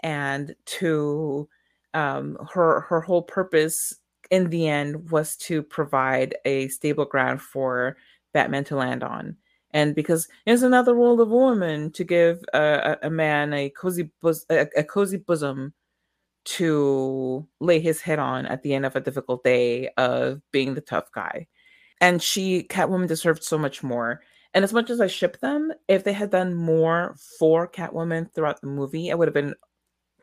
and 0.02 0.56
to 0.66 1.50
um 1.94 2.38
her 2.54 2.82
her 2.82 3.02
whole 3.02 3.24
purpose 3.24 3.96
in 4.30 4.50
the 4.50 4.68
end 4.68 5.10
was 5.10 5.36
to 5.38 5.64
provide 5.64 6.36
a 6.46 6.68
stable 6.68 7.06
ground 7.06 7.42
for 7.42 7.98
Batman 8.34 8.64
to 8.66 8.76
land 8.76 9.04
on. 9.04 9.36
And 9.72 9.96
because 9.96 10.28
it's 10.46 10.62
another 10.62 10.94
role 10.94 11.20
of 11.20 11.32
a 11.32 11.36
woman 11.36 11.92
to 11.92 12.04
give 12.04 12.44
a, 12.54 12.98
a, 13.02 13.08
a 13.08 13.10
man 13.10 13.54
a 13.54 13.70
cozy 13.72 14.12
bos- 14.22 14.46
a, 14.50 14.68
a 14.78 14.84
cozy 14.84 15.18
bosom 15.18 15.74
to 16.48 17.46
lay 17.60 17.80
his 17.80 18.00
head 18.00 18.20
on 18.20 18.46
at 18.46 18.64
the 18.64 18.74
end 18.74 18.86
of 18.86 18.96
a 18.96 19.02
difficult 19.02 19.44
day 19.44 19.90
of 19.98 20.42
being 20.52 20.74
the 20.74 20.82
tough 20.82 21.12
guy. 21.12 21.46
And 22.00 22.24
she, 22.24 22.64
Catwoman, 22.64 23.08
deserved 23.08 23.44
so 23.44 23.58
much 23.58 23.84
more. 23.84 24.22
And 24.54 24.64
as 24.64 24.72
much 24.72 24.90
as 24.90 25.02
I 25.02 25.08
ship 25.08 25.40
them, 25.42 25.74
if 25.90 26.06
they 26.06 26.14
had 26.14 26.30
done 26.30 26.56
more 26.56 27.18
for 27.38 27.68
Catwoman 27.68 28.34
throughout 28.34 28.62
the 28.62 28.68
movie, 28.68 29.12
I 29.12 29.16
would 29.16 29.28
have 29.28 29.34
been 29.34 29.56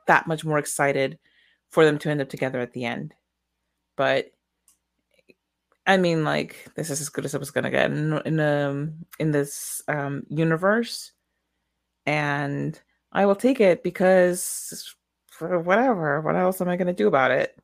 that 0.06 0.26
much 0.26 0.46
more 0.46 0.58
excited 0.58 1.18
for 1.70 1.84
them 1.84 1.98
to 1.98 2.10
end 2.10 2.22
up 2.22 2.30
together 2.30 2.60
at 2.60 2.72
the 2.72 2.86
end. 2.86 3.12
But 3.96 4.30
I 5.86 5.98
mean, 5.98 6.24
like 6.24 6.68
this 6.74 6.88
is 6.88 7.02
as 7.02 7.10
good 7.10 7.26
as 7.26 7.34
it 7.34 7.38
was 7.38 7.50
gonna 7.50 7.70
get 7.70 7.90
in 7.90 8.18
in 8.24 8.40
um 8.40 8.94
in 9.18 9.30
this 9.30 9.82
um 9.88 10.24
universe, 10.30 11.12
and 12.06 12.80
I 13.12 13.26
will 13.26 13.36
take 13.36 13.60
it 13.60 13.82
because 13.82 14.94
whatever. 15.40 16.20
What 16.20 16.36
else 16.36 16.60
am 16.60 16.68
I 16.68 16.76
gonna 16.76 16.92
do 16.92 17.08
about 17.08 17.30
it? 17.30 17.56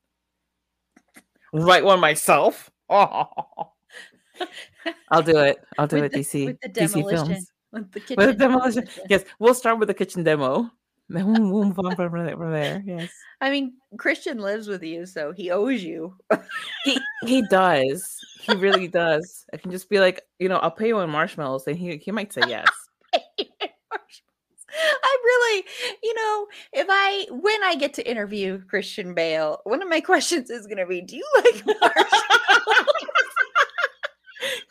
Write 1.53 1.85
one 1.85 2.01
myself. 2.01 2.71
Oh. 2.89 3.27
I'll 5.11 5.23
do 5.23 5.37
it. 5.39 5.59
I'll 5.79 5.87
do 5.87 5.97
With 5.97 6.07
it. 6.07 6.13
the- 6.13 6.19
DC 6.21 6.47
with 6.47 6.61
the 6.61 6.69
DC 6.69 7.11
films 7.11 7.51
With 7.73 7.93
the 7.93 8.01
with 8.17 8.27
the 8.29 8.33
demolition. 8.35 8.85
demolition. 8.85 8.89
Yes, 9.11 9.25
we'll 9.39 9.55
start 9.55 9.79
with 9.79 9.89
the 9.89 9.95
kitchen 9.95 10.23
demo. 10.25 10.71
Then 11.13 11.27
we'll 11.27 11.51
we'll 11.51 11.65
move 11.65 11.79
on 11.81 11.97
from 11.97 12.25
there. 12.25 12.37
From 12.37 12.53
there. 12.53 12.81
Yes, 12.87 13.11
I 13.41 13.51
mean, 13.51 13.73
Christian 13.99 14.39
lives 14.39 14.69
with 14.69 14.85
you, 14.85 15.07
so 15.07 15.33
he 15.33 15.51
owes 15.51 15.83
you. 15.83 16.15
he 16.85 17.01
he 17.27 17.43
does. 17.51 18.17
He 18.41 18.55
really 18.55 18.87
does. 18.87 19.45
I 19.53 19.57
can 19.57 19.73
just 19.73 19.91
be 19.91 19.99
like, 19.99 20.23
you 20.39 20.49
know, 20.49 20.59
I'll 20.59 20.71
pay 20.71 20.87
you 20.87 21.01
in 21.01 21.11
marshmallows, 21.11 21.67
and 21.67 21.77
he 21.77 21.97
he 21.97 22.13
might 22.13 22.33
say 22.33 22.43
yes. 22.47 22.69
I 25.03 25.19
really, 25.25 25.65
you 26.03 26.15
know, 26.15 26.47
if 26.73 26.87
I 26.89 27.27
when 27.31 27.63
I 27.65 27.75
get 27.75 27.95
to 27.95 28.09
interview 28.09 28.63
Christian 28.67 29.15
Bale, 29.15 29.61
one 29.65 29.83
of 29.83 29.89
my 29.89 30.01
questions 30.11 30.51
is 30.51 30.67
going 30.67 30.79
to 30.79 30.87
be, 30.87 31.01
"Do 31.01 31.17
you 31.17 31.27
like 31.45 31.67
marshmallows?" 31.67 32.13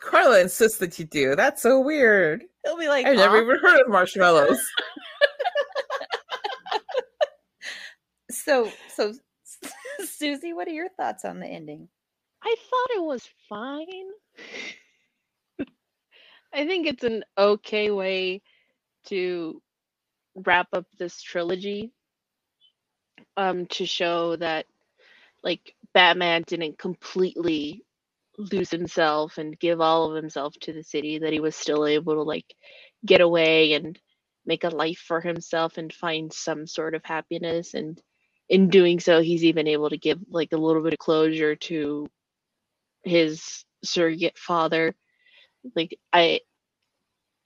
Carla 0.00 0.40
insists 0.40 0.78
that 0.78 0.98
you 0.98 1.04
do. 1.04 1.36
That's 1.36 1.62
so 1.62 1.80
weird. 1.80 2.44
He'll 2.64 2.76
be 2.76 2.88
like, 2.88 3.06
I've 3.06 3.16
never 3.16 3.40
even 3.40 3.58
heard 3.58 3.80
of 3.80 3.88
marshmallows. 3.88 4.60
So, 8.30 8.70
so 8.94 9.12
Susi, 10.04 10.52
what 10.52 10.68
are 10.68 10.72
your 10.72 10.88
thoughts 10.88 11.24
on 11.24 11.40
the 11.40 11.46
ending? 11.46 11.88
I 12.42 12.54
thought 12.70 12.96
it 12.96 13.02
was 13.02 13.28
fine. 13.48 13.86
I 16.52 16.66
think 16.66 16.86
it's 16.86 17.04
an 17.04 17.24
okay 17.36 17.90
way 17.90 18.42
to 19.06 19.60
wrap 20.36 20.68
up 20.74 20.86
this 20.98 21.22
trilogy. 21.22 21.92
um 23.38 23.66
to 23.68 23.86
show 23.86 24.36
that 24.36 24.66
like 25.44 25.74
Batman 25.94 26.44
didn't 26.46 26.78
completely 26.78 27.84
lose 28.38 28.70
himself 28.70 29.38
and 29.38 29.58
give 29.60 29.80
all 29.80 30.10
of 30.10 30.16
himself 30.16 30.54
to 30.62 30.72
the 30.74 30.84
city 30.84 31.18
that 31.20 31.32
he 31.32 31.40
was 31.40 31.56
still 31.56 31.86
able 31.86 32.14
to 32.14 32.22
like 32.22 32.46
get 33.06 33.22
away 33.22 33.74
and 33.74 33.98
make 34.46 34.64
a 34.64 34.70
life 34.70 34.98
for 35.06 35.20
himself 35.20 35.78
and 35.78 35.92
find 35.92 36.32
some 36.32 36.66
sort 36.66 36.94
of 36.94 37.02
happiness 37.04 37.74
and 37.74 38.00
in 38.48 38.68
doing 38.70 39.00
so 39.00 39.22
he's 39.22 39.44
even 39.44 39.68
able 39.68 39.90
to 39.90 39.98
give 39.98 40.18
like 40.30 40.52
a 40.52 40.56
little 40.58 40.82
bit 40.82 40.94
of 40.94 41.00
closure 41.00 41.56
to 41.56 42.08
his 43.04 43.64
surrogate 43.84 44.38
father 44.38 44.94
like 45.76 45.98
i 46.12 46.40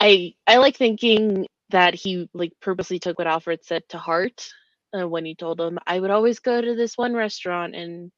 i 0.01 0.35
i 0.47 0.59
like 0.59 0.77
thinking 0.77 1.47
that 1.70 1.95
he 1.95 2.28
like 2.35 2.53
purposely 2.61 2.99
took 2.99 3.19
what 3.19 3.27
alfred 3.28 3.65
said 3.65 3.82
to 3.91 3.99
heart 3.99 4.49
uh, 4.99 5.09
when 5.09 5.24
he 5.24 5.35
told 5.35 5.61
him 5.61 5.78
i 5.86 5.99
would 5.99 6.11
always 6.11 6.41
go 6.41 6.61
to 6.61 6.74
this 6.77 6.99
one 6.99 7.15
restaurant 7.15 7.74
and 7.74 8.12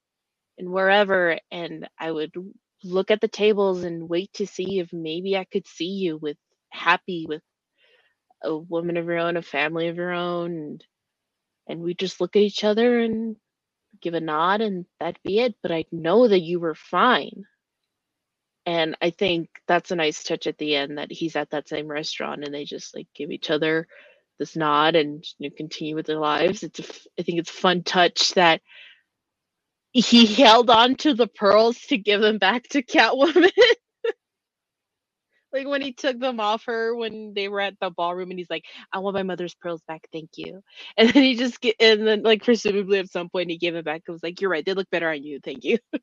and 0.58 0.70
wherever 0.70 1.38
and 1.50 1.88
i 2.00 2.10
would 2.10 2.32
look 2.84 3.10
at 3.10 3.20
the 3.20 3.28
tables 3.28 3.84
and 3.84 4.08
wait 4.08 4.32
to 4.34 4.46
see 4.46 4.80
if 4.80 4.92
maybe 4.92 5.36
i 5.36 5.44
could 5.44 5.66
see 5.66 5.86
you 5.90 6.18
with 6.18 6.36
happy 6.70 7.26
with 7.28 7.42
a 8.44 8.56
woman 8.56 8.96
of 8.96 9.06
your 9.06 9.18
own 9.18 9.36
a 9.36 9.42
family 9.42 9.88
of 9.88 9.96
your 9.96 10.12
own 10.12 10.52
and 10.52 10.84
and 11.68 11.80
we 11.80 11.94
just 11.94 12.20
look 12.20 12.36
at 12.36 12.42
each 12.42 12.64
other 12.64 13.00
and 13.00 13.36
give 14.02 14.14
a 14.14 14.20
nod 14.20 14.60
and 14.62 14.86
that'd 15.00 15.20
be 15.24 15.40
it 15.40 15.54
but 15.62 15.72
i 15.72 15.84
know 15.92 16.28
that 16.28 16.40
you 16.42 16.60
were 16.60 16.74
fine 16.76 17.44
and 18.66 18.96
i 19.00 19.10
think 19.10 19.48
that's 19.66 19.90
a 19.90 19.96
nice 19.96 20.22
touch 20.22 20.46
at 20.46 20.58
the 20.58 20.76
end 20.76 20.98
that 20.98 21.10
he's 21.10 21.36
at 21.36 21.50
that 21.50 21.68
same 21.68 21.88
restaurant 21.88 22.44
and 22.44 22.52
they 22.52 22.64
just 22.64 22.94
like 22.94 23.06
give 23.14 23.30
each 23.30 23.50
other 23.50 23.86
this 24.38 24.56
nod 24.56 24.96
and 24.96 25.24
you 25.38 25.48
know, 25.48 25.54
continue 25.56 25.94
with 25.94 26.06
their 26.06 26.18
lives. 26.18 26.62
It's 26.62 26.78
a 26.78 26.84
i 27.18 27.22
think 27.22 27.38
it's 27.38 27.50
a 27.50 27.54
fun 27.54 27.82
touch 27.82 28.34
that 28.34 28.60
he 29.92 30.26
held 30.26 30.68
on 30.68 30.96
to 30.96 31.14
the 31.14 31.26
pearls 31.26 31.78
to 31.88 31.96
give 31.96 32.20
them 32.20 32.38
back 32.38 32.64
to 32.70 32.82
catwoman. 32.82 33.50
Like 35.52 35.68
when 35.68 35.80
he 35.80 35.94
took 35.94 36.18
them 36.18 36.38
off 36.38 36.64
her 36.66 36.94
when 36.94 37.32
they 37.32 37.48
were 37.48 37.60
at 37.60 37.80
the 37.80 37.88
ballroom 37.88 38.28
and 38.28 38.38
he's 38.38 38.50
like 38.50 38.66
i 38.92 38.98
want 38.98 39.14
my 39.14 39.22
mother's 39.22 39.54
pearls 39.54 39.80
back 39.88 40.06
thank 40.12 40.30
you. 40.36 40.60
And 40.98 41.08
then 41.08 41.22
he 41.22 41.34
just 41.34 41.62
get 41.62 41.76
and 41.80 42.06
then 42.06 42.22
like 42.22 42.44
presumably 42.44 42.98
at 42.98 43.10
some 43.10 43.30
point 43.30 43.48
he 43.50 43.56
gave 43.56 43.74
it 43.74 43.84
back 43.86 44.02
and 44.06 44.12
was 44.12 44.22
like 44.22 44.40
you're 44.42 44.50
right 44.50 44.66
they 44.66 44.74
look 44.74 44.90
better 44.90 45.08
on 45.08 45.22
you 45.22 45.40
thank 45.42 45.64
you. 45.64 45.78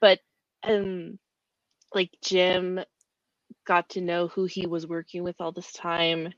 But 0.00 0.18
um 0.64 1.18
like 1.94 2.10
jim 2.22 2.80
got 3.66 3.88
to 3.90 4.00
know 4.00 4.28
who 4.28 4.44
he 4.44 4.66
was 4.66 4.86
working 4.86 5.22
with 5.22 5.36
all 5.40 5.52
this 5.52 5.72
time 5.72 6.32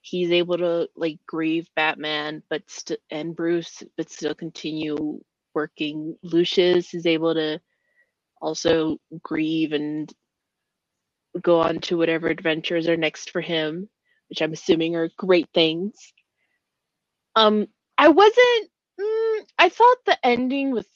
he's 0.00 0.30
able 0.32 0.58
to 0.58 0.88
like 0.96 1.18
grieve 1.26 1.68
batman 1.76 2.42
but 2.50 2.62
st- 2.68 3.00
and 3.10 3.36
bruce 3.36 3.82
but 3.96 4.10
still 4.10 4.34
continue 4.34 5.20
working 5.54 6.16
lucius 6.22 6.94
is 6.94 7.06
able 7.06 7.34
to 7.34 7.60
also 8.40 8.98
grieve 9.22 9.72
and 9.72 10.12
go 11.40 11.60
on 11.60 11.80
to 11.80 11.96
whatever 11.96 12.28
adventures 12.28 12.88
are 12.88 12.96
next 12.96 13.30
for 13.30 13.40
him, 13.40 13.88
which 14.28 14.42
I'm 14.42 14.52
assuming 14.52 14.96
are 14.96 15.10
great 15.16 15.48
things. 15.54 15.94
Um, 17.36 17.66
I 17.98 18.08
wasn't. 18.08 18.70
Mm, 19.00 19.40
I 19.58 19.68
thought 19.70 19.98
the 20.06 20.18
ending 20.26 20.72
with 20.72 20.88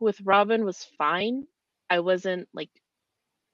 with 0.00 0.20
Robin 0.22 0.64
was 0.64 0.86
fine. 0.98 1.46
I 1.90 2.00
wasn't 2.00 2.48
like 2.54 2.70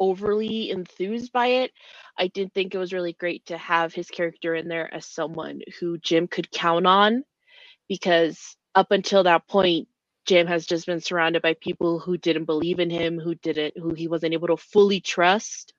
overly 0.00 0.70
enthused 0.70 1.32
by 1.32 1.46
it. 1.48 1.72
I 2.18 2.28
did 2.28 2.52
think 2.54 2.74
it 2.74 2.78
was 2.78 2.92
really 2.92 3.14
great 3.14 3.46
to 3.46 3.58
have 3.58 3.94
his 3.94 4.08
character 4.10 4.54
in 4.54 4.68
there 4.68 4.92
as 4.94 5.06
someone 5.06 5.62
who 5.80 5.98
Jim 5.98 6.28
could 6.28 6.50
count 6.50 6.86
on 6.86 7.24
because 7.88 8.56
up 8.74 8.90
until 8.92 9.24
that 9.24 9.48
point 9.48 9.88
Jim 10.26 10.46
has 10.48 10.66
just 10.66 10.86
been 10.86 11.00
surrounded 11.00 11.42
by 11.42 11.54
people 11.54 11.98
who 12.00 12.18
didn't 12.18 12.46
believe 12.46 12.80
in 12.80 12.90
him, 12.90 13.18
who 13.20 13.34
didn't 13.36 13.78
who 13.78 13.94
he 13.94 14.08
wasn't 14.08 14.34
able 14.34 14.48
to 14.48 14.56
fully 14.58 15.00
trust 15.00 15.74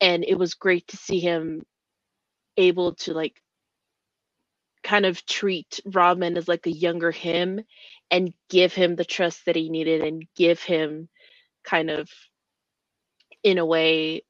and 0.00 0.24
it 0.24 0.38
was 0.38 0.54
great 0.54 0.88
to 0.88 0.98
see 0.98 1.20
him 1.20 1.64
able 2.58 2.94
to 2.96 3.14
like 3.14 3.36
kind 4.84 5.06
of 5.06 5.26
treat 5.26 5.80
Robin 5.86 6.36
as 6.38 6.48
like 6.48 6.66
a 6.66 6.72
younger 6.72 7.12
him 7.12 7.60
and 8.10 8.34
give 8.50 8.74
him 8.74 8.96
the 8.96 9.04
trust 9.06 9.46
that 9.46 9.56
he 9.56 9.70
needed 9.70 10.02
and 10.04 10.24
give 10.36 10.62
him 10.62 11.08
kind 11.64 11.90
of 11.90 12.10
in 13.42 13.58
a 13.58 13.66
way 13.66 14.22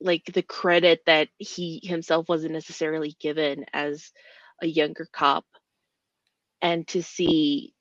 like 0.00 0.24
the 0.32 0.42
credit 0.42 1.02
that 1.06 1.28
he 1.38 1.80
himself 1.82 2.28
wasn't 2.28 2.52
necessarily 2.52 3.16
given 3.20 3.64
as 3.72 4.12
a 4.62 4.66
younger 4.66 5.08
cop. 5.12 5.44
And 6.62 6.86
to 6.88 7.02
see 7.02 7.74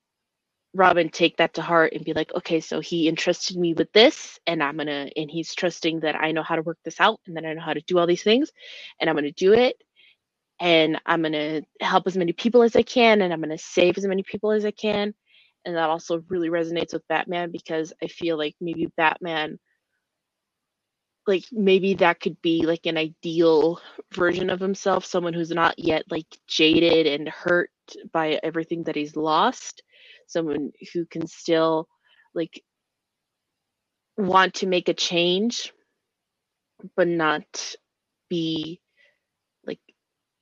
Robin 0.73 1.09
take 1.09 1.37
that 1.37 1.55
to 1.55 1.61
heart 1.61 1.93
and 1.93 2.05
be 2.05 2.13
like, 2.13 2.33
okay, 2.35 2.59
so 2.59 2.79
he 2.79 3.07
entrusted 3.07 3.57
me 3.57 3.73
with 3.73 3.91
this, 3.93 4.39
and 4.47 4.63
I'm 4.63 4.77
gonna, 4.77 5.09
and 5.15 5.29
he's 5.31 5.55
trusting 5.55 6.01
that 6.01 6.15
I 6.15 6.31
know 6.31 6.43
how 6.43 6.55
to 6.55 6.61
work 6.61 6.79
this 6.85 6.99
out, 7.01 7.19
and 7.27 7.37
that 7.37 7.45
I 7.45 7.53
know 7.53 7.61
how 7.61 7.73
to 7.73 7.81
do 7.81 7.99
all 7.99 8.07
these 8.07 8.23
things, 8.23 8.51
and 8.99 9.09
I'm 9.09 9.15
gonna 9.15 9.31
do 9.31 9.53
it, 9.53 9.77
and 10.59 11.01
I'm 11.05 11.23
gonna 11.23 11.63
help 11.81 12.07
as 12.07 12.17
many 12.17 12.33
people 12.33 12.63
as 12.63 12.75
I 12.75 12.83
can, 12.83 13.21
and 13.21 13.33
I'm 13.33 13.41
gonna 13.41 13.57
save 13.57 13.97
as 13.97 14.05
many 14.05 14.23
people 14.23 14.51
as 14.51 14.65
I 14.65 14.71
can, 14.71 15.13
and 15.65 15.75
that 15.75 15.89
also 15.89 16.23
really 16.29 16.49
resonates 16.49 16.93
with 16.93 17.07
Batman 17.07 17.51
because 17.51 17.93
I 18.01 18.07
feel 18.07 18.37
like 18.37 18.55
maybe 18.59 18.87
Batman, 18.97 19.59
like 21.27 21.45
maybe 21.51 21.95
that 21.95 22.19
could 22.19 22.41
be 22.41 22.65
like 22.65 22.85
an 22.85 22.97
ideal 22.97 23.79
version 24.13 24.49
of 24.49 24.59
himself, 24.59 25.05
someone 25.05 25.33
who's 25.33 25.51
not 25.51 25.75
yet 25.77 26.03
like 26.09 26.27
jaded 26.47 27.07
and 27.07 27.29
hurt 27.29 27.69
by 28.11 28.39
everything 28.43 28.83
that 28.83 28.95
he's 28.95 29.15
lost 29.15 29.83
someone 30.27 30.71
who 30.93 31.05
can 31.05 31.27
still 31.27 31.87
like 32.33 32.61
want 34.17 34.55
to 34.55 34.67
make 34.67 34.89
a 34.89 34.93
change 34.93 35.71
but 36.95 37.07
not 37.07 37.75
be 38.29 38.81
like 39.65 39.79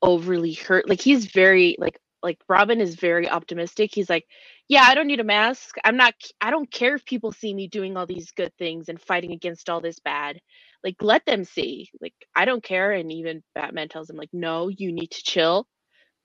overly 0.01 0.53
hurt. 0.53 0.89
Like 0.89 1.01
he's 1.01 1.25
very 1.25 1.75
like 1.77 1.99
like 2.23 2.39
robin 2.47 2.81
is 2.81 2.95
very 2.95 3.29
optimistic. 3.29 3.91
He's 3.93 4.09
like 4.09 4.25
yeah 4.71 4.85
i 4.87 4.95
don't 4.95 5.07
need 5.07 5.21
a 5.21 5.25
mask. 5.25 5.77
I'm 5.85 5.97
not 5.97 6.15
i 6.41 6.51
don't 6.51 6.71
care 6.71 6.95
if 6.95 7.05
people 7.05 7.33
see 7.33 7.53
me 7.55 7.69
doing 7.69 7.97
all 7.97 8.07
these 8.07 8.31
good 8.33 8.53
things 8.59 8.89
and 8.89 9.01
fighting 9.01 9.33
against 9.33 9.69
all 9.71 9.81
this 9.81 9.99
bad. 9.99 10.41
Like 10.85 10.97
let 11.03 11.25
them 11.27 11.45
see. 11.45 11.91
Like 12.01 12.15
i 12.35 12.45
don't 12.45 12.63
care 12.63 12.93
and 12.93 13.11
even 13.13 13.43
batman 13.55 13.89
tells 13.89 14.09
him 14.11 14.17
like 14.17 14.31
no 14.33 14.69
you 14.69 14.93
need 14.93 15.11
to 15.13 15.23
chill. 15.23 15.67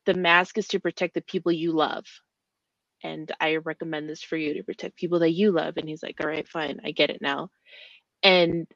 The 0.06 0.14
mask 0.14 0.58
is 0.58 0.68
to 0.70 0.80
protect 0.80 1.14
the 1.14 1.22
people 1.22 1.52
you 1.52 1.72
love. 1.74 2.06
And 3.04 3.32
I 3.40 3.56
recommend 3.58 4.10
this 4.10 4.22
for 4.22 4.36
you 4.38 4.54
to 4.56 4.64
protect 4.64 4.96
people 4.96 5.20
that 5.20 5.32
you 5.32 5.52
love. 5.52 5.76
And 5.78 5.88
he's 5.88 6.02
like, 6.02 6.16
all 6.20 6.28
right, 6.28 6.48
fine, 6.48 6.80
I 6.84 6.92
get 6.92 7.10
it 7.10 7.22
now. 7.22 7.50
And 8.24 8.68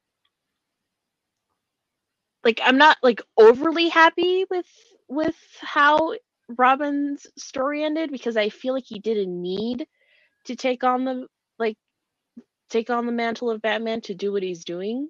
like 2.45 2.61
I'm 2.65 2.79
not 2.79 2.97
like 3.03 3.23
overly 3.39 3.89
happy 3.89 4.45
with 4.51 4.67
with 5.09 5.37
how 5.61 6.15
Robin's 6.59 7.27
story 7.37 7.85
ended 7.85 8.11
because 8.11 8.37
I 8.37 8.49
feel 8.49 8.75
like 8.75 8.87
he 8.87 8.99
didn't 8.99 9.41
need 9.41 9.87
to 10.47 10.57
take 10.57 10.85
on 10.85 11.05
the 11.05 11.27
like 11.59 11.77
take 12.71 12.91
on 12.91 13.07
the 13.07 13.13
mantle 13.13 13.51
of 13.51 13.63
Batman 13.63 14.01
to 14.03 14.15
do 14.15 14.33
what 14.33 14.43
he's 14.43 14.65
doing. 14.65 15.09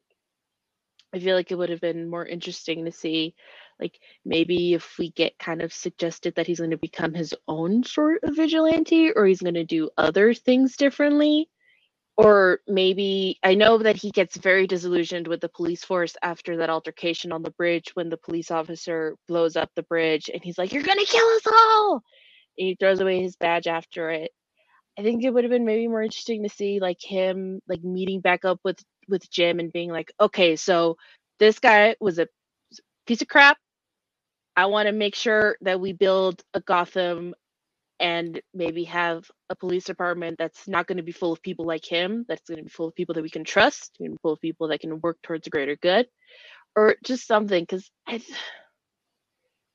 I 1.13 1.19
feel 1.19 1.35
like 1.35 1.51
it 1.51 1.59
would 1.59 1.71
have 1.71 1.81
been 1.81 2.09
more 2.09 2.25
interesting 2.25 2.85
to 2.85 2.93
see 2.93 3.35
like 3.81 3.99
maybe 4.25 4.75
if 4.75 4.97
we 4.99 5.11
get 5.11 5.39
kind 5.39 5.63
of 5.63 5.73
suggested 5.73 6.35
that 6.37 6.47
he's 6.47 6.59
going 6.61 6.71
to 6.71 6.77
become 6.77 7.15
his 7.15 7.35
own 7.49 7.83
sort 7.83 8.23
of 8.23 8.37
vigilante 8.37 9.11
or 9.13 9.27
he's 9.27 9.41
going 9.43 9.55
to 9.55 9.65
do 9.65 9.91
other 9.97 10.35
things 10.35 10.77
differently 10.77 11.49
or 12.21 12.61
maybe 12.69 13.39
I 13.43 13.55
know 13.57 13.79
that 13.79 13.97
he 13.97 14.11
gets 14.13 14.37
very 14.37 14.69
disillusioned 14.69 15.27
with 15.27 15.41
the 15.41 15.49
police 15.49 15.85
force 15.87 16.17
after 16.23 16.59
that 16.59 16.71
altercation 16.71 17.33
on 17.33 17.43
the 17.43 17.53
bridge 17.53 17.93
when 17.95 18.11
the 18.11 18.19
police 18.19 18.53
officer 18.53 19.17
blows 19.27 19.57
up 19.57 19.71
the 19.77 19.85
bridge 19.85 20.31
and 20.33 20.45
he's 20.45 20.59
like, 20.59 20.73
You're 20.75 20.85
gonna 20.85 21.07
kill 21.07 21.27
us 21.29 21.43
all 21.49 21.95
and 22.59 22.69
he 22.69 22.77
throws 22.81 23.01
away 23.01 23.23
his 23.23 23.37
badge 23.37 23.67
after 23.69 24.11
it. 24.11 24.33
I 24.99 25.03
think 25.03 25.25
it 25.25 25.31
would 25.33 25.45
have 25.45 25.53
been 25.53 25.67
maybe 25.67 25.89
more 25.89 26.03
interesting 26.03 26.45
to 26.45 26.51
see 26.51 26.81
like 26.81 26.99
him 27.03 27.61
like 27.69 27.85
meeting 27.85 28.21
back 28.21 28.45
up 28.45 28.61
with 28.65 28.79
with 29.09 29.31
Jim 29.31 29.61
and 29.61 29.73
being 29.73 29.91
like, 29.91 30.13
Okay, 30.21 30.57
so 30.57 30.99
this 31.41 31.59
guy 31.61 31.97
was 32.01 32.19
a 32.19 32.29
piece 33.07 33.23
of 33.23 33.29
crap. 33.29 33.59
I 34.57 34.67
want 34.67 34.89
to 34.89 34.93
make 34.93 35.17
sure 35.17 35.57
that 35.63 35.81
we 35.81 35.95
build 35.95 36.43
a 36.55 36.61
Gotham 36.61 37.35
and 38.01 38.41
maybe 38.55 38.85
have 38.85 39.31
a 39.51 39.55
police 39.55 39.85
department 39.85 40.39
that's 40.39 40.67
not 40.67 40.87
going 40.87 40.97
to 40.97 41.05
be 41.05 41.13
full 41.13 41.33
of 41.33 41.43
people 41.43 41.67
like 41.67 41.85
him, 41.85 42.25
that's 42.27 42.49
going 42.49 42.59
to 42.59 42.65
be 42.65 42.71
full 42.71 42.89
of 42.89 42.95
people 42.95 43.15
that 43.15 43.23
we 43.23 43.31
can 43.31 43.45
trust, 43.45 43.97
and 44.01 44.19
full 44.21 44.33
of 44.33 44.41
people 44.41 44.69
that 44.69 44.81
can 44.81 45.01
work 45.01 45.19
towards 45.23 45.47
a 45.47 45.51
greater 45.51 45.77
good, 45.77 46.07
or 46.75 46.97
just 47.05 47.27
something. 47.27 47.63
Because 47.63 47.91
I, 48.07 48.23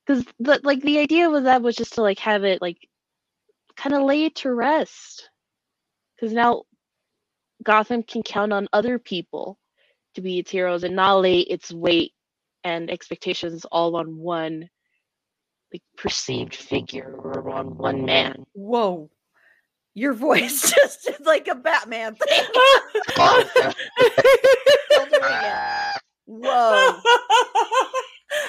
because 0.06 0.24
like 0.64 0.82
the 0.82 0.98
idea 0.98 1.30
was 1.30 1.44
that 1.44 1.62
was 1.62 1.76
just 1.76 1.94
to 1.94 2.02
like 2.02 2.18
have 2.18 2.44
it 2.44 2.60
like 2.60 2.78
kind 3.76 3.94
of 3.94 4.02
lay 4.02 4.24
it 4.24 4.34
to 4.36 4.52
rest. 4.52 5.30
Because 6.16 6.34
now 6.34 6.64
Gotham 7.62 8.02
can 8.02 8.22
count 8.22 8.52
on 8.52 8.68
other 8.72 8.98
people 8.98 9.58
to 10.14 10.20
be 10.20 10.38
its 10.38 10.50
heroes 10.50 10.82
and 10.82 10.96
not 10.96 11.20
lay 11.20 11.40
its 11.40 11.72
weight 11.72 12.12
and 12.64 12.90
expectations 12.90 13.64
all 13.70 13.96
on 13.96 14.16
one 14.16 14.68
perceived 15.96 16.54
figure 16.54 17.14
or 17.18 17.50
on 17.50 17.76
one 17.76 18.04
man. 18.04 18.44
Whoa. 18.52 19.10
Your 19.94 20.12
voice 20.12 20.72
just 20.74 21.04
did 21.06 21.24
like 21.24 21.48
a 21.48 21.54
Batman 21.54 22.14
thing. 22.16 22.44
Oh, 23.18 23.44
Still 24.90 25.06
doing 25.06 25.22
it. 25.22 26.02
Whoa. 26.26 27.00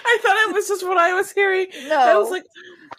I 0.05 0.17
thought 0.21 0.49
it 0.49 0.53
was 0.53 0.67
just 0.67 0.85
what 0.85 0.97
I 0.97 1.13
was 1.13 1.31
hearing. 1.31 1.67
No. 1.87 1.95
I 1.97 2.15
was 2.17 2.29
like, 2.31 2.43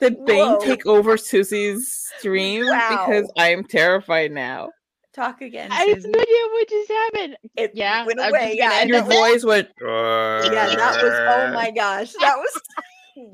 did 0.01 0.25
Bane 0.25 0.53
Whoa. 0.53 0.61
take 0.61 0.87
over 0.87 1.17
Susi's 1.17 2.09
stream? 2.19 2.61
Because 2.65 3.31
I 3.37 3.49
am 3.53 3.65
terrified 3.65 4.33
now. 4.33 4.71
Talk 5.15 5.43
again. 5.43 5.71
I 5.73 5.83
have 5.85 5.97
Susi. 6.03 6.11
no 6.11 6.21
idea 6.21 6.43
what 6.53 6.69
just 6.69 6.91
happened. 6.91 7.37
It 7.57 7.73
Yeah, 7.75 8.07
went 8.07 8.21
away. 8.21 8.55
Yeah, 8.57 8.69
gonna 8.69 8.75
I 8.75 8.81
end 8.83 8.91
Your 8.91 9.03
voice 9.03 9.45
went. 9.45 9.69
Yeah, 9.81 10.75
that 10.77 11.03
was. 11.03 11.13
Oh 11.13 11.53
my 11.53 11.71
gosh, 11.73 12.13
that 12.21 12.37
was. 12.39 12.61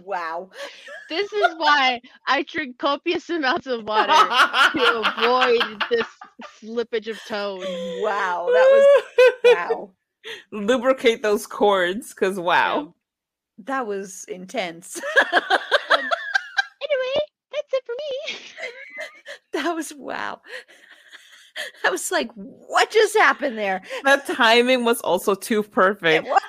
Wow. 0.05 0.51
This 1.09 1.33
is 1.33 1.55
why 1.57 2.01
I 2.27 2.43
drink 2.43 2.79
copious 2.79 3.29
amounts 3.31 3.67
of 3.67 3.85
water 3.85 4.13
to 4.13 5.03
avoid 5.05 5.83
this 5.91 6.07
slippage 6.63 7.09
of 7.09 7.23
tone. 7.27 7.61
Wow, 8.03 8.49
that 8.53 8.69
was. 8.73 9.55
Wow, 9.55 9.91
Lubricate 10.53 11.23
those 11.23 11.47
cords, 11.47 12.11
because 12.15 12.39
wow. 12.39 12.95
that 13.59 13.87
was 13.87 14.25
intense. 14.29 14.97
Um, 15.33 15.43
anyway, 16.83 17.21
that's 17.53 17.73
it 17.73 17.85
for 17.85 17.93
me. 17.93 18.37
that 19.53 19.75
was 19.75 19.93
wow. 19.95 20.41
I 21.85 21.91
was 21.91 22.11
like, 22.11 22.31
what 22.35 22.91
just 22.91 23.17
happened 23.17 23.57
there? 23.59 23.83
That 24.05 24.27
timing 24.27 24.85
was 24.85 25.01
also 25.03 25.35
too 25.37 25.61
It 25.61 25.71
perfect. 25.71 26.27
was 26.27 26.43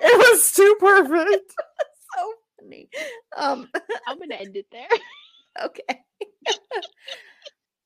It 0.00 0.18
was 0.30 0.52
too 0.52 0.76
perfect. 0.78 1.54
Funny. 2.62 2.88
Um, 3.34 3.66
I'm 4.06 4.18
gonna 4.18 4.34
end 4.34 4.56
it 4.56 4.66
there. 4.70 4.88
okay. 5.64 6.04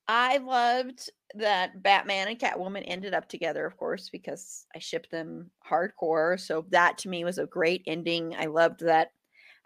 I 0.09 0.39
loved 0.39 1.09
that 1.35 1.81
Batman 1.81 2.27
and 2.27 2.37
Catwoman 2.37 2.83
ended 2.85 3.13
up 3.13 3.29
together, 3.29 3.65
of 3.65 3.77
course, 3.77 4.09
because 4.09 4.65
I 4.75 4.79
shipped 4.79 5.09
them 5.09 5.49
hardcore. 5.69 6.37
So 6.37 6.65
that 6.71 6.97
to 6.99 7.09
me 7.09 7.23
was 7.23 7.37
a 7.37 7.45
great 7.45 7.83
ending. 7.87 8.35
I 8.37 8.47
loved 8.47 8.81
that 8.81 9.11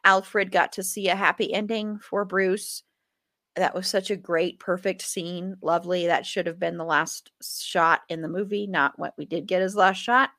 Alfred 0.04 0.52
got 0.52 0.74
to 0.74 0.84
see 0.84 1.10
a 1.10 1.16
happy 1.16 1.52
ending 1.52 1.98
for 1.98 2.26
Bruce. 2.26 2.84
That 3.56 3.74
was 3.74 3.88
such 3.88 4.12
a 4.12 4.16
great, 4.16 4.60
perfect 4.60 5.02
scene. 5.02 5.58
Lovely. 5.64 6.06
That 6.06 6.28
should 6.28 6.46
have 6.46 6.60
been 6.60 6.78
the 6.78 6.86
last 6.86 7.32
shot 7.44 8.02
in 8.08 8.22
the 8.22 8.30
movie, 8.30 8.68
not 8.68 9.00
what 9.00 9.16
we 9.18 9.26
did 9.26 9.48
get 9.48 9.64
as 9.64 9.76
last 9.76 9.98
shot. 9.98 10.30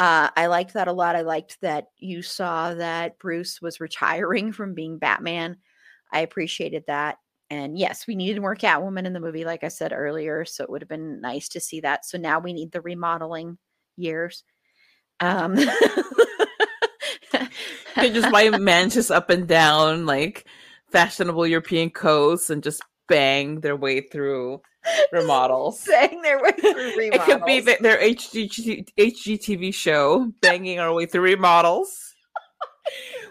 Uh, 0.00 0.30
I 0.34 0.46
liked 0.46 0.72
that 0.72 0.88
a 0.88 0.92
lot. 0.94 1.14
I 1.14 1.20
liked 1.20 1.60
that 1.60 1.88
you 1.98 2.22
saw 2.22 2.72
that 2.72 3.18
Bruce 3.18 3.60
was 3.60 3.80
retiring 3.80 4.50
from 4.56 4.72
being 4.72 4.98
Batman. 4.98 5.58
I 6.10 6.20
appreciated 6.20 6.84
that. 6.86 7.18
And 7.50 7.76
yes, 7.78 8.06
we 8.06 8.14
needed 8.14 8.40
more 8.40 8.56
Catwoman 8.56 9.04
in 9.04 9.12
the 9.12 9.20
movie, 9.20 9.44
like 9.44 9.62
I 9.62 9.68
said 9.68 9.92
earlier. 9.92 10.46
So 10.46 10.64
it 10.64 10.70
would 10.70 10.80
have 10.80 10.88
been 10.88 11.20
nice 11.20 11.50
to 11.50 11.60
see 11.60 11.80
that. 11.80 12.06
So 12.06 12.16
now 12.16 12.38
we 12.38 12.54
need 12.54 12.72
the 12.72 12.80
remodeling 12.80 13.58
years. 13.96 14.42
Um, 15.18 15.56
just 15.56 15.76
buy 18.32 18.48
mansions 18.58 19.10
up 19.10 19.28
and 19.28 19.46
down 19.46 20.06
like 20.06 20.46
fashionable 20.90 21.46
European 21.46 21.90
coasts 21.90 22.48
and 22.48 22.62
just 22.62 22.82
bang 23.10 23.60
their 23.60 23.76
way 23.76 24.00
through 24.00 24.62
remodels. 25.12 25.84
bang 25.88 26.22
their 26.22 26.40
way 26.40 26.52
through 26.52 26.96
remodels. 26.96 27.10
It 27.12 27.24
could 27.24 27.44
be 27.44 27.60
their 27.60 27.98
HG- 27.98 28.88
HGTV 28.96 29.74
show, 29.74 30.32
banging 30.40 30.78
our 30.78 30.94
way 30.94 31.04
through 31.04 31.22
remodels. 31.22 32.14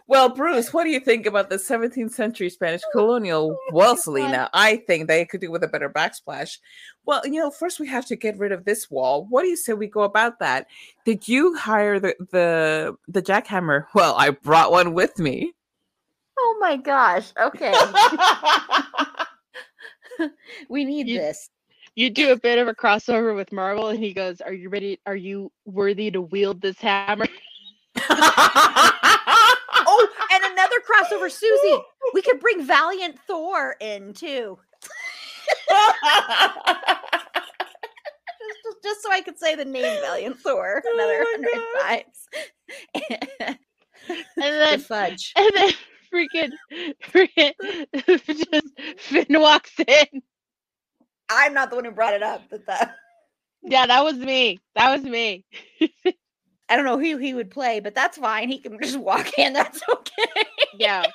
Well, 0.07 0.29
Bruce, 0.29 0.73
what 0.73 0.85
do 0.85 0.89
you 0.89 0.99
think 0.99 1.27
about 1.27 1.51
the 1.51 1.57
17th 1.57 2.13
century 2.13 2.49
Spanish 2.49 2.81
oh, 2.87 2.91
colonial 2.93 3.55
wall, 3.69 3.95
Selina? 3.95 4.49
I 4.55 4.77
think 4.87 5.07
they 5.07 5.23
could 5.23 5.39
do 5.39 5.51
with 5.51 5.63
a 5.63 5.67
better 5.67 5.87
backsplash. 5.87 6.57
Well, 7.05 7.21
you 7.25 7.39
know, 7.39 7.51
first 7.51 7.79
we 7.79 7.87
have 7.89 8.07
to 8.07 8.15
get 8.15 8.39
rid 8.39 8.51
of 8.51 8.65
this 8.65 8.89
wall. 8.89 9.27
What 9.29 9.43
do 9.43 9.49
you 9.49 9.55
say 9.55 9.73
we 9.73 9.85
go 9.85 10.01
about 10.01 10.39
that? 10.39 10.65
Did 11.05 11.27
you 11.27 11.55
hire 11.55 11.99
the 11.99 12.15
the 12.31 12.95
the 13.07 13.21
jackhammer? 13.21 13.85
Well, 13.93 14.15
I 14.17 14.31
brought 14.31 14.71
one 14.71 14.93
with 14.95 15.19
me. 15.19 15.53
Oh 16.39 16.57
my 16.59 16.77
gosh. 16.77 17.31
Okay. 17.39 17.73
we 20.69 20.85
need 20.85 21.07
You- 21.07 21.19
this. 21.19 21.49
You 21.95 22.09
do 22.09 22.31
a 22.31 22.37
bit 22.37 22.59
of 22.59 22.67
a 22.69 22.73
crossover 22.75 23.35
with 23.35 23.51
Marvel, 23.51 23.87
and 23.89 23.99
he 24.01 24.13
goes, 24.13 24.39
"Are 24.41 24.53
you 24.53 24.69
ready? 24.69 24.99
Are 25.05 25.15
you 25.15 25.51
worthy 25.65 26.09
to 26.11 26.21
wield 26.21 26.61
this 26.61 26.77
hammer?" 26.79 27.27
Oh, 29.91 30.07
and 30.31 30.43
another 30.53 30.75
crossover, 30.87 31.31
Susi. 31.31 31.77
We 32.13 32.21
could 32.21 32.39
bring 32.39 32.63
Valiant 32.63 33.17
Thor 33.27 33.75
in 33.81 34.13
too. 34.13 34.59
Just, 38.39 38.83
just 38.83 39.01
so 39.03 39.11
I 39.11 39.21
could 39.21 39.37
say 39.39 39.55
the 39.55 39.65
name 39.65 39.99
Valiant 40.01 40.37
Thor 40.39 40.81
oh 40.85 40.93
another 40.93 41.23
Oh 41.25 41.31
hundred 41.31 41.59
times. 41.81 43.57
And 44.09 44.27
the 44.37 44.59
then, 44.59 44.79
fudge. 44.79 45.33
and 45.35 45.49
then, 45.55 45.71
freaking, 46.13 46.51
freaking, 47.03 47.53
just 48.51 49.01
Finn 49.01 49.39
walks 49.41 49.73
in. 49.87 50.21
I'm 51.29 51.53
not 51.53 51.69
the 51.69 51.75
one 51.77 51.85
who 51.85 51.91
brought 51.91 52.13
it 52.13 52.23
up, 52.23 52.43
but 52.49 52.65
that 52.67 52.95
Yeah, 53.63 53.87
that 53.87 54.03
was 54.03 54.15
me. 54.17 54.59
That 54.75 54.93
was 54.95 55.03
me. 55.03 55.45
I 56.69 56.75
don't 56.75 56.85
know 56.85 56.99
who 56.99 57.17
he 57.17 57.33
would 57.33 57.51
play, 57.51 57.79
but 57.79 57.95
that's 57.95 58.17
fine. 58.17 58.49
He 58.49 58.59
can 58.59 58.79
just 58.81 58.97
walk 58.99 59.37
in. 59.39 59.53
That's 59.53 59.81
okay. 59.91 60.43
Yeah, 60.73 61.11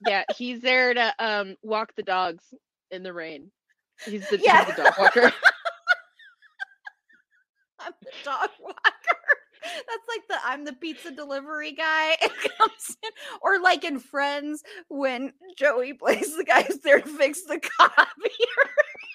yeah. 0.00 0.24
He's 0.36 0.60
there 0.62 0.94
to 0.94 1.14
um 1.18 1.56
walk 1.62 1.94
the 1.96 2.02
dogs 2.02 2.44
in 2.90 3.02
the 3.02 3.12
rain. 3.12 3.50
He's 4.04 4.28
the, 4.28 4.40
Yeah. 4.42 4.64
he's 4.64 4.66
the 4.66 4.72
dog 4.82 4.94
walker. 4.98 5.32
I'm 7.80 7.92
the 8.02 8.12
dog 8.24 8.50
walker. 8.60 8.95
That's 9.74 10.08
like 10.08 10.28
the 10.28 10.36
I'm 10.44 10.64
the 10.64 10.72
pizza 10.72 11.10
delivery 11.10 11.72
guy 11.72 12.16
or 13.42 13.60
like 13.60 13.84
in 13.84 13.98
Friends 13.98 14.62
when 14.88 15.32
Joey 15.56 15.94
plays 15.94 16.36
the 16.36 16.44
guy 16.44 16.62
who's 16.62 16.78
there 16.78 17.00
to 17.00 17.08
fix 17.08 17.42
the 17.42 17.60
copier. 17.60 18.70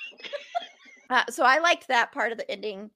uh, 1.10 1.24
so 1.30 1.44
I 1.44 1.60
liked 1.60 1.88
that 1.88 2.12
part 2.12 2.32
of 2.32 2.38
the 2.38 2.50
ending. 2.50 2.92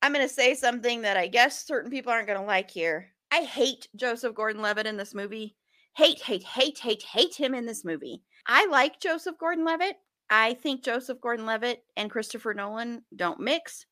I'm 0.00 0.12
going 0.12 0.26
to 0.26 0.32
say 0.32 0.54
something 0.54 1.02
that 1.02 1.16
I 1.16 1.26
guess 1.26 1.66
certain 1.66 1.90
people 1.90 2.12
aren't 2.12 2.28
going 2.28 2.38
to 2.38 2.44
like 2.44 2.70
here. 2.70 3.08
I 3.32 3.42
hate 3.42 3.88
Joseph 3.96 4.34
Gordon-Levitt 4.34 4.86
in 4.86 4.96
this 4.96 5.14
movie. 5.14 5.56
Hate, 5.96 6.20
hate, 6.20 6.44
hate, 6.44 6.78
hate, 6.78 7.02
hate 7.02 7.34
him 7.34 7.54
in 7.54 7.66
this 7.66 7.84
movie. 7.84 8.22
I 8.46 8.66
like 8.66 9.00
Joseph 9.00 9.36
Gordon-Levitt. 9.38 9.96
I 10.30 10.54
think 10.54 10.84
Joseph 10.84 11.20
Gordon-Levitt 11.20 11.82
and 11.96 12.10
Christopher 12.10 12.54
Nolan 12.54 13.02
don't 13.16 13.40
mix. 13.40 13.86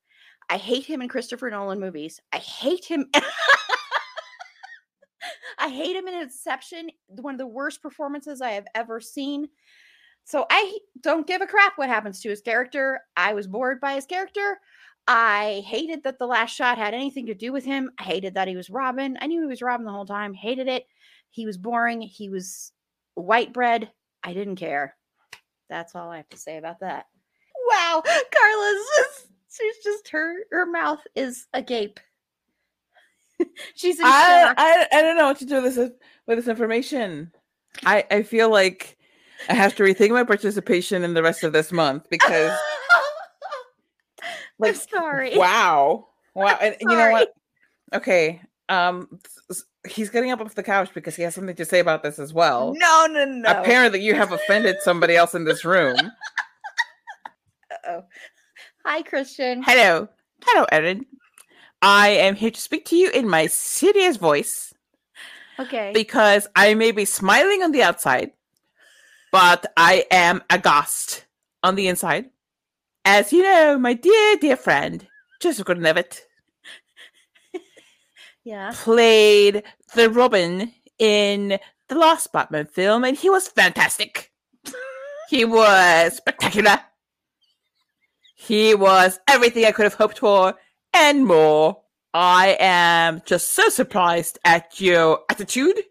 I 0.48 0.56
hate 0.58 0.86
him 0.86 1.02
in 1.02 1.08
Christopher 1.08 1.50
Nolan 1.50 1.80
movies. 1.80 2.20
I 2.32 2.38
hate 2.38 2.84
him. 2.84 3.06
I 5.58 5.68
hate 5.68 5.96
him 5.96 6.06
in 6.06 6.14
Inception, 6.14 6.90
one 7.08 7.34
of 7.34 7.38
the 7.38 7.46
worst 7.46 7.82
performances 7.82 8.40
I 8.40 8.50
have 8.50 8.66
ever 8.74 9.00
seen. 9.00 9.48
So 10.24 10.46
I 10.50 10.78
don't 11.00 11.26
give 11.26 11.40
a 11.40 11.46
crap 11.46 11.72
what 11.76 11.88
happens 11.88 12.20
to 12.20 12.28
his 12.28 12.40
character. 12.40 13.00
I 13.16 13.34
was 13.34 13.46
bored 13.46 13.80
by 13.80 13.94
his 13.94 14.06
character. 14.06 14.58
I 15.08 15.62
hated 15.66 16.02
that 16.02 16.18
the 16.18 16.26
last 16.26 16.54
shot 16.54 16.78
had 16.78 16.94
anything 16.94 17.26
to 17.26 17.34
do 17.34 17.52
with 17.52 17.64
him. 17.64 17.90
I 17.98 18.02
hated 18.02 18.34
that 18.34 18.48
he 18.48 18.56
was 18.56 18.70
Robin. 18.70 19.16
I 19.20 19.28
knew 19.28 19.40
he 19.40 19.46
was 19.46 19.62
Robin 19.62 19.86
the 19.86 19.92
whole 19.92 20.06
time. 20.06 20.34
Hated 20.34 20.66
it. 20.68 20.86
He 21.30 21.46
was 21.46 21.56
boring. 21.56 22.00
He 22.00 22.28
was 22.28 22.72
white 23.14 23.52
bread. 23.52 23.90
I 24.24 24.32
didn't 24.34 24.56
care. 24.56 24.96
That's 25.68 25.94
all 25.94 26.10
I 26.10 26.18
have 26.18 26.28
to 26.30 26.36
say 26.36 26.56
about 26.56 26.80
that. 26.80 27.06
Wow, 27.70 28.02
Carla's 28.04 28.86
just 28.96 29.26
she's 29.56 29.84
just 29.84 30.08
her 30.10 30.34
her 30.50 30.66
mouth 30.66 31.00
is 31.14 31.46
agape. 31.52 32.00
she's 33.74 33.98
I. 34.02 34.54
I 34.56 34.86
I 34.92 35.02
don't 35.02 35.16
know 35.16 35.26
what 35.26 35.38
to 35.38 35.44
do 35.46 35.62
with 35.62 35.74
this 35.74 35.90
with 36.26 36.38
this 36.38 36.48
information. 36.48 37.32
I 37.84 38.04
I 38.10 38.22
feel 38.22 38.50
like 38.50 38.96
I 39.48 39.54
have 39.54 39.74
to 39.76 39.82
rethink 39.82 40.10
my 40.10 40.24
participation 40.24 41.04
in 41.04 41.14
the 41.14 41.22
rest 41.22 41.44
of 41.44 41.52
this 41.52 41.70
month 41.72 42.08
because 42.08 42.50
I'm 44.22 44.28
like 44.58 44.74
sorry. 44.76 45.36
wow 45.36 46.06
wow 46.34 46.56
and 46.62 46.74
you 46.80 46.88
know 46.88 47.10
what 47.10 47.34
okay 47.92 48.40
um 48.70 49.20
he's 49.86 50.08
getting 50.08 50.30
up 50.32 50.40
off 50.40 50.54
the 50.54 50.62
couch 50.62 50.90
because 50.94 51.14
he 51.14 51.22
has 51.22 51.34
something 51.34 51.54
to 51.54 51.64
say 51.66 51.78
about 51.80 52.02
this 52.02 52.18
as 52.18 52.32
well 52.32 52.74
No, 52.78 53.06
no, 53.10 53.24
no. 53.26 53.50
apparently 53.50 54.00
you 54.02 54.14
have 54.14 54.32
offended 54.32 54.76
somebody 54.80 55.14
else 55.14 55.34
in 55.34 55.44
this 55.44 55.64
room 55.64 55.96
Uh-oh. 57.70 58.02
Hi, 58.86 59.02
Christian. 59.02 59.64
hello 59.64 60.08
hello 60.44 60.64
erin 60.70 61.06
i 61.82 62.08
am 62.08 62.36
here 62.36 62.52
to 62.52 62.60
speak 62.60 62.84
to 62.84 62.94
you 62.96 63.10
in 63.10 63.28
my 63.28 63.48
serious 63.48 64.16
voice 64.16 64.72
Okay. 65.58 65.90
because 65.92 66.46
i 66.54 66.72
may 66.74 66.92
be 66.92 67.04
smiling 67.04 67.62
on 67.64 67.72
the 67.72 67.82
outside 67.82 68.30
but 69.32 69.66
i 69.76 70.04
am 70.12 70.40
aghast 70.50 71.26
on 71.64 71.74
the 71.74 71.88
inside 71.88 72.30
as 73.04 73.32
you 73.32 73.42
know 73.42 73.76
my 73.76 73.92
dear 73.92 74.36
dear 74.36 74.56
friend 74.56 75.08
joseph 75.40 75.66
gordon-levitt 75.66 76.22
yeah. 78.44 78.70
played 78.72 79.64
the 79.94 80.08
Robin 80.10 80.72
in 81.00 81.58
the 81.88 81.94
last 81.94 82.32
Batman 82.32 82.66
film, 82.66 83.04
and 83.04 83.16
he 83.16 83.28
was 83.30 83.48
fantastic. 83.48 84.32
he 85.30 85.44
was 85.44 86.16
spectacular. 86.16 86.80
He 88.38 88.74
was 88.74 89.18
everything 89.26 89.64
I 89.64 89.72
could 89.72 89.84
have 89.84 89.94
hoped 89.94 90.18
for 90.18 90.54
and 90.92 91.26
more. 91.26 91.80
I 92.12 92.56
am 92.60 93.22
just 93.24 93.54
so 93.54 93.70
surprised 93.70 94.38
at 94.44 94.78
your 94.78 95.20
attitude 95.30 95.82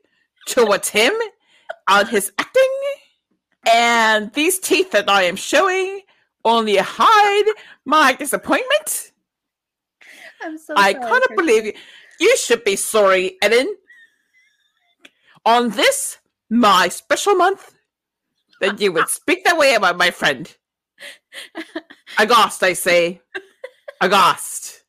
towards 0.47 0.89
him 0.89 1.11
and 1.89 2.07
his 2.07 2.31
acting. 2.37 2.77
And 3.67 4.31
these 4.33 4.59
teeth 4.59 4.91
that 4.91 5.09
I 5.09 5.23
am 5.23 5.35
showing 5.35 6.01
only 6.45 6.77
hide 6.77 7.55
my 7.83 8.13
disappointment. 8.13 9.11
I'm 10.41 10.57
so 10.59 10.75
sorry. 10.75 10.79
I 10.79 10.93
sorry, 10.93 11.03
cannot 11.03 11.35
believe 11.35 11.65
you. 11.65 11.73
You 12.19 12.37
should 12.37 12.63
be 12.63 12.75
sorry, 12.75 13.37
Ellen. 13.41 13.75
On 15.45 15.69
this, 15.71 16.19
my 16.49 16.89
special 16.89 17.33
month, 17.33 17.73
that 18.61 18.79
you 18.79 18.91
would 18.91 19.09
speak 19.09 19.43
that 19.45 19.57
way 19.57 19.73
about 19.73 19.97
my 19.97 20.11
friend. 20.11 20.55
Aghast, 22.17 22.63
I 22.63 22.73
say. 22.73 23.21
Aghast. 24.01 24.81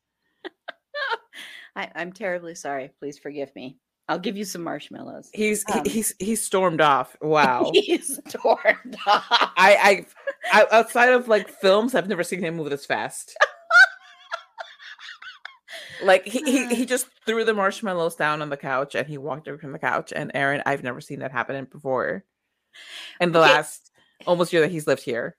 I, 1.75 1.91
I'm 1.95 2.11
terribly 2.11 2.55
sorry. 2.55 2.91
Please 2.99 3.19
forgive 3.19 3.55
me. 3.55 3.77
I'll 4.09 4.17
give 4.19 4.37
you 4.37 4.45
some 4.45 4.63
marshmallows. 4.63 5.29
He's 5.33 5.63
he- 5.65 5.73
Um. 5.79 5.85
he's 5.85 6.13
he's 6.19 6.41
stormed 6.41 6.79
off. 6.81 7.15
Wow. 7.21 7.69
He's 7.73 8.19
torn 8.29 8.95
off. 9.05 9.25
I, 9.29 10.05
I 10.51 10.61
I 10.61 10.65
outside 10.71 11.09
of 11.09 11.27
like 11.27 11.49
films, 11.49 11.93
I've 11.93 12.07
never 12.07 12.23
seen 12.23 12.39
him 12.39 12.55
move 12.55 12.69
this 12.69 12.85
fast. 12.85 13.35
like 16.03 16.25
he, 16.25 16.41
he 16.43 16.73
he 16.73 16.85
just 16.85 17.07
threw 17.25 17.43
the 17.43 17.53
marshmallows 17.53 18.15
down 18.15 18.41
on 18.41 18.49
the 18.49 18.57
couch 18.57 18.95
and 18.95 19.07
he 19.07 19.17
walked 19.17 19.47
away 19.47 19.57
from 19.57 19.71
the 19.73 19.79
couch. 19.79 20.13
And 20.15 20.31
Erin, 20.33 20.63
I've 20.65 20.83
never 20.83 21.01
seen 21.01 21.19
that 21.19 21.31
happen 21.31 21.65
before. 21.71 22.23
In 23.19 23.31
the 23.33 23.39
Okay. 23.41 23.51
last 23.53 23.91
almost 24.25 24.53
year 24.53 24.61
that 24.61 24.71
he's 24.71 24.87
lived 24.87 25.03
here. 25.03 25.35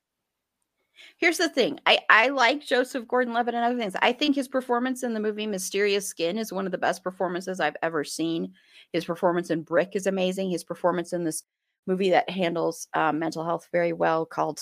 Here's 1.18 1.38
the 1.38 1.48
thing. 1.48 1.80
I, 1.84 1.98
I 2.08 2.28
like 2.28 2.64
Joseph 2.64 3.08
Gordon 3.08 3.34
Levitt 3.34 3.54
and 3.54 3.64
other 3.64 3.78
things. 3.78 3.96
I 4.00 4.12
think 4.12 4.36
his 4.36 4.48
performance 4.48 5.02
in 5.02 5.14
the 5.14 5.20
movie 5.20 5.46
Mysterious 5.46 6.06
Skin 6.06 6.38
is 6.38 6.52
one 6.52 6.64
of 6.64 6.72
the 6.72 6.78
best 6.78 7.02
performances 7.02 7.58
I've 7.58 7.76
ever 7.82 8.04
seen. 8.04 8.52
His 8.92 9.04
performance 9.04 9.50
in 9.50 9.62
Brick 9.62 9.96
is 9.96 10.06
amazing. 10.06 10.50
His 10.50 10.62
performance 10.62 11.12
in 11.12 11.24
this 11.24 11.42
movie 11.88 12.10
that 12.10 12.30
handles 12.30 12.86
um, 12.94 13.18
mental 13.18 13.44
health 13.44 13.68
very 13.72 13.92
well 13.92 14.26
called 14.26 14.60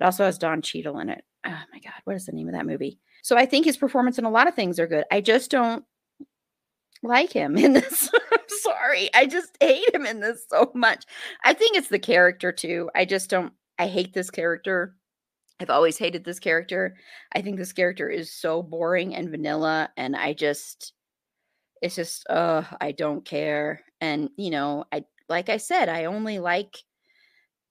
it 0.00 0.04
also 0.04 0.24
has 0.24 0.38
Don 0.38 0.62
Cheadle 0.62 0.98
in 0.98 1.08
it. 1.08 1.24
Oh 1.46 1.62
my 1.72 1.78
god, 1.78 1.92
what 2.04 2.16
is 2.16 2.26
the 2.26 2.32
name 2.32 2.48
of 2.48 2.54
that 2.54 2.66
movie? 2.66 2.98
So 3.22 3.36
I 3.36 3.46
think 3.46 3.64
his 3.64 3.76
performance 3.76 4.18
in 4.18 4.24
a 4.24 4.30
lot 4.30 4.48
of 4.48 4.54
things 4.54 4.78
are 4.78 4.86
good. 4.86 5.04
I 5.10 5.20
just 5.20 5.50
don't 5.50 5.84
like 7.02 7.32
him 7.32 7.56
in 7.56 7.72
this. 7.74 8.10
I'm 8.12 8.38
sorry. 8.48 9.10
I 9.14 9.26
just 9.26 9.56
hate 9.60 9.94
him 9.94 10.06
in 10.06 10.20
this 10.20 10.44
so 10.50 10.72
much. 10.74 11.04
I 11.44 11.54
think 11.54 11.76
it's 11.76 11.88
the 11.88 11.98
character 11.98 12.50
too. 12.50 12.90
I 12.94 13.04
just 13.04 13.30
don't 13.30 13.52
I 13.78 13.86
hate 13.86 14.14
this 14.14 14.30
character. 14.30 14.96
I've 15.60 15.70
always 15.70 15.96
hated 15.96 16.24
this 16.24 16.40
character. 16.40 16.96
I 17.32 17.40
think 17.40 17.56
this 17.56 17.72
character 17.72 18.08
is 18.08 18.32
so 18.32 18.62
boring 18.62 19.14
and 19.14 19.30
vanilla 19.30 19.90
and 19.96 20.16
I 20.16 20.32
just 20.32 20.92
it's 21.80 21.94
just 21.96 22.28
uh 22.28 22.62
I 22.80 22.92
don't 22.92 23.24
care. 23.24 23.82
And 24.00 24.30
you 24.36 24.50
know, 24.50 24.84
I 24.92 25.04
like 25.28 25.48
I 25.48 25.58
said, 25.58 25.88
I 25.88 26.06
only 26.06 26.38
like 26.38 26.76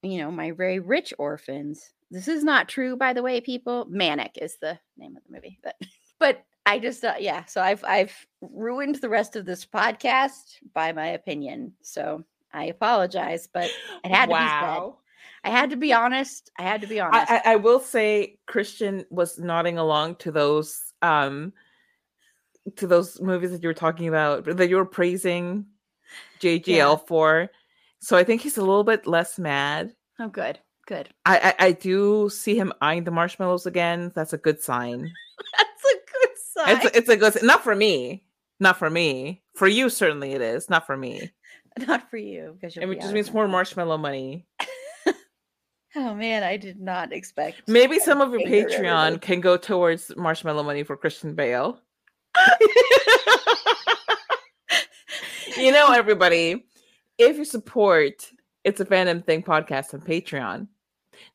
you 0.01 0.18
know, 0.18 0.31
my 0.31 0.51
very 0.51 0.80
rich 0.80 1.14
orphans. 1.18 1.93
This 2.11 2.27
is 2.27 2.43
not 2.43 2.69
true 2.69 2.95
by 2.95 3.14
the 3.14 3.23
way, 3.23 3.41
people. 3.41 3.85
Manic 3.89 4.38
is 4.41 4.57
the 4.61 4.80
name 4.97 5.18
of 5.18 5.23
the 5.23 5.34
movie. 5.34 5.60
But 5.64 5.76
but 6.19 6.43
I 6.65 6.80
just 6.80 7.03
uh, 7.03 7.15
yeah, 7.19 7.43
so 7.45 7.61
I've 7.61 7.84
I've 7.84 8.15
ruined 8.41 8.95
the 8.95 9.10
rest 9.10 9.35
of 9.35 9.45
this 9.45 9.65
podcast 9.65 10.55
by 10.73 10.93
my 10.93 11.07
opinion. 11.07 11.73
So 11.81 12.23
I 12.53 12.65
apologize, 12.65 13.49
but 13.51 13.69
it 14.03 14.11
had 14.11 14.30
to 14.30 14.35
be 14.35 14.35
said. 14.35 15.03
I 15.44 15.49
had 15.49 15.72
to 15.72 15.76
be 15.76 15.94
honest. 15.94 16.52
I 16.57 16.64
had 16.64 16.82
to 16.82 16.88
be 16.88 16.99
honest. 16.99 17.30
I, 17.30 17.38
I, 17.38 17.41
I 17.53 17.56
will 17.57 17.80
say 17.80 18.38
Christian 18.48 19.06
was 19.10 19.38
nodding 19.38 19.78
along 19.78 20.15
to 20.18 20.32
those 20.32 20.80
um 21.02 21.53
to 22.78 22.88
those 22.88 23.20
movies 23.20 23.52
that 23.52 23.61
you 23.61 23.68
were 23.68 23.74
talking 23.74 24.07
about 24.07 24.45
that 24.45 24.70
you 24.70 24.78
were 24.78 24.86
praising 24.86 25.65
JGL 26.40 27.07
for. 27.07 27.49
So 27.99 28.18
I 28.18 28.24
think 28.24 28.41
he's 28.41 28.57
a 28.57 28.61
little 28.61 28.84
bit 28.84 29.07
less 29.07 29.38
mad. 29.38 29.94
oh, 30.20 30.30
good, 30.30 30.60
good. 30.88 31.10
I, 31.26 31.53
I 31.60 31.65
I 31.68 31.72
do 31.72 32.30
see 32.30 32.57
him 32.57 32.74
eyeing 32.82 33.03
the 33.03 33.11
marshmallows 33.11 33.65
again. 33.65 34.11
That's 34.15 34.34
a 34.34 34.38
good 34.38 34.61
sign. 34.61 35.02
That's 35.57 35.84
a 35.86 35.95
good 36.11 36.38
sign. 36.38 36.76
It's 36.78 36.98
it's 36.98 37.10
a 37.10 37.18
good 37.18 37.34
sign. 37.34 37.45
not 37.45 37.64
for 37.64 37.76
me. 37.76 38.24
Not 38.60 38.78
for 38.78 38.90
me. 38.90 39.41
For 39.56 39.68
you 39.68 39.90
certainly 39.90 40.32
it 40.32 40.41
is. 40.41 40.70
Not 40.70 40.86
for 40.86 40.95
me. 40.95 41.32
Not 41.88 42.10
for 42.11 42.18
you 42.18 42.56
because 42.56 42.78
It 42.78 43.02
just 43.02 43.14
means 43.14 43.34
more 43.34 43.48
marshmallow 43.48 43.98
money. 43.98 44.45
Oh 45.95 46.15
man, 46.15 46.44
I 46.44 46.57
did 46.57 46.80
not 46.80 47.14
expect. 47.14 47.68
Maybe 47.68 47.99
some 47.99 48.20
of 48.20 48.32
your 48.32 48.41
Patreon 48.41 49.22
can 49.22 49.41
go 49.41 49.57
towards 49.57 50.11
marshmallow 50.18 50.64
money 50.64 50.84
for 50.84 50.98
Christian 50.98 51.36
Bale. 51.36 51.80
you 55.57 55.72
know, 55.72 55.91
everybody, 55.91 56.65
if 57.20 57.38
you 57.38 57.45
support 57.45 58.32
It's 58.64 58.80
a 58.80 58.86
Fandom 58.86 59.24
Thing 59.24 59.44
podcast 59.44 59.94
on 59.94 60.02
Patreon, 60.02 60.68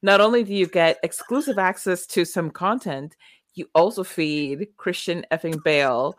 not 0.03 0.21
only 0.21 0.43
do 0.43 0.53
you 0.53 0.67
get 0.67 0.99
exclusive 1.05 1.59
access 1.59 2.05
to 2.09 2.25
some 2.25 2.51
content, 2.51 3.15
you 3.55 3.69
also 3.75 4.03
feed 4.03 4.69
Christian 4.77 5.25
effing 5.31 5.63
Bale 5.63 6.17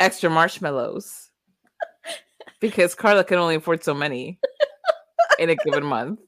extra 0.00 0.28
marshmallows 0.28 1.30
because 2.60 2.94
Carla 2.94 3.24
can 3.24 3.38
only 3.38 3.54
afford 3.56 3.82
so 3.82 3.94
many 3.94 4.38
in 5.38 5.50
a 5.50 5.56
given 5.56 5.84
month. 5.84 6.20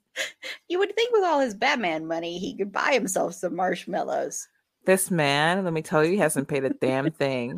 You 0.69 0.79
would 0.79 0.95
think 0.95 1.13
with 1.13 1.25
all 1.25 1.41
his 1.41 1.55
Batman 1.55 2.07
money, 2.07 2.39
he 2.39 2.57
could 2.57 2.73
buy 2.73 2.93
himself 2.93 3.35
some 3.35 3.55
marshmallows. 3.55 4.49
This 4.85 5.11
man, 5.11 5.65
let 5.65 5.73
me 5.73 5.83
tell 5.83 6.05
you, 6.05 6.13
he 6.13 6.19
hasn't 6.19 6.49
paid 6.49 6.65
a 6.65 6.71
damn 6.71 7.11
thing. 7.13 7.57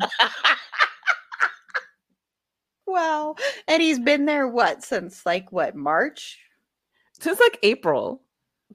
Wow, 2.85 3.35
and 3.67 3.81
he's 3.81 3.99
been 3.99 4.25
there 4.25 4.47
what 4.47 4.83
since 4.83 5.25
like 5.25 5.51
what 5.51 5.75
March? 5.75 6.39
Since 7.19 7.39
like 7.39 7.59
April. 7.61 8.21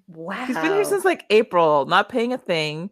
Wow, 0.06 0.44
He's 0.46 0.56
been 0.56 0.72
here 0.72 0.84
since 0.84 1.04
like 1.04 1.24
April, 1.30 1.86
not 1.86 2.08
paying 2.08 2.32
a 2.32 2.38
thing. 2.38 2.90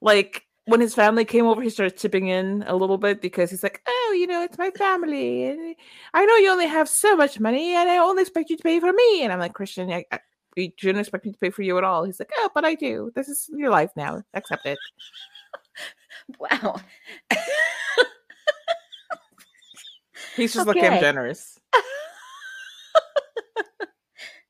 Like 0.00 0.44
when 0.66 0.80
his 0.80 0.94
family 0.94 1.24
came 1.24 1.46
over, 1.46 1.62
he 1.62 1.70
started 1.70 1.96
chipping 1.96 2.26
in 2.28 2.64
a 2.66 2.74
little 2.76 2.98
bit 2.98 3.22
because 3.22 3.50
he's 3.50 3.62
like, 3.62 3.80
"Oh, 3.86 4.16
you 4.18 4.26
know, 4.26 4.42
it's 4.42 4.58
my 4.58 4.70
family, 4.70 5.44
and 5.44 5.76
I 6.12 6.24
know 6.26 6.36
you 6.36 6.50
only 6.50 6.66
have 6.66 6.88
so 6.88 7.16
much 7.16 7.40
money, 7.40 7.74
and 7.74 7.88
I 7.88 7.98
only 7.98 8.22
expect 8.22 8.50
you 8.50 8.56
to 8.56 8.62
pay 8.62 8.80
for 8.80 8.92
me." 8.92 9.22
And 9.22 9.32
I'm 9.32 9.38
like, 9.38 9.54
"Christian, 9.54 9.90
I, 9.90 10.04
I, 10.10 10.18
you 10.56 10.72
shouldn't 10.76 10.98
expect 11.00 11.24
me 11.24 11.32
to 11.32 11.38
pay 11.38 11.50
for 11.50 11.62
you 11.62 11.78
at 11.78 11.84
all." 11.84 12.04
He's 12.04 12.18
like, 12.18 12.32
"Oh, 12.38 12.50
but 12.54 12.64
I 12.64 12.74
do. 12.74 13.12
This 13.14 13.28
is 13.28 13.48
your 13.52 13.70
life 13.70 13.90
now. 13.96 14.22
Accept 14.34 14.66
it." 14.66 14.78
wow. 16.38 16.76
He's 20.36 20.52
just 20.52 20.66
like, 20.66 20.82
"I'm 20.82 21.00
generous." 21.00 21.58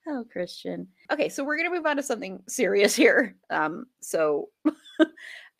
Oh, 0.08 0.24
Christian. 0.30 0.86
Okay, 1.10 1.28
so 1.28 1.42
we're 1.42 1.56
gonna 1.56 1.74
move 1.74 1.84
on 1.84 1.96
to 1.96 2.02
something 2.02 2.40
serious 2.46 2.94
here. 2.94 3.34
Um, 3.50 3.86
so 4.00 4.50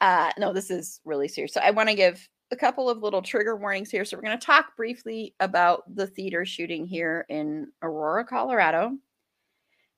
uh 0.00 0.30
no, 0.38 0.52
this 0.52 0.70
is 0.70 1.00
really 1.04 1.28
serious. 1.28 1.52
So 1.52 1.60
I 1.60 1.70
want 1.70 1.88
to 1.88 1.94
give 1.94 2.28
a 2.50 2.56
couple 2.56 2.88
of 2.88 3.02
little 3.02 3.22
trigger 3.22 3.56
warnings 3.56 3.90
here. 3.90 4.04
So 4.04 4.16
we're 4.16 4.22
gonna 4.22 4.38
talk 4.38 4.76
briefly 4.76 5.34
about 5.40 5.82
the 5.94 6.06
theater 6.06 6.44
shooting 6.44 6.86
here 6.86 7.26
in 7.28 7.72
Aurora, 7.82 8.24
Colorado. 8.24 8.92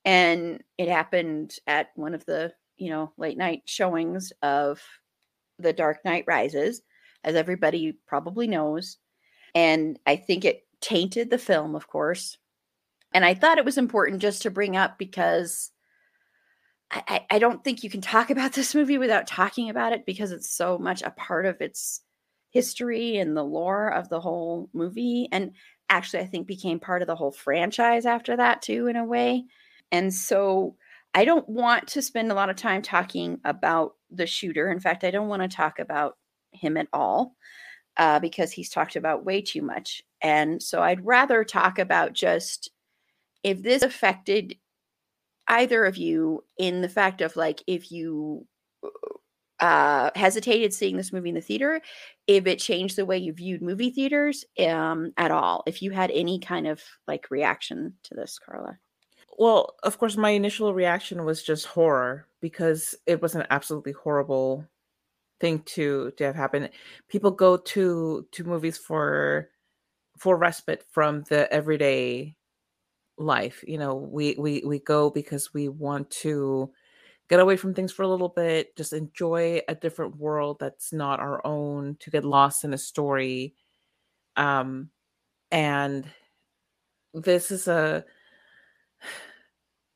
And 0.05 0.62
it 0.79 0.89
happened 0.89 1.57
at 1.66 1.91
one 1.95 2.15
of 2.15 2.25
the, 2.25 2.53
you 2.77 2.91
know, 2.91 3.12
late 3.19 3.37
night 3.37 3.62
showings 3.66 4.33
of 4.43 4.81
The 5.59 5.73
Dark 5.73 6.05
Knight 6.05 6.25
Rises, 6.27 6.83
as 7.25 7.35
everybody 7.35 7.99
probably 8.07 8.47
knows. 8.47 8.99
And 9.55 9.99
I 10.07 10.16
think 10.16 10.45
it 10.45 10.66
tainted 10.81 11.29
the 11.29 11.39
film, 11.39 11.75
of 11.75 11.89
course 11.89 12.39
and 13.12 13.25
I 13.25 13.35
thought 13.35 13.59
it 13.59 13.65
was 13.65 13.79
important 13.79 14.23
just 14.23 14.43
to 14.43 14.51
bring 14.51 14.77
up 14.77 14.99
because 14.99 15.70
I, 16.90 17.27
I, 17.31 17.39
don't 17.39 17.62
think 17.62 17.82
you 17.82 17.90
can 17.90 18.01
talk 18.01 18.31
about 18.31 18.52
this 18.52 18.74
movie 18.74 18.98
without 18.98 19.27
talking 19.27 19.70
about 19.70 19.93
it 19.93 20.06
because 20.06 20.32
it's 20.32 20.51
so 20.51 20.78
much 20.78 21.02
a 21.02 21.10
part 21.10 21.47
of 21.47 21.60
its 21.60 22.02
history 22.51 23.19
and 23.19 23.36
the 23.36 23.44
lore 23.44 23.89
of 23.93 24.09
the 24.09 24.20
whole 24.20 24.70
movie. 24.73 25.28
And 25.32 25.52
actually, 25.90 26.20
I 26.20 26.27
think 26.27 26.47
became 26.47 26.81
part 26.81 27.02
of 27.02 27.09
the 27.09 27.16
whole 27.16 27.32
franchise 27.32 28.06
after 28.06 28.36
that, 28.36 28.62
too, 28.62 28.86
in 28.86 28.97
a 28.97 29.05
way. 29.05 29.44
And 29.93 30.12
so 30.12 30.77
I 31.15 31.24
don't 31.24 31.48
want 31.48 31.89
to 31.89 32.02
spend 32.02 32.31
a 32.31 32.35
lot 32.35 32.51
of 32.51 32.56
time 32.56 32.82
talking 32.82 33.40
about 33.44 33.94
the 34.10 34.27
shooter. 34.27 34.70
In 34.70 34.81
fact, 34.81 35.05
I 35.05 35.10
don't 35.10 35.28
want 35.28 35.43
to 35.43 35.48
talk 35.48 35.78
about 35.78 36.16
him 36.52 36.77
at 36.77 36.89
all 36.93 37.35
uh, 37.97 38.19
because 38.19 38.52
he's 38.52 38.70
talked 38.70 38.97
about 38.97 39.24
way 39.24 39.43
too 39.43 39.62
much. 39.62 40.02
And 40.23 40.62
so 40.62 40.82
I'd 40.82 41.05
rather 41.05 41.44
talk 41.44 41.78
about 41.78 42.12
just 42.12 42.70
if 43.43 43.62
this 43.62 43.82
affected 43.82 44.56
either 45.49 45.85
of 45.85 45.97
you 45.97 46.45
in 46.59 46.83
the 46.83 46.89
fact 46.89 47.20
of 47.20 47.37
like 47.37 47.62
if 47.66 47.91
you 47.91 48.47
uh, 49.61 50.11
hesitated 50.15 50.73
seeing 50.73 50.97
this 50.97 51.12
movie 51.12 51.31
in 51.31 51.35
the 51.35 51.41
theater, 51.41 51.81
if 52.27 52.47
it 52.47 52.59
changed 52.59 52.97
the 52.97 53.07
way 53.07 53.19
you 53.19 53.33
viewed 53.33 53.62
movie 53.62 53.91
theaters 53.91 54.45
um, 54.66 55.12
at 55.16 55.31
all. 55.31 55.62
If 55.66 55.83
you 55.83 55.91
had 55.91 56.11
any 56.11 56.39
kind 56.39 56.66
of 56.66 56.83
like 57.07 57.31
reaction 57.31 57.95
to 58.05 58.15
this, 58.15 58.39
Carla. 58.39 58.79
Well, 59.39 59.77
of 59.83 59.99
course, 59.99 60.16
my 60.16 60.31
initial 60.31 60.75
reaction 60.75 61.25
was 61.25 61.43
just 61.43 61.66
horror 61.66 62.27
because 62.41 62.95
it 63.07 63.23
was 63.23 63.35
an 63.35 63.47
absolutely 63.51 63.93
horrible 63.93 64.65
thing 65.41 65.61
to 65.61 66.12
to 66.16 66.25
have 66.25 66.35
happened. 66.35 66.70
People 67.09 67.31
go 67.31 67.57
to 67.57 68.27
to 68.33 68.45
movies 68.45 68.77
for 68.77 69.51
for 70.19 70.37
respite 70.37 70.85
from 70.91 71.23
the 71.29 71.51
everyday 71.53 72.35
life. 73.19 73.65
You 73.66 73.78
know, 73.78 73.95
we 73.95 74.35
we 74.39 74.62
we 74.66 74.78
go 74.81 75.11
because 75.11 75.53
we 75.55 75.69
want 75.69 76.11
to 76.23 76.70
get 77.28 77.40
away 77.40 77.57
from 77.57 77.74
things 77.74 77.93
for 77.93 78.03
a 78.03 78.09
little 78.09 78.31
bit, 78.31 78.77
just 78.77 78.93
enjoy 78.93 79.61
a 79.69 79.74
different 79.74 80.16
world 80.16 80.59
that's 80.61 80.93
not 80.93 81.20
our 81.20 81.45
own, 81.47 81.97
to 82.01 82.11
get 82.11 82.24
lost 82.24 82.65
in 82.65 82.73
a 82.74 82.78
story. 82.78 83.55
Um 84.36 84.90
and 85.51 86.07
this 87.15 87.51
is 87.51 87.69
a 87.69 88.05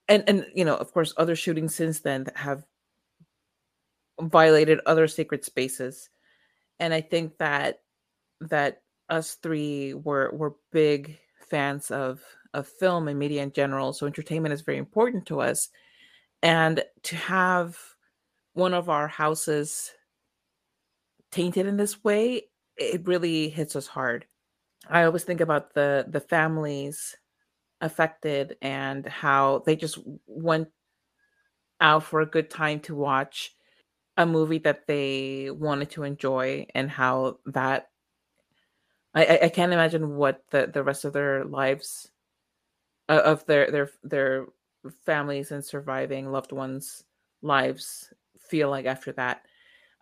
and 0.09 0.25
and 0.29 0.47
you 0.55 0.65
know, 0.65 0.77
of 0.77 0.93
course 0.93 1.15
other 1.17 1.37
shootings 1.37 1.75
since 1.75 2.01
then 2.01 2.25
that 2.25 2.37
have 2.37 2.65
violated 4.21 4.81
other 4.87 5.09
sacred 5.09 5.45
spaces. 5.45 6.11
And 6.79 6.93
I 6.95 7.01
think 7.01 7.39
that 7.39 7.81
that 8.41 8.83
us 9.09 9.35
three 9.37 9.95
were 9.95 10.31
were 10.33 10.57
big 10.73 11.19
fans 11.49 11.91
of 11.91 12.21
of 12.55 12.69
film 12.69 13.09
and 13.09 13.19
media 13.19 13.43
in 13.43 13.53
general. 13.53 13.93
So 13.93 14.07
entertainment 14.07 14.53
is 14.53 14.63
very 14.63 14.79
important 14.79 15.27
to 15.27 15.41
us. 15.41 15.69
And 16.43 16.85
to 17.05 17.17
have 17.17 17.79
one 18.55 18.75
of 18.75 18.89
our 18.89 19.09
houses 19.09 19.93
tainted 21.31 21.67
in 21.67 21.77
this 21.77 22.03
way, 22.05 22.49
it 22.77 23.07
really 23.07 23.49
hits 23.49 23.77
us 23.77 23.87
hard. 23.87 24.27
I 24.89 25.05
always 25.05 25.25
think 25.25 25.41
about 25.41 25.75
the 25.75 26.05
the 26.09 26.21
families 26.21 27.17
affected 27.81 28.57
and 28.63 29.07
how 29.07 29.63
they 29.67 29.77
just 29.77 29.99
went 30.27 30.69
out 31.81 32.05
for 32.05 32.21
a 32.21 32.27
good 32.27 32.51
time 32.51 32.81
to 32.81 32.95
watch 32.95 33.55
a 34.17 34.27
movie 34.27 34.59
that 34.59 34.87
they 34.87 35.51
wanted 35.51 35.91
to 35.91 36.05
enjoy 36.05 36.67
and 36.75 36.91
how 36.91 37.39
that 37.47 37.89
I, 39.15 39.41
I 39.45 39.49
can't 39.49 39.73
imagine 39.73 40.17
what 40.17 40.43
the, 40.51 40.71
the 40.73 40.83
rest 40.83 41.05
of 41.05 41.13
their 41.13 41.45
lives 41.45 42.12
of 43.19 43.45
their 43.47 43.71
their 43.71 43.91
their 44.03 44.47
families 45.05 45.53
and 45.53 45.65
surviving 45.65 46.31
loved 46.31 46.53
ones 46.53 47.05
lives 47.43 48.13
feel 48.39 48.71
like 48.71 48.87
after 48.87 49.13
that. 49.13 49.43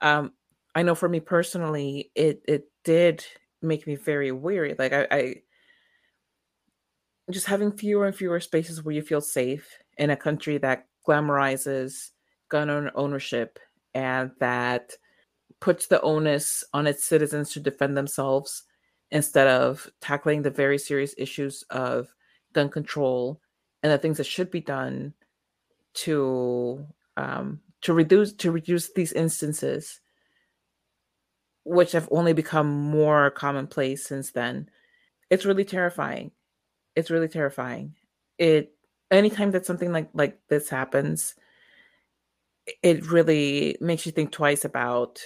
Um 0.00 0.32
i 0.74 0.82
know 0.82 0.94
for 0.94 1.08
me 1.08 1.18
personally 1.20 2.12
it 2.14 2.42
it 2.46 2.64
did 2.84 3.24
make 3.62 3.86
me 3.86 3.96
very 3.96 4.32
weary. 4.32 4.74
Like 4.78 4.92
i, 4.92 5.06
I 5.10 5.34
just 7.30 7.46
having 7.46 7.72
fewer 7.72 8.06
and 8.06 8.16
fewer 8.16 8.40
spaces 8.40 8.82
where 8.82 8.94
you 8.94 9.02
feel 9.02 9.20
safe 9.20 9.78
in 9.98 10.10
a 10.10 10.16
country 10.16 10.58
that 10.58 10.86
glamorizes 11.06 12.10
gun 12.48 12.90
ownership 12.94 13.58
and 13.94 14.30
that 14.40 14.92
puts 15.60 15.86
the 15.86 16.00
onus 16.00 16.64
on 16.72 16.86
its 16.86 17.04
citizens 17.04 17.50
to 17.52 17.60
defend 17.60 17.96
themselves 17.96 18.64
instead 19.10 19.46
of 19.46 19.88
tackling 20.00 20.42
the 20.42 20.50
very 20.50 20.78
serious 20.78 21.14
issues 21.18 21.64
of 21.70 22.08
gun 22.52 22.68
control 22.68 23.40
and 23.82 23.92
the 23.92 23.98
things 23.98 24.18
that 24.18 24.24
should 24.24 24.50
be 24.50 24.60
done 24.60 25.14
to 25.94 26.86
um, 27.16 27.60
to 27.82 27.92
reduce 27.92 28.32
to 28.34 28.50
reduce 28.50 28.92
these 28.92 29.12
instances 29.12 30.00
which 31.64 31.92
have 31.92 32.08
only 32.10 32.32
become 32.32 32.68
more 32.68 33.30
commonplace 33.30 34.06
since 34.06 34.30
then. 34.30 34.68
It's 35.28 35.44
really 35.44 35.64
terrifying. 35.64 36.30
It's 36.96 37.10
really 37.10 37.28
terrifying. 37.28 37.94
It 38.38 38.72
anytime 39.10 39.50
that 39.52 39.66
something 39.66 39.92
like 39.92 40.08
like 40.14 40.38
this 40.48 40.68
happens 40.68 41.34
it 42.82 43.10
really 43.10 43.76
makes 43.80 44.06
you 44.06 44.12
think 44.12 44.30
twice 44.30 44.64
about 44.64 45.20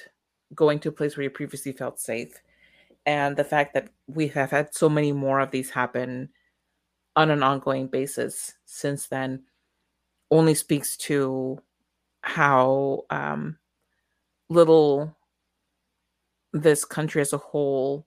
going 0.55 0.78
to 0.80 0.88
a 0.88 0.92
place 0.92 1.16
where 1.16 1.24
you 1.24 1.30
previously 1.30 1.72
felt 1.72 2.01
safe. 2.01 2.40
And 3.06 3.36
the 3.36 3.44
fact 3.44 3.74
that 3.74 3.88
we 4.06 4.28
have 4.28 4.51
had 4.51 4.74
so 4.74 4.88
many 4.88 5.12
more 5.12 5.40
of 5.40 5.51
these 5.51 5.70
happen 5.70 6.30
on 7.16 7.30
an 7.30 7.42
ongoing 7.42 7.86
basis 7.86 8.54
since 8.64 9.06
then 9.06 9.42
only 10.30 10.54
speaks 10.54 10.96
to 10.96 11.58
how 12.22 13.04
um, 13.10 13.56
little 14.48 15.14
this 16.52 16.84
country 16.84 17.20
as 17.20 17.32
a 17.32 17.38
whole, 17.38 18.06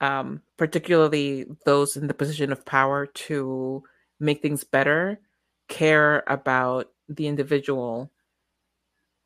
um, 0.00 0.42
particularly 0.56 1.46
those 1.64 1.96
in 1.96 2.06
the 2.06 2.14
position 2.14 2.52
of 2.52 2.66
power 2.66 3.06
to 3.06 3.82
make 4.20 4.42
things 4.42 4.64
better, 4.64 5.20
care 5.68 6.24
about 6.26 6.90
the 7.08 7.26
individual 7.26 8.10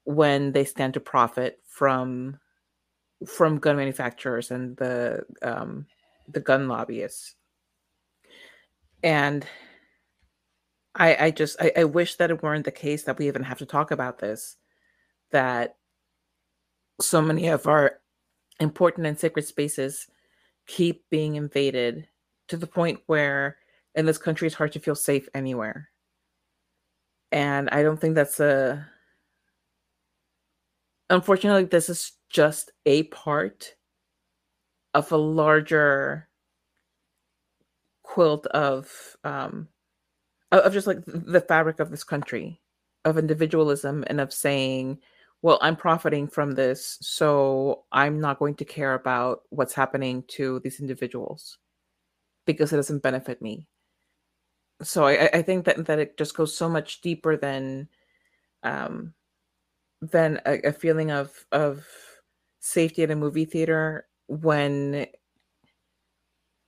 when 0.05 0.53
they 0.53 0.65
stand 0.65 0.95
to 0.95 1.01
profit 1.01 1.61
from 1.67 2.39
from 3.27 3.59
gun 3.59 3.77
manufacturers 3.77 4.51
and 4.51 4.77
the 4.77 5.25
um, 5.43 5.87
the 6.29 6.41
gun 6.41 6.69
lobbyists. 6.69 7.35
And 9.03 9.47
I, 10.95 11.27
I 11.27 11.31
just 11.31 11.61
I, 11.61 11.73
I 11.79 11.85
wish 11.85 12.17
that 12.17 12.31
it 12.31 12.43
weren't 12.43 12.65
the 12.65 12.71
case 12.71 13.05
that 13.05 13.19
we 13.19 13.27
even 13.29 13.43
have 13.43 13.59
to 13.59 13.67
talk 13.67 13.91
about 13.91 14.19
this. 14.19 14.57
That 15.31 15.77
so 17.01 17.23
many 17.23 17.49
of 17.49 17.67
our 17.67 18.01
important 18.61 19.07
and 19.07 19.19
sacred 19.19 19.47
spaces 19.47 20.07
keep 20.67 21.05
being 21.11 21.37
invaded 21.37 22.07
to 22.49 22.57
the 22.57 22.67
point 22.67 23.01
where 23.07 23.57
in 23.95 24.07
this 24.07 24.19
country 24.19 24.47
it's 24.47 24.57
hard 24.57 24.73
to 24.73 24.81
feel 24.81 24.95
safe 24.95 25.29
anywhere. 25.35 25.89
And 27.31 27.71
I 27.71 27.83
don't 27.83 27.99
think 27.99 28.15
that's 28.15 28.41
a 28.41 28.87
unfortunately 31.09 31.65
this 31.65 31.89
is 31.89 32.13
just 32.31 32.73
a 32.87 33.05
part 33.05 33.75
of 34.95 35.11
a 35.13 35.17
larger 35.17 36.29
quilt 38.13 38.47
of 38.49 39.17
um 39.25 39.67
of 40.51 40.71
just 40.75 40.87
like 40.87 41.03
the 41.07 41.41
fabric 41.41 41.81
of 41.81 41.91
this 41.91 42.05
country 42.05 42.61
of 43.07 43.17
individualism 43.17 44.05
and 44.09 44.21
of 44.21 44.31
saying 44.31 44.99
well 45.41 45.59
i'm 45.63 45.75
profiting 45.75 46.29
from 46.29 46.53
this 46.53 46.99
so 47.01 47.85
i'm 47.91 48.21
not 48.21 48.39
going 48.39 48.55
to 48.55 48.67
care 48.67 48.93
about 48.93 49.41
what's 49.49 49.73
happening 49.73 50.23
to 50.29 50.61
these 50.61 50.79
individuals 50.79 51.57
because 52.45 52.73
it 52.73 52.77
doesn't 52.77 53.03
benefit 53.03 53.41
me. 53.41 53.67
So 54.83 55.07
i, 55.07 55.31
I 55.33 55.41
think 55.41 55.65
that 55.65 55.87
that 55.87 55.99
it 55.99 56.19
just 56.19 56.37
goes 56.37 56.55
so 56.55 56.69
much 56.69 57.01
deeper 57.01 57.39
than 57.39 57.89
um 58.63 59.15
than 60.03 60.39
a, 60.45 60.69
a 60.69 60.73
feeling 60.73 61.11
of 61.11 61.33
of 61.51 61.87
safety 62.61 63.05
at 63.05 63.11
a 63.11 63.17
movie 63.17 63.47
theater 63.47 64.07
when 64.27 65.07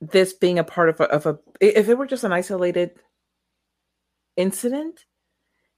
this 0.01 0.33
being 0.33 0.59
a 0.59 0.63
part 0.63 0.89
of 0.89 0.99
a, 0.99 1.03
of 1.05 1.25
a 1.25 1.39
if 1.61 1.87
it 1.87 1.97
were 1.97 2.05
just 2.05 2.23
an 2.23 2.33
isolated 2.33 2.91
incident 4.37 5.05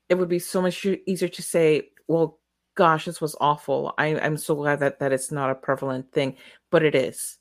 it 0.10 0.16
would 0.16 0.30
be 0.30 0.40
so 0.40 0.62
much 0.62 0.86
easier 1.06 1.30
to 1.30 1.42
say 1.42 1.90
well 2.08 2.40
gosh 2.76 3.06
this 3.06 3.20
was 3.22 3.36
awful. 3.42 3.94
I, 3.98 4.20
i'm 4.20 4.38
so 4.38 4.56
glad 4.56 4.80
that 4.80 5.00
that 5.00 5.12
it's 5.12 5.32
not 5.32 5.50
a 5.50 5.56
prevalent 5.56 6.12
thing 6.12 6.38
but 6.72 6.84
it 6.84 6.96
is. 6.96 7.38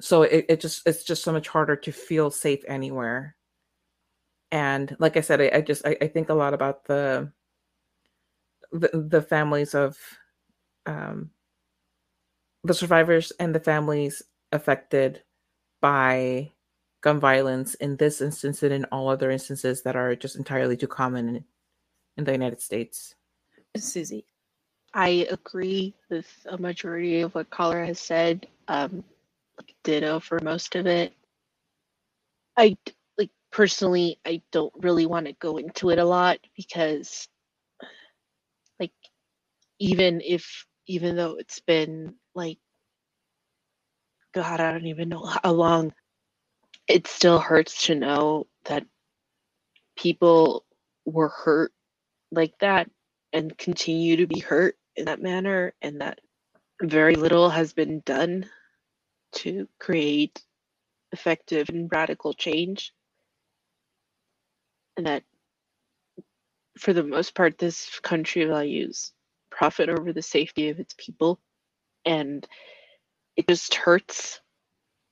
So 0.00 0.22
it, 0.22 0.46
it 0.48 0.60
just 0.60 0.86
it's 0.86 1.04
just 1.04 1.22
so 1.22 1.32
much 1.32 1.48
harder 1.48 1.76
to 1.76 1.92
feel 1.92 2.30
safe 2.30 2.62
anywhere. 2.68 3.36
And 4.52 4.96
like 4.98 5.16
i 5.16 5.20
said 5.20 5.40
i, 5.40 5.50
I 5.54 5.60
just 5.60 5.86
I, 5.86 5.96
I 6.00 6.08
think 6.08 6.28
a 6.28 6.34
lot 6.34 6.54
about 6.54 6.84
the 6.84 7.32
the, 8.72 9.06
the 9.08 9.22
families 9.22 9.74
of 9.74 9.96
um, 10.86 11.30
the 12.64 12.74
survivors 12.74 13.32
and 13.38 13.54
the 13.54 13.60
families 13.60 14.22
affected 14.52 15.22
by 15.80 16.52
gun 17.02 17.20
violence 17.20 17.74
in 17.74 17.96
this 17.96 18.20
instance 18.20 18.62
and 18.62 18.72
in 18.72 18.84
all 18.86 19.08
other 19.08 19.30
instances 19.30 19.82
that 19.82 19.96
are 19.96 20.16
just 20.16 20.36
entirely 20.36 20.76
too 20.76 20.88
common 20.88 21.28
in, 21.28 21.44
in 22.16 22.24
the 22.24 22.32
United 22.32 22.60
States. 22.60 23.14
Susi. 23.76 24.24
I 24.94 25.26
agree 25.30 25.94
with 26.08 26.26
a 26.48 26.56
majority 26.56 27.20
of 27.20 27.34
what 27.34 27.50
Carla 27.50 27.84
has 27.86 28.00
said. 28.00 28.46
Um, 28.68 29.04
ditto 29.84 30.20
for 30.20 30.40
most 30.42 30.74
of 30.74 30.86
it. 30.86 31.12
I 32.56 32.76
like 33.18 33.30
personally, 33.52 34.18
I 34.26 34.42
don't 34.52 34.72
really 34.80 35.06
want 35.06 35.26
to 35.26 35.32
go 35.34 35.58
into 35.58 35.90
it 35.90 35.98
a 35.98 36.04
lot 36.04 36.38
because 36.56 37.28
like 38.80 38.92
even 39.78 40.20
if 40.24 40.66
even 40.86 41.16
though 41.16 41.36
it's 41.36 41.60
been 41.60 42.14
like 42.34 42.58
god 44.36 44.60
i 44.60 44.70
don't 44.70 44.86
even 44.86 45.08
know 45.08 45.24
how 45.42 45.52
long 45.52 45.92
it 46.88 47.06
still 47.06 47.40
hurts 47.40 47.86
to 47.86 47.94
know 47.94 48.46
that 48.66 48.86
people 49.96 50.64
were 51.04 51.28
hurt 51.28 51.72
like 52.30 52.56
that 52.60 52.88
and 53.32 53.56
continue 53.58 54.16
to 54.16 54.26
be 54.26 54.38
hurt 54.38 54.76
in 54.94 55.06
that 55.06 55.22
manner 55.22 55.72
and 55.82 56.00
that 56.00 56.20
very 56.82 57.16
little 57.16 57.48
has 57.50 57.72
been 57.72 58.00
done 58.04 58.46
to 59.32 59.68
create 59.78 60.42
effective 61.12 61.68
and 61.68 61.90
radical 61.90 62.32
change. 62.32 62.92
And 64.96 65.06
that 65.06 65.22
for 66.78 66.92
the 66.92 67.02
most 67.02 67.34
part, 67.34 67.58
this 67.58 67.98
country 68.00 68.44
values 68.44 69.12
profit 69.50 69.88
over 69.88 70.12
the 70.12 70.22
safety 70.22 70.68
of 70.68 70.78
its 70.78 70.94
people. 70.98 71.40
And 72.04 72.46
it 73.36 73.48
just 73.48 73.74
hurts. 73.74 74.40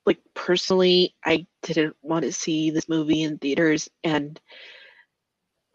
Like, 0.06 0.20
personally, 0.34 1.14
I 1.24 1.46
didn't 1.62 1.96
want 2.02 2.24
to 2.24 2.32
see 2.32 2.70
this 2.70 2.88
movie 2.88 3.22
in 3.22 3.38
theaters. 3.38 3.88
And 4.02 4.40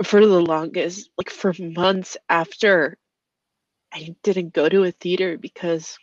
for 0.03 0.25
the 0.25 0.41
longest, 0.41 1.09
like 1.17 1.29
for 1.29 1.53
months 1.59 2.17
after, 2.29 2.97
I 3.93 4.15
didn't 4.23 4.53
go 4.53 4.69
to 4.69 4.83
a 4.83 4.91
theater 4.91 5.37
because 5.37 5.97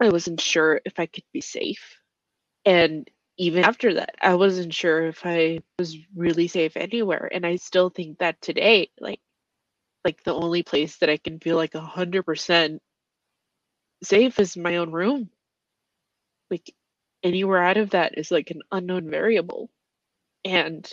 I 0.00 0.10
wasn't 0.10 0.40
sure 0.40 0.80
if 0.84 0.98
I 0.98 1.06
could 1.06 1.24
be 1.32 1.40
safe. 1.40 1.98
And 2.64 3.08
even 3.38 3.64
after 3.64 3.94
that, 3.94 4.14
I 4.20 4.34
wasn't 4.34 4.74
sure 4.74 5.06
if 5.06 5.24
I 5.24 5.60
was 5.78 5.96
really 6.14 6.48
safe 6.48 6.76
anywhere. 6.76 7.30
And 7.32 7.46
I 7.46 7.56
still 7.56 7.90
think 7.90 8.18
that 8.18 8.40
today, 8.40 8.90
like, 9.00 9.20
like 10.04 10.22
the 10.24 10.34
only 10.34 10.62
place 10.62 10.98
that 10.98 11.10
I 11.10 11.16
can 11.16 11.40
feel 11.40 11.56
like 11.56 11.74
a 11.74 11.80
hundred 11.80 12.24
percent 12.24 12.82
safe 14.02 14.38
is 14.38 14.56
my 14.56 14.76
own 14.76 14.92
room. 14.92 15.30
Like 16.50 16.72
anywhere 17.22 17.62
out 17.62 17.76
of 17.78 17.90
that 17.90 18.18
is 18.18 18.30
like 18.30 18.50
an 18.50 18.62
unknown 18.72 19.10
variable. 19.10 19.70
And 20.44 20.90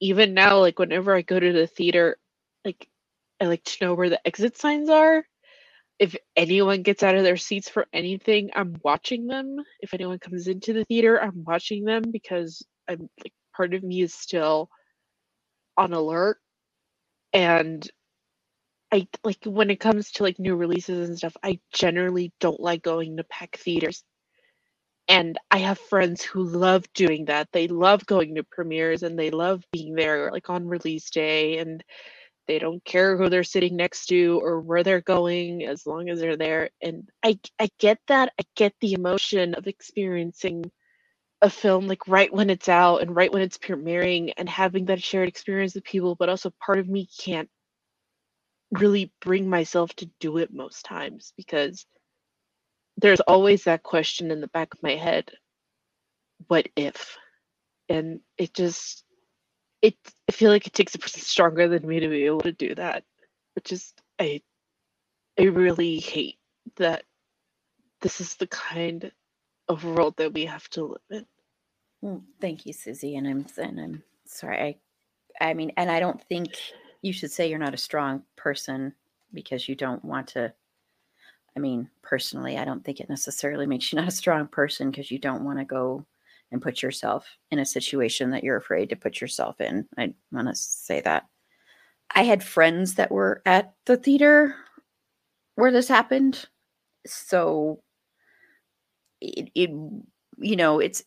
even 0.00 0.34
now, 0.34 0.58
like 0.60 0.78
whenever 0.78 1.14
I 1.14 1.22
go 1.22 1.38
to 1.40 1.52
the 1.52 1.66
theater, 1.66 2.18
like 2.64 2.88
I 3.40 3.46
like 3.46 3.64
to 3.64 3.84
know 3.84 3.94
where 3.94 4.10
the 4.10 4.26
exit 4.26 4.58
signs 4.58 4.90
are. 4.90 5.26
If 5.98 6.16
anyone 6.36 6.82
gets 6.82 7.02
out 7.02 7.16
of 7.16 7.24
their 7.24 7.36
seats 7.36 7.68
for 7.68 7.86
anything, 7.92 8.50
I'm 8.54 8.76
watching 8.82 9.26
them. 9.26 9.58
If 9.80 9.94
anyone 9.94 10.18
comes 10.18 10.48
into 10.48 10.72
the 10.72 10.84
theater, 10.84 11.22
I'm 11.22 11.44
watching 11.44 11.84
them 11.84 12.02
because 12.10 12.62
I'm 12.88 13.08
like 13.22 13.32
part 13.56 13.74
of 13.74 13.82
me 13.84 14.02
is 14.02 14.14
still 14.14 14.68
on 15.76 15.92
alert. 15.92 16.38
And 17.32 17.88
I 18.92 19.08
like 19.24 19.38
when 19.44 19.70
it 19.70 19.80
comes 19.80 20.10
to 20.12 20.22
like 20.22 20.38
new 20.38 20.54
releases 20.54 21.08
and 21.08 21.16
stuff, 21.16 21.36
I 21.42 21.58
generally 21.72 22.32
don't 22.40 22.60
like 22.60 22.82
going 22.82 23.16
to 23.16 23.24
pack 23.24 23.56
theaters. 23.56 24.04
And 25.08 25.38
I 25.50 25.58
have 25.58 25.78
friends 25.78 26.22
who 26.22 26.44
love 26.44 26.84
doing 26.94 27.24
that. 27.26 27.48
They 27.52 27.68
love 27.68 28.06
going 28.06 28.34
to 28.36 28.44
premieres 28.44 29.02
and 29.02 29.18
they 29.18 29.30
love 29.30 29.64
being 29.72 29.94
there 29.94 30.30
like 30.30 30.50
on 30.50 30.68
release 30.68 31.10
day 31.10 31.58
and 31.58 31.82
they 32.46 32.58
don't 32.58 32.84
care 32.84 33.16
who 33.16 33.28
they're 33.28 33.44
sitting 33.44 33.76
next 33.76 34.06
to 34.06 34.40
or 34.42 34.60
where 34.60 34.82
they're 34.82 35.00
going 35.00 35.64
as 35.64 35.86
long 35.86 36.10
as 36.10 36.20
they're 36.20 36.36
there. 36.36 36.70
And 36.82 37.08
I 37.22 37.38
I 37.58 37.68
get 37.78 37.98
that. 38.08 38.32
I 38.38 38.44
get 38.56 38.74
the 38.80 38.92
emotion 38.92 39.54
of 39.54 39.66
experiencing 39.66 40.70
a 41.40 41.50
film 41.50 41.88
like 41.88 42.06
right 42.08 42.32
when 42.32 42.50
it's 42.50 42.68
out 42.68 42.98
and 42.98 43.16
right 43.16 43.32
when 43.32 43.42
it's 43.42 43.58
premiering 43.58 44.32
and 44.36 44.48
having 44.48 44.84
that 44.86 45.02
shared 45.02 45.28
experience 45.28 45.74
with 45.74 45.84
people, 45.84 46.14
but 46.14 46.28
also 46.28 46.52
part 46.64 46.78
of 46.78 46.88
me 46.88 47.08
can't 47.18 47.48
really 48.72 49.12
bring 49.20 49.48
myself 49.48 49.94
to 49.96 50.10
do 50.20 50.38
it 50.38 50.52
most 50.54 50.84
times 50.84 51.32
because 51.36 51.86
there's 52.98 53.20
always 53.20 53.64
that 53.64 53.82
question 53.82 54.30
in 54.30 54.40
the 54.40 54.48
back 54.48 54.74
of 54.74 54.82
my 54.82 54.96
head 54.96 55.30
what 56.48 56.68
if 56.76 57.18
and 57.88 58.20
it 58.38 58.54
just 58.54 59.04
it 59.82 59.94
i 60.28 60.32
feel 60.32 60.50
like 60.50 60.66
it 60.66 60.74
takes 60.74 60.94
a 60.94 60.98
person 60.98 61.22
stronger 61.22 61.68
than 61.68 61.86
me 61.86 62.00
to 62.00 62.08
be 62.08 62.24
able 62.26 62.40
to 62.40 62.52
do 62.52 62.74
that 62.74 63.04
which 63.54 63.72
is 63.72 63.92
i 64.20 64.40
i 65.38 65.44
really 65.44 65.98
hate 65.98 66.38
that 66.76 67.04
this 68.02 68.20
is 68.20 68.34
the 68.36 68.46
kind 68.48 69.12
of 69.68 69.84
world 69.84 70.16
that 70.18 70.34
we 70.34 70.46
have 70.46 70.68
to 70.70 70.84
live 70.84 71.00
in 71.10 71.26
thank 72.40 72.66
you, 72.66 72.72
Susi. 72.72 73.16
And 73.16 73.26
I'm 73.26 73.46
and 73.58 73.80
I'm 73.80 74.02
sorry. 74.26 74.78
I 75.40 75.48
I 75.50 75.54
mean, 75.54 75.72
and 75.76 75.90
I 75.90 76.00
don't 76.00 76.22
think 76.28 76.50
you 77.02 77.12
should 77.12 77.30
say 77.30 77.48
you're 77.48 77.58
not 77.58 77.74
a 77.74 77.78
strong 77.78 78.22
person 78.36 78.94
because 79.34 79.68
you 79.68 79.74
don't 79.74 80.04
want 80.04 80.28
to. 80.28 80.52
I 81.54 81.60
mean, 81.60 81.90
personally, 82.02 82.56
I 82.56 82.64
don't 82.64 82.82
think 82.82 83.00
it 83.00 83.10
necessarily 83.10 83.66
makes 83.66 83.92
you 83.92 83.96
not 83.96 84.08
a 84.08 84.12
strong 84.12 84.46
person 84.46 84.90
because 84.90 85.10
you 85.10 85.18
don't 85.18 85.44
want 85.44 85.58
to 85.58 85.64
go 85.64 86.06
and 86.50 86.62
put 86.62 86.82
yourself 86.82 87.26
in 87.50 87.58
a 87.58 87.66
situation 87.66 88.30
that 88.30 88.44
you're 88.44 88.56
afraid 88.56 88.88
to 88.90 88.96
put 88.96 89.20
yourself 89.20 89.60
in. 89.60 89.86
I 89.98 90.14
want 90.30 90.48
to 90.48 90.54
say 90.54 91.00
that. 91.02 91.26
I 92.14 92.22
had 92.22 92.42
friends 92.42 92.94
that 92.94 93.10
were 93.10 93.42
at 93.44 93.74
the 93.86 93.96
theater 93.96 94.54
where 95.56 95.72
this 95.72 95.88
happened. 95.88 96.46
So 97.06 97.82
it, 99.20 99.50
it 99.54 99.70
you 100.38 100.56
know, 100.56 100.78
it's 100.78 101.02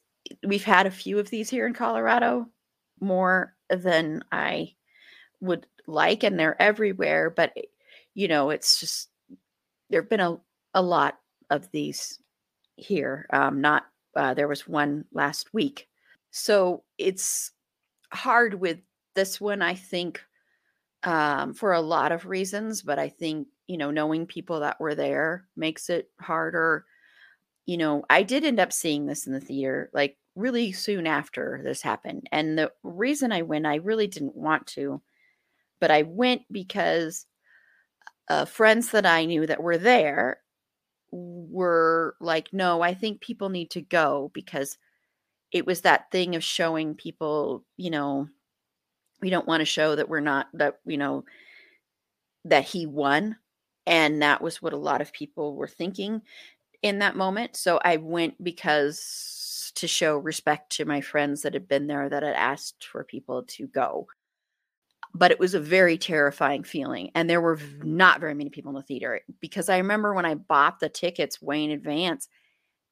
we've 0.45 0.63
had 0.63 0.88
a 0.88 0.91
few 0.91 1.19
of 1.19 1.30
these 1.30 1.49
here 1.49 1.67
in 1.67 1.73
Colorado, 1.73 2.47
more 2.99 3.53
than 3.69 4.23
I 4.31 4.73
would 5.41 5.67
like, 5.87 6.23
and 6.23 6.39
they're 6.39 6.61
everywhere. 6.61 7.29
But 7.29 7.53
you 8.13 8.27
know, 8.27 8.49
it's 8.49 8.79
just 8.79 9.09
there 9.89 10.01
have 10.01 10.09
been 10.09 10.19
a, 10.19 10.37
a 10.73 10.81
lot 10.81 11.19
of 11.49 11.69
these 11.71 12.19
here. 12.75 13.27
Um, 13.31 13.61
not 13.61 13.85
uh, 14.15 14.33
there 14.33 14.47
was 14.47 14.67
one 14.67 15.05
last 15.13 15.53
week, 15.53 15.87
so 16.31 16.83
it's 16.97 17.51
hard 18.11 18.55
with 18.55 18.79
this 19.15 19.39
one. 19.39 19.61
I 19.61 19.75
think 19.75 20.21
um, 21.03 21.53
for 21.53 21.73
a 21.73 21.81
lot 21.81 22.11
of 22.11 22.25
reasons, 22.25 22.81
but 22.81 22.99
I 22.99 23.09
think 23.09 23.47
you 23.67 23.77
know 23.77 23.91
knowing 23.91 24.25
people 24.25 24.61
that 24.61 24.79
were 24.79 24.95
there 24.95 25.45
makes 25.55 25.89
it 25.89 26.09
harder. 26.19 26.85
You 27.65 27.77
know, 27.77 28.05
I 28.09 28.23
did 28.23 28.45
end 28.45 28.59
up 28.59 28.71
seeing 28.71 29.07
this 29.07 29.25
in 29.25 29.33
the 29.33 29.39
theater, 29.39 29.89
like 29.93 30.17
really 30.35 30.71
soon 30.71 31.07
after 31.07 31.61
this 31.63 31.81
happened. 31.81 32.27
And 32.31 32.57
the 32.57 32.71
reason 32.83 33.31
I 33.31 33.41
went, 33.41 33.65
I 33.65 33.75
really 33.75 34.07
didn't 34.07 34.35
want 34.35 34.67
to, 34.67 35.01
but 35.85 35.91
I 35.91 36.01
went 36.01 36.41
because 36.51 37.27
uh, 38.27 38.45
friends 38.45 38.89
that 38.89 39.05
I 39.05 39.25
knew 39.25 39.45
that 39.45 39.61
were 39.61 39.77
there 39.77 40.39
were 41.11 42.15
like, 42.19 42.51
no, 42.51 42.81
I 42.81 42.95
think 42.95 43.21
people 43.21 43.49
need 43.49 43.69
to 43.69 43.81
go 43.81 44.31
because 44.33 44.79
it 45.51 45.67
was 45.67 45.81
that 45.81 46.09
thing 46.11 46.35
of 46.35 46.43
showing 46.43 46.95
people, 46.95 47.63
you 47.77 47.91
know, 47.91 48.27
we 49.21 49.29
don't 49.29 49.45
want 49.47 49.61
to 49.61 49.65
show 49.65 49.95
that 49.95 50.09
we're 50.09 50.21
not, 50.21 50.47
that, 50.55 50.79
you 50.87 50.97
know, 50.97 51.23
that 52.45 52.63
he 52.63 52.87
won. 52.87 53.35
And 53.85 54.23
that 54.23 54.41
was 54.41 54.59
what 54.63 54.73
a 54.73 54.77
lot 54.77 55.01
of 55.01 55.13
people 55.13 55.53
were 55.53 55.67
thinking 55.67 56.23
in 56.81 56.97
that 56.97 57.15
moment. 57.15 57.55
So 57.55 57.79
I 57.85 57.97
went 57.97 58.43
because 58.43 59.71
to 59.75 59.87
show 59.87 60.17
respect 60.17 60.71
to 60.77 60.85
my 60.85 61.01
friends 61.01 61.43
that 61.43 61.53
had 61.53 61.67
been 61.67 61.85
there 61.85 62.09
that 62.09 62.23
had 62.23 62.35
asked 62.35 62.87
for 62.87 63.03
people 63.03 63.43
to 63.49 63.67
go. 63.67 64.07
But 65.17 65.31
it 65.31 65.39
was 65.39 65.53
a 65.53 65.59
very 65.59 65.97
terrifying 65.97 66.63
feeling. 66.63 67.09
And 67.15 67.29
there 67.29 67.41
were 67.41 67.59
not 67.83 68.19
very 68.19 68.33
many 68.33 68.49
people 68.49 68.69
in 68.71 68.75
the 68.75 68.81
theater 68.83 69.21
because 69.39 69.69
I 69.69 69.77
remember 69.77 70.13
when 70.13 70.25
I 70.25 70.35
bought 70.35 70.79
the 70.79 70.89
tickets 70.89 71.41
way 71.41 71.63
in 71.63 71.71
advance 71.71 72.27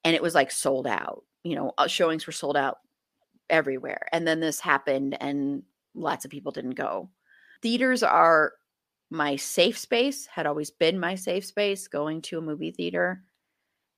and 0.06 0.16
it 0.16 0.22
was 0.22 0.34
like 0.34 0.50
sold 0.50 0.88
out. 0.88 1.24
You 1.44 1.56
know, 1.56 1.74
uh, 1.78 1.88
showings 1.88 2.26
were 2.26 2.34
sold 2.34 2.56
out 2.56 2.78
everywhere. 3.50 4.08
And 4.14 4.26
then 4.26 4.40
this 4.40 4.62
happened 4.62 5.18
and 5.20 5.64
lots 5.94 6.24
of 6.24 6.32
people 6.32 6.54
didn't 6.54 6.72
go. 6.72 7.10
Theaters 7.62 8.04
are 8.04 8.54
my 9.12 9.36
safe 9.36 9.78
space, 9.78 10.26
had 10.26 10.48
always 10.48 10.72
been 10.72 11.00
my 11.00 11.16
safe 11.16 11.46
space 11.46 11.90
going 11.90 12.22
to 12.24 12.38
a 12.38 12.42
movie 12.42 12.72
theater 12.72 13.24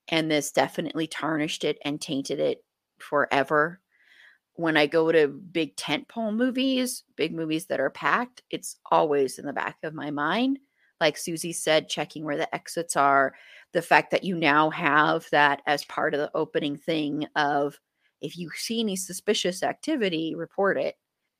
and 0.09 0.29
this 0.29 0.51
definitely 0.51 1.07
tarnished 1.07 1.63
it 1.63 1.77
and 1.83 1.99
tainted 1.99 2.39
it 2.39 2.63
forever. 2.99 3.81
When 4.55 4.77
I 4.77 4.87
go 4.87 5.11
to 5.11 5.27
big 5.27 5.75
tentpole 5.75 6.33
movies, 6.33 7.03
big 7.15 7.33
movies 7.33 7.65
that 7.67 7.79
are 7.79 7.89
packed, 7.89 8.41
it's 8.49 8.77
always 8.91 9.37
in 9.37 9.45
the 9.45 9.53
back 9.53 9.77
of 9.83 9.93
my 9.93 10.11
mind. 10.11 10.59
Like 11.01 11.17
Susi 11.17 11.51
said, 11.51 11.89
checking 11.89 12.23
where 12.23 12.37
the 12.37 12.53
exits 12.55 12.95
are, 12.95 13.35
the 13.73 13.81
fact 13.81 14.11
that 14.11 14.23
you 14.23 14.37
now 14.37 14.69
have 14.69 15.27
that 15.31 15.61
as 15.67 15.83
part 15.85 16.13
of 16.13 16.21
the 16.21 16.31
opening 16.33 16.77
thing 16.77 17.27
of 17.35 17.77
if 18.21 18.37
you 18.37 18.49
see 18.55 18.79
any 18.79 18.95
suspicious 18.95 19.61
activity, 19.61 20.35
report 20.35 20.77
it. 20.77 20.95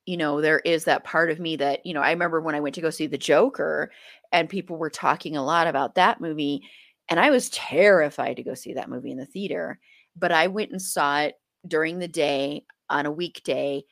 You 0.06 0.18
know, 0.18 0.42
there 0.42 0.60
is 0.60 0.84
that 0.84 1.06
part 1.06 1.32
of 1.32 1.40
me 1.40 1.56
that, 1.56 1.86
you 1.86 1.94
know, 1.94 2.02
I 2.02 2.12
remember 2.12 2.42
when 2.42 2.54
I 2.54 2.60
went 2.60 2.76
to 2.76 2.82
go 2.82 2.90
see 2.90 3.08
The 3.08 3.18
Joker 3.18 3.92
and 4.32 4.50
people 4.50 4.78
were 4.78 4.90
talking 4.90 5.38
a 5.38 5.44
lot 5.44 5.68
about 5.68 5.96
that 5.96 6.20
movie 6.20 6.62
and 7.10 7.20
I 7.20 7.30
was 7.30 7.50
terrified 7.50 8.36
to 8.36 8.44
go 8.44 8.54
see 8.54 8.74
that 8.74 8.90
movie 8.90 9.12
in 9.12 9.18
the 9.18 9.26
theater. 9.26 9.80
But 10.16 10.32
I 10.32 10.48
went 10.48 10.72
and 10.72 10.82
saw 10.82 11.22
it 11.22 11.36
during 11.68 12.00
the 12.00 12.08
day 12.08 12.66
on 12.90 13.06
a 13.06 13.12
weekday. 13.12 13.84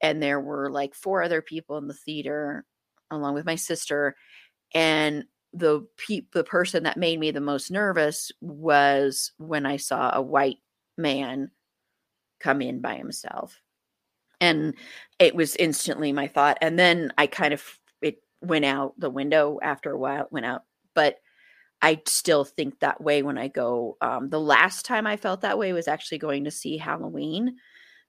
And 0.00 0.22
there 0.22 0.40
were 0.40 0.70
like 0.70 0.94
four 0.94 1.22
other 1.22 1.42
people 1.42 1.78
in 1.78 1.86
the 1.86 1.94
theater, 1.94 2.64
along 3.10 3.34
with 3.34 3.46
my 3.46 3.54
sister. 3.54 4.16
And 4.74 5.24
the 5.52 5.86
pe- 5.96 6.26
the 6.32 6.44
person 6.44 6.84
that 6.84 6.96
made 6.96 7.20
me 7.20 7.30
the 7.30 7.40
most 7.40 7.70
nervous 7.70 8.32
was 8.40 9.32
when 9.38 9.66
I 9.66 9.76
saw 9.76 10.10
a 10.12 10.22
white 10.22 10.58
man 10.96 11.50
come 12.40 12.62
in 12.62 12.80
by 12.80 12.96
himself. 12.96 13.60
And 14.40 14.74
it 15.18 15.34
was 15.34 15.54
instantly 15.56 16.12
my 16.12 16.26
thought. 16.26 16.58
And 16.60 16.78
then 16.78 17.12
I 17.16 17.26
kind 17.26 17.54
of 17.54 17.62
it 18.00 18.22
went 18.40 18.64
out 18.64 18.98
the 18.98 19.10
window 19.10 19.58
after 19.62 19.92
a 19.92 19.98
while, 19.98 20.22
it 20.22 20.32
went 20.32 20.46
out. 20.46 20.62
But 20.94 21.18
I 21.80 22.00
still 22.06 22.44
think 22.44 22.80
that 22.80 23.02
way 23.02 23.22
when 23.22 23.38
I 23.38 23.48
go. 23.48 23.96
Um, 24.00 24.30
the 24.30 24.40
last 24.40 24.84
time 24.86 25.06
I 25.06 25.16
felt 25.16 25.40
that 25.42 25.58
way 25.58 25.72
was 25.72 25.88
actually 25.88 26.18
going 26.18 26.44
to 26.44 26.50
see 26.50 26.78
Halloween 26.78 27.56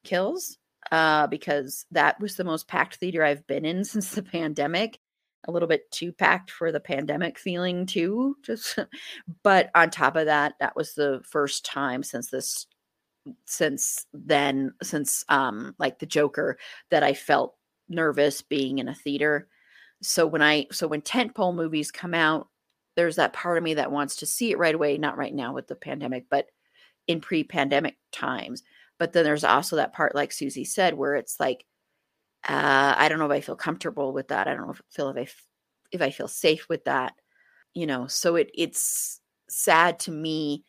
Kills 0.04 0.58
uh, 0.92 1.28
because 1.28 1.86
that 1.92 2.20
was 2.20 2.36
the 2.36 2.44
most 2.44 2.68
packed 2.68 2.96
theater 2.96 3.24
I've 3.24 3.46
been 3.48 3.66
in 3.66 3.84
since 3.84 4.12
the 4.12 4.24
pandemic. 4.24 5.00
A 5.46 5.52
little 5.52 5.68
bit 5.68 5.92
too 5.92 6.14
packed 6.14 6.52
for 6.52 6.72
the 6.72 6.80
pandemic 6.80 7.38
feeling 7.38 7.86
too. 7.86 8.38
Just, 8.46 8.80
but 9.44 9.70
on 9.76 9.90
top 9.90 10.16
of 10.16 10.28
that, 10.28 10.54
that 10.60 10.76
was 10.76 10.94
the 10.94 11.22
first 11.30 11.66
time 11.66 12.02
since 12.02 12.30
this, 12.30 12.66
since 13.46 14.06
then, 14.14 14.74
since 14.82 15.26
um 15.30 15.76
like 15.80 16.00
the 16.00 16.06
Joker 16.06 16.58
that 16.92 17.04
I 17.04 17.14
felt 17.14 17.56
nervous 17.90 18.42
being 18.42 18.80
in 18.80 18.88
a 18.88 18.96
theater. 18.96 19.48
So 20.02 20.26
when 20.28 20.42
I, 20.42 20.68
so 20.72 20.88
when 20.88 21.02
tentpole 21.02 21.56
movies 21.56 21.92
come 21.92 22.14
out, 22.14 22.48
there's 22.96 23.16
that 23.16 23.34
part 23.34 23.58
of 23.58 23.64
me 23.64 23.74
that 23.76 23.92
wants 23.92 24.18
to 24.18 24.26
see 24.26 24.52
it 24.52 24.58
right 24.60 24.76
away. 24.76 24.98
Not 24.98 25.18
right 25.18 25.34
now 25.34 25.54
with 25.54 25.68
the 25.68 25.76
pandemic, 25.76 26.26
but 26.30 26.48
in 27.08 27.20
pre-pandemic 27.20 27.98
times 28.12 28.64
but 29.00 29.14
then 29.14 29.24
there's 29.24 29.44
also 29.44 29.76
that 29.78 29.94
part, 29.94 30.16
like 30.16 30.32
Susi 30.32 30.66
said, 30.66 30.96
where 30.96 31.16
it's 31.16 31.40
like, 31.40 31.66
uh, 32.48 32.94
I 32.98 33.10
don't 33.10 33.20
know 33.20 33.26
if 33.26 33.32
I 33.32 33.42
feel 33.42 33.56
comfortable 33.56 34.14
with 34.14 34.30
that. 34.30 34.48
I 34.48 34.54
don't 34.54 34.66
know 34.68 34.74
if 34.74 34.82
I 34.82 34.96
feel 34.96 35.10
if 35.10 35.18
I 35.18 35.28
if 35.92 36.02
I 36.02 36.10
feel 36.10 36.28
safe 36.28 36.68
with 36.70 36.86
that. 36.86 37.14
You 37.74 37.88
know, 37.88 38.08
so 38.08 38.36
it 38.36 38.52
it's 38.54 39.22
sad 39.50 40.00
to 40.02 40.12
me 40.12 40.64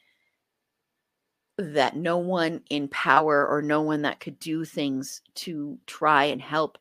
that 1.58 1.96
no 1.96 2.18
one 2.18 2.62
in 2.70 2.88
power 2.88 3.46
or 3.46 3.62
no 3.62 3.82
one 3.82 4.02
that 4.02 4.20
could 4.20 4.38
do 4.38 4.64
things 4.64 5.22
to 5.34 5.78
try 5.86 6.24
and 6.24 6.42
help 6.42 6.78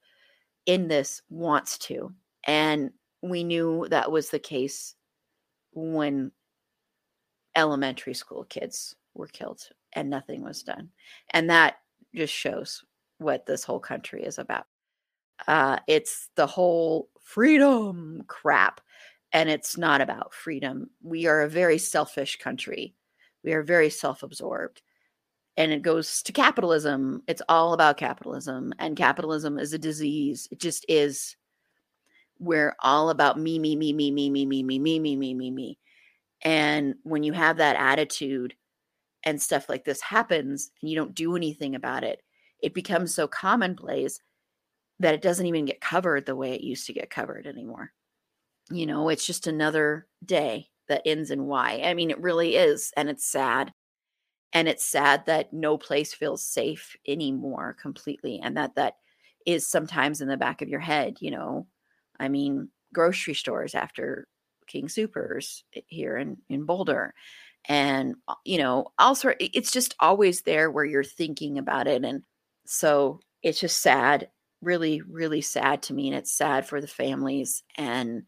in 0.65 0.87
this 0.87 1.21
wants 1.29 1.77
to. 1.77 2.13
And 2.45 2.91
we 3.21 3.43
knew 3.43 3.87
that 3.89 4.11
was 4.11 4.29
the 4.29 4.39
case 4.39 4.95
when 5.73 6.31
elementary 7.55 8.13
school 8.13 8.43
kids 8.43 8.95
were 9.13 9.27
killed 9.27 9.61
and 9.93 10.09
nothing 10.09 10.43
was 10.43 10.63
done. 10.63 10.89
And 11.31 11.49
that 11.49 11.75
just 12.13 12.33
shows 12.33 12.83
what 13.17 13.45
this 13.45 13.63
whole 13.63 13.79
country 13.79 14.23
is 14.23 14.37
about. 14.37 14.65
Uh, 15.47 15.77
it's 15.87 16.29
the 16.35 16.47
whole 16.47 17.09
freedom 17.21 18.23
crap, 18.27 18.81
and 19.31 19.49
it's 19.49 19.77
not 19.77 20.01
about 20.01 20.33
freedom. 20.33 20.89
We 21.01 21.25
are 21.25 21.41
a 21.41 21.49
very 21.49 21.77
selfish 21.77 22.37
country. 22.37 22.95
We 23.43 23.53
are 23.53 23.63
very 23.63 23.89
self 23.89 24.23
absorbed. 24.23 24.81
And 25.55 25.71
it 25.71 25.83
goes 25.83 26.23
to 26.23 26.31
capitalism. 26.31 27.21
It's 27.27 27.41
all 27.47 27.73
about 27.73 27.97
capitalism. 27.97 28.73
And 28.79 28.97
capitalism 28.97 29.59
is 29.59 29.73
a 29.73 29.77
disease. 29.77 30.47
It 30.51 30.59
just 30.59 30.85
is. 30.87 31.35
We're 32.39 32.75
all 32.79 33.11
about 33.11 33.39
me, 33.39 33.59
me, 33.59 33.75
me, 33.75 33.93
me, 33.93 34.11
me, 34.11 34.29
me, 34.31 34.45
me, 34.45 34.63
me, 34.63 34.79
me, 34.79 34.99
me, 34.99 35.15
me, 35.15 35.33
me, 35.33 35.51
me. 35.51 35.77
And 36.41 36.95
when 37.03 37.23
you 37.23 37.33
have 37.33 37.57
that 37.57 37.75
attitude, 37.75 38.55
and 39.25 39.41
stuff 39.41 39.69
like 39.69 39.85
this 39.85 40.01
happens 40.01 40.71
and 40.81 40.89
you 40.89 40.95
don't 40.95 41.15
do 41.15 41.35
anything 41.35 41.75
about 41.75 42.03
it, 42.03 42.21
it 42.61 42.73
becomes 42.73 43.13
so 43.13 43.27
commonplace 43.27 44.19
that 44.99 45.13
it 45.13 45.21
doesn't 45.21 45.45
even 45.45 45.65
get 45.65 45.81
covered 45.81 46.25
the 46.25 46.35
way 46.35 46.53
it 46.53 46.61
used 46.61 46.85
to 46.87 46.93
get 46.93 47.09
covered 47.09 47.47
anymore. 47.47 47.91
You 48.71 48.85
know, 48.85 49.09
it's 49.09 49.25
just 49.25 49.47
another 49.47 50.07
day 50.23 50.69
that 50.87 51.01
ends 51.05 51.31
in 51.31 51.45
Y. 51.45 51.81
I 51.83 51.93
mean, 51.93 52.09
it 52.09 52.21
really 52.21 52.55
is. 52.55 52.91
And 52.95 53.09
it's 53.09 53.25
sad. 53.25 53.73
And 54.53 54.67
it's 54.67 54.85
sad 54.85 55.25
that 55.25 55.51
no 55.51 55.77
place 55.77 56.13
feels 56.13 56.45
safe 56.45 56.95
anymore 57.07 57.75
completely. 57.81 58.39
And 58.41 58.55
that 58.57 58.75
that 58.75 58.95
is 59.45 59.67
sometimes 59.67 60.21
in 60.21 60.27
the 60.27 60.37
back 60.37 60.61
of 60.61 60.69
your 60.69 60.79
head, 60.79 61.17
you 61.19 61.31
know. 61.31 61.67
I 62.19 62.29
mean, 62.29 62.69
grocery 62.93 63.33
stores 63.33 63.75
after 63.75 64.27
King 64.67 64.87
Soopers 64.87 65.63
eh, 65.75 65.81
here 65.87 66.17
in, 66.17 66.37
in 66.49 66.65
Boulder 66.65 67.13
and 67.65 68.15
uh, 68.27 68.35
you 68.43 68.57
know 68.57 68.87
also 68.99 69.33
it's 69.39 69.71
just 69.71 69.95
always 69.99 70.41
there 70.41 70.69
where 70.69 70.85
you're 70.85 71.03
thinking 71.03 71.57
about 71.57 71.87
it 71.87 72.03
and 72.03 72.23
so 72.65 73.19
it's 73.41 73.59
just 73.59 73.81
sad 73.81 74.29
really 74.61 75.01
really 75.01 75.41
sad 75.41 75.81
to 75.81 75.93
me 75.93 76.07
and 76.07 76.15
it's 76.15 76.31
sad 76.31 76.65
for 76.65 76.81
the 76.81 76.87
families 76.87 77.63
and 77.77 78.23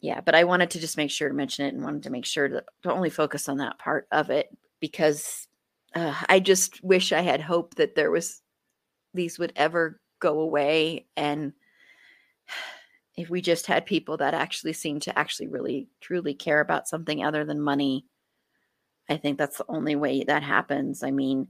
yeah 0.00 0.20
but 0.20 0.34
i 0.34 0.44
wanted 0.44 0.70
to 0.70 0.80
just 0.80 0.96
make 0.96 1.10
sure 1.10 1.28
to 1.28 1.34
mention 1.34 1.66
it 1.66 1.74
and 1.74 1.82
wanted 1.82 2.02
to 2.02 2.10
make 2.10 2.26
sure 2.26 2.48
to, 2.48 2.62
to 2.82 2.92
only 2.92 3.10
focus 3.10 3.48
on 3.48 3.58
that 3.58 3.78
part 3.78 4.06
of 4.12 4.30
it 4.30 4.48
because 4.80 5.46
uh, 5.94 6.14
i 6.28 6.40
just 6.40 6.82
wish 6.82 7.12
i 7.12 7.20
had 7.20 7.40
hope 7.40 7.74
that 7.74 7.94
there 7.94 8.10
was 8.10 8.42
these 9.12 9.38
would 9.38 9.52
ever 9.56 10.00
go 10.20 10.40
away 10.40 11.06
and 11.16 11.52
if 13.16 13.30
we 13.30 13.40
just 13.40 13.66
had 13.66 13.86
people 13.86 14.16
that 14.16 14.34
actually 14.34 14.72
seem 14.72 14.98
to 14.98 15.16
actually 15.16 15.46
really 15.46 15.88
truly 16.00 16.34
care 16.34 16.60
about 16.60 16.88
something 16.88 17.24
other 17.24 17.44
than 17.44 17.60
money 17.60 18.04
I 19.08 19.16
think 19.16 19.38
that's 19.38 19.58
the 19.58 19.66
only 19.68 19.96
way 19.96 20.24
that 20.24 20.42
happens. 20.42 21.02
I 21.02 21.10
mean, 21.10 21.48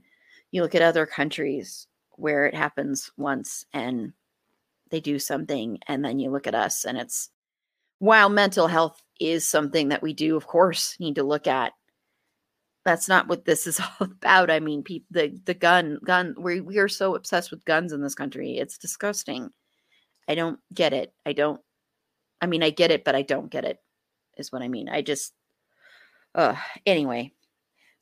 you 0.51 0.61
look 0.61 0.75
at 0.75 0.81
other 0.81 1.05
countries 1.05 1.87
where 2.11 2.45
it 2.45 2.55
happens 2.55 3.11
once 3.17 3.65
and 3.73 4.13
they 4.91 4.99
do 4.99 5.19
something, 5.19 5.79
and 5.87 6.03
then 6.03 6.19
you 6.19 6.29
look 6.29 6.47
at 6.47 6.55
us 6.55 6.85
and 6.85 6.97
it's 6.97 7.29
while 7.99 8.29
mental 8.29 8.67
health 8.67 9.01
is 9.19 9.47
something 9.47 9.89
that 9.89 10.01
we 10.01 10.13
do, 10.13 10.35
of 10.35 10.47
course, 10.47 10.95
need 10.99 11.15
to 11.15 11.23
look 11.23 11.47
at. 11.47 11.73
That's 12.83 13.07
not 13.07 13.27
what 13.27 13.45
this 13.45 13.65
is 13.65 13.79
all 13.99 14.07
about. 14.07 14.51
I 14.51 14.59
mean, 14.59 14.83
people, 14.83 15.07
the 15.11 15.39
the 15.45 15.53
gun 15.53 15.99
gun 16.03 16.35
we 16.37 16.61
we 16.61 16.77
are 16.77 16.87
so 16.87 17.15
obsessed 17.15 17.51
with 17.51 17.65
guns 17.65 17.93
in 17.93 18.01
this 18.01 18.15
country. 18.15 18.57
It's 18.57 18.77
disgusting. 18.77 19.49
I 20.27 20.35
don't 20.35 20.59
get 20.73 20.93
it. 20.93 21.13
I 21.25 21.33
don't. 21.33 21.61
I 22.41 22.47
mean, 22.47 22.63
I 22.63 22.69
get 22.69 22.91
it, 22.91 23.03
but 23.03 23.15
I 23.15 23.21
don't 23.21 23.49
get 23.49 23.65
it. 23.65 23.79
Is 24.37 24.51
what 24.51 24.61
I 24.61 24.67
mean. 24.67 24.89
I 24.89 25.01
just. 25.01 25.33
Uh, 26.35 26.55
anyway, 26.85 27.31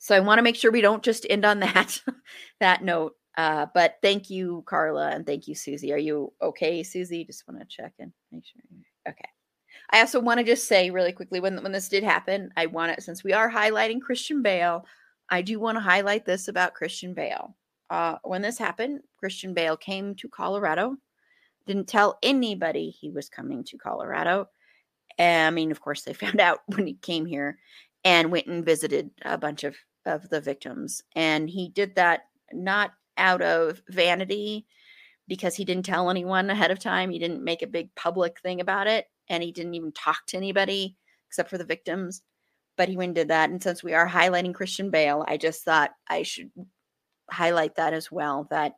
so 0.03 0.13
I 0.13 0.19
want 0.19 0.37
to 0.37 0.43
make 0.43 0.57
sure 0.57 0.69
we 0.69 0.81
don't 0.81 1.01
just 1.01 1.25
end 1.29 1.45
on 1.45 1.61
that 1.61 2.01
that 2.59 2.83
note. 2.83 3.13
Uh, 3.37 3.67
but 3.73 3.99
thank 4.01 4.29
you, 4.29 4.61
Carla, 4.67 5.11
and 5.11 5.25
thank 5.25 5.47
you, 5.47 5.55
Susi. 5.55 5.93
Are 5.93 5.97
you 5.97 6.33
okay, 6.41 6.83
Susi? 6.83 7.23
Just 7.23 7.47
want 7.47 7.61
to 7.61 7.65
check 7.65 7.93
and 7.99 8.11
make 8.29 8.43
sure. 8.45 8.61
Okay. 9.07 9.29
I 9.91 10.01
also 10.01 10.19
want 10.19 10.39
to 10.39 10.43
just 10.43 10.67
say 10.67 10.89
really 10.89 11.13
quickly 11.13 11.39
when 11.39 11.63
when 11.63 11.71
this 11.71 11.87
did 11.87 12.03
happen, 12.03 12.51
I 12.57 12.65
want 12.65 12.91
it 12.91 13.01
since 13.01 13.23
we 13.23 13.31
are 13.31 13.49
highlighting 13.49 14.01
Christian 14.01 14.41
Bale, 14.41 14.85
I 15.29 15.41
do 15.41 15.57
want 15.57 15.77
to 15.77 15.81
highlight 15.81 16.25
this 16.25 16.49
about 16.49 16.73
Christian 16.73 17.13
Bale. 17.13 17.55
Uh, 17.89 18.17
when 18.23 18.41
this 18.41 18.57
happened, 18.57 18.99
Christian 19.17 19.53
Bale 19.53 19.77
came 19.77 20.15
to 20.15 20.27
Colorado, 20.27 20.97
didn't 21.65 21.87
tell 21.87 22.19
anybody 22.21 22.89
he 22.89 23.09
was 23.09 23.29
coming 23.29 23.63
to 23.63 23.77
Colorado. 23.77 24.49
I 25.17 25.49
mean, 25.51 25.71
of 25.71 25.79
course, 25.79 26.01
they 26.01 26.13
found 26.13 26.41
out 26.41 26.59
when 26.65 26.87
he 26.87 26.95
came 26.95 27.25
here 27.25 27.57
and 28.03 28.33
went 28.33 28.47
and 28.47 28.65
visited 28.65 29.09
a 29.21 29.37
bunch 29.37 29.63
of 29.63 29.77
of 30.05 30.29
the 30.29 30.41
victims. 30.41 31.01
And 31.15 31.49
he 31.49 31.69
did 31.69 31.95
that 31.95 32.21
not 32.51 32.91
out 33.17 33.41
of 33.41 33.81
vanity 33.89 34.65
because 35.27 35.55
he 35.55 35.65
didn't 35.65 35.85
tell 35.85 36.09
anyone 36.09 36.49
ahead 36.49 36.71
of 36.71 36.79
time. 36.79 37.09
He 37.09 37.19
didn't 37.19 37.43
make 37.43 37.61
a 37.61 37.67
big 37.67 37.93
public 37.95 38.39
thing 38.41 38.61
about 38.61 38.87
it. 38.87 39.07
And 39.29 39.41
he 39.41 39.51
didn't 39.51 39.75
even 39.75 39.91
talk 39.91 40.25
to 40.27 40.37
anybody 40.37 40.97
except 41.27 41.49
for 41.49 41.57
the 41.57 41.65
victims. 41.65 42.21
But 42.75 42.89
he 42.89 42.97
went 42.97 43.09
and 43.09 43.15
did 43.15 43.27
that. 43.29 43.49
And 43.49 43.61
since 43.61 43.83
we 43.83 43.93
are 43.93 44.07
highlighting 44.07 44.53
Christian 44.53 44.89
Bale, 44.89 45.23
I 45.27 45.37
just 45.37 45.63
thought 45.63 45.91
I 46.09 46.23
should 46.23 46.51
highlight 47.29 47.75
that 47.75 47.93
as 47.93 48.11
well. 48.11 48.47
That 48.49 48.73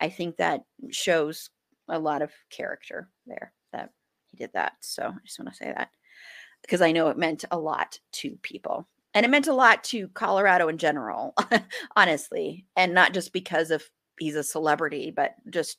I 0.00 0.10
think 0.10 0.36
that 0.36 0.62
shows 0.90 1.48
a 1.88 1.98
lot 1.98 2.22
of 2.22 2.30
character 2.50 3.08
there 3.26 3.52
that 3.72 3.90
he 4.28 4.36
did 4.36 4.50
that. 4.52 4.74
So 4.80 5.04
I 5.04 5.26
just 5.26 5.38
want 5.38 5.50
to 5.50 5.56
say 5.56 5.72
that 5.74 5.88
because 6.60 6.82
I 6.82 6.92
know 6.92 7.08
it 7.08 7.18
meant 7.18 7.44
a 7.50 7.58
lot 7.58 7.98
to 8.12 8.38
people 8.42 8.86
and 9.14 9.26
it 9.26 9.30
meant 9.30 9.46
a 9.46 9.54
lot 9.54 9.84
to 9.84 10.08
Colorado 10.08 10.68
in 10.68 10.78
general, 10.78 11.34
honestly, 11.96 12.66
and 12.76 12.94
not 12.94 13.12
just 13.12 13.32
because 13.32 13.70
of 13.70 13.84
he's 14.18 14.36
a 14.36 14.42
celebrity, 14.42 15.12
but 15.14 15.34
just 15.50 15.78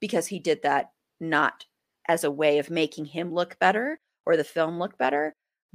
because 0.00 0.26
he 0.26 0.38
did 0.38 0.62
that 0.62 0.90
not 1.20 1.64
as 2.08 2.24
a 2.24 2.30
way 2.30 2.58
of 2.58 2.70
making 2.70 3.06
him 3.06 3.32
look 3.32 3.58
better 3.58 4.00
or 4.26 4.36
the 4.36 4.44
film 4.44 4.78
look 4.78 4.98
better, 4.98 5.34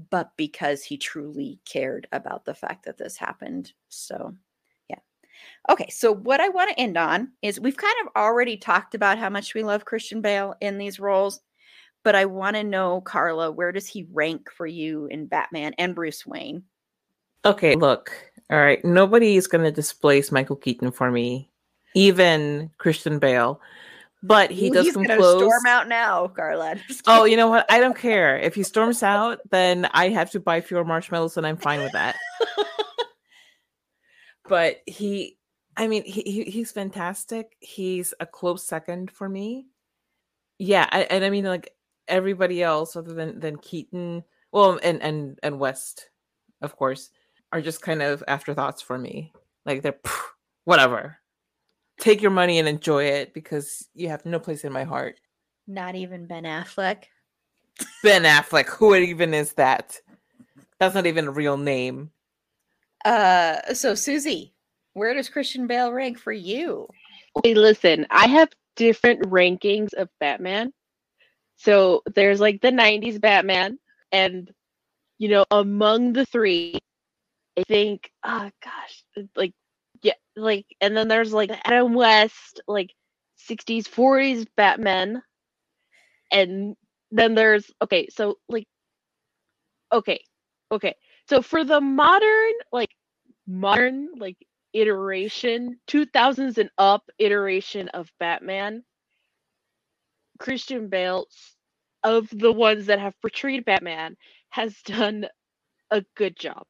but 0.09 0.31
because 0.37 0.83
he 0.83 0.97
truly 0.97 1.59
cared 1.65 2.07
about 2.11 2.45
the 2.45 2.53
fact 2.53 2.85
that 2.85 2.97
this 2.97 3.17
happened. 3.17 3.73
So, 3.89 4.33
yeah. 4.89 4.99
Okay, 5.69 5.89
so 5.89 6.13
what 6.13 6.41
I 6.41 6.49
want 6.49 6.69
to 6.69 6.79
end 6.79 6.97
on 6.97 7.31
is 7.41 7.59
we've 7.59 7.77
kind 7.77 7.95
of 8.03 8.11
already 8.15 8.57
talked 8.57 8.95
about 8.95 9.17
how 9.17 9.29
much 9.29 9.53
we 9.53 9.63
love 9.63 9.85
Christian 9.85 10.21
Bale 10.21 10.55
in 10.61 10.77
these 10.77 10.99
roles, 10.99 11.41
but 12.03 12.15
I 12.15 12.25
want 12.25 12.55
to 12.55 12.63
know, 12.63 13.01
Carla, 13.01 13.51
where 13.51 13.71
does 13.71 13.87
he 13.87 14.07
rank 14.11 14.49
for 14.51 14.67
you 14.67 15.07
in 15.07 15.27
Batman 15.27 15.73
and 15.77 15.95
Bruce 15.95 16.25
Wayne? 16.25 16.63
Okay, 17.45 17.75
look. 17.75 18.11
All 18.49 18.59
right. 18.59 18.83
Nobody 18.83 19.35
is 19.35 19.47
going 19.47 19.63
to 19.63 19.71
displace 19.71 20.31
Michael 20.31 20.55
Keaton 20.55 20.91
for 20.91 21.11
me, 21.11 21.49
even 21.95 22.71
Christian 22.77 23.19
Bale. 23.19 23.61
But 24.21 24.51
he 24.51 24.69
Ooh, 24.69 24.73
does 24.73 24.91
come 24.91 25.05
close. 25.05 25.39
Storm 25.39 25.65
out 25.65 25.87
now, 25.87 26.27
Carla. 26.27 26.75
Oh, 27.07 27.23
you 27.23 27.37
know 27.37 27.47
what? 27.47 27.65
I 27.71 27.79
don't 27.79 27.97
care 27.97 28.37
if 28.37 28.53
he 28.53 28.63
storms 28.63 29.01
out. 29.01 29.39
Then 29.49 29.87
I 29.93 30.09
have 30.09 30.31
to 30.31 30.39
buy 30.39 30.59
fewer 30.61 30.83
marshmallows, 30.83 31.37
and 31.37 31.47
I'm 31.47 31.57
fine 31.57 31.81
with 31.81 31.93
that. 31.93 32.17
but 34.49 34.81
he, 34.85 35.37
I 35.77 35.87
mean, 35.87 36.03
he, 36.03 36.21
he 36.23 36.43
he's 36.43 36.71
fantastic. 36.71 37.55
He's 37.59 38.13
a 38.19 38.25
close 38.25 38.67
second 38.67 39.09
for 39.11 39.29
me. 39.29 39.67
Yeah, 40.57 40.87
I, 40.91 41.03
and 41.03 41.23
I 41.23 41.29
mean, 41.29 41.45
like 41.45 41.73
everybody 42.09 42.61
else, 42.61 42.97
other 42.97 43.13
than 43.13 43.39
than 43.39 43.57
Keaton, 43.57 44.25
well, 44.51 44.77
and 44.83 45.01
and 45.01 45.39
and 45.41 45.59
West, 45.59 46.09
of 46.61 46.75
course, 46.75 47.09
are 47.51 47.61
just 47.61 47.81
kind 47.81 48.01
of 48.01 48.23
afterthoughts 48.27 48.81
for 48.81 48.97
me. 48.97 49.33
Like 49.65 49.81
they're 49.81 49.99
whatever. 50.65 51.17
Take 51.99 52.21
your 52.21 52.31
money 52.31 52.59
and 52.59 52.67
enjoy 52.67 53.05
it 53.05 53.33
because 53.33 53.87
you 53.93 54.09
have 54.09 54.25
no 54.25 54.39
place 54.39 54.63
in 54.63 54.71
my 54.71 54.83
heart. 54.83 55.19
Not 55.67 55.95
even 55.95 56.27
Ben 56.27 56.43
Affleck. 56.43 57.05
Ben 58.03 58.23
Affleck, 58.23 58.67
who 58.67 58.95
even 58.95 59.33
is 59.33 59.53
that? 59.53 59.99
That's 60.79 60.95
not 60.95 61.05
even 61.05 61.27
a 61.27 61.31
real 61.31 61.57
name. 61.57 62.11
Uh, 63.03 63.73
so 63.73 63.95
Susi, 63.95 64.53
where 64.93 65.13
does 65.13 65.29
Christian 65.29 65.67
Bale 65.67 65.91
rank 65.91 66.17
for 66.17 66.31
you? 66.31 66.87
Okay, 67.37 67.53
listen, 67.53 68.07
I 68.09 68.27
have 68.27 68.49
different 68.75 69.21
rankings 69.23 69.93
of 69.93 70.09
Batman. 70.19 70.73
So 71.57 72.01
there's 72.15 72.39
like 72.39 72.61
the 72.61 72.71
90s 72.71 73.19
Batman, 73.19 73.77
and 74.11 74.49
you 75.17 75.27
know, 75.27 75.45
among 75.51 76.13
the 76.13 76.25
three, 76.25 76.79
I 77.59 77.63
think, 77.67 78.11
oh 78.23 78.49
gosh, 78.63 79.03
like, 79.35 79.53
yeah, 80.01 80.13
like, 80.35 80.65
and 80.81 80.95
then 80.97 81.07
there's 81.09 81.33
like 81.33 81.51
Adam 81.65 81.93
West, 81.93 82.61
like 82.67 82.93
60s, 83.37 83.87
40s 83.87 84.47
Batman, 84.57 85.21
and 86.31 86.75
then 87.11 87.35
there's, 87.35 87.69
okay, 87.81 88.07
so 88.09 88.37
like, 88.47 88.65
okay, 89.91 90.23
okay, 90.71 90.95
so 91.27 91.41
for 91.41 91.63
the 91.63 91.81
modern, 91.81 92.53
like, 92.71 92.91
modern, 93.47 94.09
like, 94.17 94.37
iteration, 94.73 95.79
2000s 95.87 96.57
and 96.57 96.69
up 96.77 97.09
iteration 97.19 97.89
of 97.89 98.11
Batman, 98.19 98.83
Christian 100.39 100.89
Bale, 100.89 101.27
of 102.03 102.29
the 102.31 102.51
ones 102.51 102.87
that 102.87 102.99
have 102.99 103.19
portrayed 103.21 103.65
Batman, 103.65 104.17
has 104.49 104.75
done 104.83 105.27
a 105.91 106.03
good 106.15 106.37
job 106.39 106.65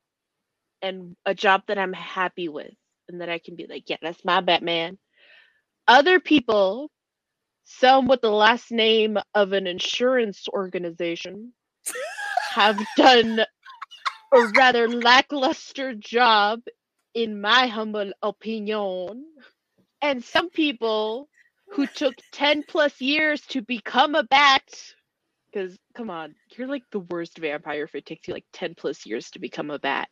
and 0.81 1.15
a 1.25 1.33
job 1.33 1.63
that 1.67 1.77
I'm 1.77 1.93
happy 1.93 2.49
with 2.49 2.73
and 3.07 3.21
that 3.21 3.29
I 3.29 3.39
can 3.39 3.55
be 3.55 3.67
like, 3.67 3.83
yeah, 3.87 3.97
that's 4.01 4.23
my 4.23 4.41
Batman. 4.41 4.97
Other 5.87 6.19
people, 6.19 6.91
some 7.65 8.07
with 8.07 8.21
the 8.21 8.31
last 8.31 8.71
name 8.71 9.17
of 9.33 9.53
an 9.53 9.67
insurance 9.67 10.47
organization, 10.49 11.53
have 12.51 12.79
done 12.95 13.41
a 14.33 14.41
rather 14.55 14.87
lackluster 14.87 15.93
job, 15.95 16.61
in 17.13 17.41
my 17.41 17.67
humble 17.67 18.11
opinion. 18.21 19.25
And 20.01 20.23
some 20.23 20.49
people 20.49 21.27
who 21.71 21.87
took 21.87 22.15
10 22.33 22.63
plus 22.67 23.01
years 23.01 23.41
to 23.47 23.61
become 23.61 24.15
a 24.15 24.23
bat 24.23 24.63
because 25.51 25.77
come 25.95 26.09
on, 26.09 26.35
you're 26.55 26.67
like 26.67 26.83
the 26.91 26.99
worst 26.99 27.37
vampire 27.37 27.83
if 27.83 27.95
it 27.95 28.05
takes 28.05 28.27
you 28.27 28.33
like 28.33 28.45
10 28.53 28.75
plus 28.75 29.05
years 29.05 29.29
to 29.31 29.39
become 29.39 29.71
a 29.71 29.79
bat. 29.79 30.09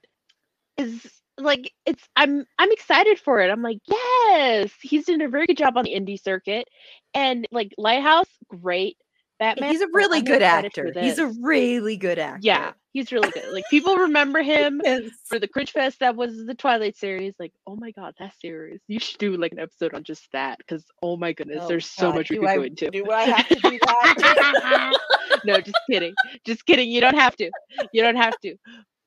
Is 0.78 1.06
like 1.40 1.72
it's 1.86 2.04
I'm 2.16 2.46
I'm 2.60 2.72
excited 2.72 3.20
for 3.20 3.40
it. 3.40 3.50
I'm 3.50 3.62
like, 3.62 3.80
yes, 3.88 4.72
he's 4.82 5.06
doing 5.06 5.22
a 5.22 5.28
very 5.30 5.46
good 5.48 5.58
job 5.58 5.78
on 5.78 5.84
the 5.86 5.94
indie 5.96 6.22
circuit. 6.22 6.68
And 7.14 7.48
like 7.52 7.74
Lighthouse, 7.78 8.28
great. 8.48 8.98
Batman. 9.40 9.70
He's 9.70 9.82
a 9.82 9.88
really 9.94 10.18
I'm 10.20 10.26
good 10.26 10.42
actor. 10.42 10.92
He's 11.00 11.20
a 11.20 11.28
really 11.42 11.96
good 11.96 12.18
actor. 12.18 12.40
Yeah, 12.42 12.72
he's 12.94 13.12
really 13.12 13.30
good. 13.30 13.54
Like 13.54 13.66
people 13.70 13.96
remember 13.96 14.42
him 14.42 14.82
Yes. 14.86 15.12
for 15.26 15.38
the 15.38 15.48
Cringe 15.48 15.72
Fest 15.72 16.00
that 16.00 16.16
was 16.16 16.44
the 16.48 16.56
Twilight 16.56 16.98
series. 16.98 17.36
Like, 17.40 17.54
oh 17.68 17.76
my 17.76 17.92
god, 17.92 18.16
that 18.18 18.34
series. 18.42 18.80
You 18.88 18.98
should 19.00 19.20
do 19.20 19.38
like 19.38 19.52
an 19.52 19.60
episode 19.60 19.94
on 19.94 20.04
just 20.04 20.28
that 20.32 20.58
because 20.58 20.86
oh 21.04 21.18
my 21.18 21.34
goodness, 21.34 21.60
Oh, 21.62 21.68
there's 21.68 21.86
so 21.86 22.08
God, 22.10 22.16
much 22.16 22.30
we 22.32 22.38
could 22.38 22.48
I- 22.48 22.56
go 22.56 22.64
into. 22.64 22.90
do 22.90 23.12
I 23.12 23.22
have 23.26 23.48
to 23.50 23.56
do 23.56 23.78
that? 23.86 24.94
no, 25.46 25.62
just 25.62 25.78
kidding. 25.90 26.16
Just 26.44 26.66
kidding. 26.66 26.90
You 26.90 27.02
don't 27.02 27.18
have 27.18 27.36
to. 27.36 27.52
You 27.94 28.02
don't 28.02 28.16
have 28.16 28.40
to. 28.40 28.56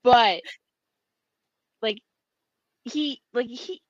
But 0.04 0.42
like 1.82 2.00
he 2.84 3.22
like 3.34 3.48
he 3.48 3.82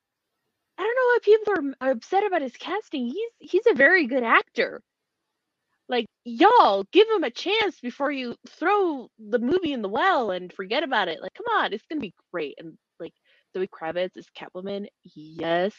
I 0.77 0.83
don't 0.83 0.95
know 0.95 1.01
why 1.03 1.19
people 1.23 1.75
are, 1.81 1.87
are 1.89 1.91
upset 1.93 2.25
about 2.25 2.43
his 2.43 2.57
casting. 2.57 3.07
He's 3.07 3.51
he's 3.51 3.67
a 3.71 3.75
very 3.75 4.07
good 4.07 4.23
actor. 4.23 4.81
Like 5.89 6.07
y'all, 6.25 6.85
give 6.91 7.07
him 7.09 7.23
a 7.23 7.31
chance 7.31 7.79
before 7.81 8.11
you 8.11 8.35
throw 8.49 9.09
the 9.19 9.39
movie 9.39 9.73
in 9.73 9.81
the 9.83 9.89
well 9.89 10.31
and 10.31 10.51
forget 10.53 10.83
about 10.83 11.09
it. 11.09 11.21
Like, 11.21 11.33
come 11.35 11.45
on, 11.57 11.73
it's 11.73 11.85
gonna 11.89 12.01
be 12.01 12.13
great. 12.33 12.55
And 12.59 12.77
like 12.99 13.13
Zoe 13.55 13.67
Kravitz 13.67 14.17
is 14.17 14.27
Catwoman, 14.37 14.87
yes. 15.15 15.73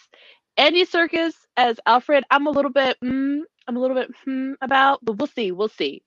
Andy 0.57 0.87
Serkis 0.87 1.35
as 1.57 1.79
Alfred, 1.87 2.25
I'm 2.31 2.47
a 2.47 2.51
little 2.51 2.73
bit, 2.73 2.97
mm, 3.05 3.41
I'm 3.69 3.77
a 3.77 3.81
little 3.81 3.97
bit 3.97 4.11
hmm 4.25 4.53
about, 4.63 5.01
but 5.05 5.19
we'll 5.19 5.27
see, 5.29 5.53
we'll 5.53 5.69
see. 5.69 6.03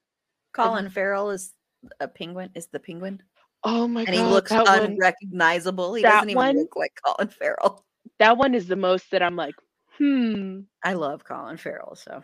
Colin 0.53 0.89
Farrell 0.89 1.31
is 1.31 1.53
a 1.99 2.07
penguin. 2.07 2.51
Is 2.55 2.67
the 2.67 2.79
penguin, 2.79 3.23
Oh 3.65 3.87
my 3.89 4.01
and 4.01 4.15
god, 4.15 4.15
he 4.15 4.23
looks 4.23 4.51
that 4.51 4.65
one, 4.65 4.83
unrecognizable. 4.93 5.95
He 5.95 6.03
doesn't 6.03 6.29
even 6.31 6.35
one- 6.37 6.57
look 6.59 6.77
like 6.77 6.93
Colin 7.05 7.29
Farrell. 7.29 7.85
that 8.19 8.37
one 8.37 8.55
is 8.55 8.67
the 8.67 8.77
most 8.77 9.11
that 9.11 9.23
I'm 9.23 9.37
like, 9.37 9.55
hmm. 9.99 10.61
I 10.83 10.93
love 10.95 11.25
Colin 11.25 11.57
Farrell, 11.57 11.95
so 11.95 12.23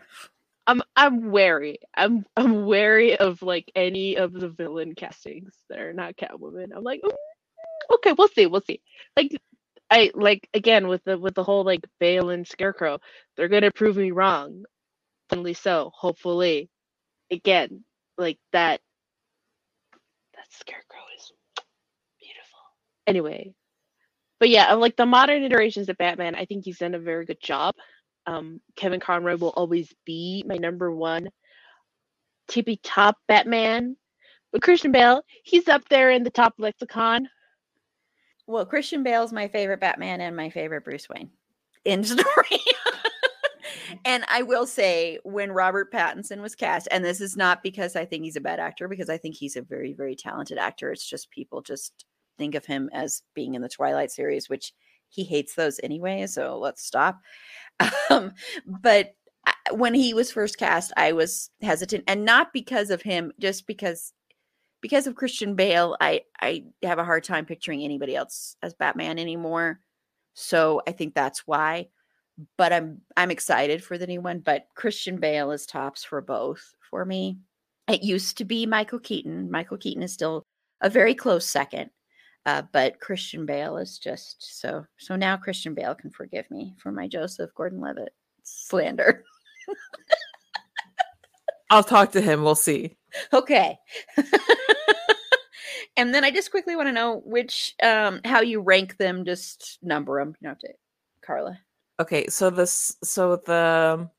I'm 0.68 0.82
I'm 0.96 1.30
wary. 1.32 1.80
I'm 1.96 2.26
I'm 2.36 2.66
wary 2.66 3.16
of 3.18 3.42
like 3.42 3.70
any 3.76 4.16
of 4.16 4.32
the 4.34 4.50
villain 4.50 4.94
castings 4.96 5.54
that 5.70 5.80
are 5.80 5.94
not 5.94 6.16
Catwoman. 6.16 6.68
I'm 6.76 6.84
like, 6.84 7.02
"Ooh, 7.06 7.28
okay, 7.96 8.14
we'll 8.18 8.28
see, 8.28 8.46
we'll 8.46 8.62
see. 8.62 8.80
Like 9.16 9.32
I 9.90 10.12
like 10.14 10.48
again 10.54 10.88
with 10.88 11.04
the 11.04 11.18
with 11.18 11.34
the 11.36 11.44
whole 11.44 11.64
like 11.64 11.82
Bale 12.00 12.30
and 12.30 12.46
Scarecrow, 12.48 13.00
they're 13.36 13.48
gonna 13.48 13.72
prove 13.72 13.96
me 13.98 14.12
wrong. 14.12 14.64
Finally 15.30 15.54
so, 15.54 15.92
hopefully. 15.94 16.70
Again, 17.32 17.84
like 18.18 18.38
that 18.52 18.80
that 20.36 20.46
Scarecrow. 20.52 20.91
Anyway. 23.06 23.54
But 24.40 24.48
yeah, 24.48 24.72
like 24.74 24.96
the 24.96 25.06
modern 25.06 25.42
iterations 25.42 25.88
of 25.88 25.98
Batman, 25.98 26.34
I 26.34 26.44
think 26.44 26.64
he's 26.64 26.78
done 26.78 26.94
a 26.94 26.98
very 26.98 27.24
good 27.24 27.40
job. 27.40 27.74
Um, 28.26 28.60
Kevin 28.76 29.00
Conroy 29.00 29.36
will 29.36 29.50
always 29.50 29.92
be 30.04 30.44
my 30.46 30.56
number 30.56 30.92
one 30.92 31.28
tippy 32.48 32.78
top 32.82 33.16
Batman. 33.28 33.96
But 34.52 34.62
Christian 34.62 34.92
Bale, 34.92 35.22
he's 35.44 35.68
up 35.68 35.88
there 35.88 36.10
in 36.10 36.24
the 36.24 36.30
top 36.30 36.54
lexicon. 36.58 37.28
well, 38.46 38.66
Christian 38.66 39.02
Bale's 39.02 39.32
my 39.32 39.48
favorite 39.48 39.80
Batman 39.80 40.20
and 40.20 40.36
my 40.36 40.50
favorite 40.50 40.84
Bruce 40.84 41.08
Wayne. 41.08 41.30
End 41.86 42.06
story. 42.08 42.60
and 44.04 44.24
I 44.28 44.42
will 44.42 44.66
say, 44.66 45.18
when 45.22 45.52
Robert 45.52 45.92
Pattinson 45.92 46.42
was 46.42 46.54
cast, 46.54 46.88
and 46.90 47.04
this 47.04 47.20
is 47.20 47.36
not 47.36 47.62
because 47.62 47.96
I 47.96 48.04
think 48.04 48.24
he's 48.24 48.36
a 48.36 48.40
bad 48.40 48.60
actor, 48.60 48.88
because 48.88 49.08
I 49.08 49.16
think 49.16 49.36
he's 49.36 49.56
a 49.56 49.62
very, 49.62 49.94
very 49.94 50.14
talented 50.14 50.58
actor. 50.58 50.92
It's 50.92 51.08
just 51.08 51.30
people 51.30 51.62
just 51.62 52.04
think 52.42 52.56
of 52.56 52.66
him 52.66 52.90
as 52.92 53.22
being 53.34 53.54
in 53.54 53.62
the 53.62 53.68
Twilight 53.68 54.10
series, 54.10 54.48
which 54.48 54.72
he 55.08 55.22
hates 55.22 55.54
those 55.54 55.78
anyway. 55.84 56.26
So 56.26 56.58
let's 56.58 56.84
stop. 56.84 57.20
Um, 58.10 58.32
but 58.66 59.14
when 59.72 59.94
he 59.94 60.12
was 60.14 60.30
first 60.30 60.58
cast, 60.58 60.92
I 60.96 61.12
was 61.12 61.50
hesitant, 61.62 62.04
and 62.06 62.24
not 62.24 62.52
because 62.52 62.90
of 62.90 63.02
him, 63.02 63.32
just 63.40 63.66
because 63.66 64.12
because 64.80 65.06
of 65.06 65.16
Christian 65.16 65.54
Bale, 65.56 65.96
I 66.00 66.22
I 66.40 66.64
have 66.82 66.98
a 66.98 67.04
hard 67.04 67.24
time 67.24 67.46
picturing 67.46 67.82
anybody 67.82 68.14
else 68.14 68.56
as 68.62 68.74
Batman 68.74 69.18
anymore. 69.18 69.80
So 70.34 70.82
I 70.86 70.92
think 70.92 71.14
that's 71.14 71.46
why. 71.46 71.88
But 72.58 72.72
I'm 72.72 73.00
I'm 73.16 73.30
excited 73.30 73.82
for 73.82 73.98
the 73.98 74.06
new 74.06 74.20
one. 74.20 74.40
But 74.40 74.66
Christian 74.76 75.16
Bale 75.18 75.50
is 75.50 75.66
tops 75.66 76.04
for 76.04 76.20
both 76.20 76.74
for 76.90 77.04
me. 77.04 77.38
It 77.88 78.02
used 78.02 78.38
to 78.38 78.44
be 78.44 78.66
Michael 78.66 79.00
Keaton. 79.00 79.50
Michael 79.50 79.78
Keaton 79.78 80.02
is 80.02 80.12
still 80.12 80.44
a 80.82 80.90
very 80.90 81.14
close 81.14 81.46
second. 81.46 81.90
Uh, 82.44 82.62
but 82.72 82.98
Christian 82.98 83.46
Bale 83.46 83.76
is 83.76 83.98
just 83.98 84.60
so 84.60 84.84
so 84.98 85.14
now 85.14 85.36
Christian 85.36 85.74
Bale 85.74 85.94
can 85.94 86.10
forgive 86.10 86.50
me 86.50 86.74
for 86.78 86.90
my 86.90 87.06
Joseph 87.06 87.50
Gordon-Levitt 87.54 88.12
slander. 88.42 89.24
I'll 91.70 91.84
talk 91.84 92.12
to 92.12 92.20
him. 92.20 92.42
We'll 92.42 92.54
see. 92.54 92.96
Okay. 93.32 93.78
and 95.96 96.12
then 96.12 96.24
I 96.24 96.30
just 96.30 96.50
quickly 96.50 96.74
want 96.74 96.88
to 96.88 96.92
know 96.92 97.22
which 97.24 97.74
um 97.82 98.20
how 98.24 98.40
you 98.40 98.60
rank 98.60 98.96
them, 98.96 99.24
just 99.24 99.78
number 99.80 100.18
them. 100.18 100.34
You 100.40 100.48
know, 100.48 100.56
to 100.60 100.68
Carla. 101.24 101.58
Okay, 102.00 102.26
so 102.26 102.50
this 102.50 102.96
so 103.04 103.36
the 103.36 104.10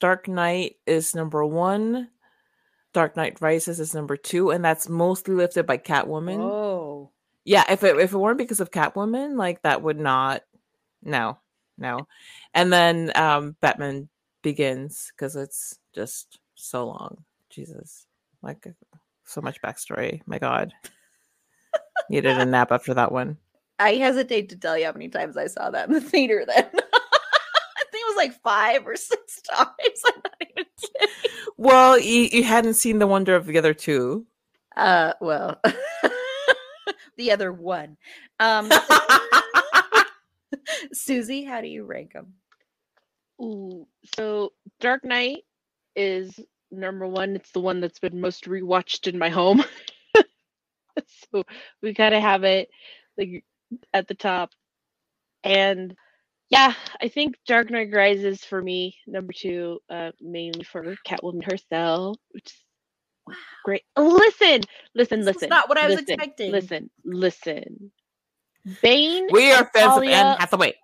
Dark 0.00 0.26
Knight 0.26 0.76
is 0.86 1.14
number 1.14 1.44
one. 1.44 2.08
Dark 2.92 3.16
Knight 3.16 3.40
Rises 3.40 3.78
is 3.78 3.94
number 3.94 4.16
two, 4.16 4.50
and 4.50 4.64
that's 4.64 4.88
mostly 4.88 5.34
lifted 5.34 5.66
by 5.66 5.78
Catwoman. 5.78 6.40
Oh. 6.40 7.12
Yeah, 7.50 7.64
if 7.68 7.82
it 7.82 7.98
if 7.98 8.12
it 8.12 8.16
weren't 8.16 8.38
because 8.38 8.60
of 8.60 8.70
Catwoman, 8.70 9.36
like 9.36 9.60
that 9.62 9.82
would 9.82 9.98
not. 9.98 10.42
No, 11.02 11.36
no. 11.76 12.06
And 12.54 12.72
then 12.72 13.10
um 13.16 13.56
Batman 13.60 14.08
Begins 14.40 15.10
because 15.10 15.34
it's 15.34 15.76
just 15.92 16.38
so 16.54 16.86
long. 16.86 17.24
Jesus, 17.50 18.06
like 18.40 18.68
so 19.24 19.40
much 19.40 19.60
backstory. 19.62 20.20
My 20.26 20.38
God, 20.38 20.72
needed 22.08 22.38
a 22.38 22.46
nap 22.46 22.70
after 22.70 22.94
that 22.94 23.10
one. 23.10 23.36
I 23.80 23.94
hesitate 23.94 24.50
to 24.50 24.56
tell 24.56 24.78
you 24.78 24.84
how 24.84 24.92
many 24.92 25.08
times 25.08 25.36
I 25.36 25.48
saw 25.48 25.70
that 25.70 25.88
in 25.88 25.94
the 25.94 26.00
theater 26.00 26.44
then. 26.46 26.70
I 26.72 27.84
think 27.90 28.04
it 28.04 28.10
was 28.10 28.16
like 28.16 28.40
five 28.44 28.86
or 28.86 28.94
six 28.94 29.42
times. 29.52 30.02
I'm 30.06 30.22
not 30.22 30.34
even 30.52 30.66
kidding. 30.80 31.14
Well, 31.56 31.98
you, 31.98 32.28
you 32.30 32.44
hadn't 32.44 32.74
seen 32.74 33.00
the 33.00 33.08
wonder 33.08 33.34
of 33.34 33.46
the 33.46 33.58
other 33.58 33.74
two. 33.74 34.24
Uh, 34.76 35.14
well, 35.20 35.60
the 37.20 37.32
other 37.32 37.52
one. 37.52 37.96
Um, 38.40 38.70
Susi, 40.94 41.44
how 41.44 41.60
do 41.60 41.68
you 41.68 41.84
rank 41.84 42.14
them? 42.14 42.32
Ooh, 43.42 43.86
so 44.16 44.52
Dark 44.80 45.04
Knight 45.04 45.42
is 45.94 46.40
number 46.70 47.06
one. 47.06 47.36
It's 47.36 47.50
the 47.50 47.60
one 47.60 47.82
that's 47.82 47.98
been 47.98 48.18
most 48.18 48.46
rewatched 48.46 49.06
in 49.06 49.18
my 49.18 49.28
home. 49.28 49.62
so 51.32 51.44
we 51.82 51.92
gotta 51.92 52.18
have 52.18 52.44
it 52.44 52.70
like 53.18 53.44
at 53.92 54.08
the 54.08 54.14
top. 54.14 54.52
And 55.44 55.94
yeah, 56.48 56.72
I 57.02 57.08
think 57.08 57.34
Dark 57.46 57.70
Knight 57.70 57.90
Rises 57.92 58.42
for 58.42 58.62
me, 58.62 58.96
number 59.06 59.34
two, 59.36 59.80
uh, 59.90 60.12
mainly 60.18 60.64
for 60.64 60.96
Catwoman 61.06 61.44
herself, 61.44 62.16
which 62.30 62.46
is 62.46 62.64
great. 63.64 63.84
Listen, 63.96 64.62
listen, 64.94 65.20
This 65.20 65.36
was 65.36 65.36
listen. 65.36 65.48
not 65.48 65.68
what 65.68 65.78
I 65.78 65.86
was 65.86 65.96
listen, 65.96 66.14
expecting. 66.14 66.52
Listen, 66.52 66.90
listen. 67.04 67.92
Bane. 68.82 69.28
We 69.30 69.52
are 69.52 69.58
and 69.60 69.68
fans 69.74 69.96
of 69.98 70.04
Talia- 70.04 70.16
Anne 70.16 70.36
Hathaway. 70.38 70.74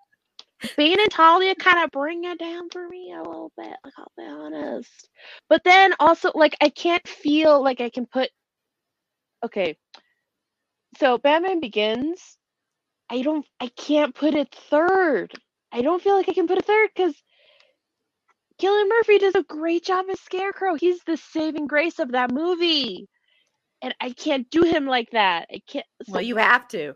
Bane 0.77 0.98
and 1.01 1.10
Talia 1.10 1.55
kind 1.55 1.85
of 1.85 1.90
bring 1.90 2.24
it 2.24 2.39
down 2.39 2.70
for 2.70 2.89
me 2.89 3.12
a 3.12 3.18
little 3.18 3.52
bit, 3.56 3.77
like 3.85 3.93
I'll 3.98 4.12
be 4.16 4.24
honest. 4.24 5.09
But 5.48 5.62
then 5.64 5.93
also, 6.01 6.32
like, 6.35 6.56
I 6.60 6.70
can't 6.70 7.06
feel 7.06 7.62
like 7.62 7.81
I 7.81 7.90
can 7.90 8.06
put. 8.06 8.31
Okay, 9.44 9.77
so 10.98 11.18
Batman 11.18 11.60
Begins, 11.60 12.39
I 13.10 13.23
don't, 13.23 13.47
I 13.60 13.68
can't 13.77 14.14
put 14.14 14.35
it 14.35 14.55
third. 14.70 15.32
I 15.73 15.82
don't 15.82 16.02
feel 16.02 16.16
like 16.16 16.28
I 16.28 16.32
can 16.32 16.47
put 16.48 16.59
it 16.59 16.64
third 16.64 16.89
because 16.97 17.14
Cillian 18.61 18.89
Murphy 18.89 19.19
does 19.19 19.35
a 19.35 19.43
great 19.43 19.85
job 19.85 20.07
as 20.11 20.20
Scarecrow. 20.20 20.74
He's 20.77 21.03
the 21.05 21.16
saving 21.16 21.66
grace 21.66 21.99
of 21.99 22.12
that 22.12 22.31
movie, 22.33 23.07
and 23.83 23.95
I 24.01 24.11
can't 24.11 24.49
do 24.51 24.62
him 24.62 24.87
like 24.87 25.11
that. 25.12 25.49
I 25.53 25.61
can't. 25.66 25.87
Well, 26.09 26.23
you 26.23 26.37
have 26.37 26.66
to. 26.69 26.95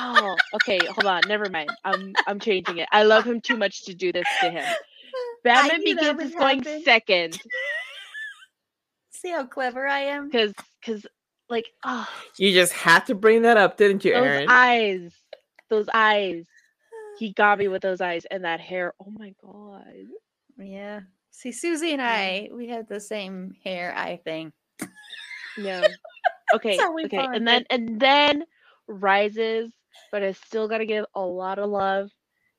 Oh, 0.00 0.36
okay. 0.54 0.78
Hold 0.78 1.06
on. 1.06 1.22
Never 1.26 1.48
mind. 1.48 1.70
I'm 1.84 2.12
I'm 2.26 2.38
changing 2.38 2.78
it. 2.78 2.88
I 2.92 3.02
love 3.02 3.24
him 3.24 3.40
too 3.40 3.56
much 3.56 3.84
to 3.86 3.94
do 3.94 4.12
this 4.12 4.26
to 4.42 4.50
him. 4.50 4.64
Batman 5.44 5.80
Begins 5.82 6.16
would 6.16 6.26
is 6.26 6.34
going 6.34 6.62
happen. 6.62 6.82
second 6.84 7.40
See 9.10 9.30
how 9.30 9.44
clever 9.46 9.86
I 9.86 10.00
am? 10.00 10.28
because 10.30 10.52
because 10.80 11.06
like 11.48 11.66
oh 11.84 12.06
You 12.38 12.52
just 12.52 12.72
had 12.72 13.06
to 13.06 13.14
bring 13.14 13.42
that 13.42 13.56
up, 13.56 13.76
didn't 13.76 14.04
you, 14.04 14.12
those 14.12 14.24
Erin? 14.26 14.48
eyes, 14.48 15.12
those 15.68 15.86
eyes. 15.92 16.44
He 17.18 17.32
got 17.34 17.58
me 17.58 17.68
with 17.68 17.82
those 17.82 18.00
eyes 18.00 18.24
and 18.30 18.44
that 18.44 18.60
hair. 18.60 18.94
Oh 19.00 19.10
my 19.10 19.34
god. 19.44 19.92
Yeah. 20.60 21.00
See, 21.30 21.52
Susi 21.52 21.92
and 21.92 22.02
I, 22.02 22.48
we 22.52 22.68
had 22.68 22.88
the 22.88 23.00
same 23.00 23.54
hair 23.64 23.94
eye 23.96 24.20
thing. 24.24 24.52
No. 25.58 25.82
Okay. 26.54 26.78
okay. 26.78 27.28
And 27.32 27.46
then 27.46 27.64
and 27.70 28.00
then 28.00 28.44
rises, 28.88 29.70
but 30.10 30.22
I 30.22 30.32
still 30.32 30.68
got 30.68 30.78
to 30.78 30.86
give 30.86 31.04
a 31.14 31.20
lot 31.20 31.58
of 31.58 31.70
love 31.70 32.10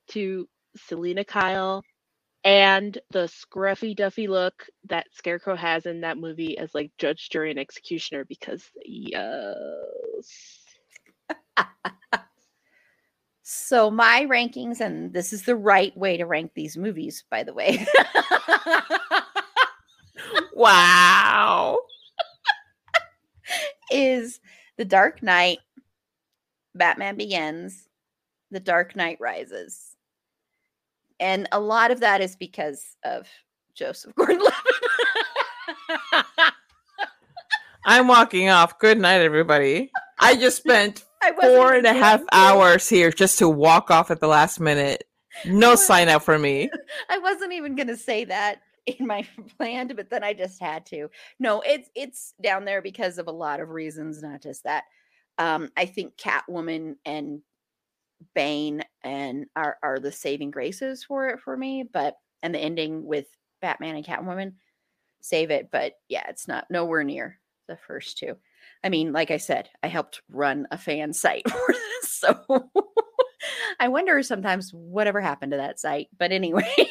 to 0.10 0.48
Selina 0.78 1.26
Kyle 1.26 1.84
and 2.44 2.98
the 3.11 3.30
scruffy 3.30 3.95
duffy 3.95 4.28
look 4.28 4.68
that 4.88 5.07
Scarecrow 5.14 5.56
has 5.56 5.86
in 5.86 6.02
that 6.02 6.18
movie 6.18 6.57
as 6.57 6.73
like 6.73 6.91
judge, 6.98 7.30
jury, 7.30 7.52
and 7.52 7.60
executioner 7.60 8.26
because 8.26 8.64
yes. 8.86 10.64
So 13.53 13.91
my 13.91 14.26
rankings, 14.30 14.80
and 14.80 15.11
this 15.11 15.34
is 15.34 15.44
the 15.44 15.57
right 15.57 15.95
way 15.98 16.15
to 16.15 16.26
rank 16.26 16.53
these 16.56 16.78
movies, 16.78 17.26
by 17.30 17.44
the 17.44 17.53
way. 17.53 17.86
wow. 20.53 21.78
is 23.91 24.40
The 24.78 24.86
Dark 24.86 25.22
Knight, 25.22 25.60
Batman 26.76 27.18
Begins, 27.18 27.90
The 28.52 28.61
Dark 28.61 28.95
Knight 28.95 29.18
Rises. 29.19 29.98
And 31.19 31.49
a 31.52 31.60
lot 31.60 31.91
of 31.91 31.99
that 31.99 32.22
is 32.22 32.38
because 32.38 32.95
of 33.03 33.28
Joseph 33.73 34.15
Gordon-Levitt. 34.15 34.56
I'm 37.84 38.07
walking 38.07 38.48
off. 38.48 38.80
Good 38.80 38.98
night, 38.98 39.19
everybody. 39.19 39.91
I 40.22 40.38
just 40.38 40.56
spent 40.56 41.03
four 41.39 41.73
and 41.73 41.85
a 41.85 41.93
half 41.93 42.22
hours 42.31 42.88
here 42.88 43.11
just 43.11 43.39
to 43.39 43.49
walk 43.49 43.91
off 43.91 44.11
at 44.11 44.19
the 44.19 44.27
last 44.27 44.60
minute. 44.60 45.03
No 45.45 45.76
sign 45.76 46.10
up 46.10 46.23
for 46.23 46.38
me. 46.38 46.69
I 47.10 47.18
wasn't 47.19 47.53
even 47.53 47.76
going 47.76 47.88
to 47.88 47.98
say 47.98 48.26
that 48.26 48.61
in 48.85 49.07
my 49.07 49.27
plan, 49.57 49.91
but 49.95 50.10
then 50.10 50.23
I 50.23 50.34
just 50.34 50.60
had 50.60 50.85
to. 50.88 51.10
No, 51.39 51.61
it's 51.61 51.89
it's 51.95 52.34
down 52.41 52.65
there 52.65 52.81
because 52.81 53.18
of 53.18 53.27
a 53.27 53.31
lot 53.31 53.60
of 53.60 53.69
reasons, 53.69 54.22
not 54.22 54.41
just 54.41 54.64
that. 54.64 54.84
Um, 55.38 55.72
I 55.77 55.85
think 55.85 56.18
Catwoman 56.18 56.95
and 57.06 57.41
Bane 58.35 58.84
and 59.03 59.45
are 59.56 59.77
are 59.81 59.99
the 59.99 60.11
saving 60.11 60.52
graces 60.52 61.03
for 61.03 61.30
it 61.30 61.39
for 61.39 61.56
me, 61.56 61.84
but 61.91 62.18
and 62.43 62.53
the 62.53 62.60
ending 62.60 63.06
with 63.06 63.27
Batman 63.61 63.95
and 63.95 64.06
Catwoman 64.06 64.53
save 65.22 65.52
it, 65.52 65.69
but 65.72 65.93
yeah, 66.10 66.26
it's 66.30 66.48
not 66.48 66.69
nowhere 66.69 67.03
near 67.03 67.39
the 67.68 67.77
first 67.77 68.18
two. 68.18 68.38
I 68.84 68.90
mean, 68.90 69.14
like 69.14 69.32
I 69.32 69.38
said, 69.38 69.70
I 69.84 69.88
helped 69.88 70.22
run 70.30 70.68
a 70.72 70.78
fan 70.78 71.14
site 71.14 71.44
for 71.49 71.68
this, 71.68 72.12
so 72.12 72.40
I 73.80 73.88
wonder 73.88 74.22
sometimes 74.24 74.72
whatever 74.72 75.22
happened 75.22 75.52
to 75.52 75.58
that 75.58 75.80
site. 75.80 76.08
But 76.18 76.32
anyway, 76.32 76.74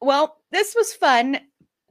well, 0.00 0.36
this 0.52 0.74
was 0.74 0.92
fun. 0.94 1.40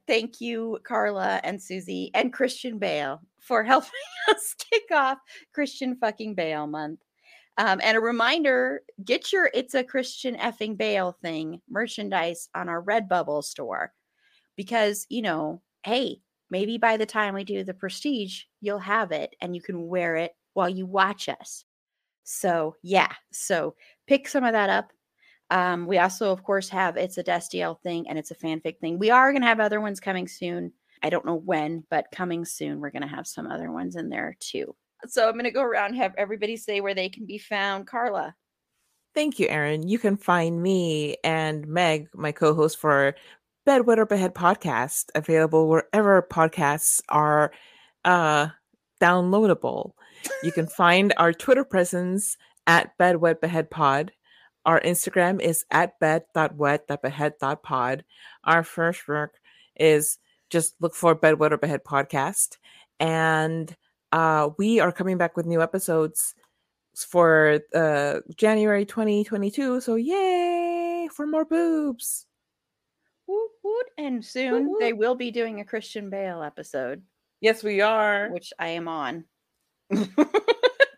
Thank 0.08 0.40
you, 0.40 0.80
Carla 0.84 1.42
and 1.44 1.62
Susi 1.62 2.12
and 2.14 2.32
Christian 2.32 2.78
Bale 2.78 3.22
for 3.40 3.64
helping 3.64 3.90
us 4.30 4.56
kick 4.72 4.92
off 4.92 5.18
Christian 5.54 5.96
fucking 5.96 6.36
Bale 6.36 6.68
month. 6.68 7.00
Um, 7.58 7.80
and 7.84 7.96
a 7.96 8.02
reminder 8.02 8.82
get 9.04 9.32
your 9.32 9.50
It's 9.54 9.76
a 9.76 9.84
Christian 9.84 10.36
effing 10.36 10.78
Bale 10.78 11.18
thing 11.22 11.62
merchandise 11.70 12.50
on 12.54 12.68
our 12.68 12.84
Redbubble 12.84 13.44
store 13.44 13.94
because, 14.58 15.06
you 15.10 15.22
know, 15.22 15.62
hey, 15.84 16.20
maybe 16.50 16.78
by 16.78 16.98
the 16.98 17.06
time 17.06 17.34
we 17.34 17.44
do 17.44 17.64
the 17.64 17.74
prestige, 17.74 18.44
you'll 18.62 18.80
have 18.80 19.12
it 19.12 19.36
and 19.42 19.56
you 19.56 19.62
can 19.62 19.88
wear 19.88 20.16
it 20.16 20.32
while 20.54 20.70
you 20.70 20.86
watch 20.86 21.30
us. 21.30 21.66
So, 22.24 22.76
yeah, 22.82 23.12
so 23.32 23.76
pick 24.08 24.28
some 24.28 24.44
of 24.44 24.54
that 24.54 24.70
up. 24.70 24.92
Um, 25.52 25.86
we 25.86 26.00
also, 26.00 26.32
of 26.32 26.44
course, 26.44 26.70
have 26.70 26.98
it's 26.98 27.18
a 27.18 27.24
Destiel 27.24 27.80
thing 27.82 28.10
and 28.10 28.18
it's 28.18 28.32
a 28.32 28.36
fanfic 28.36 28.80
thing. 28.80 28.98
We 28.98 29.12
are 29.12 29.32
going 29.32 29.44
to 29.44 29.48
have 29.48 29.60
other 29.60 29.80
ones 29.80 30.00
coming 30.00 30.28
soon. 30.28 30.74
I 31.04 31.10
don't 31.10 31.26
know 31.26 31.36
when, 31.36 31.84
but 31.92 32.08
coming 32.12 32.46
soon, 32.46 32.80
we're 32.80 32.90
going 32.90 33.04
to 33.04 33.08
have 33.08 33.28
some 33.28 33.46
other 33.48 33.72
ones 33.72 33.96
in 33.96 34.10
there 34.10 34.36
too. 34.40 34.76
So 35.08 35.28
I'm 35.28 35.34
going 35.34 35.44
to 35.44 35.52
go 35.52 35.62
around 35.62 35.90
and 35.90 35.98
have 35.98 36.16
everybody 36.18 36.58
say 36.58 36.82
where 36.82 36.96
they 36.96 37.10
can 37.10 37.28
be 37.28 37.38
found. 37.38 37.86
Carla. 37.86 38.34
Thank 39.14 39.40
you, 39.40 39.48
Erin. 39.48 39.88
You 39.88 40.00
can 40.00 40.18
find 40.18 40.62
me 40.62 41.16
and 41.24 41.68
Meg, 41.68 42.10
my 42.14 42.32
co-host 42.32 42.80
for 42.80 43.16
Bedwetter 43.66 44.08
Behead 44.08 44.36
podcast, 44.36 45.06
available 45.16 45.68
wherever 45.68 46.22
podcasts 46.22 47.02
are 47.10 47.52
uh, 48.04 48.50
downloadable. 49.02 49.94
You 50.44 50.52
can 50.52 50.68
find 50.68 51.14
our 51.18 51.34
Twitter 51.34 51.64
presence 51.64 52.38
at 52.68 52.96
Bedwet 53.00 53.42
Behead 53.42 53.72
Pod. 53.72 54.12
Our 54.66 54.80
Instagram 54.82 55.42
is 55.42 55.66
at 55.72 56.00
bed.wet.behead.pod. 56.00 58.04
Our 58.44 58.64
first 58.64 59.08
work 59.08 59.40
is 59.76 60.20
just 60.50 60.76
look 60.80 60.94
for 60.94 61.16
Bedwetter 61.16 61.60
Behead 61.60 61.84
podcast. 61.84 62.58
And 63.00 63.76
uh, 64.12 64.50
we 64.58 64.80
are 64.80 64.92
coming 64.92 65.18
back 65.18 65.36
with 65.36 65.48
new 65.48 65.62
episodes 65.62 66.36
for 66.96 67.60
uh 67.76 68.22
January 68.38 68.86
2022. 68.86 69.82
So 69.82 69.96
yay 69.96 71.10
for 71.12 71.28
more 71.28 71.46
boobs. 71.46 72.26
Woot, 73.28 73.52
woot. 73.64 73.86
And 73.98 74.24
soon 74.24 74.70
woot. 74.70 74.80
they 74.80 74.94
will 74.94 75.16
be 75.16 75.32
doing 75.32 75.60
a 75.60 75.66
Christian 75.66 76.10
Bale 76.10 76.42
episode, 76.44 77.02
Yes, 77.42 77.64
we 77.64 77.82
are. 77.82 78.30
which 78.32 78.54
I 78.60 78.70
am 78.70 78.88
on. 78.88 79.26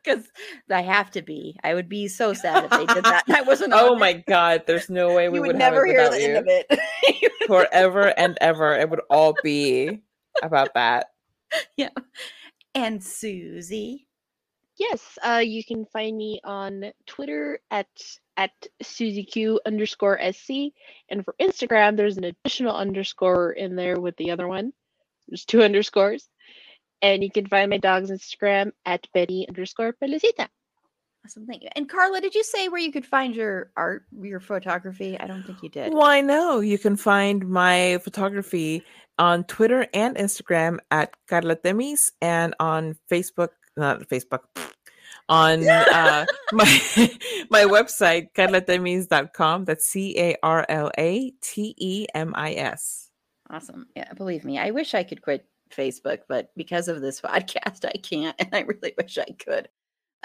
Because 0.04 0.30
I 0.72 0.84
have 0.84 1.12
to 1.12 1.22
be. 1.22 1.58
I 1.66 1.74
would 1.74 1.90
be 1.90 2.08
so 2.08 2.32
sad 2.34 2.64
if 2.64 2.72
they 2.72 2.86
did 2.86 3.04
that. 3.04 3.24
and 3.28 3.36
I 3.36 3.42
wasn't. 3.46 3.74
Oh 3.76 3.98
my 3.98 4.12
it. 4.12 4.26
god, 4.26 4.64
there's 4.66 4.90
no 4.90 5.14
way 5.14 5.28
we 5.28 5.36
You 5.40 5.42
would, 5.42 5.48
would 5.48 5.62
have 5.62 5.74
never 5.74 5.86
it 5.86 5.90
hear 5.90 5.98
without 6.04 6.12
the 6.14 6.22
you. 6.22 6.28
end 6.28 6.38
of 6.38 6.46
it. 6.48 7.48
Forever 7.48 8.14
and 8.18 8.38
ever, 8.40 8.74
it 8.74 8.90
would 8.90 9.02
all 9.10 9.36
be 9.44 10.02
about 10.42 10.74
that. 10.76 11.08
yeah. 11.76 11.90
And 12.74 13.04
Susi. 13.04 14.08
Yes, 14.78 15.18
uh, 15.26 15.42
you 15.44 15.62
can 15.66 15.86
find 15.88 16.16
me 16.16 16.40
on 16.46 16.86
Twitter 17.06 17.60
at 17.70 17.88
at 18.38 18.52
SusieQ 18.84 19.58
underscore 19.66 20.20
SC, 20.32 20.72
and 21.10 21.26
for 21.26 21.36
Instagram, 21.42 21.98
there's 21.98 22.18
an 22.18 22.24
additional 22.24 22.76
underscore 22.76 23.52
in 23.52 23.76
there 23.76 24.00
with 24.00 24.16
the 24.18 24.32
other 24.32 24.48
one. 24.48 24.72
There's 25.28 25.44
two 25.44 25.64
underscores, 25.64 26.30
and 27.02 27.24
you 27.24 27.32
can 27.32 27.48
find 27.48 27.70
my 27.70 27.80
dog's 27.80 28.12
Instagram 28.12 28.72
at 28.86 29.08
Betty 29.14 29.46
underscore 29.50 29.94
Pelicita. 30.02 30.48
Awesome, 31.26 31.46
thank 31.46 31.64
you. 31.64 31.70
And 31.76 31.90
Carla, 31.90 32.22
did 32.22 32.36
you 32.36 32.44
say 32.44 32.70
where 32.70 32.80
you 32.80 32.92
could 32.92 33.06
find 33.06 33.36
your 33.36 33.72
art, 33.76 34.06
your 34.18 34.40
photography? 34.40 35.20
I 35.20 35.28
don't 35.28 35.44
think 35.44 35.62
you 35.62 35.68
did. 35.68 35.94
Why 35.94 36.22
no? 36.22 36.62
You 36.62 36.78
can 36.78 36.96
find 36.96 37.50
my 37.50 38.00
photography 38.04 38.84
on 39.18 39.44
Twitter 39.44 39.88
and 39.94 40.16
Instagram 40.16 40.78
at 40.92 41.14
Carla 41.28 41.58
Temis 41.58 42.12
and 42.22 42.56
on 42.62 42.96
Facebook, 43.12 43.50
not 43.76 44.08
Facebook, 44.08 44.42
on 45.30 45.68
uh, 45.68 46.26
my 46.52 46.82
my 47.50 47.64
website, 47.64 48.34
carlatemis.com. 48.34 49.66
That's 49.66 49.86
C 49.86 50.18
A 50.18 50.36
R 50.44 50.66
L 50.70 50.92
A 50.98 51.32
T 51.42 51.76
E 51.78 52.06
M 52.14 52.34
I 52.36 52.54
S. 52.54 53.10
Awesome. 53.50 53.88
Yeah, 53.96 54.12
believe 54.14 54.44
me, 54.44 54.58
I 54.60 54.72
wish 54.72 54.94
I 54.94 55.04
could 55.04 55.22
quit 55.22 55.46
Facebook, 55.70 56.20
but 56.28 56.52
because 56.56 56.88
of 56.88 57.02
this 57.02 57.22
podcast, 57.24 57.86
I 57.86 57.98
can't. 57.98 58.36
And 58.40 58.50
I 58.54 58.62
really 58.62 58.94
wish 58.98 59.18
I 59.18 59.32
could. 59.40 59.70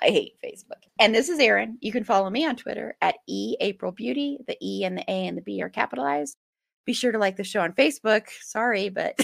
I 0.00 0.06
hate 0.06 0.34
Facebook. 0.44 0.82
And 0.98 1.14
this 1.14 1.28
is 1.28 1.38
Erin. 1.38 1.78
You 1.80 1.92
can 1.92 2.02
follow 2.02 2.30
me 2.30 2.46
on 2.46 2.56
Twitter 2.56 2.96
at 3.00 3.16
E 3.28 3.56
April 3.60 3.92
Beauty. 3.92 4.38
The 4.46 4.56
E 4.60 4.84
and 4.84 4.98
the 4.98 5.04
A 5.08 5.26
and 5.26 5.36
the 5.36 5.42
B 5.42 5.62
are 5.62 5.68
capitalized. 5.68 6.36
Be 6.84 6.92
sure 6.92 7.12
to 7.12 7.18
like 7.18 7.36
the 7.36 7.44
show 7.44 7.60
on 7.60 7.72
Facebook. 7.74 8.26
Sorry, 8.40 8.88
but 8.88 9.14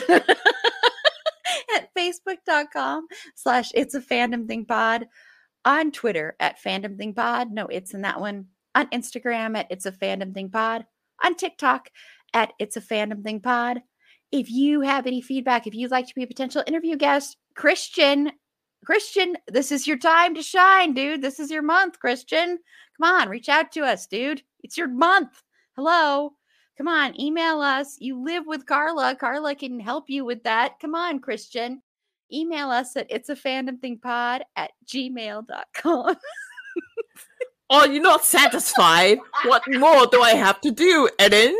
at 1.74 1.92
facebook.com 1.96 3.08
slash 3.34 3.70
it's 3.74 3.94
a 3.94 4.00
fandom 4.00 4.46
thing 4.46 4.64
pod. 4.64 5.06
On 5.68 5.92
Twitter 5.92 6.34
at 6.40 6.58
fandom 6.58 6.96
thing 6.96 7.12
pod. 7.12 7.52
No, 7.52 7.66
it's 7.66 7.92
in 7.92 8.00
that 8.00 8.20
one. 8.20 8.46
On 8.74 8.86
Instagram 8.86 9.54
at 9.54 9.66
it's 9.68 9.84
a 9.84 9.92
fandom 9.92 10.32
thing 10.32 10.48
pod. 10.48 10.86
On 11.22 11.34
TikTok 11.34 11.90
at 12.32 12.54
it's 12.58 12.78
a 12.78 12.80
fandom 12.80 13.22
thing 13.22 13.40
pod. 13.40 13.82
If 14.32 14.50
you 14.50 14.80
have 14.80 15.06
any 15.06 15.20
feedback, 15.20 15.66
if 15.66 15.74
you'd 15.74 15.90
like 15.90 16.06
to 16.06 16.14
be 16.14 16.22
a 16.22 16.26
potential 16.26 16.64
interview 16.66 16.96
guest, 16.96 17.36
Christian, 17.54 18.32
Christian, 18.82 19.36
this 19.46 19.70
is 19.70 19.86
your 19.86 19.98
time 19.98 20.34
to 20.36 20.42
shine, 20.42 20.94
dude. 20.94 21.20
This 21.20 21.38
is 21.38 21.50
your 21.50 21.60
month, 21.60 21.98
Christian. 21.98 22.58
Come 22.98 23.14
on, 23.14 23.28
reach 23.28 23.50
out 23.50 23.70
to 23.72 23.82
us, 23.82 24.06
dude. 24.06 24.40
It's 24.62 24.78
your 24.78 24.88
month. 24.88 25.42
Hello. 25.76 26.32
Come 26.78 26.88
on, 26.88 27.20
email 27.20 27.60
us. 27.60 27.98
You 28.00 28.24
live 28.24 28.46
with 28.46 28.64
Carla. 28.64 29.16
Carla 29.16 29.54
can 29.54 29.80
help 29.80 30.08
you 30.08 30.24
with 30.24 30.44
that. 30.44 30.80
Come 30.80 30.94
on, 30.94 31.18
Christian. 31.18 31.82
Email 32.32 32.70
us 32.70 32.96
at 32.96 33.06
it's 33.10 33.28
a 33.28 33.36
fandom 33.36 33.80
thing 33.80 33.98
pod 33.98 34.44
at 34.56 34.72
gmail.com. 34.86 36.16
Oh, 37.70 37.84
you're 37.84 38.02
not 38.02 38.24
satisfied? 38.24 39.18
what 39.44 39.62
more 39.68 40.06
do 40.06 40.22
I 40.22 40.30
have 40.30 40.60
to 40.62 40.70
do, 40.70 41.08
Eden? 41.20 41.54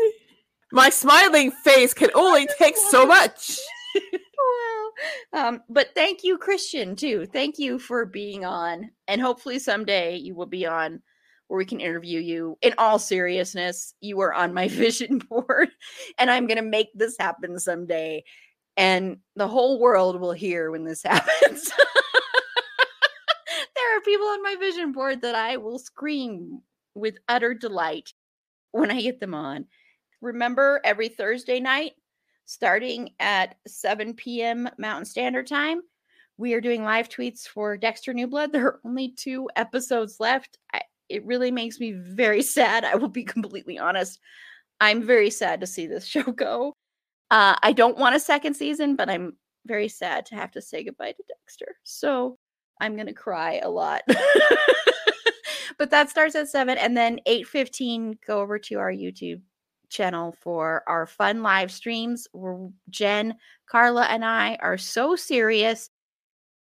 My 0.71 0.89
smiling 0.89 1.51
face 1.51 1.93
can 1.93 2.09
only 2.15 2.47
take 2.57 2.77
so 2.77 3.05
much. 3.05 3.59
wow. 3.95 4.89
Um, 5.33 5.63
but 5.69 5.89
thank 5.95 6.23
you, 6.23 6.37
Christian, 6.37 6.95
too. 6.95 7.27
Thank 7.31 7.59
you 7.59 7.77
for 7.77 8.05
being 8.05 8.43
on. 8.43 8.89
And 9.07 9.21
hopefully 9.21 9.59
someday 9.59 10.15
you 10.15 10.35
will 10.35 10.47
be 10.47 10.65
on 10.65 11.01
where 11.47 11.57
we 11.57 11.65
can 11.65 11.79
interview 11.79 12.19
you. 12.19 12.57
In 12.61 12.73
all 12.77 12.99
seriousness, 12.99 13.93
you 14.01 14.19
are 14.21 14.33
on 14.33 14.53
my 14.53 14.67
vision 14.69 15.19
board, 15.29 15.69
and 16.17 16.31
I'm 16.31 16.47
going 16.47 16.57
to 16.57 16.63
make 16.63 16.89
this 16.95 17.17
happen 17.19 17.59
someday. 17.59 18.23
And 18.77 19.17
the 19.35 19.47
whole 19.47 19.79
world 19.79 20.19
will 20.19 20.31
hear 20.31 20.71
when 20.71 20.83
this 20.85 21.03
happens. 21.05 21.71
there 23.75 23.97
are 23.97 24.01
people 24.01 24.27
on 24.27 24.43
my 24.43 24.55
vision 24.59 24.91
board 24.91 25.21
that 25.21 25.35
I 25.35 25.57
will 25.57 25.79
scream 25.79 26.61
with 26.95 27.17
utter 27.27 27.53
delight 27.53 28.13
when 28.71 28.91
I 28.91 29.01
get 29.01 29.19
them 29.19 29.33
on. 29.33 29.65
Remember, 30.21 30.81
every 30.83 31.09
Thursday 31.09 31.59
night, 31.59 31.93
starting 32.45 33.11
at 33.19 33.55
7 33.67 34.13
p.m. 34.15 34.69
Mountain 34.77 35.05
Standard 35.05 35.47
Time, 35.47 35.81
we 36.37 36.53
are 36.53 36.61
doing 36.61 36.83
live 36.83 37.09
tweets 37.09 37.47
for 37.47 37.77
Dexter 37.77 38.13
New 38.13 38.27
Blood. 38.27 38.51
There 38.53 38.65
are 38.65 38.79
only 38.85 39.09
two 39.09 39.49
episodes 39.55 40.19
left. 40.19 40.57
I, 40.73 40.81
it 41.09 41.25
really 41.25 41.51
makes 41.51 41.79
me 41.79 41.91
very 41.91 42.41
sad. 42.55 42.85
I 42.85 42.95
will 42.95 43.09
be 43.09 43.23
completely 43.23 43.77
honest. 43.77 44.19
I'm 44.81 45.03
very 45.03 45.29
sad 45.29 45.59
to 45.61 45.67
see 45.67 45.87
this 45.87 46.05
show 46.05 46.23
go. 46.23 46.73
Uh, 47.31 47.55
I 47.61 47.73
don't 47.73 47.97
want 47.97 48.15
a 48.15 48.19
second 48.19 48.55
season, 48.55 48.95
but 48.95 49.09
I'm 49.09 49.35
very 49.65 49.87
sad 49.87 50.25
to 50.27 50.35
have 50.35 50.51
to 50.51 50.61
say 50.61 50.83
goodbye 50.83 51.11
to 51.11 51.23
Dexter. 51.27 51.75
So 51.83 52.37
I'm 52.81 52.95
gonna 52.95 53.13
cry 53.13 53.59
a 53.63 53.69
lot. 53.69 54.01
but 55.77 55.91
that 55.91 56.09
starts 56.09 56.35
at 56.35 56.49
seven, 56.49 56.77
and 56.77 56.95
then 56.95 57.19
eight 57.25 57.47
fifteen. 57.47 58.17
Go 58.25 58.39
over 58.39 58.57
to 58.59 58.75
our 58.75 58.91
YouTube 58.91 59.41
channel 59.89 60.35
for 60.41 60.83
our 60.87 61.05
fun 61.05 61.41
live 61.43 61.71
streams 61.71 62.27
where 62.31 62.69
Jen, 62.89 63.35
Carla, 63.69 64.03
and 64.03 64.23
I 64.23 64.57
are 64.61 64.77
so 64.77 65.15
serious. 65.15 65.89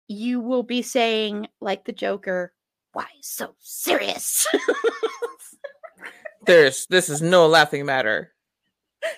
You 0.08 0.40
will 0.42 0.64
be 0.64 0.82
saying, 0.82 1.48
like 1.62 1.86
the 1.86 1.94
Joker, 1.94 2.54
why 2.94 3.08
so 3.22 3.56
serious? 3.60 4.48
There's 6.46 6.88
this 6.88 7.10
is 7.10 7.22
no 7.22 7.48
laughing 7.48 7.86
matter. 7.86 8.34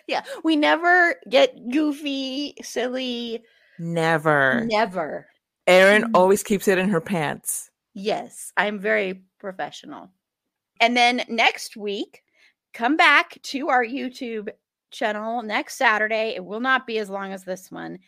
Yeah, 0.08 0.24
we 0.44 0.56
never 0.56 1.16
get 1.30 1.56
goofy, 1.72 2.56
silly. 2.62 3.44
Never. 3.80 4.66
Never. 4.66 5.28
Erin 5.68 6.04
Mm. 6.04 6.12
always 6.14 6.44
keeps 6.44 6.68
it 6.68 6.78
in 6.78 6.90
her 6.90 7.02
pants. 7.02 7.70
Yes, 7.94 8.52
I'm 8.58 8.80
very 8.80 9.24
professional. 9.40 10.10
And 10.80 10.96
then 10.98 11.24
next 11.30 11.78
week, 11.78 12.24
come 12.74 12.98
back 12.98 13.38
to 13.44 13.70
our 13.70 13.84
YouTube 13.86 14.50
channel 14.92 15.42
next 15.42 15.78
Saturday. 15.78 16.34
It 16.36 16.44
will 16.44 16.60
not 16.60 16.86
be 16.88 16.98
as 17.00 17.10
long 17.10 17.32
as 17.34 17.44
this 17.44 17.72
one. 17.72 18.00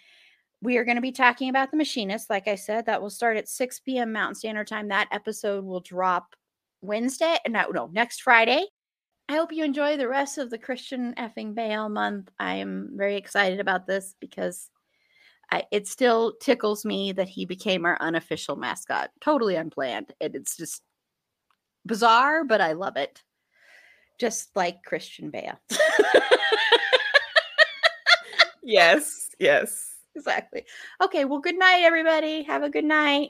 We 0.61 0.77
are 0.77 0.83
going 0.85 0.95
to 0.95 1.01
be 1.01 1.11
talking 1.11 1.49
about 1.49 1.69
The 1.71 1.77
Machinist. 1.77 2.29
Like 2.29 2.47
I 2.47 2.55
said, 2.55 2.85
that 2.85 3.01
will 3.01 3.09
start 3.09 3.37
at 3.37 3.47
6 3.47 3.79
p.m. 3.81 4.11
Mountain 4.11 4.35
Standard 4.35 4.67
Time. 4.67 4.87
That 4.87 5.07
episode 5.11 5.63
will 5.63 5.81
drop 5.81 6.35
Wednesday. 6.81 7.37
No, 7.47 7.69
no, 7.69 7.87
next 7.91 8.21
Friday. 8.21 8.65
I 9.27 9.33
hope 9.35 9.51
you 9.51 9.63
enjoy 9.63 9.97
the 9.97 10.07
rest 10.07 10.37
of 10.37 10.49
the 10.49 10.57
Christian 10.57 11.13
effing 11.15 11.55
Bale 11.55 11.89
month. 11.89 12.29
I 12.39 12.55
am 12.55 12.91
very 12.93 13.15
excited 13.17 13.59
about 13.59 13.87
this 13.87 14.15
because 14.19 14.69
I, 15.51 15.63
it 15.71 15.87
still 15.87 16.33
tickles 16.41 16.85
me 16.85 17.11
that 17.13 17.29
he 17.29 17.45
became 17.45 17.85
our 17.85 17.97
unofficial 17.99 18.55
mascot. 18.55 19.09
Totally 19.21 19.55
unplanned. 19.55 20.13
And 20.21 20.35
it's 20.35 20.57
just 20.57 20.83
bizarre, 21.85 22.43
but 22.43 22.61
I 22.61 22.73
love 22.73 22.97
it. 22.97 23.23
Just 24.19 24.55
like 24.55 24.83
Christian 24.83 25.31
Bale. 25.31 25.59
Yes, 28.65 29.29
yes. 29.39 29.91
exactly. 30.15 30.65
Okay, 31.01 31.23
well, 31.23 31.39
good 31.39 31.57
night, 31.57 31.83
everybody. 31.83 32.41
Have 32.43 32.63
a 32.63 32.69
good 32.69 32.83
night. 32.83 33.29